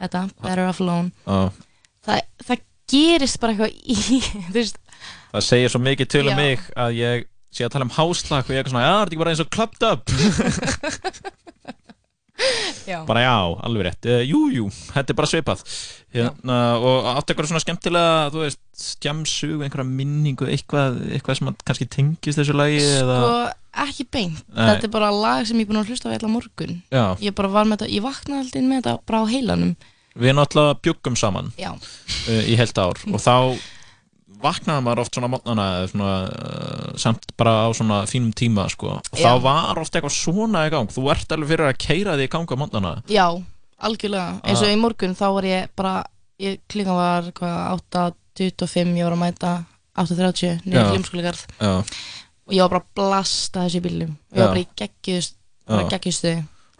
þetta, 0.00 0.30
Better 0.42 0.68
Off 0.68 0.80
Alone 0.80 1.10
Já. 1.26 1.50
það, 2.06 2.20
það 2.46 2.58
gerist 2.88 3.40
bara 3.40 3.52
eitthvað 3.52 3.74
í 3.84 3.94
þú 4.48 4.52
veist, 4.54 4.78
Það 5.34 5.42
segir 5.42 5.68
svo 5.74 5.80
mikið 5.82 6.08
til 6.08 6.28
um 6.30 6.36
mig 6.38 6.60
að 6.78 6.94
ég 6.94 7.24
sé 7.54 7.66
að 7.66 7.72
tala 7.76 7.86
um 7.88 7.94
háslag 7.96 8.44
og 8.44 8.52
ég 8.52 8.58
er 8.58 8.62
eitthvað 8.64 8.74
svona, 8.74 8.86
já, 8.86 8.94
þetta 8.94 9.04
er 9.04 9.12
ekki 9.14 9.22
bara 9.22 9.34
eins 9.34 9.44
og 9.44 9.52
clubbed 9.54 9.82
up 9.90 10.02
Já. 12.84 13.04
bara 13.06 13.20
já, 13.22 13.36
alveg 13.62 13.84
rétt 13.86 14.06
uh, 14.10 14.20
jú, 14.26 14.40
jú, 14.52 14.64
þetta 14.90 15.12
er 15.14 15.16
bara 15.16 15.28
svipað 15.30 15.60
hérna, 16.12 16.56
og 16.82 17.06
áttu 17.14 17.30
eitthvað 17.32 17.48
svona 17.52 17.62
skemmtilega 17.62 18.16
þú 18.34 18.40
veist, 18.42 18.60
skjamsug, 18.76 19.62
einhverja 19.64 19.86
minningu 19.86 20.48
eitthvað, 20.50 20.98
eitthvað 21.14 21.38
sem 21.38 21.50
kannski 21.64 21.86
tengist 21.94 22.40
þessu 22.40 22.56
lagi 22.58 22.82
eða 22.82 23.16
sko, 23.22 23.38
ekki 23.86 24.06
beint 24.18 24.42
Nei. 24.50 24.66
þetta 24.66 24.88
er 24.90 24.92
bara 24.98 25.12
lag 25.14 25.46
sem 25.48 25.62
ég 25.62 25.64
er 25.64 25.70
búin 25.70 25.80
að 25.80 25.94
hlusta 25.94 26.10
á 26.10 26.12
í 26.12 26.18
alla 26.18 26.32
morgun 26.34 26.74
Já. 26.92 27.04
ég 27.22 27.36
bara 27.38 27.52
var 27.54 27.70
með 27.70 27.84
þetta, 27.84 27.92
ég 27.94 28.04
vaknaði 28.10 28.42
alltaf 28.44 28.66
með 28.66 28.82
þetta 28.82 28.96
bara 29.06 29.22
á 29.22 29.24
heilanum 29.30 29.72
við 30.26 30.36
náttúrulega 30.40 30.80
bjuggum 30.84 31.16
saman 31.22 31.52
Já. 31.60 31.70
uh, 31.78 32.42
í 32.44 32.58
heilt 32.58 32.82
ár 32.82 32.98
og 33.08 33.22
þá 33.22 33.34
vaknaði 34.42 34.82
maður 34.86 35.02
oft 35.04 35.14
svona 35.16 35.28
mótnana 35.32 35.66
uh, 35.84 36.96
samt 37.00 37.24
bara 37.38 37.66
á 37.66 37.68
svona 37.76 38.02
fínum 38.10 38.32
tíma 38.36 38.66
sko. 38.72 38.96
og 39.00 39.18
þá 39.18 39.30
Já. 39.34 39.42
var 39.42 39.78
oft 39.80 39.94
eitthvað 39.94 40.16
svona 40.16 40.66
í 40.66 40.72
gang. 40.74 40.88
Þú 40.90 41.10
ert 41.12 41.32
alveg 41.32 41.48
fyrir 41.52 41.68
að 41.70 41.78
keira 41.78 42.16
því 42.18 42.26
í 42.28 42.32
ganga 42.32 42.56
mótnana 42.56 42.92
já, 43.08 43.26
algjörlega. 43.80 44.40
Eins 44.44 44.62
og 44.62 44.68
Ah. 44.68 44.72
í 44.74 44.80
morgun 44.80 45.14
þá 45.14 45.26
var 45.34 45.42
ég 45.44 45.68
bara 45.76 45.94
ég, 46.40 46.58
klukkan 46.68 46.96
var 46.98 47.30
hvað, 47.32 47.80
8.25 48.34 48.96
ég 48.98 49.04
var 49.04 49.14
að 49.16 49.22
mæta 49.22 49.52
8.30 49.96 50.42
Já. 50.42 50.58
niður 50.66 50.90
hljómskóligarð 50.92 51.44
Já. 51.60 51.72
og 52.46 52.52
ég 52.52 52.60
var 52.64 52.68
bara 52.74 52.82
að 52.82 52.94
blasta 52.98 53.64
þessu 53.66 53.78
í 53.78 53.84
bílum 53.84 54.16
ég 54.34 54.40
var 54.42 54.48
bara 54.54 54.64
í 54.64 54.68
geggjust 54.76 55.36
bara 55.68 55.88
geggjustu 55.88 56.32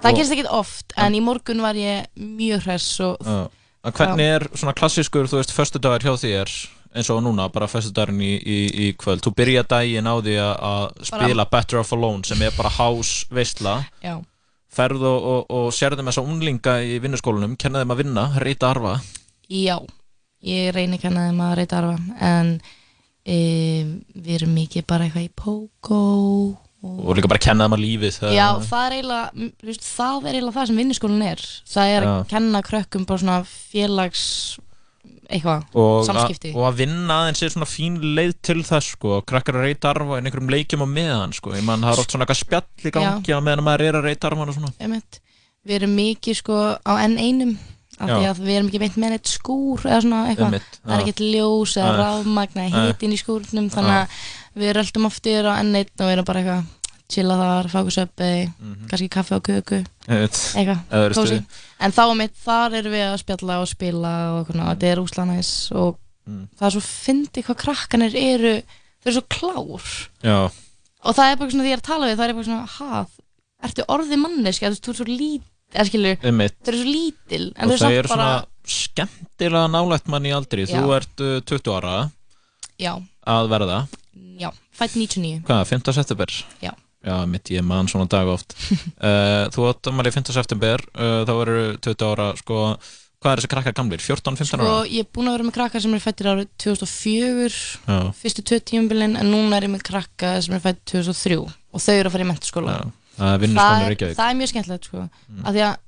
það 0.03 0.17
gerist 0.19 0.35
ekkit 0.35 0.51
oft 0.51 0.93
en 0.99 1.15
í 1.15 1.21
morgun 1.23 1.63
var 1.63 1.79
ég 1.79 2.09
mjög 2.19 2.67
hress 2.67 2.89
og 3.07 3.23
hvernig 3.95 4.27
er 4.27 4.49
svona 4.57 4.73
klassískur, 4.75 5.29
þú 5.29 5.39
veist, 5.39 5.53
föstudagar 5.55 6.03
hjá 6.03 6.15
þér 6.19 6.51
eins 6.95 7.11
og 7.11 7.23
núna, 7.25 7.49
bara 7.53 7.67
föstudagurinn 7.67 8.21
í, 8.23 8.35
í, 8.39 8.59
í 8.87 8.87
kvöld. 8.97 9.21
Þú 9.25 9.33
byrja 9.35 9.65
daginn 9.67 10.07
á 10.07 10.15
því 10.23 10.37
að- 10.39 10.61
að 10.71 11.05
spila 11.11 11.45
Better 11.51 11.79
Off 11.81 11.93
Alone 11.93 12.23
sem 12.25 12.43
er 12.43 12.55
bara 12.57 12.71
house 12.71 13.27
veistla 13.35 13.81
ferð 14.75 15.03
og, 15.07 15.27
og, 15.33 15.45
og 15.51 15.69
sérðu 15.75 16.03
með 16.03 16.13
þessa 16.13 16.25
unglinga 16.27 16.73
í 16.83 16.97
vinnuskólanum, 17.03 17.57
kenna 17.59 17.83
þeim 17.83 17.93
að 17.95 18.01
vinna, 18.03 18.25
reyta 18.43 18.71
arfa? 18.75 18.95
Já, 19.51 19.77
ég 20.43 20.73
reyni 20.75 20.99
ekki 20.99 21.11
að 21.13 21.35
maður 21.39 21.61
reyta 21.63 21.79
arfa 21.79 21.99
en 22.21 22.61
e, 23.25 23.39
við 24.19 24.35
erum 24.41 24.55
mikið 24.59 24.87
bara 24.87 25.07
eitthvað 25.07 25.29
í 25.29 25.33
Pogo 25.37 26.59
og 26.85 27.15
líka 27.17 27.31
bara 27.31 27.41
kenna 27.41 27.65
þeim 27.65 27.77
að 27.79 27.81
lífið 27.85 28.17
það- 28.21 28.35
Já, 28.37 28.49
það 28.61 28.83
er 28.87 28.95
eiginlega 28.99 29.31
það 29.81 30.27
er 30.29 30.35
eiginlega 30.35 30.57
það 30.59 30.67
sem 30.69 30.77
vinnuskólinn 30.83 31.23
er. 31.31 31.45
Það 31.75 31.93
er 31.95 32.03
að 32.05 32.19
Já. 32.19 32.25
kenna 32.35 32.61
krökkum 32.63 33.07
bara 33.07 33.19
svona 33.23 33.39
félags 33.47 34.25
eitthvað, 35.29 35.67
samskipti. 36.09 36.53
og 36.55 36.69
að 36.69 36.81
vinna 36.83 37.19
aðeins 37.23 37.43
er 37.43 37.53
svona 37.55 37.69
fín 37.69 37.99
leið 38.17 38.35
til 38.45 38.61
þess 38.67 38.95
sko, 38.95 39.21
krakkar 39.29 39.61
að 39.61 39.69
reyta 39.69 39.93
arfa 39.93 40.19
en 40.19 40.29
einhverjum 40.29 40.53
leikjum 40.55 40.85
á 40.85 40.89
meðan 40.91 41.37
sko, 41.37 41.55
ég 41.57 41.67
man 41.67 41.85
það 41.85 41.93
er 41.95 42.03
oft 42.05 42.15
svona 42.15 42.27
eitthvað 42.27 42.41
spjall 42.43 42.91
í 42.91 42.95
gangi 42.95 43.37
á 43.37 43.41
meðan 43.41 43.65
maður 43.67 43.87
er 43.89 44.01
að 44.01 44.09
reyta 44.11 44.31
arfan 44.31 44.53
og 44.53 44.59
svona. 44.59 44.75
Einmitt. 44.79 45.21
Við 45.65 45.79
erum 45.79 45.95
mikið 45.97 46.41
sko 46.43 46.59
á 46.77 46.93
enn 47.01 47.17
einum 47.17 47.57
af 47.95 48.11
því 48.11 48.29
að 48.29 48.41
við 48.43 48.57
erum 48.57 48.71
ekki 48.71 48.81
beint 48.83 48.97
með 49.01 49.13
neitt 49.15 49.31
skúr 49.31 49.85
eða 49.87 50.01
svona 50.03 50.23
eitthvað, 50.31 50.57
það 50.81 50.95
er 50.95 51.03
ekkert 51.05 51.23
ljós 51.25 51.75
eða 51.79 51.91
Nei. 51.91 51.99
rafmagn 52.01 52.63
eða 52.65 52.87
hitin 52.89 53.15
í 53.15 53.19
skúrnum 53.21 53.69
þannig 53.73 53.99
að 54.01 54.17
við 54.65 54.73
röldum 54.79 55.07
oft 55.09 55.29
yfir 55.31 55.51
á 55.51 55.53
enn 55.61 55.79
einn 55.79 56.03
og 56.03 56.11
erum 56.11 56.27
bara 56.27 56.43
eitthvað 56.43 56.84
chilla 57.13 57.37
þar, 57.37 57.69
fá 57.73 57.79
okkur 57.83 57.95
söpbi 57.99 58.31
kannski 58.91 59.11
kaffi 59.13 59.35
og 59.37 59.43
köku. 59.45 59.83
Eitthvað, 60.09 61.45
en 61.81 61.93
þá 61.93 62.05
mitt, 62.17 62.35
þar 62.45 62.79
erum 62.81 62.95
við 62.97 63.05
að 63.11 63.19
spjalla 63.21 63.61
og 63.61 63.69
spila 63.69 64.15
og 64.39 64.49
þetta 64.55 64.91
er 64.93 65.05
úslanæs 65.05 65.53
og 65.77 66.01
Mm. 66.25 66.47
það 66.57 66.67
er 66.67 66.73
svo 66.73 66.81
fyndi 66.81 67.43
hvað 67.45 67.59
krakkanir 67.61 68.15
eru 68.17 68.53
þau 68.65 69.09
eru 69.11 69.13
svo 69.13 69.23
klár. 69.29 69.89
Já, 70.25 70.39
og 71.05 71.17
það 71.19 71.31
er 71.31 71.37
bara 71.37 71.51
svona 71.53 71.65
því 71.67 71.69
ég 71.69 71.77
er 71.77 71.83
að 71.83 71.89
tala 71.91 72.07
við 72.09 72.17
það 72.17 72.25
er 72.31 72.39
bara 72.39 72.47
svona, 72.47 72.69
ha, 72.79 73.01
ertu 73.69 73.85
orðið 73.93 74.21
manneski 74.23 74.65
þú 74.65 74.71
veist, 74.73 74.85
þú 74.87 74.95
er 74.95 74.99
svo 75.01 75.07
lítil, 75.11 75.51
eða 75.75 75.87
skilur 75.91 76.17
þau 76.25 76.31
eru 76.73 76.79
svo 76.81 76.89
lítil 76.89 77.43
og 77.53 77.59
það 77.59 77.75
eru 77.75 77.75
eru 77.75 78.09
samt 78.09 78.09
bara 78.15 78.31
svona 78.31 78.73
skemmtilega 78.79 79.67
nálægt 79.75 80.09
manni 80.09 80.33
í 80.33 80.37
aldri. 80.39 80.65
Þú 80.71 80.81
Já. 80.81 80.97
ert 80.97 81.25
uh, 81.27 81.35
20 81.53 81.77
ára 81.77 81.95
já, 82.81 82.93
að 83.37 83.53
verða. 83.53 83.79
Já, 84.41 84.51
fætt 84.73 84.97
99 84.97 85.45
hvað, 85.45 85.65
5. 85.75 85.93
september? 86.01 86.33
Já. 86.65 86.73
Já, 87.05 87.17
mitt 87.29 87.51
ég 87.53 87.65
man 87.67 87.89
svona 87.91 88.07
dag 88.09 88.29
oft 88.33 88.55
uh, 88.57 89.45
Þú 89.55 89.67
átt 89.69 89.91
að 89.91 89.97
maður 89.99 90.09
í 90.11 90.15
5. 90.17 90.31
september 90.37 90.85
uh, 90.97 91.23
þá 91.29 91.33
eru 91.45 91.57
20 91.85 92.07
ára 92.09 92.29
sko, 92.41 92.61
hvað 93.21 93.31
er 93.35 93.43
þessi 93.43 93.51
krakkar 93.53 93.77
gamlir? 93.77 94.01
14, 94.05 94.39
15 94.41 94.49
sko, 94.55 94.65
ára? 94.65 94.89
ég 94.89 95.05
er 95.05 95.11
búin 95.13 95.29
að 95.29 95.37
vera 95.39 95.49
með 95.51 95.57
krakka 95.59 95.83
sem 95.85 95.97
er 95.99 96.03
fættir 96.05 96.31
árið 96.33 96.51
2004 96.65 97.61
Já. 97.89 97.99
fyrstu 98.23 98.45
tvö 98.49 98.61
tímabilin 98.73 99.17
en 99.21 99.31
núna 99.33 99.59
er 99.61 99.69
ég 99.69 99.75
með 99.77 99.85
krakka 99.91 100.35
sem 100.45 100.57
er 100.57 100.65
fætt 100.65 100.83
2003 100.93 101.39
og 101.45 101.83
þau 101.85 101.95
eru 101.99 102.09
að 102.11 102.15
fara 102.17 102.27
í 102.27 102.31
mentaskóla 102.33 102.75
Já, 102.79 102.85
það 103.19 103.35
er 103.49 103.55
það, 103.59 103.87
Reykjavík. 103.93 104.19
það 104.19 104.31
er 104.33 104.39
mjög 104.41 104.53
skemmtilegt 104.55 104.89
sko. 104.91 105.05
af 105.45 105.51
því 105.57 105.65
að 105.69 105.81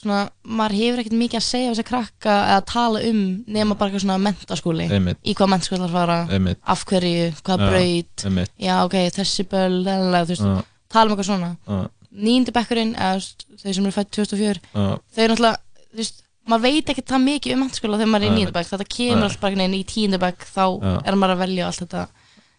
svona, 0.00 0.18
maður 0.44 0.74
hefur 0.80 1.00
ekkert 1.02 1.16
mikið 1.20 1.38
að 1.40 1.44
segja 1.46 1.68
á 1.68 1.72
þessi 1.74 1.86
krakka 1.88 2.34
eða 2.50 2.64
tala 2.72 3.02
um 3.10 3.20
nema 3.46 3.76
bara 3.78 3.90
eitthvað 3.90 4.04
svona 4.04 4.18
mentaskóli 4.24 4.88
Einmitt. 4.90 5.20
í 5.24 5.34
hvað 5.38 5.52
mentaskóla 5.54 5.86
það 5.86 5.94
fara 5.98 6.18
Einmitt. 6.34 6.58
af 6.74 6.84
hverju, 6.90 7.28
hvað 7.46 7.62
Já, 7.64 7.68
braut 7.70 8.24
einmitt. 8.28 8.52
já 8.58 8.74
ok, 8.84 8.96
þessi 9.18 9.46
böl 9.48 9.78
lalala, 9.86 10.24
þú 10.26 10.34
veist, 10.34 10.48
Já. 10.48 10.64
tala 10.88 11.06
um 11.10 11.14
eitthvað 11.16 11.30
svona 11.30 11.52
Já. 11.68 11.88
nýndi 12.14 12.52
bekkurinn, 12.58 12.94
eða 12.94 13.14
þú 13.14 13.22
veist, 13.22 13.46
þau 13.62 13.72
sem 13.74 13.84
eru 13.88 13.96
fætt 13.96 14.12
2004 14.18 14.60
Já. 14.74 14.84
þau 15.14 15.24
eru 15.24 15.34
náttúrulega 15.34 15.56
þú 15.94 16.02
veist, 16.02 16.20
maður 16.44 16.62
veit 16.68 16.90
ekki 16.92 17.02
það 17.08 17.24
mikið 17.30 17.54
um 17.54 17.62
mentaskóla 17.64 17.96
þegar 18.02 18.12
maður 18.12 18.24
er 18.24 18.28
í 18.28 18.34
Nei, 18.34 18.38
nýndi 18.42 18.52
bekk, 18.58 18.68
þetta 18.74 18.88
kemur 18.98 19.16
Nei. 19.16 19.24
alltaf 19.28 19.40
bara 19.40 19.50
einhvern 19.54 19.64
veginn 19.64 19.80
í 19.80 19.86
tíndi 19.94 20.18
bekk 20.20 20.44
þá 20.50 20.64
Já. 20.82 20.92
er 21.08 21.14
maður 21.16 21.34
að 21.38 21.42
velja 21.46 21.66
allt 21.70 21.82
þetta 21.86 22.06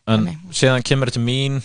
En 0.08 0.26
síðan 0.54 0.84
kemur 0.86 1.10
þetta 1.10 1.22
mín 1.26 1.56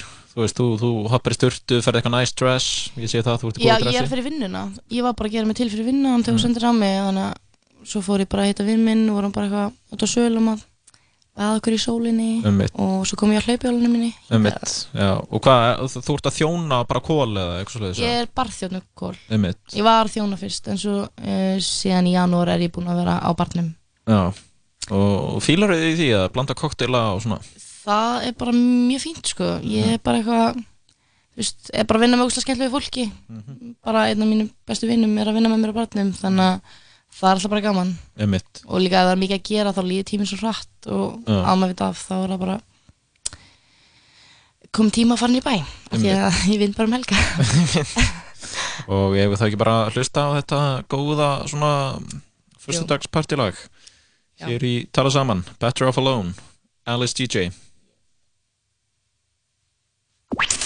þú 0.40 0.46
veist, 0.46 0.56
þú, 0.56 0.66
þú 0.80 0.90
hoppar 1.12 1.34
í 1.34 1.38
sturtu, 1.38 1.78
ferð 1.84 2.00
eitthvað 2.00 2.16
nice 2.16 2.34
dress 2.40 2.68
ég 2.96 3.12
sé 3.12 3.20
það, 3.22 3.38
þú 3.44 3.52
ert 3.52 3.60
í 3.60 3.68
Já, 3.68 3.74
góða 3.76 3.76
ég 3.76 3.86
er 3.86 4.00
dressi 4.00 4.12
fyrir 4.14 4.26
vinnuna. 4.30 4.64
Ég 4.90 5.04
var 5.04 5.14
bara 5.20 5.28
að 5.28 5.36
gera 5.36 5.46
mig 5.52 5.56
til 5.60 5.68
fyrir 5.70 5.88
vinnu 5.92 6.08
Hann 6.14 6.24
tegur 6.24 6.40
Mm. 6.40 6.44
sendir 6.48 6.64
á 6.66 6.72
mig 6.72 6.96
Þannig 7.04 7.28
að 7.28 7.86
svo 7.90 8.00
fór 8.04 8.20
ég 8.24 8.28
bara 8.32 8.42
að 8.44 8.50
hitta 8.54 8.64
vinn 8.66 8.82
minn 8.84 9.06
og 9.08 9.16
vorum 9.20 9.32
bara 9.32 9.46
eitthvað 9.46 9.94
út 9.94 10.02
á 10.04 10.08
sölum 10.10 10.50
að 10.56 10.66
að 11.40 11.54
okkur 11.60 11.72
í 11.72 11.78
sólinni 11.80 12.30
Einmitt. 12.44 12.72
og 12.74 13.06
svo 13.08 13.16
kom 13.16 13.30
ég 13.32 13.40
á 13.40 13.46
hlaupjólunni 13.46 13.88
minni. 13.88 14.10
Einmitt, 14.34 14.72
já, 14.92 15.14
og 15.22 15.40
hvað, 15.40 15.84
þú, 15.94 16.16
ert 16.18 16.26
að 16.28 16.36
þjóna 16.36 16.80
bara 16.90 17.00
kól 17.00 17.30
eða 17.38 17.54
eitthvað 17.62 17.84
leiðis 17.86 18.00
Ég 18.02 18.16
er 18.20 18.28
barþjónu 18.36 18.80
kól 18.98 19.14
Einmitt, 19.30 19.60
Ég 19.72 19.86
var 19.86 20.10
þjóna 20.10 20.36
fyrst 20.36 20.68
en 20.68 20.76
svo 20.82 20.96
uh, 21.06 21.56
síðan 21.64 22.10
í 22.10 22.12
janúar 22.18 22.50
er 22.52 22.66
ég 22.66 22.72
búin 22.74 22.90
að 22.92 23.00
vera 23.00 23.14
á 23.24 23.30
barnum. 23.38 23.70
Já. 24.10 24.20
Og 24.90 25.40
fílar 25.40 25.72
og 27.81 27.86
Það 27.86 28.27
er 28.28 28.35
bara 28.36 28.52
mjög 28.52 29.01
fínt 29.07 29.31
sko. 29.32 29.48
Ég 29.65 29.94
er 29.94 30.02
bara 30.05 30.20
eitthvað 30.20 30.61
Þú 31.31 31.39
veist, 31.40 31.70
er 31.73 31.86
bara 31.86 32.01
að 32.01 32.02
vinna 32.05 32.16
með 32.19 32.28
úslega 32.28 32.43
skemmtlegu 32.44 32.73
fólki. 32.74 33.05
Bara 33.86 34.09
einn 34.11 34.20
af 34.20 34.28
mínum 34.28 34.48
bestu 34.66 34.89
vinnum 34.90 35.12
er 35.16 35.31
að 35.31 35.36
vinna 35.39 35.48
með 35.48 35.61
mér 35.62 35.73
á 35.73 35.78
barnum 35.78 36.11
þannig 36.19 36.43
að 36.44 36.78
það 37.11 37.28
er 37.31 37.36
alltaf 37.39 37.51
bara 37.52 37.65
gaman. 37.65 37.93
Einmitt. 38.19 38.61
og 38.66 38.82
líka 38.82 39.01
ef 39.01 39.07
það 39.07 39.12
er 39.15 39.20
mikið 39.23 39.36
að 39.39 39.47
gera 39.48 39.73
þá 39.73 39.81
líður 39.86 40.09
tíminn 40.11 40.28
svo 40.31 40.39
hratt 40.43 40.90
og 40.90 41.07
Já. 41.24 41.39
á 41.47 41.52
maður 41.55 41.73
við 41.73 41.82
af 41.86 42.02
þá 42.02 42.12
er 42.19 42.35
það 42.35 42.43
bara 42.44 42.59
kom 44.77 44.90
tíma 44.94 45.16
að 45.16 45.23
fara 45.24 45.39
í 45.39 45.43
bæ 45.43 45.55
af 45.59 45.97
því 45.97 46.12
að 46.15 46.43
ég 46.52 46.61
vinn 46.62 46.77
bara 46.77 46.90
um 46.90 46.94
helga 46.98 47.19
og 48.94 49.16
ég 49.19 49.31
vil 49.31 49.39
það 49.40 49.48
ekki 49.48 49.61
bara 49.62 49.77
hlusta 49.94 50.27
á 50.27 50.28
þetta 50.39 50.61
góða 50.93 51.31
svona 51.51 51.73
fyrstudagspartilag 52.62 53.59
Já. 54.39 54.47
hér 54.47 54.66
í 54.66 54.74
Tala 54.94 55.11
Saman 55.12 55.43
Better 55.61 55.89
Off 55.90 55.98
Alone, 56.01 56.36
Alice 56.86 57.16
DJ 57.16 57.51
you 60.39 60.59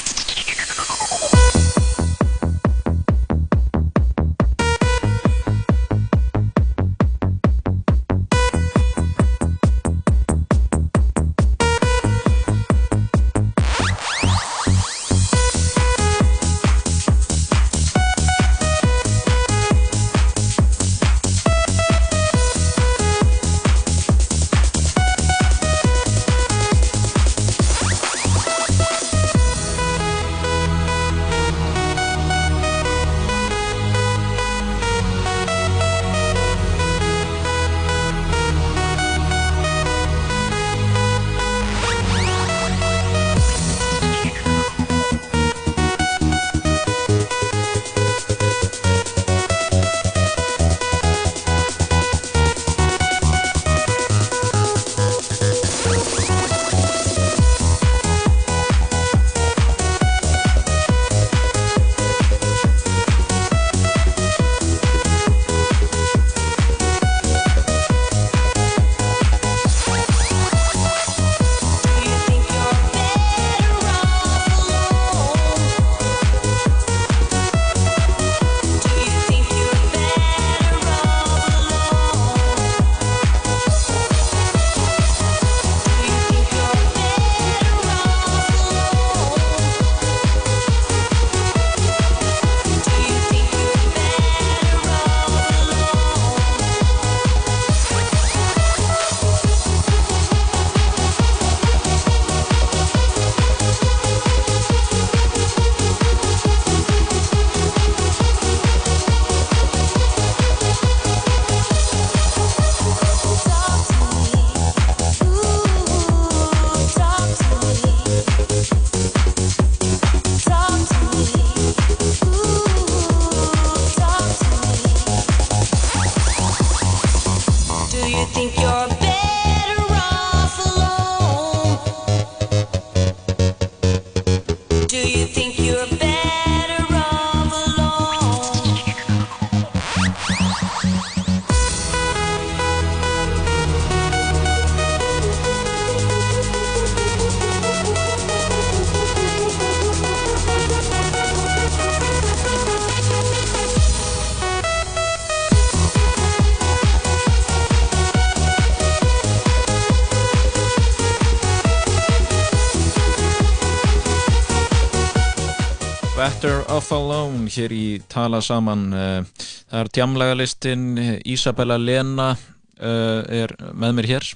Alone 166.95 167.51
hér 167.53 167.73
í 167.75 167.85
Tala 168.11 168.41
Saman 168.45 168.87
Eh, 168.95 169.47
það 169.71 169.81
er 169.81 169.91
tjamlega 169.97 170.37
listin 170.39 170.85
Isabella 171.25 171.77
Lena 171.81 172.31
uh, 172.35 173.21
er 173.29 173.55
með 173.75 173.97
mér 173.99 174.09
hér. 174.13 174.29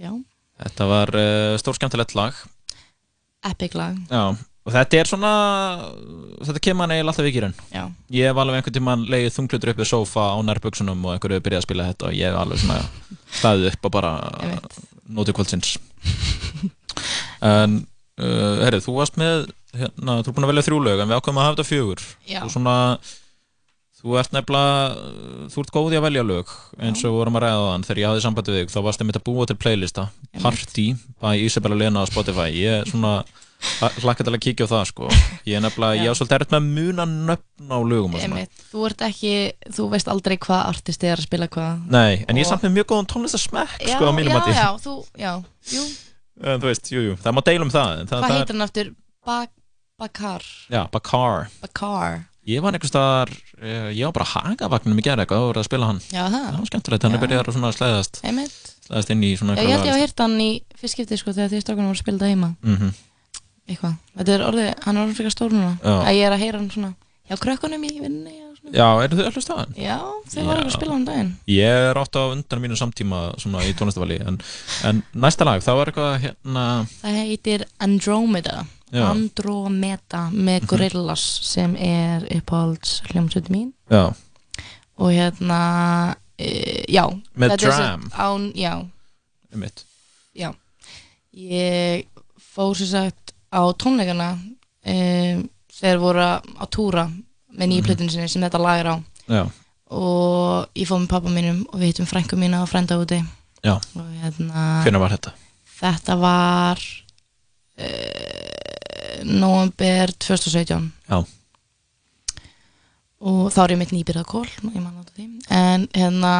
Já. 0.00 0.12
þetta 0.60 0.86
var 0.88 1.12
stór 1.60 1.76
skemmtilegt 1.78 2.14
lag. 2.16 2.36
Epic 3.48 3.76
lag. 3.76 3.96
Já, 4.10 4.36
og 4.36 4.74
þetta 4.74 4.98
er 5.00 5.08
svona 5.08 5.32
þetta 6.44 6.62
kemur 6.64 6.84
hann 6.84 6.94
eiginlega 6.96 7.14
alltaf 7.14 7.28
ekki 7.30 7.40
í 7.40 7.44
raun 7.46 7.94
ég 8.12 8.28
hef 8.28 8.40
alveg 8.42 8.58
einhvern 8.58 8.76
tímann 8.76 9.06
leiðið 9.08 9.36
þunglutur 9.38 9.72
upp 9.72 9.80
við 9.80 9.88
sófa 9.88 10.26
á 10.36 10.38
nærbuksunum 10.44 11.06
og 11.06 11.14
einhverju 11.14 11.44
byrjað 11.46 11.62
að 11.62 11.66
spila 11.68 11.86
þetta 11.88 12.10
og 12.10 12.18
ég 12.18 12.28
hef 12.28 12.40
alveg 12.42 12.60
svona 12.64 12.80
staðið 13.40 13.70
upp 13.70 13.88
og 13.88 13.94
bara 13.96 14.12
notið 15.10 15.38
kvöldsins. 15.38 15.72
En 17.40 17.80
uh, 18.20 18.60
herrið, 18.66 18.84
þú 18.84 18.98
varst 19.00 19.16
með 19.20 19.48
hérna, 19.76 20.18
þú 20.24 20.30
er 20.30 20.36
búin 20.36 20.46
að 20.46 20.52
velja 20.52 20.66
þrjú 20.68 20.78
lög 20.86 21.00
en 21.04 21.10
við 21.10 21.18
ákveðum 21.20 21.40
að 21.40 21.46
hafa 21.48 21.56
þetta 21.58 21.70
fjögur. 21.70 22.04
Þú 22.30 22.48
svona 22.54 22.76
þú 24.00 24.14
ert 24.16 24.32
nefnilega 24.32 25.50
þú 25.52 25.60
ert 25.62 25.72
góð 25.76 25.92
í 25.92 25.98
að 26.00 26.06
velja 26.06 26.24
lög 26.24 26.54
eins 26.80 27.02
og 27.04 27.18
vorum 27.18 27.36
að 27.36 27.44
ræða 27.44 27.66
þann 27.68 27.84
þegar 27.84 28.00
ég 28.00 28.08
hafði 28.08 28.22
sambandi 28.24 28.54
við 28.54 28.62
þig 28.64 28.72
þá 28.72 28.80
varst 28.86 29.02
einmitt 29.04 29.18
að 29.20 29.26
búa 29.28 29.44
til 29.50 29.58
playlista 29.60 30.06
Party 30.40 30.86
by 31.20 31.34
Isabella 31.44 31.76
Lena 31.76 32.00
á 32.00 32.08
Spotify. 32.08 32.48
Ég 32.56 32.80
er 32.80 32.88
svona 32.88 33.18
hlakka 34.00 34.24
til 34.24 34.32
að 34.32 34.40
kíkja 34.40 34.64
á 34.64 34.72
það 34.72 34.84
sko. 34.88 35.08
Ég 35.44 35.58
er 35.58 35.64
nefnilega, 35.66 36.00
ég 36.00 36.08
á 36.08 36.16
svolítið 36.16 36.36
erfitt 36.38 36.54
með 36.56 36.68
muna 36.78 37.04
nöfn 37.04 37.68
á 37.68 37.78
lögum 37.84 38.16
og 38.16 38.56
þú 38.72 38.84
ert 38.88 39.04
ekki, 39.04 39.32
þú 39.76 39.88
veist 39.92 40.08
aldrei 40.08 40.38
hvað 40.40 40.62
artist 40.72 41.04
er 41.04 41.20
að 41.20 41.26
spila 41.28 41.48
hvað. 41.52 41.82
Nei, 41.92 42.24
en 42.24 42.40
ég 42.40 42.46
er 42.46 42.48
Og- 42.48 42.52
samt 42.54 42.64
með 42.64 42.78
mjög 42.78 42.88
góðan 42.94 43.10
tónlistasmekk 43.12 43.84
Já, 43.84 43.96
sko 43.98 44.08
á 44.08 44.12
mínum 44.16 44.32
já, 44.32 44.56
já, 44.56 44.68
þú, 44.80 44.94
já, 45.20 45.32
jú. 45.76 45.84
En 46.40 46.56
þú 46.64 46.70
veist, 46.72 46.88
jú, 46.88 47.04
jú, 47.04 47.16
það 47.20 47.36
má 47.36 47.42
deila 47.44 47.64
um 47.68 47.74
það 47.76 48.04
Hvað 48.08 48.32
heitir 48.32 48.56
hann 48.56 48.64
aftur? 48.64 48.94
Bak, 49.28 49.50
Bakar 50.00 50.42
Já, 50.72 50.82
Bakar 50.90 51.48
Bakar 51.62 52.20
Ég 52.48 52.62
var 52.64 52.72
einhvers 52.72 52.88
staðar, 52.90 53.30
eh, 53.60 53.90
ég 53.92 54.06
var 54.08 54.14
bara 54.16 54.24
hagavagnum 54.32 54.98
í 54.98 55.04
gerð 55.04 55.22
eitthvað 55.26 55.42
og 55.44 55.50
voru 55.52 55.60
að 55.60 55.68
spila 55.68 55.90
hann 55.90 56.00
Já, 56.08 56.22
það 56.32 56.46
Það 56.48 56.56
var 56.58 56.70
skemmtilegt, 56.70 57.02
hann 57.04 57.12
er 57.14 57.20
Já. 57.20 57.24
byrjað 57.26 57.50
að 57.60 57.76
slæðast 57.76 58.20
Einmitt. 58.24 58.56
Slæðast 58.88 59.10
inn 59.14 59.22
í 59.28 59.30
svona 59.38 59.56
Já, 59.56 59.62
ég 59.62 59.74
held 59.76 59.86
ég 59.90 59.94
að 59.94 60.00
heyrt 60.00 60.22
hann 60.24 60.36
í 60.40 60.50
fyrst 60.80 60.96
skipti 60.96 61.18
sko 61.20 61.34
þegar 61.36 61.52
því 61.52 61.60
strákunum 61.62 61.90
voru 61.92 61.98
að 62.00 62.04
spila 62.04 62.18
það 62.24 62.32
heima 62.32 62.50
Mhm. 62.64 62.94
Eitthvað, 63.70 63.94
þetta 64.18 64.32
er 64.34 64.42
orðið, 64.48 64.70
hann 64.84 64.96
er 64.96 65.02
orðið 65.06 65.18
frekar 65.20 65.34
stór 65.36 65.52
núna 65.54 65.72
Já. 65.78 65.94
að 66.02 66.14
ég 66.16 66.24
er 66.26 66.32
að 66.34 66.42
heyra 66.42 66.58
hann 66.58 66.70
svona 66.74 66.94
hjá 67.30 67.36
krökkunum 67.44 67.84
í 67.86 67.92
vinni 68.00 68.34
og 68.48 68.49
svona. 68.49 68.49
Já, 68.70 68.86
eru 69.02 69.16
þau 69.16 69.24
allur 69.24 69.42
staðan? 69.44 69.70
Já, 69.80 69.96
þau 70.30 70.42
voru 70.44 70.62
að 70.62 70.74
spila 70.74 70.94
hann 70.94 71.06
daginn. 71.08 71.30
Ég 71.50 71.86
er 71.90 71.98
ofta 71.98 72.26
á 72.28 72.32
undan 72.34 72.60
mínu 72.62 72.76
samtíma 72.78 73.20
svona 73.40 73.62
í 73.66 73.72
tónlistavali 73.76 74.18
en, 74.20 74.36
en 74.86 75.00
næsta 75.16 75.46
lag, 75.48 75.62
þá 75.64 75.70
var 75.78 75.90
eitthvað 75.90 76.18
hérna 76.26 76.64
Það 77.00 77.18
heitir 77.22 77.64
Andromeda. 77.82 78.64
Já. 78.90 79.04
Andromeda 79.08 80.22
með 80.34 80.66
Gorillaz 80.70 81.24
sem 81.46 81.74
er 81.80 82.26
uppáhalds 82.36 82.98
hljómsveitin 83.10 83.56
mín. 83.56 83.70
Já, 83.90 84.10
og 85.00 85.14
hérna 85.16 85.60
e, 86.36 86.84
já. 86.90 87.06
Með 87.40 87.56
Dram. 87.64 88.06
án, 88.12 88.50
já, 88.58 88.74
um 89.54 89.66
já. 90.36 90.52
Ég 91.32 92.06
fór 92.36 92.76
sér 92.76 92.92
sagt 92.92 93.34
á 93.50 93.62
tónleikana 93.74 94.34
um, 94.36 95.42
þegar 95.72 96.00
voru 96.02 96.28
á 96.28 96.64
túra 96.70 97.08
með 97.56 97.72
nýju 97.72 97.86
plötinu 97.88 98.12
sinni 98.12 98.30
sem 98.30 98.44
þetta 98.44 98.62
lag 98.62 98.82
er 98.82 98.88
á. 98.94 98.96
Já, 99.30 99.42
og 99.90 100.78
ég 100.78 100.86
fór 100.88 101.02
með 101.02 101.12
pappa 101.12 101.32
mínum 101.34 101.64
og 101.70 101.76
við 101.80 101.92
hittum 101.92 102.08
frænku 102.10 102.38
mína 102.38 102.62
og 102.64 102.70
frænda 102.70 102.98
úti. 103.00 103.20
Já, 103.64 103.74
og 103.76 104.06
hérna 104.22 104.80
hvenær 104.86 105.02
var 105.02 105.16
þetta? 105.16 105.34
þetta 105.80 106.16
var 106.20 106.80
uh, 107.80 109.18
november 109.28 110.12
2017 110.16 110.88
Já, 111.10 111.18
og 113.20 113.42
þá 113.52 113.60
er 113.64 113.74
ég 113.74 113.80
mitt 113.82 113.92
nýbyrðað 113.92 114.28
kól 114.30 114.48
en 115.52 115.88
hérna 115.92 116.34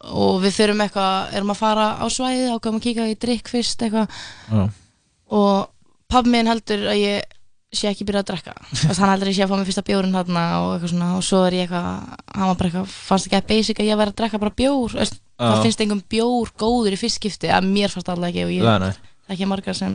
og 0.00 0.38
við 0.40 0.54
þurfum 0.56 0.80
eitthvað, 0.86 1.34
erum 1.36 1.52
að 1.52 1.58
fara 1.60 1.88
á 2.00 2.04
svæði 2.08 2.46
ákveðum 2.54 2.78
að 2.78 2.84
kíka 2.86 3.08
í 3.10 3.18
drikk 3.20 3.50
fyrst 3.52 3.82
eitthvað. 3.84 4.08
Og 5.36 5.68
pabbi 6.10 6.32
minn 6.32 6.48
heldur 6.48 6.86
að 6.88 7.02
ég 7.02 7.36
sé 7.70 7.86
ekki 7.90 8.04
byrjað 8.08 8.24
að 8.24 8.30
drekka 8.30 8.52
heldur 8.98 9.28
að 9.28 9.30
ég 9.30 9.36
sé 9.38 9.44
að 9.44 9.50
fá 9.52 9.56
mig 9.60 9.68
fyrsta 9.68 9.84
bjórinn 9.86 10.14
þarna 10.16 10.44
og 10.58 10.70
eitthvað 10.74 10.90
svona 10.92 11.10
og 11.16 11.22
svo 11.22 11.42
er 11.46 11.54
ég 11.54 11.68
eitthvað 11.68 11.84
hann 12.34 12.48
var 12.50 12.56
bara 12.58 12.70
eitthvað, 12.70 12.94
fannst 13.08 13.28
ekki 13.28 13.38
að 13.38 13.50
basic 13.52 13.82
að 13.82 13.90
ég 13.90 14.00
væri 14.00 14.10
að 14.10 14.18
drekka 14.20 14.40
bara 14.42 14.56
bjór 14.58 14.96
það 14.96 15.12
Já. 15.40 15.52
finnst 15.62 15.84
einhver 15.84 16.00
bjór 16.10 16.50
góður 16.58 16.96
í 16.96 16.98
fyrst 17.00 17.20
skipti 17.20 17.52
að 17.54 17.68
mér 17.70 17.94
fannst 17.94 18.10
alltaf 18.10 18.32
ekki 18.32 18.42
og 18.48 18.50
ég 18.56 18.66
það 18.66 19.36
ekki 19.36 19.48
margar 19.52 19.78
sem 19.78 19.94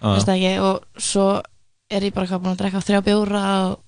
finnst 0.00 0.26
það 0.26 0.34
ekki 0.34 0.52
og 0.66 1.04
svo 1.10 1.28
er 1.90 2.08
ég 2.08 2.16
bara 2.16 2.26
eitthvað 2.26 2.42
búin 2.42 2.56
að 2.56 2.60
drekka 2.64 2.82
þrjá 2.88 3.00
bjóra 3.06 3.44
og 3.68 3.78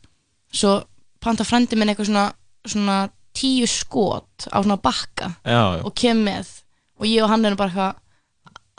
svo 0.63 0.77
panta 1.23 1.47
frendi 1.49 1.79
minn 1.79 1.91
eitthvað 1.91 2.13
svona, 2.13 2.25
svona 2.71 3.01
tíu 3.35 3.67
skot 3.67 4.47
á 4.53 4.59
svona 4.63 4.79
bakka 4.79 5.33
Já, 5.43 5.63
já. 5.75 5.83
og 5.83 5.93
kem 5.99 6.23
með 6.23 6.55
og 7.03 7.07
ég 7.11 7.27
og 7.27 7.31
hann 7.35 7.45
erum 7.51 7.59
bara 7.59 7.73
eitthvað 7.75 7.99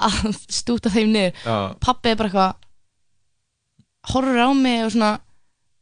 að 0.03 0.37
stúta 0.61 0.91
þeim 0.93 1.11
niður 1.11 1.33
Já. 1.43 1.55
pappi 1.83 2.11
er 2.13 2.19
bara 2.19 2.31
eitthvað 2.31 2.59
horfur 4.11 4.39
á 4.43 4.49
mig 4.57 4.83
og 4.85 4.91
svona 4.95 5.11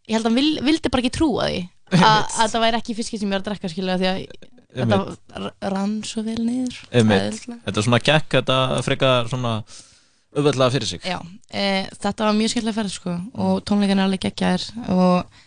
ég 0.07 0.15
held 0.17 0.25
að 0.25 0.29
hann 0.31 0.39
vil, 0.39 0.51
vildi 0.67 0.91
bara 0.93 1.03
ekki 1.05 1.13
trúa 1.17 1.47
því 1.49 1.59
að, 1.91 2.23
að 2.41 2.51
það 2.53 2.63
væri 2.65 2.79
ekki 2.81 2.95
fiskir 2.97 3.19
sem 3.21 3.27
ég 3.29 3.35
var 3.35 3.41
að 3.43 3.47
drekka 3.49 3.71
skilja 3.71 3.97
því 4.01 4.09
að 4.11 4.19
þetta 4.71 4.97
Einmitt. 4.97 5.23
r- 5.41 5.71
rann 5.73 5.95
svo 6.07 6.21
vel 6.23 6.37
niður 6.39 6.77
Einmitt. 6.95 7.23
Eðlilega. 7.27 7.57
Þetta 7.65 7.81
er 7.81 7.85
svona 7.87 7.99
gekk, 8.07 8.27
þetta 8.37 8.57
frekar 8.87 9.27
svona 9.31 9.53
auðveldlega 10.31 10.71
fyrir 10.77 10.87
sig 10.93 11.07
Já, 11.09 11.17
e, 11.51 11.65
þetta 11.99 12.27
var 12.29 12.37
mjög 12.37 12.53
skemmtilega 12.53 12.77
ferð 12.79 12.93
sko 12.95 13.15
og 13.45 13.57
tónleikan 13.67 13.99
er 13.99 14.05
alveg 14.07 14.23
geggjaðir 14.29 14.67
og 14.95 15.41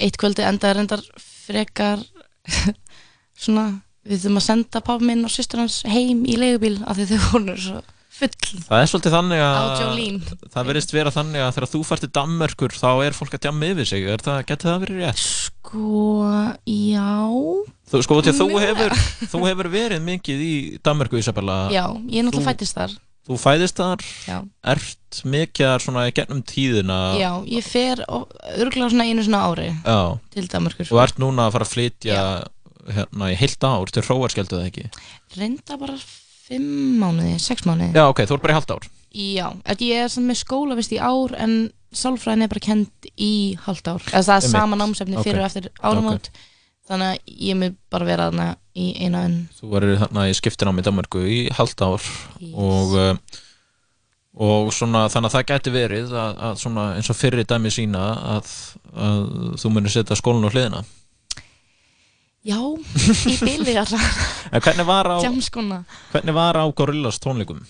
eitt 0.00 0.16
kvöldi 0.16 0.46
endaði 0.48 0.78
reyndar 0.78 1.02
frekar 1.20 2.00
svona, 3.44 3.66
við 4.08 4.22
þurfum 4.24 4.40
að 4.40 4.46
senda 4.48 4.80
pappa 4.84 5.04
minn 5.10 5.26
og 5.28 5.32
systur 5.34 5.60
hans 5.62 5.82
heim 5.88 6.24
í 6.24 6.38
leigubíl 6.40 6.78
af 6.88 6.96
því 6.96 7.08
þau 7.12 7.18
voru 7.34 7.56
svo 7.60 7.82
full. 8.20 8.60
Það 8.68 8.82
er 8.84 8.90
svolítið 8.92 9.14
þannig 9.16 9.42
að 9.44 10.46
það 10.54 10.68
verðist 10.70 10.94
vera 10.94 11.12
þannig 11.14 11.44
að 11.44 11.52
þegar 11.56 11.70
þú 11.74 11.80
fært 11.90 12.04
til 12.06 12.12
Danmörkur 12.20 12.76
þá 12.76 12.88
er 13.06 13.16
fólk 13.18 13.36
að 13.36 13.44
djamma 13.46 13.70
yfir 13.74 13.90
sig. 13.90 14.06
Það, 14.24 14.40
getur 14.50 14.70
það 14.70 14.80
verið 14.86 15.02
rétt? 15.04 15.22
Sko, 15.24 16.24
já. 16.70 17.10
Þú, 17.90 18.02
sko, 18.06 18.18
þú 18.30 18.48
hefur, 18.62 18.96
þú 19.34 19.44
hefur 19.48 19.70
verið 19.72 20.02
mikið 20.06 20.42
í 20.46 20.54
Danmörku, 20.86 21.18
Isabella. 21.20 21.62
Já, 21.74 21.84
ég 22.06 22.20
er 22.20 22.28
náttúrulega 22.28 22.44
Þú- 22.44 22.50
fættist 22.52 22.78
þar. 22.78 22.98
Þú 23.30 23.36
fæðist 23.38 23.76
þar, 23.78 24.00
Já. 24.26 24.36
ert 24.72 25.18
mikið 25.28 25.66
þar 25.68 25.82
svona 25.84 26.04
í 26.08 26.14
gennum 26.16 26.40
tíðina. 26.42 26.96
Já, 27.20 27.28
ég 27.52 27.66
fer 27.68 28.00
örgulega 28.08 28.88
svona 28.90 29.04
einu 29.06 29.22
svona 29.26 29.42
ári 29.44 29.66
Já. 29.84 29.98
til 30.34 30.46
Danmarkur 30.50 30.88
og 30.90 31.02
ert 31.04 31.20
núna 31.20 31.44
að 31.46 31.52
fara 31.54 31.66
að 31.68 31.74
flytja 31.74 32.16
hérna 32.96 33.28
í 33.30 33.36
heilt 33.38 33.62
ár 33.68 33.92
til 33.92 34.02
Hróarskjöldu 34.02 34.56
eða 34.58 34.70
ekki? 34.72 34.86
Reynda 35.36 35.76
bara 35.78 35.98
fimm 36.50 37.00
mánuði, 37.00 37.34
sex 37.42 37.66
mánuði. 37.68 37.92
Já, 37.96 38.06
ok, 38.10 38.24
þú 38.26 38.36
ert 38.36 38.44
bara 38.44 38.54
í 38.54 38.58
halvt 38.58 38.74
ár. 38.74 38.88
Já, 39.10 39.46
að 39.66 39.84
ég 39.88 40.04
er 40.06 40.22
með 40.22 40.38
skóla 40.38 40.78
vist 40.78 40.94
í 40.94 41.00
ár 41.02 41.34
en 41.38 41.58
sálfræðin 41.96 42.46
er 42.46 42.52
bara 42.52 42.62
kend 42.62 43.10
í 43.18 43.32
halvt 43.66 43.90
ár. 43.90 44.06
Eða 44.12 44.24
það 44.28 44.36
er 44.36 44.48
sama 44.52 44.78
námsefni 44.78 45.22
fyrir 45.24 45.40
Ok. 45.40 45.42
og 45.42 45.48
eftir 45.48 45.70
áramót. 45.82 46.30
Þannig 46.90 47.10
að 47.12 47.34
ég 47.50 47.58
mun 47.58 47.76
bara 47.90 48.06
vera 48.08 48.26
þarna 48.30 48.48
í 48.74 48.86
eina 48.98 49.24
enn 49.28 49.36
Þú 49.58 49.70
verður 49.74 50.00
þarna 50.04 50.26
í 50.30 50.34
skiptinám 50.38 50.80
í 50.80 50.84
Danmörku 50.86 51.22
í 51.22 51.40
halvt 51.54 51.84
ár. 51.86 52.06
Og, 52.50 52.94
uh, 52.98 53.40
og 54.40 54.70
svona 54.74 55.04
þannig 55.10 55.30
að 55.30 55.36
það 55.36 55.48
gæti 55.50 55.74
verið 55.74 56.14
að, 56.14 56.40
að 56.48 56.62
svona 56.62 56.86
eins 56.96 57.10
og 57.10 57.18
fyrri 57.18 57.46
dæmi 57.46 57.70
sína 57.74 58.06
að, 58.36 58.54
að 58.94 59.22
þú 59.62 59.74
munir 59.74 59.94
setja 59.94 60.18
skólan 60.18 60.46
á 60.46 60.50
hliðina 60.50 60.82
Já, 62.46 62.56
í 63.28 63.34
bili 63.44 63.74
alltaf 63.76 64.20
hvernig 64.64 64.86
var 64.88 65.08
á, 65.12 65.16
Jamskona 65.26 65.82
hvernig 66.12 66.34
var 66.36 66.56
á 66.56 66.64
Gorillaz 66.72 67.18
tónleikum? 67.20 67.60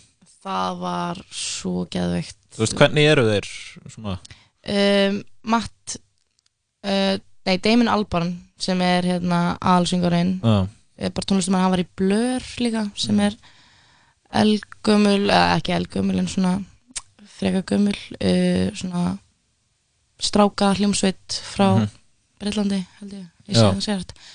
Það 0.41 0.77
var 0.81 1.19
svo 1.35 1.83
geðveikt. 1.93 2.37
Þú 2.55 2.63
veist, 2.63 2.77
hvernig 2.79 3.09
eru 3.11 3.25
þeir 3.27 3.49
um, 3.99 5.19
Matt 5.53 5.97
uh, 6.87 7.17
Nei, 7.49 7.57
Damon 7.65 7.91
Albarn 7.91 8.31
sem 8.61 8.81
er 8.85 9.07
hérna 9.11 9.57
alsyngarinn 9.65 10.37
Já. 10.45 10.57
er 11.01 11.13
bara 11.17 11.27
tónlistum 11.29 11.57
hann 11.59 11.73
var 11.75 11.83
í 11.83 11.89
Blur 11.97 12.47
líka 12.61 12.87
sem 13.01 13.21
er 13.25 13.37
elgömmul, 14.41 15.25
eða 15.27 15.57
ekki 15.59 15.75
elgömmul 15.75 16.21
en 16.23 16.29
svona 16.31 16.55
freka 17.41 17.63
gömmul 17.73 17.97
uh, 17.97 18.69
svona 18.77 19.17
stráka 20.21 20.75
hljómsveit 20.79 21.41
frá 21.55 21.73
Mhm. 21.81 21.97
Breitlandi 22.41 22.79
held 23.01 23.11
ég, 23.19 23.25
ég 23.51 23.57
sé 23.59 23.65
það 23.67 23.81
sér 23.85 24.05
uh, 24.05 24.29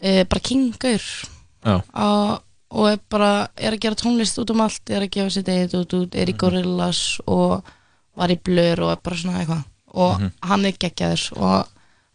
bara 0.00 0.40
kingur 0.44 1.02
og, 1.66 2.42
og 2.76 2.88
er 2.90 2.98
bara 3.10 3.30
er 3.56 3.72
að 3.76 3.80
gera 3.86 3.94
tónlist 3.98 4.38
út 4.42 4.50
um 4.52 4.60
allt 4.66 4.90
er 4.90 5.06
að 5.06 5.10
gefa 5.16 5.32
sér 5.36 5.46
degið 5.48 5.78
út 5.80 5.94
út, 6.00 6.14
er 6.14 6.26
í 6.28 6.34
Mhm. 6.34 6.38
Gorillaz 6.42 7.00
og 7.26 7.62
var 8.16 8.28
í 8.28 8.38
Blur 8.42 8.80
og 8.84 8.90
er 8.92 9.00
bara 9.02 9.16
svona 9.16 9.40
eitthvað 9.40 9.64
og 9.94 10.20
Mhm. 10.20 10.32
hann 10.42 10.64
er 10.66 10.72
geggjaður 10.72 11.32
og 11.40 11.68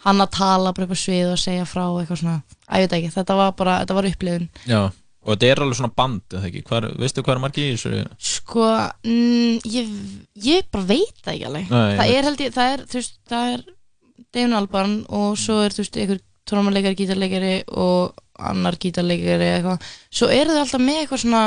hann 0.06 0.18
að 0.22 0.32
tala 0.32 0.74
bara 0.74 0.86
upp 0.86 0.92
á 0.94 0.98
svið 0.98 1.32
og 1.34 1.38
segja 1.38 1.66
frá 1.66 1.84
eitthvað 2.00 2.18
svona, 2.22 2.42
að 2.70 2.80
ég 2.82 2.90
veit 2.90 2.98
ekki, 3.00 3.14
þetta 3.16 3.36
var 3.36 3.52
bara 3.54 3.80
þetta 3.86 3.94
var 3.96 4.04
upplifun 4.06 4.50
Já, 4.68 4.82
og 5.26 5.36
þetta 5.38 5.52
er 5.52 5.56
alveg 5.62 5.76
svona 5.78 5.96
band, 5.96 6.22
eða 6.32 6.46
ekki? 6.50 6.64
Hvar, 6.64 6.88
veistu 6.98 7.22
hvað 7.24 7.36
er 7.36 7.40
margir 7.40 7.68
í 7.70 7.76
þessu? 7.76 8.08
Sko, 8.20 8.66
mm, 9.04 9.60
ég, 9.66 9.88
ég 10.44 10.64
bara 10.72 10.84
veit 10.86 11.22
ekki 11.26 11.46
alveg 11.46 11.70
Nei, 11.70 11.98
Það 11.98 12.10
er 12.10 12.24
ég, 12.38 12.54
það 12.54 12.74
er, 12.74 12.86
þú 12.86 12.94
veist, 12.94 13.18
það 13.30 13.54
er 13.54 13.64
Damon 14.34 14.54
Albarn 14.58 15.06
og 15.10 15.38
svo 15.38 15.62
er, 15.66 15.70
þú 15.70 15.78
veist, 15.84 15.98
einhver 15.98 16.20
trónuleikari, 16.50 16.98
gítarleikari 17.00 17.54
og 17.78 18.16
annar 18.42 18.78
gítarleikari 18.82 19.50
eitthvað 19.58 19.84
Svo 20.10 20.30
eru 20.34 20.56
þau 20.56 20.64
alltaf 20.66 20.82
með 20.82 21.02
eitthvað 21.04 21.24
svona 21.26 21.44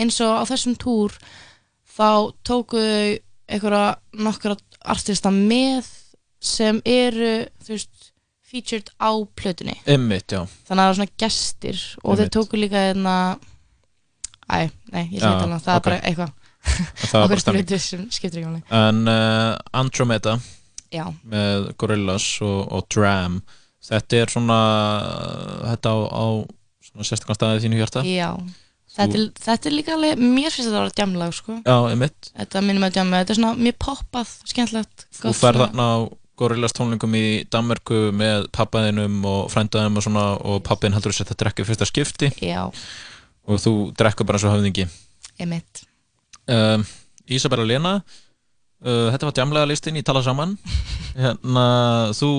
eins 0.00 0.20
og 0.22 0.36
á 0.38 0.42
þessum 0.50 0.76
túr 0.78 1.16
þá 1.96 2.10
tóku 2.46 2.78
þau 2.78 3.18
einhverja 3.50 3.86
nokkra 4.22 4.54
artista 4.94 5.32
með 5.34 5.88
sem 6.40 6.78
eru, 6.88 7.32
þú 7.66 7.74
veist, 7.74 8.12
featured 8.50 8.88
á 9.02 9.10
plötunni 9.36 9.74
Einmitt, 9.90 10.30
já 10.32 10.44
þannig 10.66 10.70
að 10.70 10.84
það 10.84 10.90
er 10.92 10.98
svona 11.00 11.16
gestir 11.24 11.80
og 12.04 12.12
Einmitt. 12.14 12.30
þau 12.30 12.36
tóku 12.38 12.60
líka 12.62 12.84
hérna 12.88 13.16
æ, 14.50 14.70
nei, 14.94 15.04
ég 15.12 15.20
Já, 15.20 15.26
sé 15.26 15.32
þetta 15.34 15.58
það 15.58 15.58
ok. 15.58 15.74
er 15.74 15.84
bara 15.88 16.00
eitthvað 16.06 16.36
Það 16.60 17.12
var 17.12 17.20
bara 17.20 17.24
Okkur 17.26 17.40
stemning. 17.40 17.66
splutu 17.66 17.78
sem 17.82 18.00
skiptir 18.12 18.40
ekki 18.42 18.50
máli 18.50 18.62
En 18.80 18.98
uh, 19.08 19.58
Andromeda 19.80 20.34
Já. 20.92 21.04
með 21.30 21.68
Gorillaz 21.80 22.26
og, 22.44 22.58
og 22.74 22.88
Dram 22.92 23.38
Þetta 23.80 24.18
er 24.20 24.32
svona 24.32 24.58
þetta 25.70 25.92
á, 25.94 25.98
á 26.12 26.26
svona 26.84 27.06
sérstaklega 27.08 27.38
staðið 27.38 27.64
þínu 27.64 27.80
hjarta. 27.80 28.02
Já, 28.06 28.28
þetta 28.96 29.18
er, 29.18 29.26
þetta 29.46 29.70
er 29.70 29.76
líka 29.76 29.94
alveg 29.96 30.22
mér 30.22 30.52
finnst 30.52 30.68
þetta 30.68 30.76
að 30.76 30.84
vera 30.84 30.96
djamlag 31.00 31.36
sko. 31.36 31.58
Já, 31.64 31.76
einmitt. 31.90 32.32
Þetta 32.36 32.64
minnum 32.66 32.86
að 32.86 32.96
djamla, 32.98 33.22
þetta 33.22 33.34
er 33.34 33.40
svona 33.40 33.66
mjög 33.68 33.78
poppað 33.86 34.32
skemmtilegt, 34.52 35.06
Þú 35.20 35.34
ferð 35.40 35.64
þarna 35.64 35.86
á 35.90 35.98
Gorillaz 36.40 36.72
tónlingum 36.72 37.14
í 37.18 37.24
Danmörku 37.52 38.06
með 38.16 38.46
pappaðinum 38.56 39.18
og 39.28 39.50
frændaðinum 39.52 40.00
og 40.00 40.06
svona 40.06 40.24
og 40.38 40.62
pappin 40.64 40.94
heldur 40.96 41.12
þess 41.12 41.26
að 41.26 41.30
þetta 41.30 41.42
drekka 41.42 41.66
fyrsta 41.68 41.88
skipti. 41.88 42.30
Já. 42.40 42.62
og 43.50 43.60
þú 43.60 43.72
drekka 43.98 44.24
bara 44.28 44.40
svo 44.40 44.52
höfðingi. 44.52 44.86
Einmitt. 45.40 45.84
um, 46.48 46.84
Ísabella 47.30 47.64
Lena 47.66 47.94
uh, 48.84 49.08
þetta 49.12 49.28
var 49.28 49.36
djamlega 49.36 49.68
listin 49.68 49.98
í 50.00 50.04
tala 50.06 50.22
saman. 50.24 50.56
Hérna 51.20 51.66
þú 52.16 52.30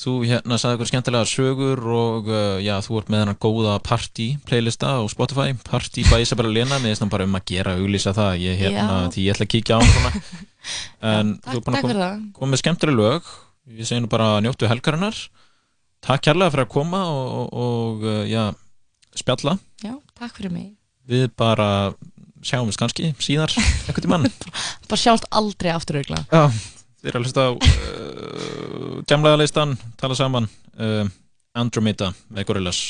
þú 0.00 0.12
hérna 0.24 0.56
sagði 0.56 0.76
eitthvað 0.76 0.88
skemmtilega 0.90 1.28
sögur 1.28 1.82
og 1.92 2.30
uh, 2.30 2.56
já 2.64 2.72
þú 2.84 3.00
ert 3.00 3.10
með 3.12 3.22
hennar 3.24 3.38
góða 3.42 3.74
party 3.84 4.28
playlista 4.48 4.94
á 4.96 5.00
Spotify 5.12 5.52
party 5.66 6.06
by 6.08 6.22
Isabella 6.24 6.52
Lena. 6.54 6.78
Með 6.80 6.94
þess 6.94 7.10
bara 7.12 7.26
um 7.28 7.36
að 7.36 7.44
gera 7.52 7.74
auglýsa 7.76 8.14
það 8.16 8.38
ég 8.46 8.62
hérna 8.64 8.96
Já. 9.04 9.10
því 9.14 9.26
ég 9.26 9.34
ætla 9.36 9.46
að 9.48 9.52
kíkja 9.56 9.76
á 9.76 9.80
svona. 9.84 10.12
En 11.10 11.34
þú 11.40 11.56
er 11.56 11.62
búin 11.64 11.76
takk 11.76 11.84
að 11.84 11.86
fyrir 11.88 12.00
koma 12.00 12.06
það. 12.06 12.24
kom 12.36 12.50
með 12.52 12.60
skemmtileg 12.60 12.96
lög. 12.98 13.28
Ég 13.80 13.88
segi 13.88 14.02
nú 14.04 14.10
bara 14.12 14.26
njóttu 14.44 14.68
helgarinnar. 14.68 15.20
Takk 16.04 16.24
kærlega 16.26 16.52
fyrir 16.52 16.66
að 16.66 16.72
koma 16.74 17.00
og, 17.08 17.30
og, 17.38 17.46
og 17.64 18.04
uh, 18.04 18.22
já 18.28 18.42
spjalla. 19.16 19.56
Já, 19.84 19.94
takk 20.20 20.36
fyrir 20.36 20.52
mig. 20.52 20.66
Við 21.08 21.30
bara 21.40 21.68
sjáum 22.44 22.68
við 22.68 22.76
kannski 22.80 23.08
síðar 23.20 23.52
einhvern 23.56 24.04
tímann. 24.04 24.28
Bara 24.88 25.00
sjáumst 25.00 25.26
aldrei 25.28 25.72
aftur 25.74 25.98
augla 26.00 26.22
Já, 26.32 26.46
þið 27.00 27.10
eru 27.10 27.20
að 27.20 27.26
hlusta 27.26 27.46
á 27.48 27.50
uh, 27.56 28.96
Djamlega 29.08 29.40
listan, 29.40 29.76
tala 30.00 30.16
saman 30.18 30.48
uh, 30.76 31.04
Andromeda 31.56 32.12
með 32.28 32.50
Gorillaz 32.50 32.82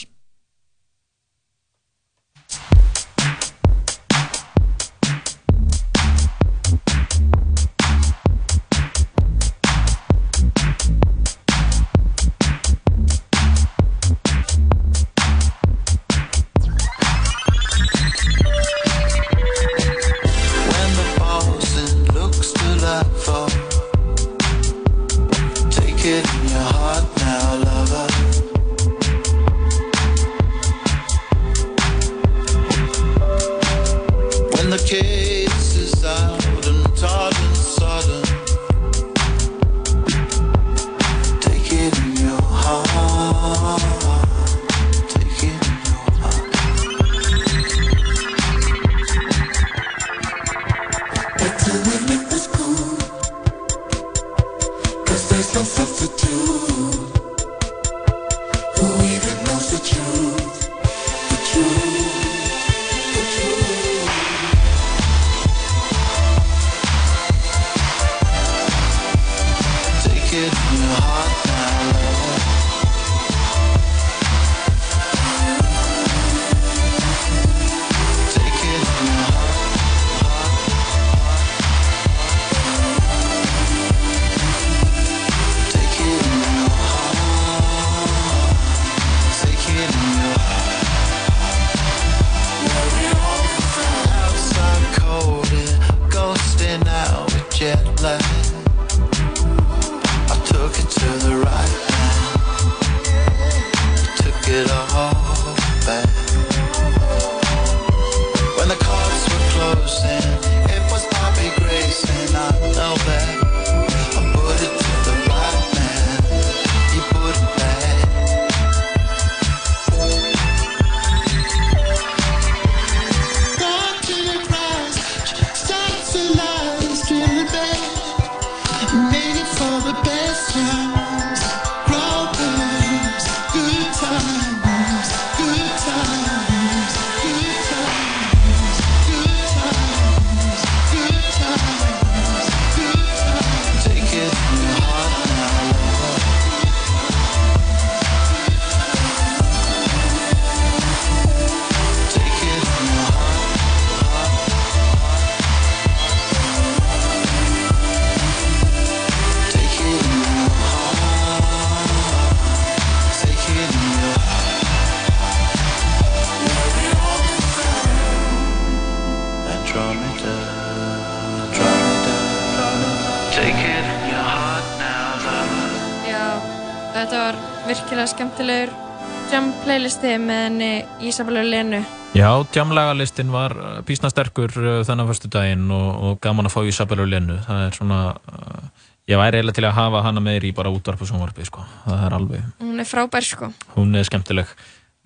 playlisti 180.01 180.25
með 180.25 180.41
henni 180.47 181.09
Ísabellu 181.09 181.43
Lenu. 181.45 181.81
Já, 182.17 182.31
jamlagalistin 182.55 183.31
var 183.31 183.53
písna 183.87 184.09
sterkur 184.11 184.51
uh, 184.57 184.81
þennan 184.87 185.09
fyrstu 185.11 185.29
daginn 185.31 185.69
og, 185.71 185.89
og 186.01 186.21
gaman 186.25 186.49
að 186.49 186.55
fá 186.55 186.61
Isabel 186.67 187.03
og 187.05 187.11
Lennu. 187.11 187.37
Það 187.45 187.61
er 187.67 187.77
svona, 187.77 187.99
uh, 188.33 188.89
ég 189.11 189.21
væri 189.21 189.39
eiginlega 189.41 189.59
til 189.59 189.67
að 189.69 189.77
hafa 189.77 190.03
hana 190.07 190.23
meir 190.25 190.47
í 190.49 190.53
bara 190.57 190.73
útvarp 190.73 191.05
og 191.05 191.11
sjónvarpi, 191.11 191.47
sko. 191.47 191.65
Það 191.85 192.05
er 192.07 192.17
alveg, 192.17 192.49
Hún 192.63 192.81
er 192.83 192.89
frábær 192.89 193.27
sko. 193.29 193.51
hún 193.77 193.95
er 194.01 194.09
skemmtileg. 194.09 194.55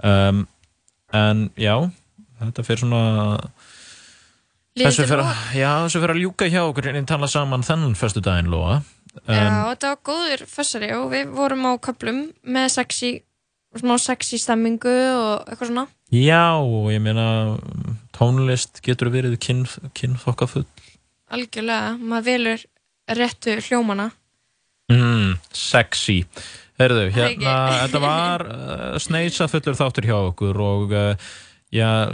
Um, 0.05 0.47
en 1.13 1.49
já, 1.59 1.75
þetta 2.41 2.65
fyrir 2.67 2.85
svona, 2.85 3.03
þessu 4.79 5.05
fyrir, 5.09 5.25
loka? 5.25 5.37
já, 5.59 5.71
þessu 5.85 6.05
fyrir 6.05 6.15
að 6.17 6.23
ljúka 6.23 6.51
hjá 6.55 6.63
okkur 6.69 6.93
en 6.95 7.11
tala 7.11 7.31
saman 7.31 7.67
þennan 7.67 7.99
fyrstu 7.99 8.23
daginn, 8.25 8.53
Lóa. 8.55 8.81
Já, 9.27 9.75
þetta 9.75 9.93
var 9.93 10.01
góður 10.07 10.49
fössari 10.51 10.95
og 10.97 11.11
við 11.13 11.29
vorum 11.37 11.69
á 11.71 11.73
köplum 11.83 12.25
með 12.43 12.73
sexy, 13.75 13.83
smá 13.83 13.99
sexy 13.99 14.39
stemmingu 14.39 14.89
og 14.89 15.49
eitthvað 15.49 15.71
svona. 15.71 15.87
Já, 16.15 16.55
og 16.63 16.93
ég 16.93 17.01
meina 17.03 17.59
tónlist 18.15 18.81
getur 18.83 19.11
verið 19.11 19.39
kyn, 19.39 19.67
kynþokkafull. 19.95 20.67
Algjörlega, 21.35 21.97
maður 21.99 22.25
velur 22.25 22.65
réttu 23.09 23.59
hljómana. 23.61 24.13
Mm, 24.93 25.39
sexy. 25.53 26.25
Herðu, 26.79 27.09
er 27.09 27.13
hérna, 27.15 27.57
þetta 27.85 28.03
var 28.03 28.47
uh, 28.47 28.99
sneisa 28.99 29.49
fullur 29.49 29.77
þáttur 29.79 30.07
hjá 30.07 30.17
okkur 30.19 30.61
og 30.61 30.95
uh, 30.95 31.15
já, 31.73 32.11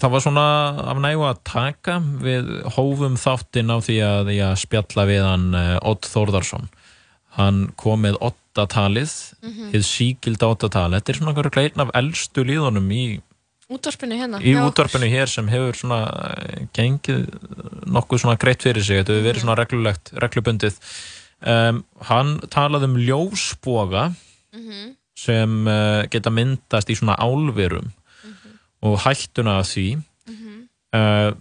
það 0.00 0.12
var 0.12 0.24
svona 0.24 0.46
af 0.88 1.00
nægu 1.04 1.26
að 1.28 1.42
taka 1.44 1.98
við 2.20 2.50
hófum 2.76 3.16
þáttinn 3.20 3.72
á 3.72 3.76
því 3.84 3.98
að 4.04 4.32
já, 4.34 4.48
spjalla 4.56 5.06
við 5.08 5.24
hann 5.24 5.48
uh, 5.54 5.76
Odd 5.88 6.08
Þórðarsson. 6.08 6.68
Hann 7.38 7.68
kom 7.78 8.02
með 8.02 8.18
ottatalið, 8.58 9.12
mm 9.42 9.48
Mhm. 9.48 9.70
hið 9.72 9.82
síkilda 9.86 10.46
ottatalið. 10.54 10.98
Þetta 11.00 11.08
er 11.14 11.18
svona 11.18 11.32
einhverju 11.34 11.62
einn 11.64 11.80
af 11.86 11.90
elstu 11.94 12.44
líðunum 12.44 12.90
í 12.92 13.20
Útvarpinu 13.70 14.16
hérna. 14.16 14.38
í 14.40 14.54
okkur. 14.56 14.68
útvarpinu 14.72 15.08
hér 15.12 15.28
sem 15.28 15.46
hefur 15.48 15.74
svona 15.76 15.98
eh, 16.08 16.66
gengið 16.72 17.26
nokkuð 17.86 18.20
svona 18.22 18.38
greitt 18.38 18.62
fyrir 18.62 18.82
sig 18.82 19.04
þetta 19.04 19.12
hefur 19.12 19.26
verið 19.28 19.42
svona 19.44 19.56
reglulegt, 19.60 20.12
reglubundið 20.16 20.78
um, 21.46 21.84
hann 22.02 22.38
talaði 22.48 22.84
um 22.84 22.96
ljósboga 22.96 24.14
Mhm. 24.54 24.94
sem 25.14 25.66
uh, 25.68 26.02
geta 26.10 26.30
myndast 26.30 26.88
í 26.88 26.96
svona 26.96 27.16
álverum 27.18 27.92
og 28.82 28.98
hættuna 29.04 29.58
af 29.58 29.66
því 29.66 30.02
uh, 30.94 31.32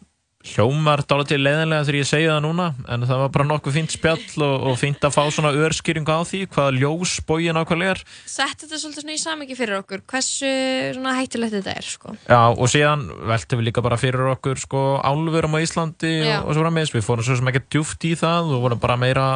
hljómar 0.54 1.02
dálítið 1.08 1.42
leiðinlega 1.44 1.86
þegar 1.88 1.98
ég 2.00 2.08
segja 2.10 2.34
það 2.34 2.44
núna 2.46 2.68
en 2.94 3.06
það 3.10 3.22
var 3.24 3.32
bara 3.36 3.48
nokkuð 3.52 3.76
fínt 3.78 3.94
spjall 3.96 4.44
og, 4.46 4.66
og 4.72 4.78
fínt 4.82 5.08
að 5.08 5.16
fá 5.16 5.22
svona 5.34 5.52
örskýringu 5.66 6.14
á 6.14 6.22
því 6.28 6.42
hvaða 6.56 6.76
ljósbogi 6.78 7.54
nákvæmlega 7.58 7.96
er. 7.96 8.04
Sett 8.26 8.64
þetta 8.64 8.80
svolítið 8.82 9.06
svona 9.06 9.16
í 9.18 9.22
samingi 9.22 9.58
fyrir 9.60 9.80
okkur, 9.82 10.04
hversu 10.10 10.52
svona 10.98 11.16
hættulegt 11.20 11.58
þetta 11.58 11.76
er 11.78 11.90
sko. 11.90 12.16
Já, 12.28 12.42
og 12.52 12.72
síðan 12.74 13.08
veltum 13.32 13.62
við 13.62 13.70
líka 13.70 13.86
bara 13.86 14.00
fyrir 14.02 14.32
okkur 14.36 14.62
sko 14.64 14.86
álverum 15.06 15.58
á 15.58 15.64
Íslandi 15.64 16.14
og, 16.28 16.48
og 16.48 16.58
svo 16.58 16.66
frammeins, 16.66 16.94
við 16.96 17.08
fórum 17.08 17.28
svo 17.28 17.38
sem 17.40 17.52
ekki 17.54 17.66
djúft 17.78 18.08
í 18.10 18.16
það 18.20 18.56
og 18.58 18.64
vorum 18.68 18.82
bara 18.84 19.00
meira 19.00 19.28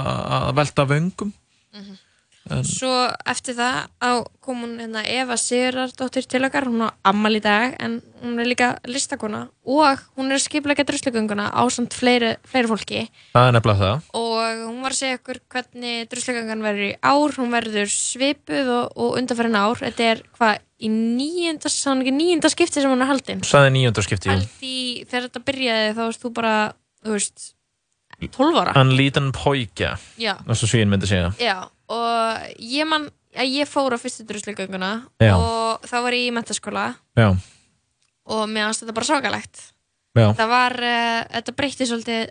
að 0.41 0.55
velta 0.61 0.87
vöngum. 0.89 1.35
Mhm. 1.75 2.00
En, 2.49 2.63
Svo 2.65 2.91
eftir 3.29 3.55
það 3.57 4.23
kom 4.41 4.63
hún 4.63 4.79
hérna 4.81 5.03
Eva 5.05 5.37
Sigurðardóttir 5.39 6.25
til 6.29 6.41
okkar, 6.47 6.67
hún 6.71 6.87
á 6.87 6.89
ammal 7.11 7.35
í 7.37 7.43
dag 7.43 7.75
en 7.79 7.99
hún 8.23 8.41
er 8.41 8.49
líka 8.49 8.71
listakona 8.89 9.43
og 9.65 10.01
hún 10.17 10.33
er 10.33 10.41
skiplega 10.41 10.85
druslugönguna 10.87 11.51
á 11.53 11.61
samt 11.69 11.93
fleiri, 11.97 12.33
fleiri 12.47 12.71
fólki. 12.71 13.05
Það 13.35 13.47
er 13.47 13.55
nefnilega 13.57 13.83
það. 13.83 14.09
Og 14.17 14.65
hún 14.65 14.81
var 14.81 14.95
að 14.95 14.99
segja 15.03 15.21
okkur 15.21 15.41
hvernig 15.53 16.09
druslugöngan 16.11 16.65
verður 16.65 16.89
í 16.89 16.91
ár, 16.97 17.37
hún 17.37 17.53
verður 17.53 17.93
svipuð 17.93 18.73
og, 18.79 18.91
og 18.97 19.15
undanfærin 19.21 19.61
ár, 19.61 19.81
þetta 19.85 20.11
er 20.15 20.25
hvað 20.39 20.59
í 20.81 20.89
níunda, 20.91 21.69
sann 21.69 22.01
ekki 22.01 22.13
níunda 22.15 22.49
skipti 22.51 22.81
sem 22.81 22.91
hún 22.91 23.05
er 23.05 23.11
haldin? 23.11 23.41
Sæði 23.45 23.73
nýjöndarskipti 23.77 24.37
Því 24.57 24.77
þegar 25.05 25.27
þetta 25.27 25.43
byrjaði 25.49 25.91
þá 25.93 26.01
varst 26.07 26.23
þú 26.23 26.31
bara, 26.37 26.55
þú 27.05 27.17
veist 27.17 27.51
12 28.21 28.61
ára. 28.61 28.73
En 28.77 28.93
lítinn 28.93 29.31
póikja 29.33 29.95
Já. 30.21 30.35
Þess 30.45 30.65
að 30.65 30.71
svín 30.73 30.91
myndi 30.91 31.09
segja. 31.09 31.31
Já, 31.41 31.55
og 31.91 32.45
ég 32.63 32.87
man 32.87 33.09
að 33.35 33.53
ég 33.61 33.69
fór 33.69 33.95
á 33.95 33.99
fyrstu 34.01 34.25
druslugönguna 34.27 34.91
Já. 35.23 35.33
og 35.37 35.85
þá 35.87 35.95
var 36.03 36.15
ég 36.17 36.27
í 36.29 36.33
mentaskóla 36.35 36.85
Já, 37.19 37.29
og 38.31 38.43
mér 38.51 38.67
fannst 38.69 38.83
þetta 38.83 38.95
bara 38.97 39.07
svakalegt. 39.07 39.61
Það 40.15 40.49
var, 40.51 40.75
uh, 40.83 41.21
þetta 41.37 41.53
breytti 41.55 41.87
svolítið 41.87 42.21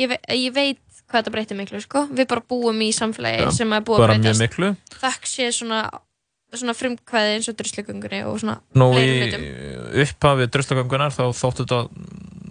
ég, 0.00 0.08
ve 0.08 0.16
ég 0.32 0.54
veit 0.56 0.80
hvað 1.04 1.20
þetta 1.20 1.34
breytti 1.34 1.56
miklu 1.58 1.80
sko. 1.84 2.06
við 2.08 2.28
bara 2.30 2.40
búum 2.48 2.80
í 2.80 2.88
samfélagi 2.96 3.44
Já, 3.44 3.50
sem 3.52 3.72
er 3.76 3.84
búið 3.84 4.06
að 4.06 4.14
breytast. 4.14 4.98
þakk 5.02 5.28
sé 5.28 5.50
svona, 5.52 5.82
svona 6.54 6.72
frumkvæði 6.78 7.34
eins 7.36 7.50
og 7.52 7.58
druslugöngunni 7.60 8.22
og 8.24 8.40
svona 8.40 8.56
Nú 8.80 8.88
í 8.94 8.96
fleiri 8.96 9.20
hlutum. 9.28 9.44
upphafi 10.06 10.48
druslagöngunar 10.56 11.12
þá 11.12 11.24
þóttu 11.36 11.66
þetta 11.66 11.82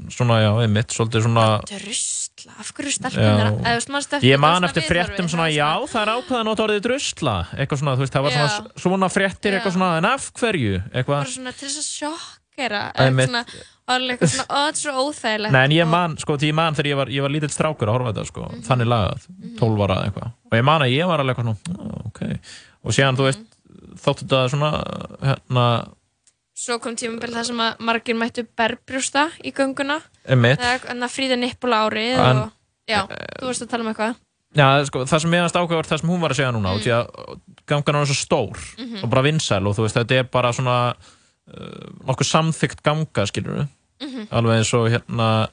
svona, 0.10 0.38
já, 0.44 0.52
einmitt, 0.64 0.92
svolítið 0.96 1.24
svona 1.28 1.46
drusla, 1.70 2.54
af 2.60 2.72
hverju 2.74 2.92
stelpunar 2.98 4.24
Ég 4.24 4.40
man 4.40 4.64
eftir 4.68 4.84
fréttum 4.88 5.30
svona, 5.32 5.48
já, 5.54 5.70
það 5.88 6.02
er 6.02 6.12
ákveðan 6.18 6.42
að 6.42 6.48
nota 6.50 6.64
orðið 6.68 6.82
drusla 6.88 7.36
eitthvað 7.56 7.80
svona, 7.84 7.96
þú 7.96 8.04
veist, 8.06 8.14
það 8.14 8.24
var 8.24 8.32
svona, 8.38 8.72
svona 8.86 9.10
fréttir 9.14 9.58
eitthvað 9.58 9.76
svona, 9.78 9.92
en 9.98 10.06
af 10.10 10.32
hverju 10.40 10.74
bara 10.80 11.00
eitthvað, 11.04 11.30
svona 11.36 11.54
til 11.54 11.68
þess 11.70 11.80
að 11.84 11.88
sjokkera 11.94 12.82
Einmitt. 13.06 13.30
svona, 13.32 13.46
og 13.84 13.94
alveg 13.96 14.16
eitthvað 14.18 14.34
svona, 14.34 14.48
ó, 14.50 14.60
þetta 14.64 14.78
er 14.78 14.82
svo 14.84 15.08
óþægilegt. 15.08 15.52
Nei, 15.54 15.64
en 15.64 15.72
ég 15.78 15.84
og- 15.84 15.92
man, 15.96 16.18
sko, 16.18 16.38
því 16.38 16.50
ég 16.52 16.54
man 16.60 16.74
þegar 16.76 16.90
ég 16.92 16.96
var, 16.96 17.08
ég 17.08 17.22
var 17.22 17.30
lítill 17.30 17.54
strákur 17.54 17.88
að 17.88 17.96
horfa 17.98 18.14
þetta, 18.14 18.26
sko, 18.28 18.42
Mhm. 18.50 18.62
þannig 18.68 18.88
lagað 18.88 19.28
12 19.60 19.80
ára 19.88 19.96
eða 19.98 20.06
eitthvað, 20.12 20.32
og 20.52 20.58
ég 20.60 20.64
man 20.64 20.82
að 20.82 20.94
ég 20.98 21.08
var 21.08 21.20
alveg 21.20 21.36
eitthvað 21.36 21.56
svona, 21.56 21.80
"Ó, 21.80 22.08
ok, 22.08 22.22
og 22.84 22.92
síðan, 22.92 23.18
þú 23.18 23.24
veist 23.28 23.44
þóttu 24.04 24.24
þetta 24.28 24.50
svona, 24.50 24.72
hérna 25.22 25.88
svo 26.56 26.78
kom 26.80 26.96
tímabil 26.96 27.34
þar 27.34 27.46
sem 27.50 27.58
að 27.66 27.80
margir 27.80 28.16
mættu 28.16 28.44
berbrjósta 28.58 29.28
í 29.44 29.52
eða 30.62 30.92
en 30.94 31.04
að 31.04 31.14
fríða 31.16 31.38
nippula 31.40 31.88
árið 31.88 32.20
En- 32.20 32.38
og, 32.44 32.52
já, 32.88 33.02
þú 33.40 33.46
varst 33.50 33.62
að 33.66 33.70
tala 33.74 33.84
um 33.84 33.90
eitthvað 33.94 34.16
Já, 34.54 34.68
sko, 34.86 35.02
það 35.10 35.20
sem 35.24 35.32
ég 35.34 35.42
aðast 35.42 35.56
ákveður 35.58 35.88
það 35.90 36.00
sem 36.00 36.10
hún 36.14 36.20
var 36.22 36.30
að 36.30 36.38
segja 36.38 36.52
núna, 36.54 36.70
mm. 36.70 36.78
að 36.94 37.40
gangan 37.66 37.96
er 37.98 38.06
svo 38.06 38.18
stór 38.20 38.60
Mhm. 38.78 39.00
og 39.04 39.10
bara 39.10 39.24
vinsæl 39.26 39.66
og 39.68 39.74
þú 39.76 39.82
veist, 39.88 39.96
þetta 39.98 40.20
er 40.20 40.24
bara 40.30 40.52
svona 40.54 40.76
uh, 40.94 41.90
nokkuð 42.06 42.28
samþygt 42.30 42.84
ganga, 42.84 43.26
skilur 43.26 43.58
við 43.58 43.68
Mhm. 44.04 44.28
alveg 44.32 44.58
eins 44.60 44.74
og 44.78 44.90
hérna 44.94 45.48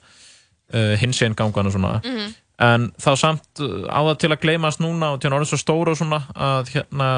uh, 0.74 0.96
hinsén 1.00 1.34
gangan 1.34 1.66
og 1.66 1.72
svona 1.72 2.02
Mhm. 2.04 2.34
en 2.60 2.90
þá 3.00 3.16
samt 3.16 3.60
uh, 3.60 3.88
á 3.88 4.04
það 4.04 4.18
til 4.18 4.30
að 4.30 4.40
gleymast 4.44 4.80
núna 4.84 5.14
og 5.14 5.20
til 5.20 5.30
að 5.30 5.40
orðið 5.40 5.48
svo 5.54 5.58
stór 5.64 5.88
og 5.88 5.96
svona 5.96 6.20
að 6.36 6.68
hérna 6.76 7.08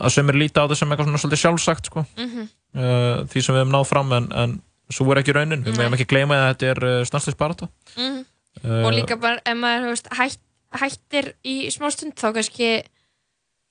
að 0.00 0.08
sömur 0.14 0.38
líta 0.40 0.64
á 0.64 0.68
það 0.68 0.76
sem 0.80 0.88
eitthvað 0.90 1.04
svona 1.08 1.20
svolítið 1.20 1.42
sjálfsagt 1.44 1.84
sko 1.86 2.06
Mhm. 2.16 2.48
Uh, 2.74 3.24
því 3.30 3.42
sem 3.44 3.54
við 3.54 3.62
hefum 3.62 3.72
náð 3.76 3.86
fram 3.88 4.12
en, 4.12 4.28
en 4.32 4.56
svo 4.92 5.08
er 5.12 5.20
ekki 5.22 5.34
raunin, 5.36 5.64
við 5.64 5.76
meðum 5.78 5.94
ekki 5.98 6.08
gleyma 6.08 6.34
að 6.42 6.46
þetta 6.54 6.70
er 6.74 6.84
uh, 6.88 7.04
stanslýsbarata 7.08 7.68
Mhm. 7.96 8.24
uh, 8.64 8.84
og 8.86 8.92
líka 8.96 9.16
bara 9.20 9.40
ef 9.44 9.56
maður 9.56 9.90
veist, 9.92 10.08
hætt, 10.18 10.40
hættir 10.80 11.32
í 11.44 11.68
smá 11.72 11.90
stund 11.92 12.14
þá 12.18 12.32
kannski 12.36 12.70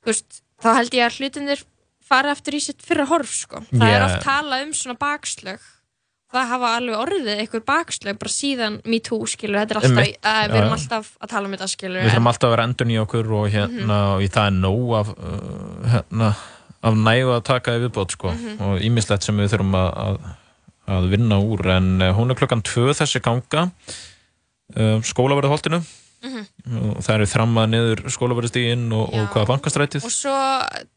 veist, 0.08 0.42
þá 0.64 0.70
held 0.80 0.94
ég 0.98 1.06
að 1.08 1.18
hlutinir 1.22 1.64
fara 2.08 2.32
aftur 2.32 2.56
í 2.56 2.62
sitt 2.64 2.82
fyrra 2.86 3.06
horf 3.10 3.34
sko. 3.36 3.60
það 3.74 3.84
er 3.90 3.98
Yeah. 4.00 4.06
oft 4.16 4.24
talað 4.26 4.64
um 4.68 4.74
svona 4.74 4.98
bakslög 4.98 5.60
það 6.28 6.48
hafa 6.52 6.70
alveg 6.78 6.96
orðið 7.00 7.40
einhver 7.40 7.62
bakslög 7.68 8.18
bara 8.20 8.32
síðan 8.32 8.82
me 8.86 9.00
too 9.00 9.26
skilur 9.28 9.60
þetta 9.64 9.76
er 9.76 9.80
alltaf, 9.82 10.08
að, 10.24 10.50
við 10.52 10.58
erum 10.62 10.74
alltaf 10.76 11.12
að 11.24 11.30
tala 11.32 11.48
um 11.48 11.54
þetta 11.56 11.68
skilur 11.72 12.02
Við 12.04 12.10
þurfum 12.12 12.28
alltaf 12.32 12.48
að 12.48 12.54
vera 12.56 12.66
endur 12.68 12.88
í 12.92 12.98
okkur 13.04 13.32
og 13.38 13.50
hérna, 13.52 13.82
Mhm. 13.82 13.92
og 14.16 14.22
í 14.22 14.28
það 14.28 14.48
er 14.48 14.56
nóg 14.58 14.90
af, 15.00 15.08
uh, 15.18 15.90
hérna, 15.94 16.30
af 16.84 16.94
nægu 16.94 17.32
að 17.36 17.44
taka 17.44 17.72
í 17.78 17.82
viðbót, 17.86 18.12
sko, 18.12 18.32
Mhm. 18.32 18.62
og 18.62 18.80
ímislegt 18.82 19.24
sem 19.24 19.38
við 19.38 19.50
þurfum 19.56 19.76
að, 19.76 19.90
að, 19.98 20.20
að 20.88 21.10
vinna 21.10 21.40
úr, 21.42 21.66
en 21.78 22.02
uh, 22.02 22.14
hún 22.14 22.30
er 22.32 22.36
klokkan 22.36 22.62
tvö 22.64 22.94
þessi 22.94 23.22
ganga, 23.22 23.72
uh, 24.76 25.00
skólaverðholtinu, 25.02 25.82
Mhm. 26.24 26.46
og 26.98 27.04
það 27.06 27.14
eru 27.14 27.26
þrammað 27.30 27.68
niður 27.70 28.00
skólaverðstíginn 28.10 28.88
og, 28.92 29.14
og 29.14 29.28
hvaða 29.36 29.48
bankastrætið. 29.52 30.04
og 30.04 30.12
svo, 30.12 30.34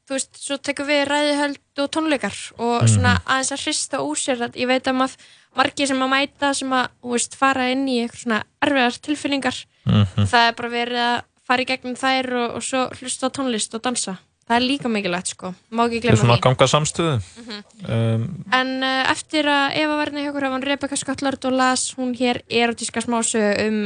veist, 0.09 0.31
svo 0.41 0.57
tekum 0.57 0.87
við 0.89 1.03
ræðihöld 1.11 1.59
og 1.85 1.91
tónleikar 1.93 2.37
og 2.59 2.83
Mhm. 2.83 2.89
svona 2.89 3.13
aðeins 3.27 3.53
að 3.53 3.61
hrista 3.67 3.99
úr 4.01 4.17
sér 4.17 4.41
að 4.49 4.57
ég 4.57 4.67
veit 4.67 4.85
að 4.89 4.97
maður, 4.97 5.17
margir 5.57 5.87
sem 5.87 6.01
að 6.01 6.09
mæta 6.09 6.55
sem 6.57 6.71
að, 6.71 6.89
veist, 7.05 7.35
fara 7.37 7.69
inn 7.71 7.85
í 7.87 8.01
eitthvað 8.01 8.23
svona 8.25 8.43
erfiðar 8.63 8.99
tilfinningar 9.03 9.65
Mhm. 9.87 10.25
það 10.27 10.49
er 10.49 10.53
bara 10.53 10.69
verið 10.71 11.01
að 11.05 11.23
fara 11.47 11.63
í 11.63 11.67
gegnum 11.67 11.97
þær 11.97 12.33
og, 12.33 12.55
og 12.57 12.63
svo 12.63 12.89
hlusta 12.97 13.31
tónlist 13.31 13.75
og 13.75 13.83
dansa 13.83 14.19
það 14.51 14.57
er 14.57 14.65
líka 14.67 14.91
mikilvægt 14.91 15.31
sko, 15.37 15.53
má 15.71 15.85
ekki 15.87 16.01
Það 16.03 16.11
er 16.11 16.19
svona 16.19 16.35
því. 16.35 16.41
að 16.41 16.47
ganga 16.49 16.67
samstöðu. 16.73 17.17
Mhm. 17.41 17.61
um, 17.87 18.25
en 18.59 18.73
uh, 18.83 19.11
eftir 19.13 19.47
að 19.47 19.77
Eva 19.85 19.99
verði 20.01 20.25
hjá 20.25 20.31
okkur 20.33 20.47
hafa 20.49 20.57
hann 20.59 20.67
Rebecca 20.67 20.99
Skottland 20.99 21.47
og 21.47 21.55
las 21.55 21.85
hún 21.95 22.15
hér 22.19 22.43
erotíska 22.51 23.05
smásögu 23.05 23.69
um 23.69 23.79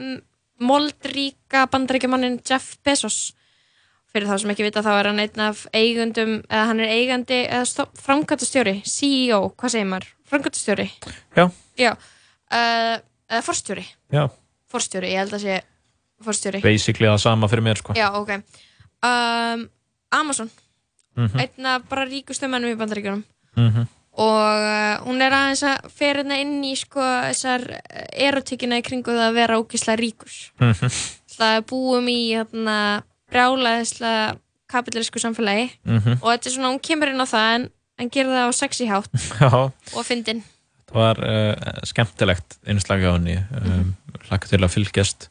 mm, 0.00 0.16
moldríka 0.64 1.66
bandaríkjamannin 1.68 2.40
Jeff 2.48 2.78
Bezos. 2.84 3.34
Fyrir 4.14 4.30
þá 4.30 4.38
sem 4.40 4.50
ekki 4.54 4.64
vita 4.64 4.80
þá 4.80 4.92
er 4.96 5.10
hann 5.10 5.20
einn 5.20 5.42
af 5.44 5.66
eigundum 5.76 6.38
eða 6.48 6.64
hann 6.70 6.80
er 6.80 6.92
eigandi 6.94 7.42
eða 7.44 7.84
framkvæmtastjóri, 8.00 8.78
CEO, 8.88 9.50
hvað 9.52 9.74
segir 9.74 9.90
maður? 9.90 10.08
Framkvæmtastjóri 10.30 10.86
Já. 11.36 11.50
Já, 11.76 11.92
uh, 11.92 12.94
eða 13.28 13.42
forstjóri? 13.44 13.84
Já, 14.14 14.24
forstjóri, 14.72 15.12
ég 15.12 15.20
held 15.20 15.36
að 15.36 15.44
sé 15.44 15.58
forstjóri. 16.24 16.62
Basically 16.64 17.10
það 17.10 17.20
sama 17.26 17.50
fyrir 17.52 17.66
mér, 17.66 17.82
sko. 17.82 17.92
Já, 17.98 18.08
ok. 18.16 18.38
Um, 19.04 19.66
Amazon. 20.12 20.50
Mhm. 21.16 21.38
einn 21.40 21.66
af 21.66 21.82
bara 21.88 22.04
ríkustu 22.04 22.48
mennum 22.48 22.70
í 22.74 22.76
bandaríkjunum. 22.76 23.22
Mhm. 23.56 23.86
og 24.16 24.60
uh, 24.64 24.96
hún 25.04 25.20
er 25.20 25.32
aðeins 25.32 25.62
að 25.64 25.90
fer 25.92 26.16
hérna 26.22 26.36
inn 26.40 26.62
í 26.64 26.74
sko 26.76 27.00
þessar 27.00 27.64
erotíkina 28.16 28.78
í 28.80 28.84
kringu 28.84 29.12
það 29.12 29.26
að 29.30 29.34
vera 29.36 29.58
ógislega 29.60 30.00
ríkus 30.00 30.36
Mhm. 30.60 30.88
það 31.36 31.64
búum 31.68 32.08
í 32.08 32.32
hérna 32.32 33.02
brjálaðislega 33.32 34.36
kapitalisku 34.68 35.18
samfélagi. 35.22 35.70
Mhm. 35.84 36.18
og 36.22 36.28
þetta 36.32 36.46
er 36.46 36.52
svona, 36.56 36.70
hún 36.72 36.80
kemur 36.82 37.08
inn 37.12 37.20
á 37.22 37.26
það 37.28 37.54
en, 37.54 37.68
en 37.98 38.10
gerir 38.10 38.32
það 38.32 38.48
á 38.48 38.52
sexy 38.56 38.86
hátt. 38.88 39.10
Og 39.96 40.04
fyndin. 40.04 40.42
Það 40.86 40.94
var 41.02 41.18
uh, 41.22 41.54
skemmtilegt 41.84 42.56
innslag 42.66 43.02
á 43.04 43.10
henni 43.16 43.36
um, 43.60 43.94
hlakka 44.28 44.48
til 44.48 44.60
að 44.62 44.72
fylgjast 44.74 45.28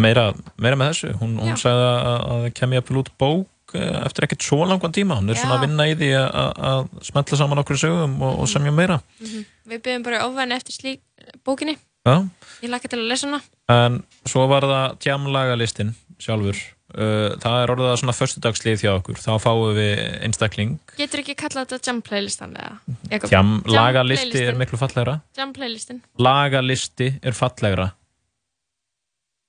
meira, 0.00 0.32
meira 0.58 0.76
með 0.80 0.92
þessu. 0.92 1.10
Hún, 1.20 1.36
hún 1.38 1.56
sagði 1.60 1.86
að, 1.86 1.98
að 2.06 2.44
það 2.46 2.54
kemur 2.60 2.78
jafnvel 2.80 3.00
út 3.02 3.10
bók 3.20 3.48
eftir 3.74 4.26
ekkert 4.26 4.44
svo 4.46 4.64
langan 4.68 4.92
tíma. 4.94 5.18
Hún 5.20 5.30
er 5.32 5.38
svona 5.40 5.56
Já. 5.56 5.60
að 5.60 5.64
vinna 5.66 5.86
í 5.88 5.94
því 6.00 6.10
að, 6.18 6.90
smetla 7.08 7.38
saman 7.40 7.62
okkur 7.62 7.80
sögum 7.80 8.18
og, 8.22 8.42
og 8.44 8.50
semja 8.50 8.74
meira. 8.74 9.00
Mhm. 9.20 9.48
við 9.72 9.82
byrjum 9.86 10.04
bara 10.04 10.26
ofvæðin 10.26 10.56
eftir 10.58 10.74
slík 10.76 11.00
bókinni. 11.46 11.76
Já, 12.02 12.16
ég 12.64 12.70
lakka 12.72 12.88
til 12.90 12.98
að 12.98 13.10
lesa 13.12 13.28
hana. 13.28 13.42
En 13.70 14.02
svo 14.26 14.48
var 14.50 14.66
það 14.66 14.96
tjamlagalistin 15.04 15.92
sjálfur. 16.22 16.58
Uh, 16.92 17.32
það 17.40 17.54
er 17.62 17.70
orðið 17.72 17.88
að 17.88 18.00
svona 18.02 18.14
föstudagslið 18.16 18.82
hjá 18.84 18.90
okkur. 18.98 19.16
Þá 19.22 19.30
fáum 19.40 19.70
við 19.78 20.00
einstakling. 20.26 20.74
Getur 20.98 21.22
ekki 21.22 21.36
kallað 21.40 21.70
þetta 21.70 21.88
jam 21.88 22.02
playlistan 22.04 22.52
eða? 22.58 22.74
Jakob? 23.08 23.30
Tjam, 23.30 23.52
Jam 23.64 23.78
lagalisti 23.78 24.42
er 24.44 24.58
miklu 24.60 24.80
fallegra. 24.80 25.14
Jam 25.38 25.54
playlistin 25.56 26.02
lagalisti 26.20 27.14
er 27.22 27.38
fallegra. 27.38 27.92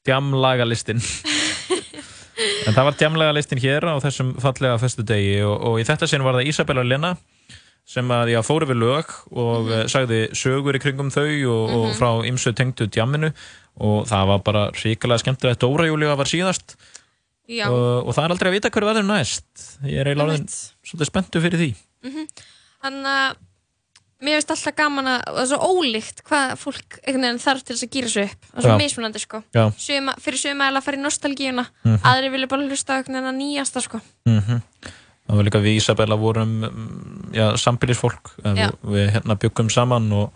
Djamlagalistin 0.07 1.01
en 2.67 2.73
það 2.75 2.87
var 2.89 2.97
djamlagalistin 2.99 3.61
hér 3.63 3.85
á 3.89 3.95
þessum 4.03 4.33
fallega 4.43 4.79
föstudegi 4.81 5.35
og, 5.45 5.55
og 5.69 5.79
í 5.81 5.85
þetta 5.87 6.07
sinn 6.09 6.23
var 6.25 6.37
það 6.39 6.49
Isabella 6.53 6.83
Lena 6.87 7.13
sem 7.85 8.07
að 8.15 8.31
ég 8.31 8.45
fóru 8.47 8.67
við 8.69 8.79
lög 8.79 9.09
og 9.35 9.67
mm 9.67 9.89
sagði 9.91 10.19
sögur 10.39 10.77
í 10.77 10.79
kringum 10.79 11.09
þau 11.11 11.25
og, 11.51 11.63
og 11.75 11.85
Mhm. 11.89 11.95
frá 11.99 12.09
ymsu 12.29 12.53
tengdu 12.55 12.87
djamminu 12.87 13.33
og 13.83 14.05
það 14.07 14.27
var 14.29 14.39
bara 14.45 14.61
ríkilega 14.71 15.19
skemmtilegt. 15.19 15.59
Dóra 15.59 15.87
Júlíu 15.89 16.15
var 16.15 16.29
síðast 16.29 16.75
og, 17.67 18.07
og 18.07 18.13
það 18.15 18.23
er 18.23 18.33
aldrei 18.35 18.49
að 18.51 18.55
vita 18.55 18.69
hver 18.71 18.85
verður 18.87 19.07
næst. 19.09 19.49
Ég 19.83 19.99
er 19.99 20.07
eiginlega 20.13 20.45
svolítið 20.85 21.09
spenntu 21.09 21.41
fyrir 21.43 21.59
því. 21.59 21.69
Mhm. 22.07 22.27
Þannig 22.83 23.09
að 23.11 23.35
mér 24.23 24.39
finnst 24.39 24.53
alltaf 24.55 24.75
gaman 24.77 25.09
að 25.11 25.19
og 25.27 25.35
það 25.37 25.43
er 25.43 25.49
svo 25.51 25.69
ólíkt 25.69 26.23
hvað 26.27 26.55
fólk 26.61 26.97
þarf 27.43 27.63
til 27.63 27.75
þess 27.75 27.85
að 27.85 27.93
gýra 27.95 28.11
sig 28.13 28.31
upp. 28.31 28.49
Það 28.49 28.59
er 28.59 28.67
svo 28.67 28.79
mismunandi 28.81 29.21
sko. 29.23 29.43
Suma, 29.77 30.15
fyrir 30.23 30.41
suma 30.41 30.67
er 30.67 30.79
að 30.79 30.85
fara 30.87 30.99
í 30.99 31.03
nostalgíuna. 31.03 31.65
Mhm. 31.83 32.01
aðri 32.03 32.33
vilja 32.33 32.51
bara 32.51 32.67
hlusta 32.67 32.93
á 32.93 32.97
einhvern 32.97 33.17
veginn 33.19 33.31
að 33.31 33.39
nýjasta 33.41 33.83
sko. 33.83 34.01
Mm 34.29 34.61
Það 35.23 35.37
var 35.39 35.45
líka 35.47 35.59
við 35.63 35.77
Isabella 35.79 36.15
vorum 36.19 36.49
mm, 36.67 37.31
já, 37.31 37.45
sambilisfólk 37.55 38.33
Já. 38.43 38.51
við, 38.57 38.73
við 38.91 39.05
hérna 39.15 39.37
byggum 39.39 39.69
saman 39.71 40.11
og 40.11 40.33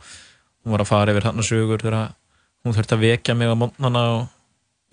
hún 0.63 0.71
var 0.71 0.83
að 0.85 0.87
fara 0.87 1.11
yfir 1.11 1.27
þarna 1.27 1.43
sögur 1.43 1.83
þegar 1.83 2.13
hún 2.63 2.77
þurfti 2.77 2.95
að 2.95 3.03
vekja 3.03 3.35
mig 3.35 3.51
á 3.51 3.55
mótnana 3.59 4.03
og 4.15 4.23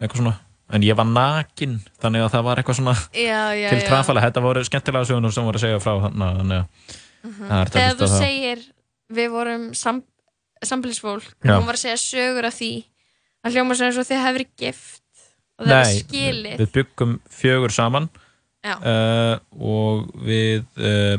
eitthvað 0.02 0.24
svona. 0.24 0.34
En 0.74 0.82
ég 0.82 0.98
var 0.98 1.06
nakin 1.06 1.78
þannig 2.02 2.24
að 2.24 2.34
það 2.34 2.46
var 2.48 2.60
eitthvað 2.60 2.78
svona 2.80 2.96
Já, 3.14 3.40
til 3.54 3.78
já. 3.78 3.86
trafala 3.86 4.24
þetta 4.24 4.44
voru 4.44 4.64
skemmtilega 4.66 5.08
sögur 5.12 5.34
sem 5.36 5.46
voru 5.46 5.60
að 5.60 5.66
segja 5.68 5.82
frá 5.84 5.92
þarna 6.08 6.30
þannig 6.40 6.58
að 6.64 6.68
þetta 7.24 7.60
að 7.60 7.72
Þegar 7.74 7.98
þú 8.00 8.08
segir 8.18 8.64
við 9.16 9.31
vorum 9.35 9.69
sam, 9.78 10.03
sambilisfólk 10.65 11.31
Já. 11.45 11.57
hún 11.57 11.69
var 11.69 11.78
að 11.78 11.85
segja 11.86 12.01
sögur 12.01 12.49
af 12.49 12.59
því 12.59 12.73
að 13.45 13.57
hljóma 13.57 13.78
sem 13.78 13.93
og 13.93 14.09
þið 14.09 14.23
hefur 14.24 14.39
verið 14.39 14.53
gift 14.65 15.03
og 15.59 15.69
það 15.69 15.81
er 15.81 15.95
skilið. 16.01 16.59
við 16.62 16.74
byggum 16.78 17.16
fjögur 17.31 17.74
saman 17.74 18.11
uh, 18.65 19.36
og 19.61 20.09
við 20.24 20.65
uh, 20.81 21.16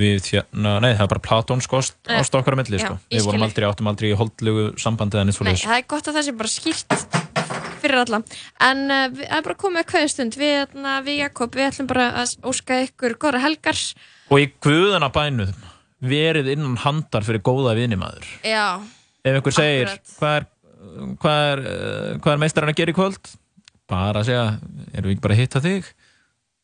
við 0.00 0.28
hérna, 0.30 0.76
nei 0.80 0.92
það 0.94 1.04
er 1.04 1.12
bara 1.12 1.24
platónskost 1.26 2.12
ást 2.14 2.36
okkar 2.38 2.54
á 2.56 2.60
milli 2.60 2.78
sko. 2.78 2.96
við 3.10 3.26
vorum 3.26 3.44
aldrei 3.48 3.66
áttum 3.66 3.90
aldrei 3.90 4.12
í 4.12 4.16
holdlugu 4.16 4.70
sambandi 4.80 5.24
Nei, 5.26 5.56
það 5.58 5.76
er 5.76 5.88
gott 5.90 6.08
að 6.08 6.20
það 6.20 6.28
sé 6.28 6.36
bara 6.38 6.52
skýrt 6.52 7.18
fyrir 7.80 8.02
alla. 8.02 8.22
En 8.66 8.84
uh, 8.86 9.08
við, 9.12 9.26
það 9.26 9.36
er 9.38 9.46
bara 9.48 9.58
komið 9.64 9.82
að 9.82 9.90
kveðstund 9.94 10.38
við, 10.40 10.54
hérna, 10.60 10.94
við 11.06 11.20
Jakob, 11.24 11.56
við 11.56 11.68
ætlum 11.70 11.90
bara 11.90 12.06
að 12.22 12.34
óska 12.50 12.80
ykkur 12.86 13.16
góðra 13.20 13.42
helgar. 13.44 13.82
Og 14.30 14.44
í 14.44 14.48
guðana 14.62 15.10
bænuð 15.14 15.54
verið 16.00 16.48
innan 16.54 16.76
handar 16.80 17.24
fyrir 17.26 17.42
góða 17.44 17.74
vinimæður 17.78 18.26
Já, 18.46 18.80
ef 19.24 19.34
einhver 19.36 19.52
segir 19.56 19.90
Akkurat. 19.90 20.16
hvað 20.18 20.36
er, 20.40 20.48
hvað 21.20 21.46
er, 21.52 21.62
uh, 21.64 22.18
hvað 22.24 22.32
er 22.36 22.42
meistarinn 22.44 22.72
að 22.74 22.78
gera 22.80 22.94
í 22.94 22.98
kvöld? 22.98 23.32
Bara 23.90 24.20
að 24.22 24.28
segja, 24.30 24.44
erum 24.94 25.08
við 25.10 25.16
ekki 25.16 25.24
bara 25.26 25.34
að 25.36 25.40
hitta 25.42 25.60
þig? 25.64 25.88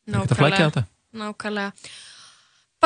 Ekki 0.07 0.21
að 0.23 0.39
flækja 0.41 0.67
þetta? 0.71 0.85
Nákvæmlega. 1.17 1.73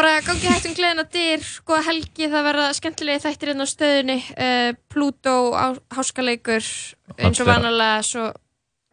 Bara 0.01 0.12
gangi 0.24 0.47
hægt 0.48 0.66
um 0.70 0.74
gleðina 0.78 1.05
dyr 1.12 1.43
góða 1.66 1.82
helgi, 1.90 2.28
það 2.31 2.44
verða 2.47 2.66
skemmtilegi 2.78 3.22
þættir 3.24 3.51
inn 3.52 3.60
á 3.62 3.66
stöðunni 3.68 4.18
uh, 4.32 4.70
Pluto, 4.89 5.35
á- 5.52 5.81
háskaleikur 5.98 6.62
eins 6.62 7.16
og 7.18 7.27
Allt 7.27 7.40
vera. 7.43 7.56
vanalega 7.59 8.05
svo 8.06 8.28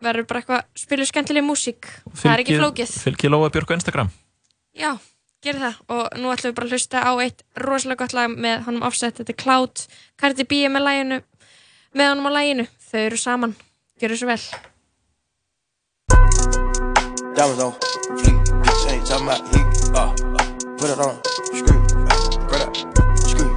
verður 0.03 0.25
bara 0.29 0.41
eitthvað 0.41 0.65
spilu 0.77 1.05
skemmtileg 1.09 1.45
músík. 1.45 1.87
Það 2.17 2.33
er 2.33 2.43
ekki 2.43 2.57
flókið. 2.59 2.91
fylgið 3.05 3.31
Lóa 3.33 3.49
Björk 3.53 3.71
á 3.71 3.77
Instagram. 3.77 4.09
Já, 4.77 4.91
gerir 5.43 5.61
það. 5.61 5.81
Og 5.93 6.17
nú 6.19 6.31
ætlum 6.33 6.51
við 6.51 6.57
bara 6.57 6.67
að 6.67 6.75
hlusta 6.75 7.03
á 7.03 7.11
eitt 7.23 7.43
rosalega 7.63 8.03
gott 8.03 8.15
lag 8.17 8.33
með 8.33 8.65
honum 8.67 8.85
offset, 8.87 9.17
þetta 9.19 9.33
er 9.33 9.41
Cloud. 9.43 9.85
Cardi 10.17 10.47
B 10.47 10.63
með 10.71 10.87
laginu 10.87 11.21
með 11.97 12.11
honum 12.11 12.29
á 12.29 12.31
laginu, 12.37 12.67
þau 12.89 12.99
eru 13.03 13.19
saman. 13.21 13.55
Gjörðu 14.01 14.19
svo 14.21 14.29
vel. 14.29 14.41
Diamonds 17.37 17.63
on 17.63 17.73
fleek, 18.17 18.37
bitch 18.65 18.87
ain't 18.89 19.05
talking 19.05 19.27
about 19.27 19.41
heat. 19.53 19.67
Uh, 19.93 20.13
put 20.77 20.89
it 20.89 20.99
on, 20.99 21.17
screw, 21.53 21.77
straight 22.45 22.65
up, 22.65 22.73
screw, 23.17 23.49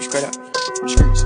straight 0.00 0.24
up, 0.28 0.34
screws. 0.88 1.20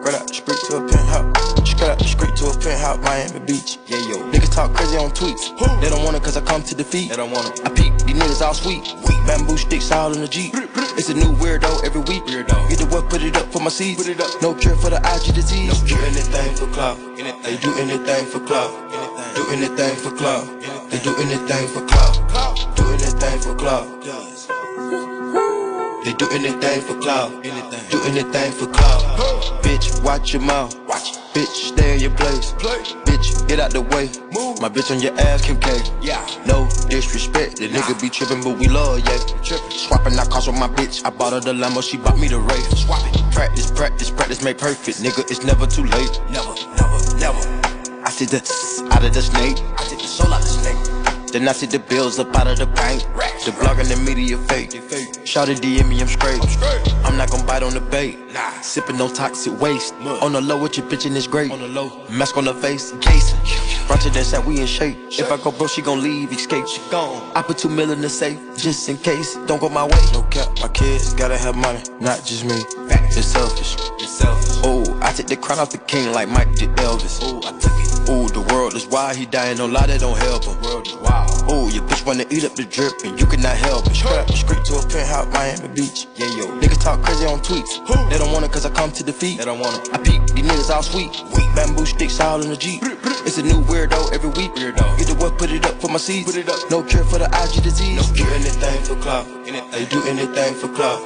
Straight 0.00 0.16
up, 0.20 0.28
street 0.32 0.60
to 0.68 0.76
a 0.76 0.88
penthouse. 0.88 1.68
Straight 1.68 1.90
up, 1.90 2.02
street 2.02 2.36
to 2.36 2.46
a 2.46 2.58
penthouse, 2.58 2.98
Miami 3.04 3.40
Beach. 3.46 3.78
Yeah, 3.86 3.98
yo. 4.08 4.35
Talk 4.56 4.72
crazy 4.72 4.96
on 4.96 5.10
tweets. 5.10 5.52
They 5.82 5.90
don't 5.90 6.02
want 6.02 6.16
it 6.16 6.22
cause 6.22 6.34
I 6.34 6.40
come 6.40 6.62
to 6.62 6.74
defeat. 6.74 7.10
They 7.10 7.16
don't 7.16 7.30
want 7.30 7.46
it. 7.46 7.66
I 7.66 7.68
peek, 7.68 7.92
these 8.06 8.16
niggas 8.16 8.40
all 8.40 8.54
sweet. 8.54 8.82
Bamboo 9.26 9.58
sticks 9.58 9.92
all 9.92 10.14
in 10.14 10.22
the 10.22 10.28
Jeep. 10.28 10.54
It's 10.96 11.10
a 11.10 11.14
new 11.14 11.36
weirdo 11.36 11.84
every 11.84 12.00
week. 12.00 12.24
Weirdo. 12.24 12.66
Get 12.70 12.78
the 12.78 12.86
what, 12.86 13.10
put 13.10 13.22
it 13.22 13.36
up 13.36 13.52
for 13.52 13.60
my 13.60 13.68
seeds. 13.68 14.02
Put 14.02 14.08
it 14.08 14.18
up. 14.18 14.30
No 14.40 14.54
cure 14.54 14.74
for 14.76 14.88
the 14.88 14.96
IG 14.96 15.34
disease. 15.34 15.68
No 15.68 15.86
do 15.86 15.96
anything 16.06 16.56
for 16.56 16.72
clout. 16.72 16.96
They 17.42 17.58
do 17.58 17.76
anything 17.76 18.24
for 18.32 18.40
clout. 18.40 18.72
Anything. 18.96 19.34
Do 19.36 19.44
anything 19.52 19.96
for 19.96 20.10
clout. 20.16 20.46
They 20.88 21.00
do 21.00 21.14
anything 21.20 21.68
for 21.68 21.84
clout. 21.84 22.16
Do 22.76 22.84
anything 22.96 23.40
for 23.40 23.54
clout. 23.56 23.86
They 26.02 26.14
do 26.14 26.26
anything 26.32 26.80
for 26.80 26.98
clout. 26.98 27.42
Do 27.42 28.00
anything 28.08 28.52
for 28.52 28.66
clout. 28.72 29.02
Bitch, 29.62 30.02
watch 30.02 30.32
your 30.32 30.40
mouth. 30.40 30.74
Bitch, 31.36 31.68
stay 31.76 31.96
in 31.96 32.00
your 32.00 32.12
place. 32.12 32.52
Bitch, 33.04 33.46
get 33.46 33.60
out 33.60 33.70
the 33.70 33.82
way. 33.82 34.08
Move. 34.32 34.58
My 34.58 34.70
bitch 34.70 34.90
on 34.90 35.02
your 35.02 35.12
ass, 35.20 35.44
Kim 35.44 35.60
K. 35.60 35.82
Yeah. 36.00 36.24
No 36.46 36.66
disrespect. 36.88 37.56
The 37.58 37.68
nigga 37.68 38.00
be 38.00 38.08
tripping, 38.08 38.42
but 38.42 38.56
we 38.56 38.68
love, 38.68 39.00
yeah. 39.00 39.18
Swapping 39.68 40.18
out 40.18 40.30
cars 40.30 40.46
with 40.46 40.58
my 40.58 40.68
bitch. 40.68 41.04
I 41.04 41.10
bought 41.10 41.34
her 41.34 41.40
the 41.40 41.52
Lambo, 41.52 41.82
she 41.82 41.98
bought 41.98 42.18
me 42.18 42.28
the 42.28 42.38
Wraith. 42.38 42.78
Swap 42.78 43.04
it. 43.12 43.20
Practice, 43.34 43.70
practice, 43.70 44.08
practice, 44.08 44.42
make 44.42 44.56
perfect. 44.56 44.96
Nigga, 45.02 45.30
it's 45.30 45.44
never 45.44 45.66
too 45.66 45.84
late. 45.84 46.20
Never, 46.30 46.54
never, 46.80 47.16
never. 47.20 48.00
I 48.02 48.08
see 48.08 48.24
the 48.24 48.40
out 48.92 49.04
of 49.04 49.12
the 49.12 49.20
snake. 49.20 49.58
I 49.76 49.84
take 49.84 49.98
the 49.98 50.06
soul 50.08 50.32
out 50.32 50.40
the 50.40 50.48
snake. 50.48 50.85
Then 51.36 51.48
I 51.48 51.52
see 51.52 51.66
the 51.66 51.78
bills 51.78 52.18
up 52.18 52.34
out 52.34 52.46
of 52.46 52.56
the 52.56 52.64
bank. 52.64 53.02
The 53.44 53.54
blog 53.60 53.78
and 53.78 53.86
the 53.90 53.96
media 53.96 54.38
fake. 54.38 54.70
Shout 55.26 55.50
it 55.50 55.58
DM 55.58 55.86
me, 55.86 56.00
I'm 56.00 56.08
straight. 56.08 56.40
I'm 57.04 57.18
not 57.18 57.30
gon' 57.30 57.44
bite 57.44 57.62
on 57.62 57.74
the 57.74 57.80
bait. 57.82 58.16
Sipping 58.62 58.96
no 58.96 59.06
toxic 59.10 59.60
waste. 59.60 59.92
On 60.22 60.32
the 60.32 60.40
low 60.40 60.62
with 60.62 60.78
your 60.78 60.86
bitch 60.86 61.04
and 61.04 61.14
it's 61.14 61.26
great. 61.26 61.50
On 61.52 61.60
the 61.60 61.68
low. 61.68 62.06
Mask 62.08 62.38
on 62.38 62.46
the 62.46 62.54
face, 62.54 62.92
case. 63.02 63.34
To 64.00 64.10
that 64.10 64.24
side, 64.24 64.46
we 64.46 64.60
in 64.60 64.66
shape. 64.66 64.96
If 65.10 65.30
I 65.30 65.36
go 65.36 65.50
broke, 65.50 65.68
she 65.68 65.82
gon' 65.82 66.02
leave, 66.02 66.32
escape. 66.32 66.66
She 66.66 66.80
gone. 66.90 67.30
I 67.34 67.42
put 67.42 67.58
two 67.58 67.68
mil 67.68 67.90
in 67.90 68.00
the 68.00 68.08
safe, 68.08 68.38
just 68.56 68.88
in 68.88 68.96
case. 68.96 69.36
Don't 69.46 69.60
go 69.60 69.68
my 69.68 69.84
way. 69.84 70.00
No 70.14 70.22
cap, 70.30 70.48
my 70.62 70.68
kids 70.68 71.12
gotta 71.12 71.36
have 71.36 71.54
money, 71.54 71.82
not 72.00 72.24
just 72.24 72.46
me. 72.46 72.56
It's 73.14 73.26
selfish. 73.26 73.76
It's 74.00 74.08
selfish. 74.08 74.56
Oh, 74.64 74.98
I 75.02 75.12
took 75.12 75.26
the 75.26 75.36
crown 75.36 75.58
off 75.58 75.68
the 75.68 75.76
king 75.76 76.12
like 76.12 76.30
Mike 76.30 76.54
did 76.54 76.70
Elvis. 76.76 77.18
Oh, 77.20 77.46
I 77.46 77.52
took 77.60 77.72
it. 77.72 77.95
Ooh, 78.08 78.28
the 78.28 78.40
world 78.54 78.74
is 78.74 78.86
wild, 78.86 79.16
he 79.16 79.26
dying, 79.26 79.58
no 79.58 79.66
lie, 79.66 79.86
that 79.86 80.00
don't 80.00 80.16
help 80.18 80.44
him. 80.44 80.60
World 80.62 80.86
is 80.86 80.94
wild. 80.94 81.30
Ooh, 81.50 81.68
your 81.74 81.82
bitch 81.82 82.06
wanna 82.06 82.24
eat 82.30 82.44
up 82.44 82.54
the 82.54 82.64
drip 82.64 82.92
and 83.04 83.18
you 83.18 83.26
cannot 83.26 83.56
help 83.56 83.86
it. 83.86 83.96
Strap 83.96 84.30
straight 84.30 84.64
to 84.66 84.78
a 84.78 84.82
penthouse, 84.86 85.26
Miami 85.32 85.68
Beach. 85.74 86.06
Yeah, 86.14 86.26
yo. 86.38 86.46
Niggas 86.60 86.80
talk 86.82 87.02
crazy 87.02 87.26
on 87.26 87.40
tweets. 87.40 87.82
They 88.10 88.18
don't 88.18 88.32
want 88.32 88.44
it 88.44 88.52
cause 88.52 88.64
I 88.64 88.70
come 88.70 88.92
to 88.92 89.02
defeat. 89.02 89.38
They 89.38 89.44
don't 89.44 89.58
want 89.58 89.74
it. 89.76 89.94
I 89.94 89.98
peek, 89.98 90.24
these 90.34 90.44
niggas 90.44 90.70
all 90.70 90.82
sweet. 90.82 91.10
Weak. 91.34 91.46
Bamboo 91.56 91.86
sticks 91.86 92.20
all 92.20 92.40
in 92.42 92.50
the 92.50 92.56
Jeep. 92.56 92.82
It's 93.26 93.38
a 93.38 93.42
new 93.42 93.60
weirdo 93.64 94.12
every 94.12 94.30
week. 94.30 94.54
Weirdo. 94.54 94.98
Get 94.98 95.08
the 95.08 95.14
what, 95.14 95.36
put 95.36 95.50
it 95.50 95.66
up 95.66 95.80
for 95.80 95.88
my 95.88 95.98
seeds. 95.98 96.26
Put 96.26 96.36
it 96.36 96.48
up. 96.48 96.70
No 96.70 96.82
cure 96.82 97.04
for 97.04 97.18
the 97.18 97.26
IG 97.26 97.64
disease. 97.64 97.96
No 97.96 98.14
cure. 98.14 98.28
Do 98.28 98.34
anything 98.34 98.82
for 98.84 98.94
clout. 99.02 99.26
They 99.72 99.84
do 99.86 100.02
anything 100.06 100.54
for 100.54 100.68
clout. 100.68 101.00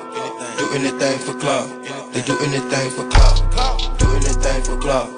Do 0.58 0.68
anything 0.74 1.18
for 1.18 1.34
clout. 1.40 1.68
They 2.12 2.22
do 2.22 2.36
anything 2.44 2.90
for 2.90 3.08
clout. 3.08 3.98
Do 3.98 4.06
anything 4.16 4.62
for 4.64 4.76
clout. 4.76 5.08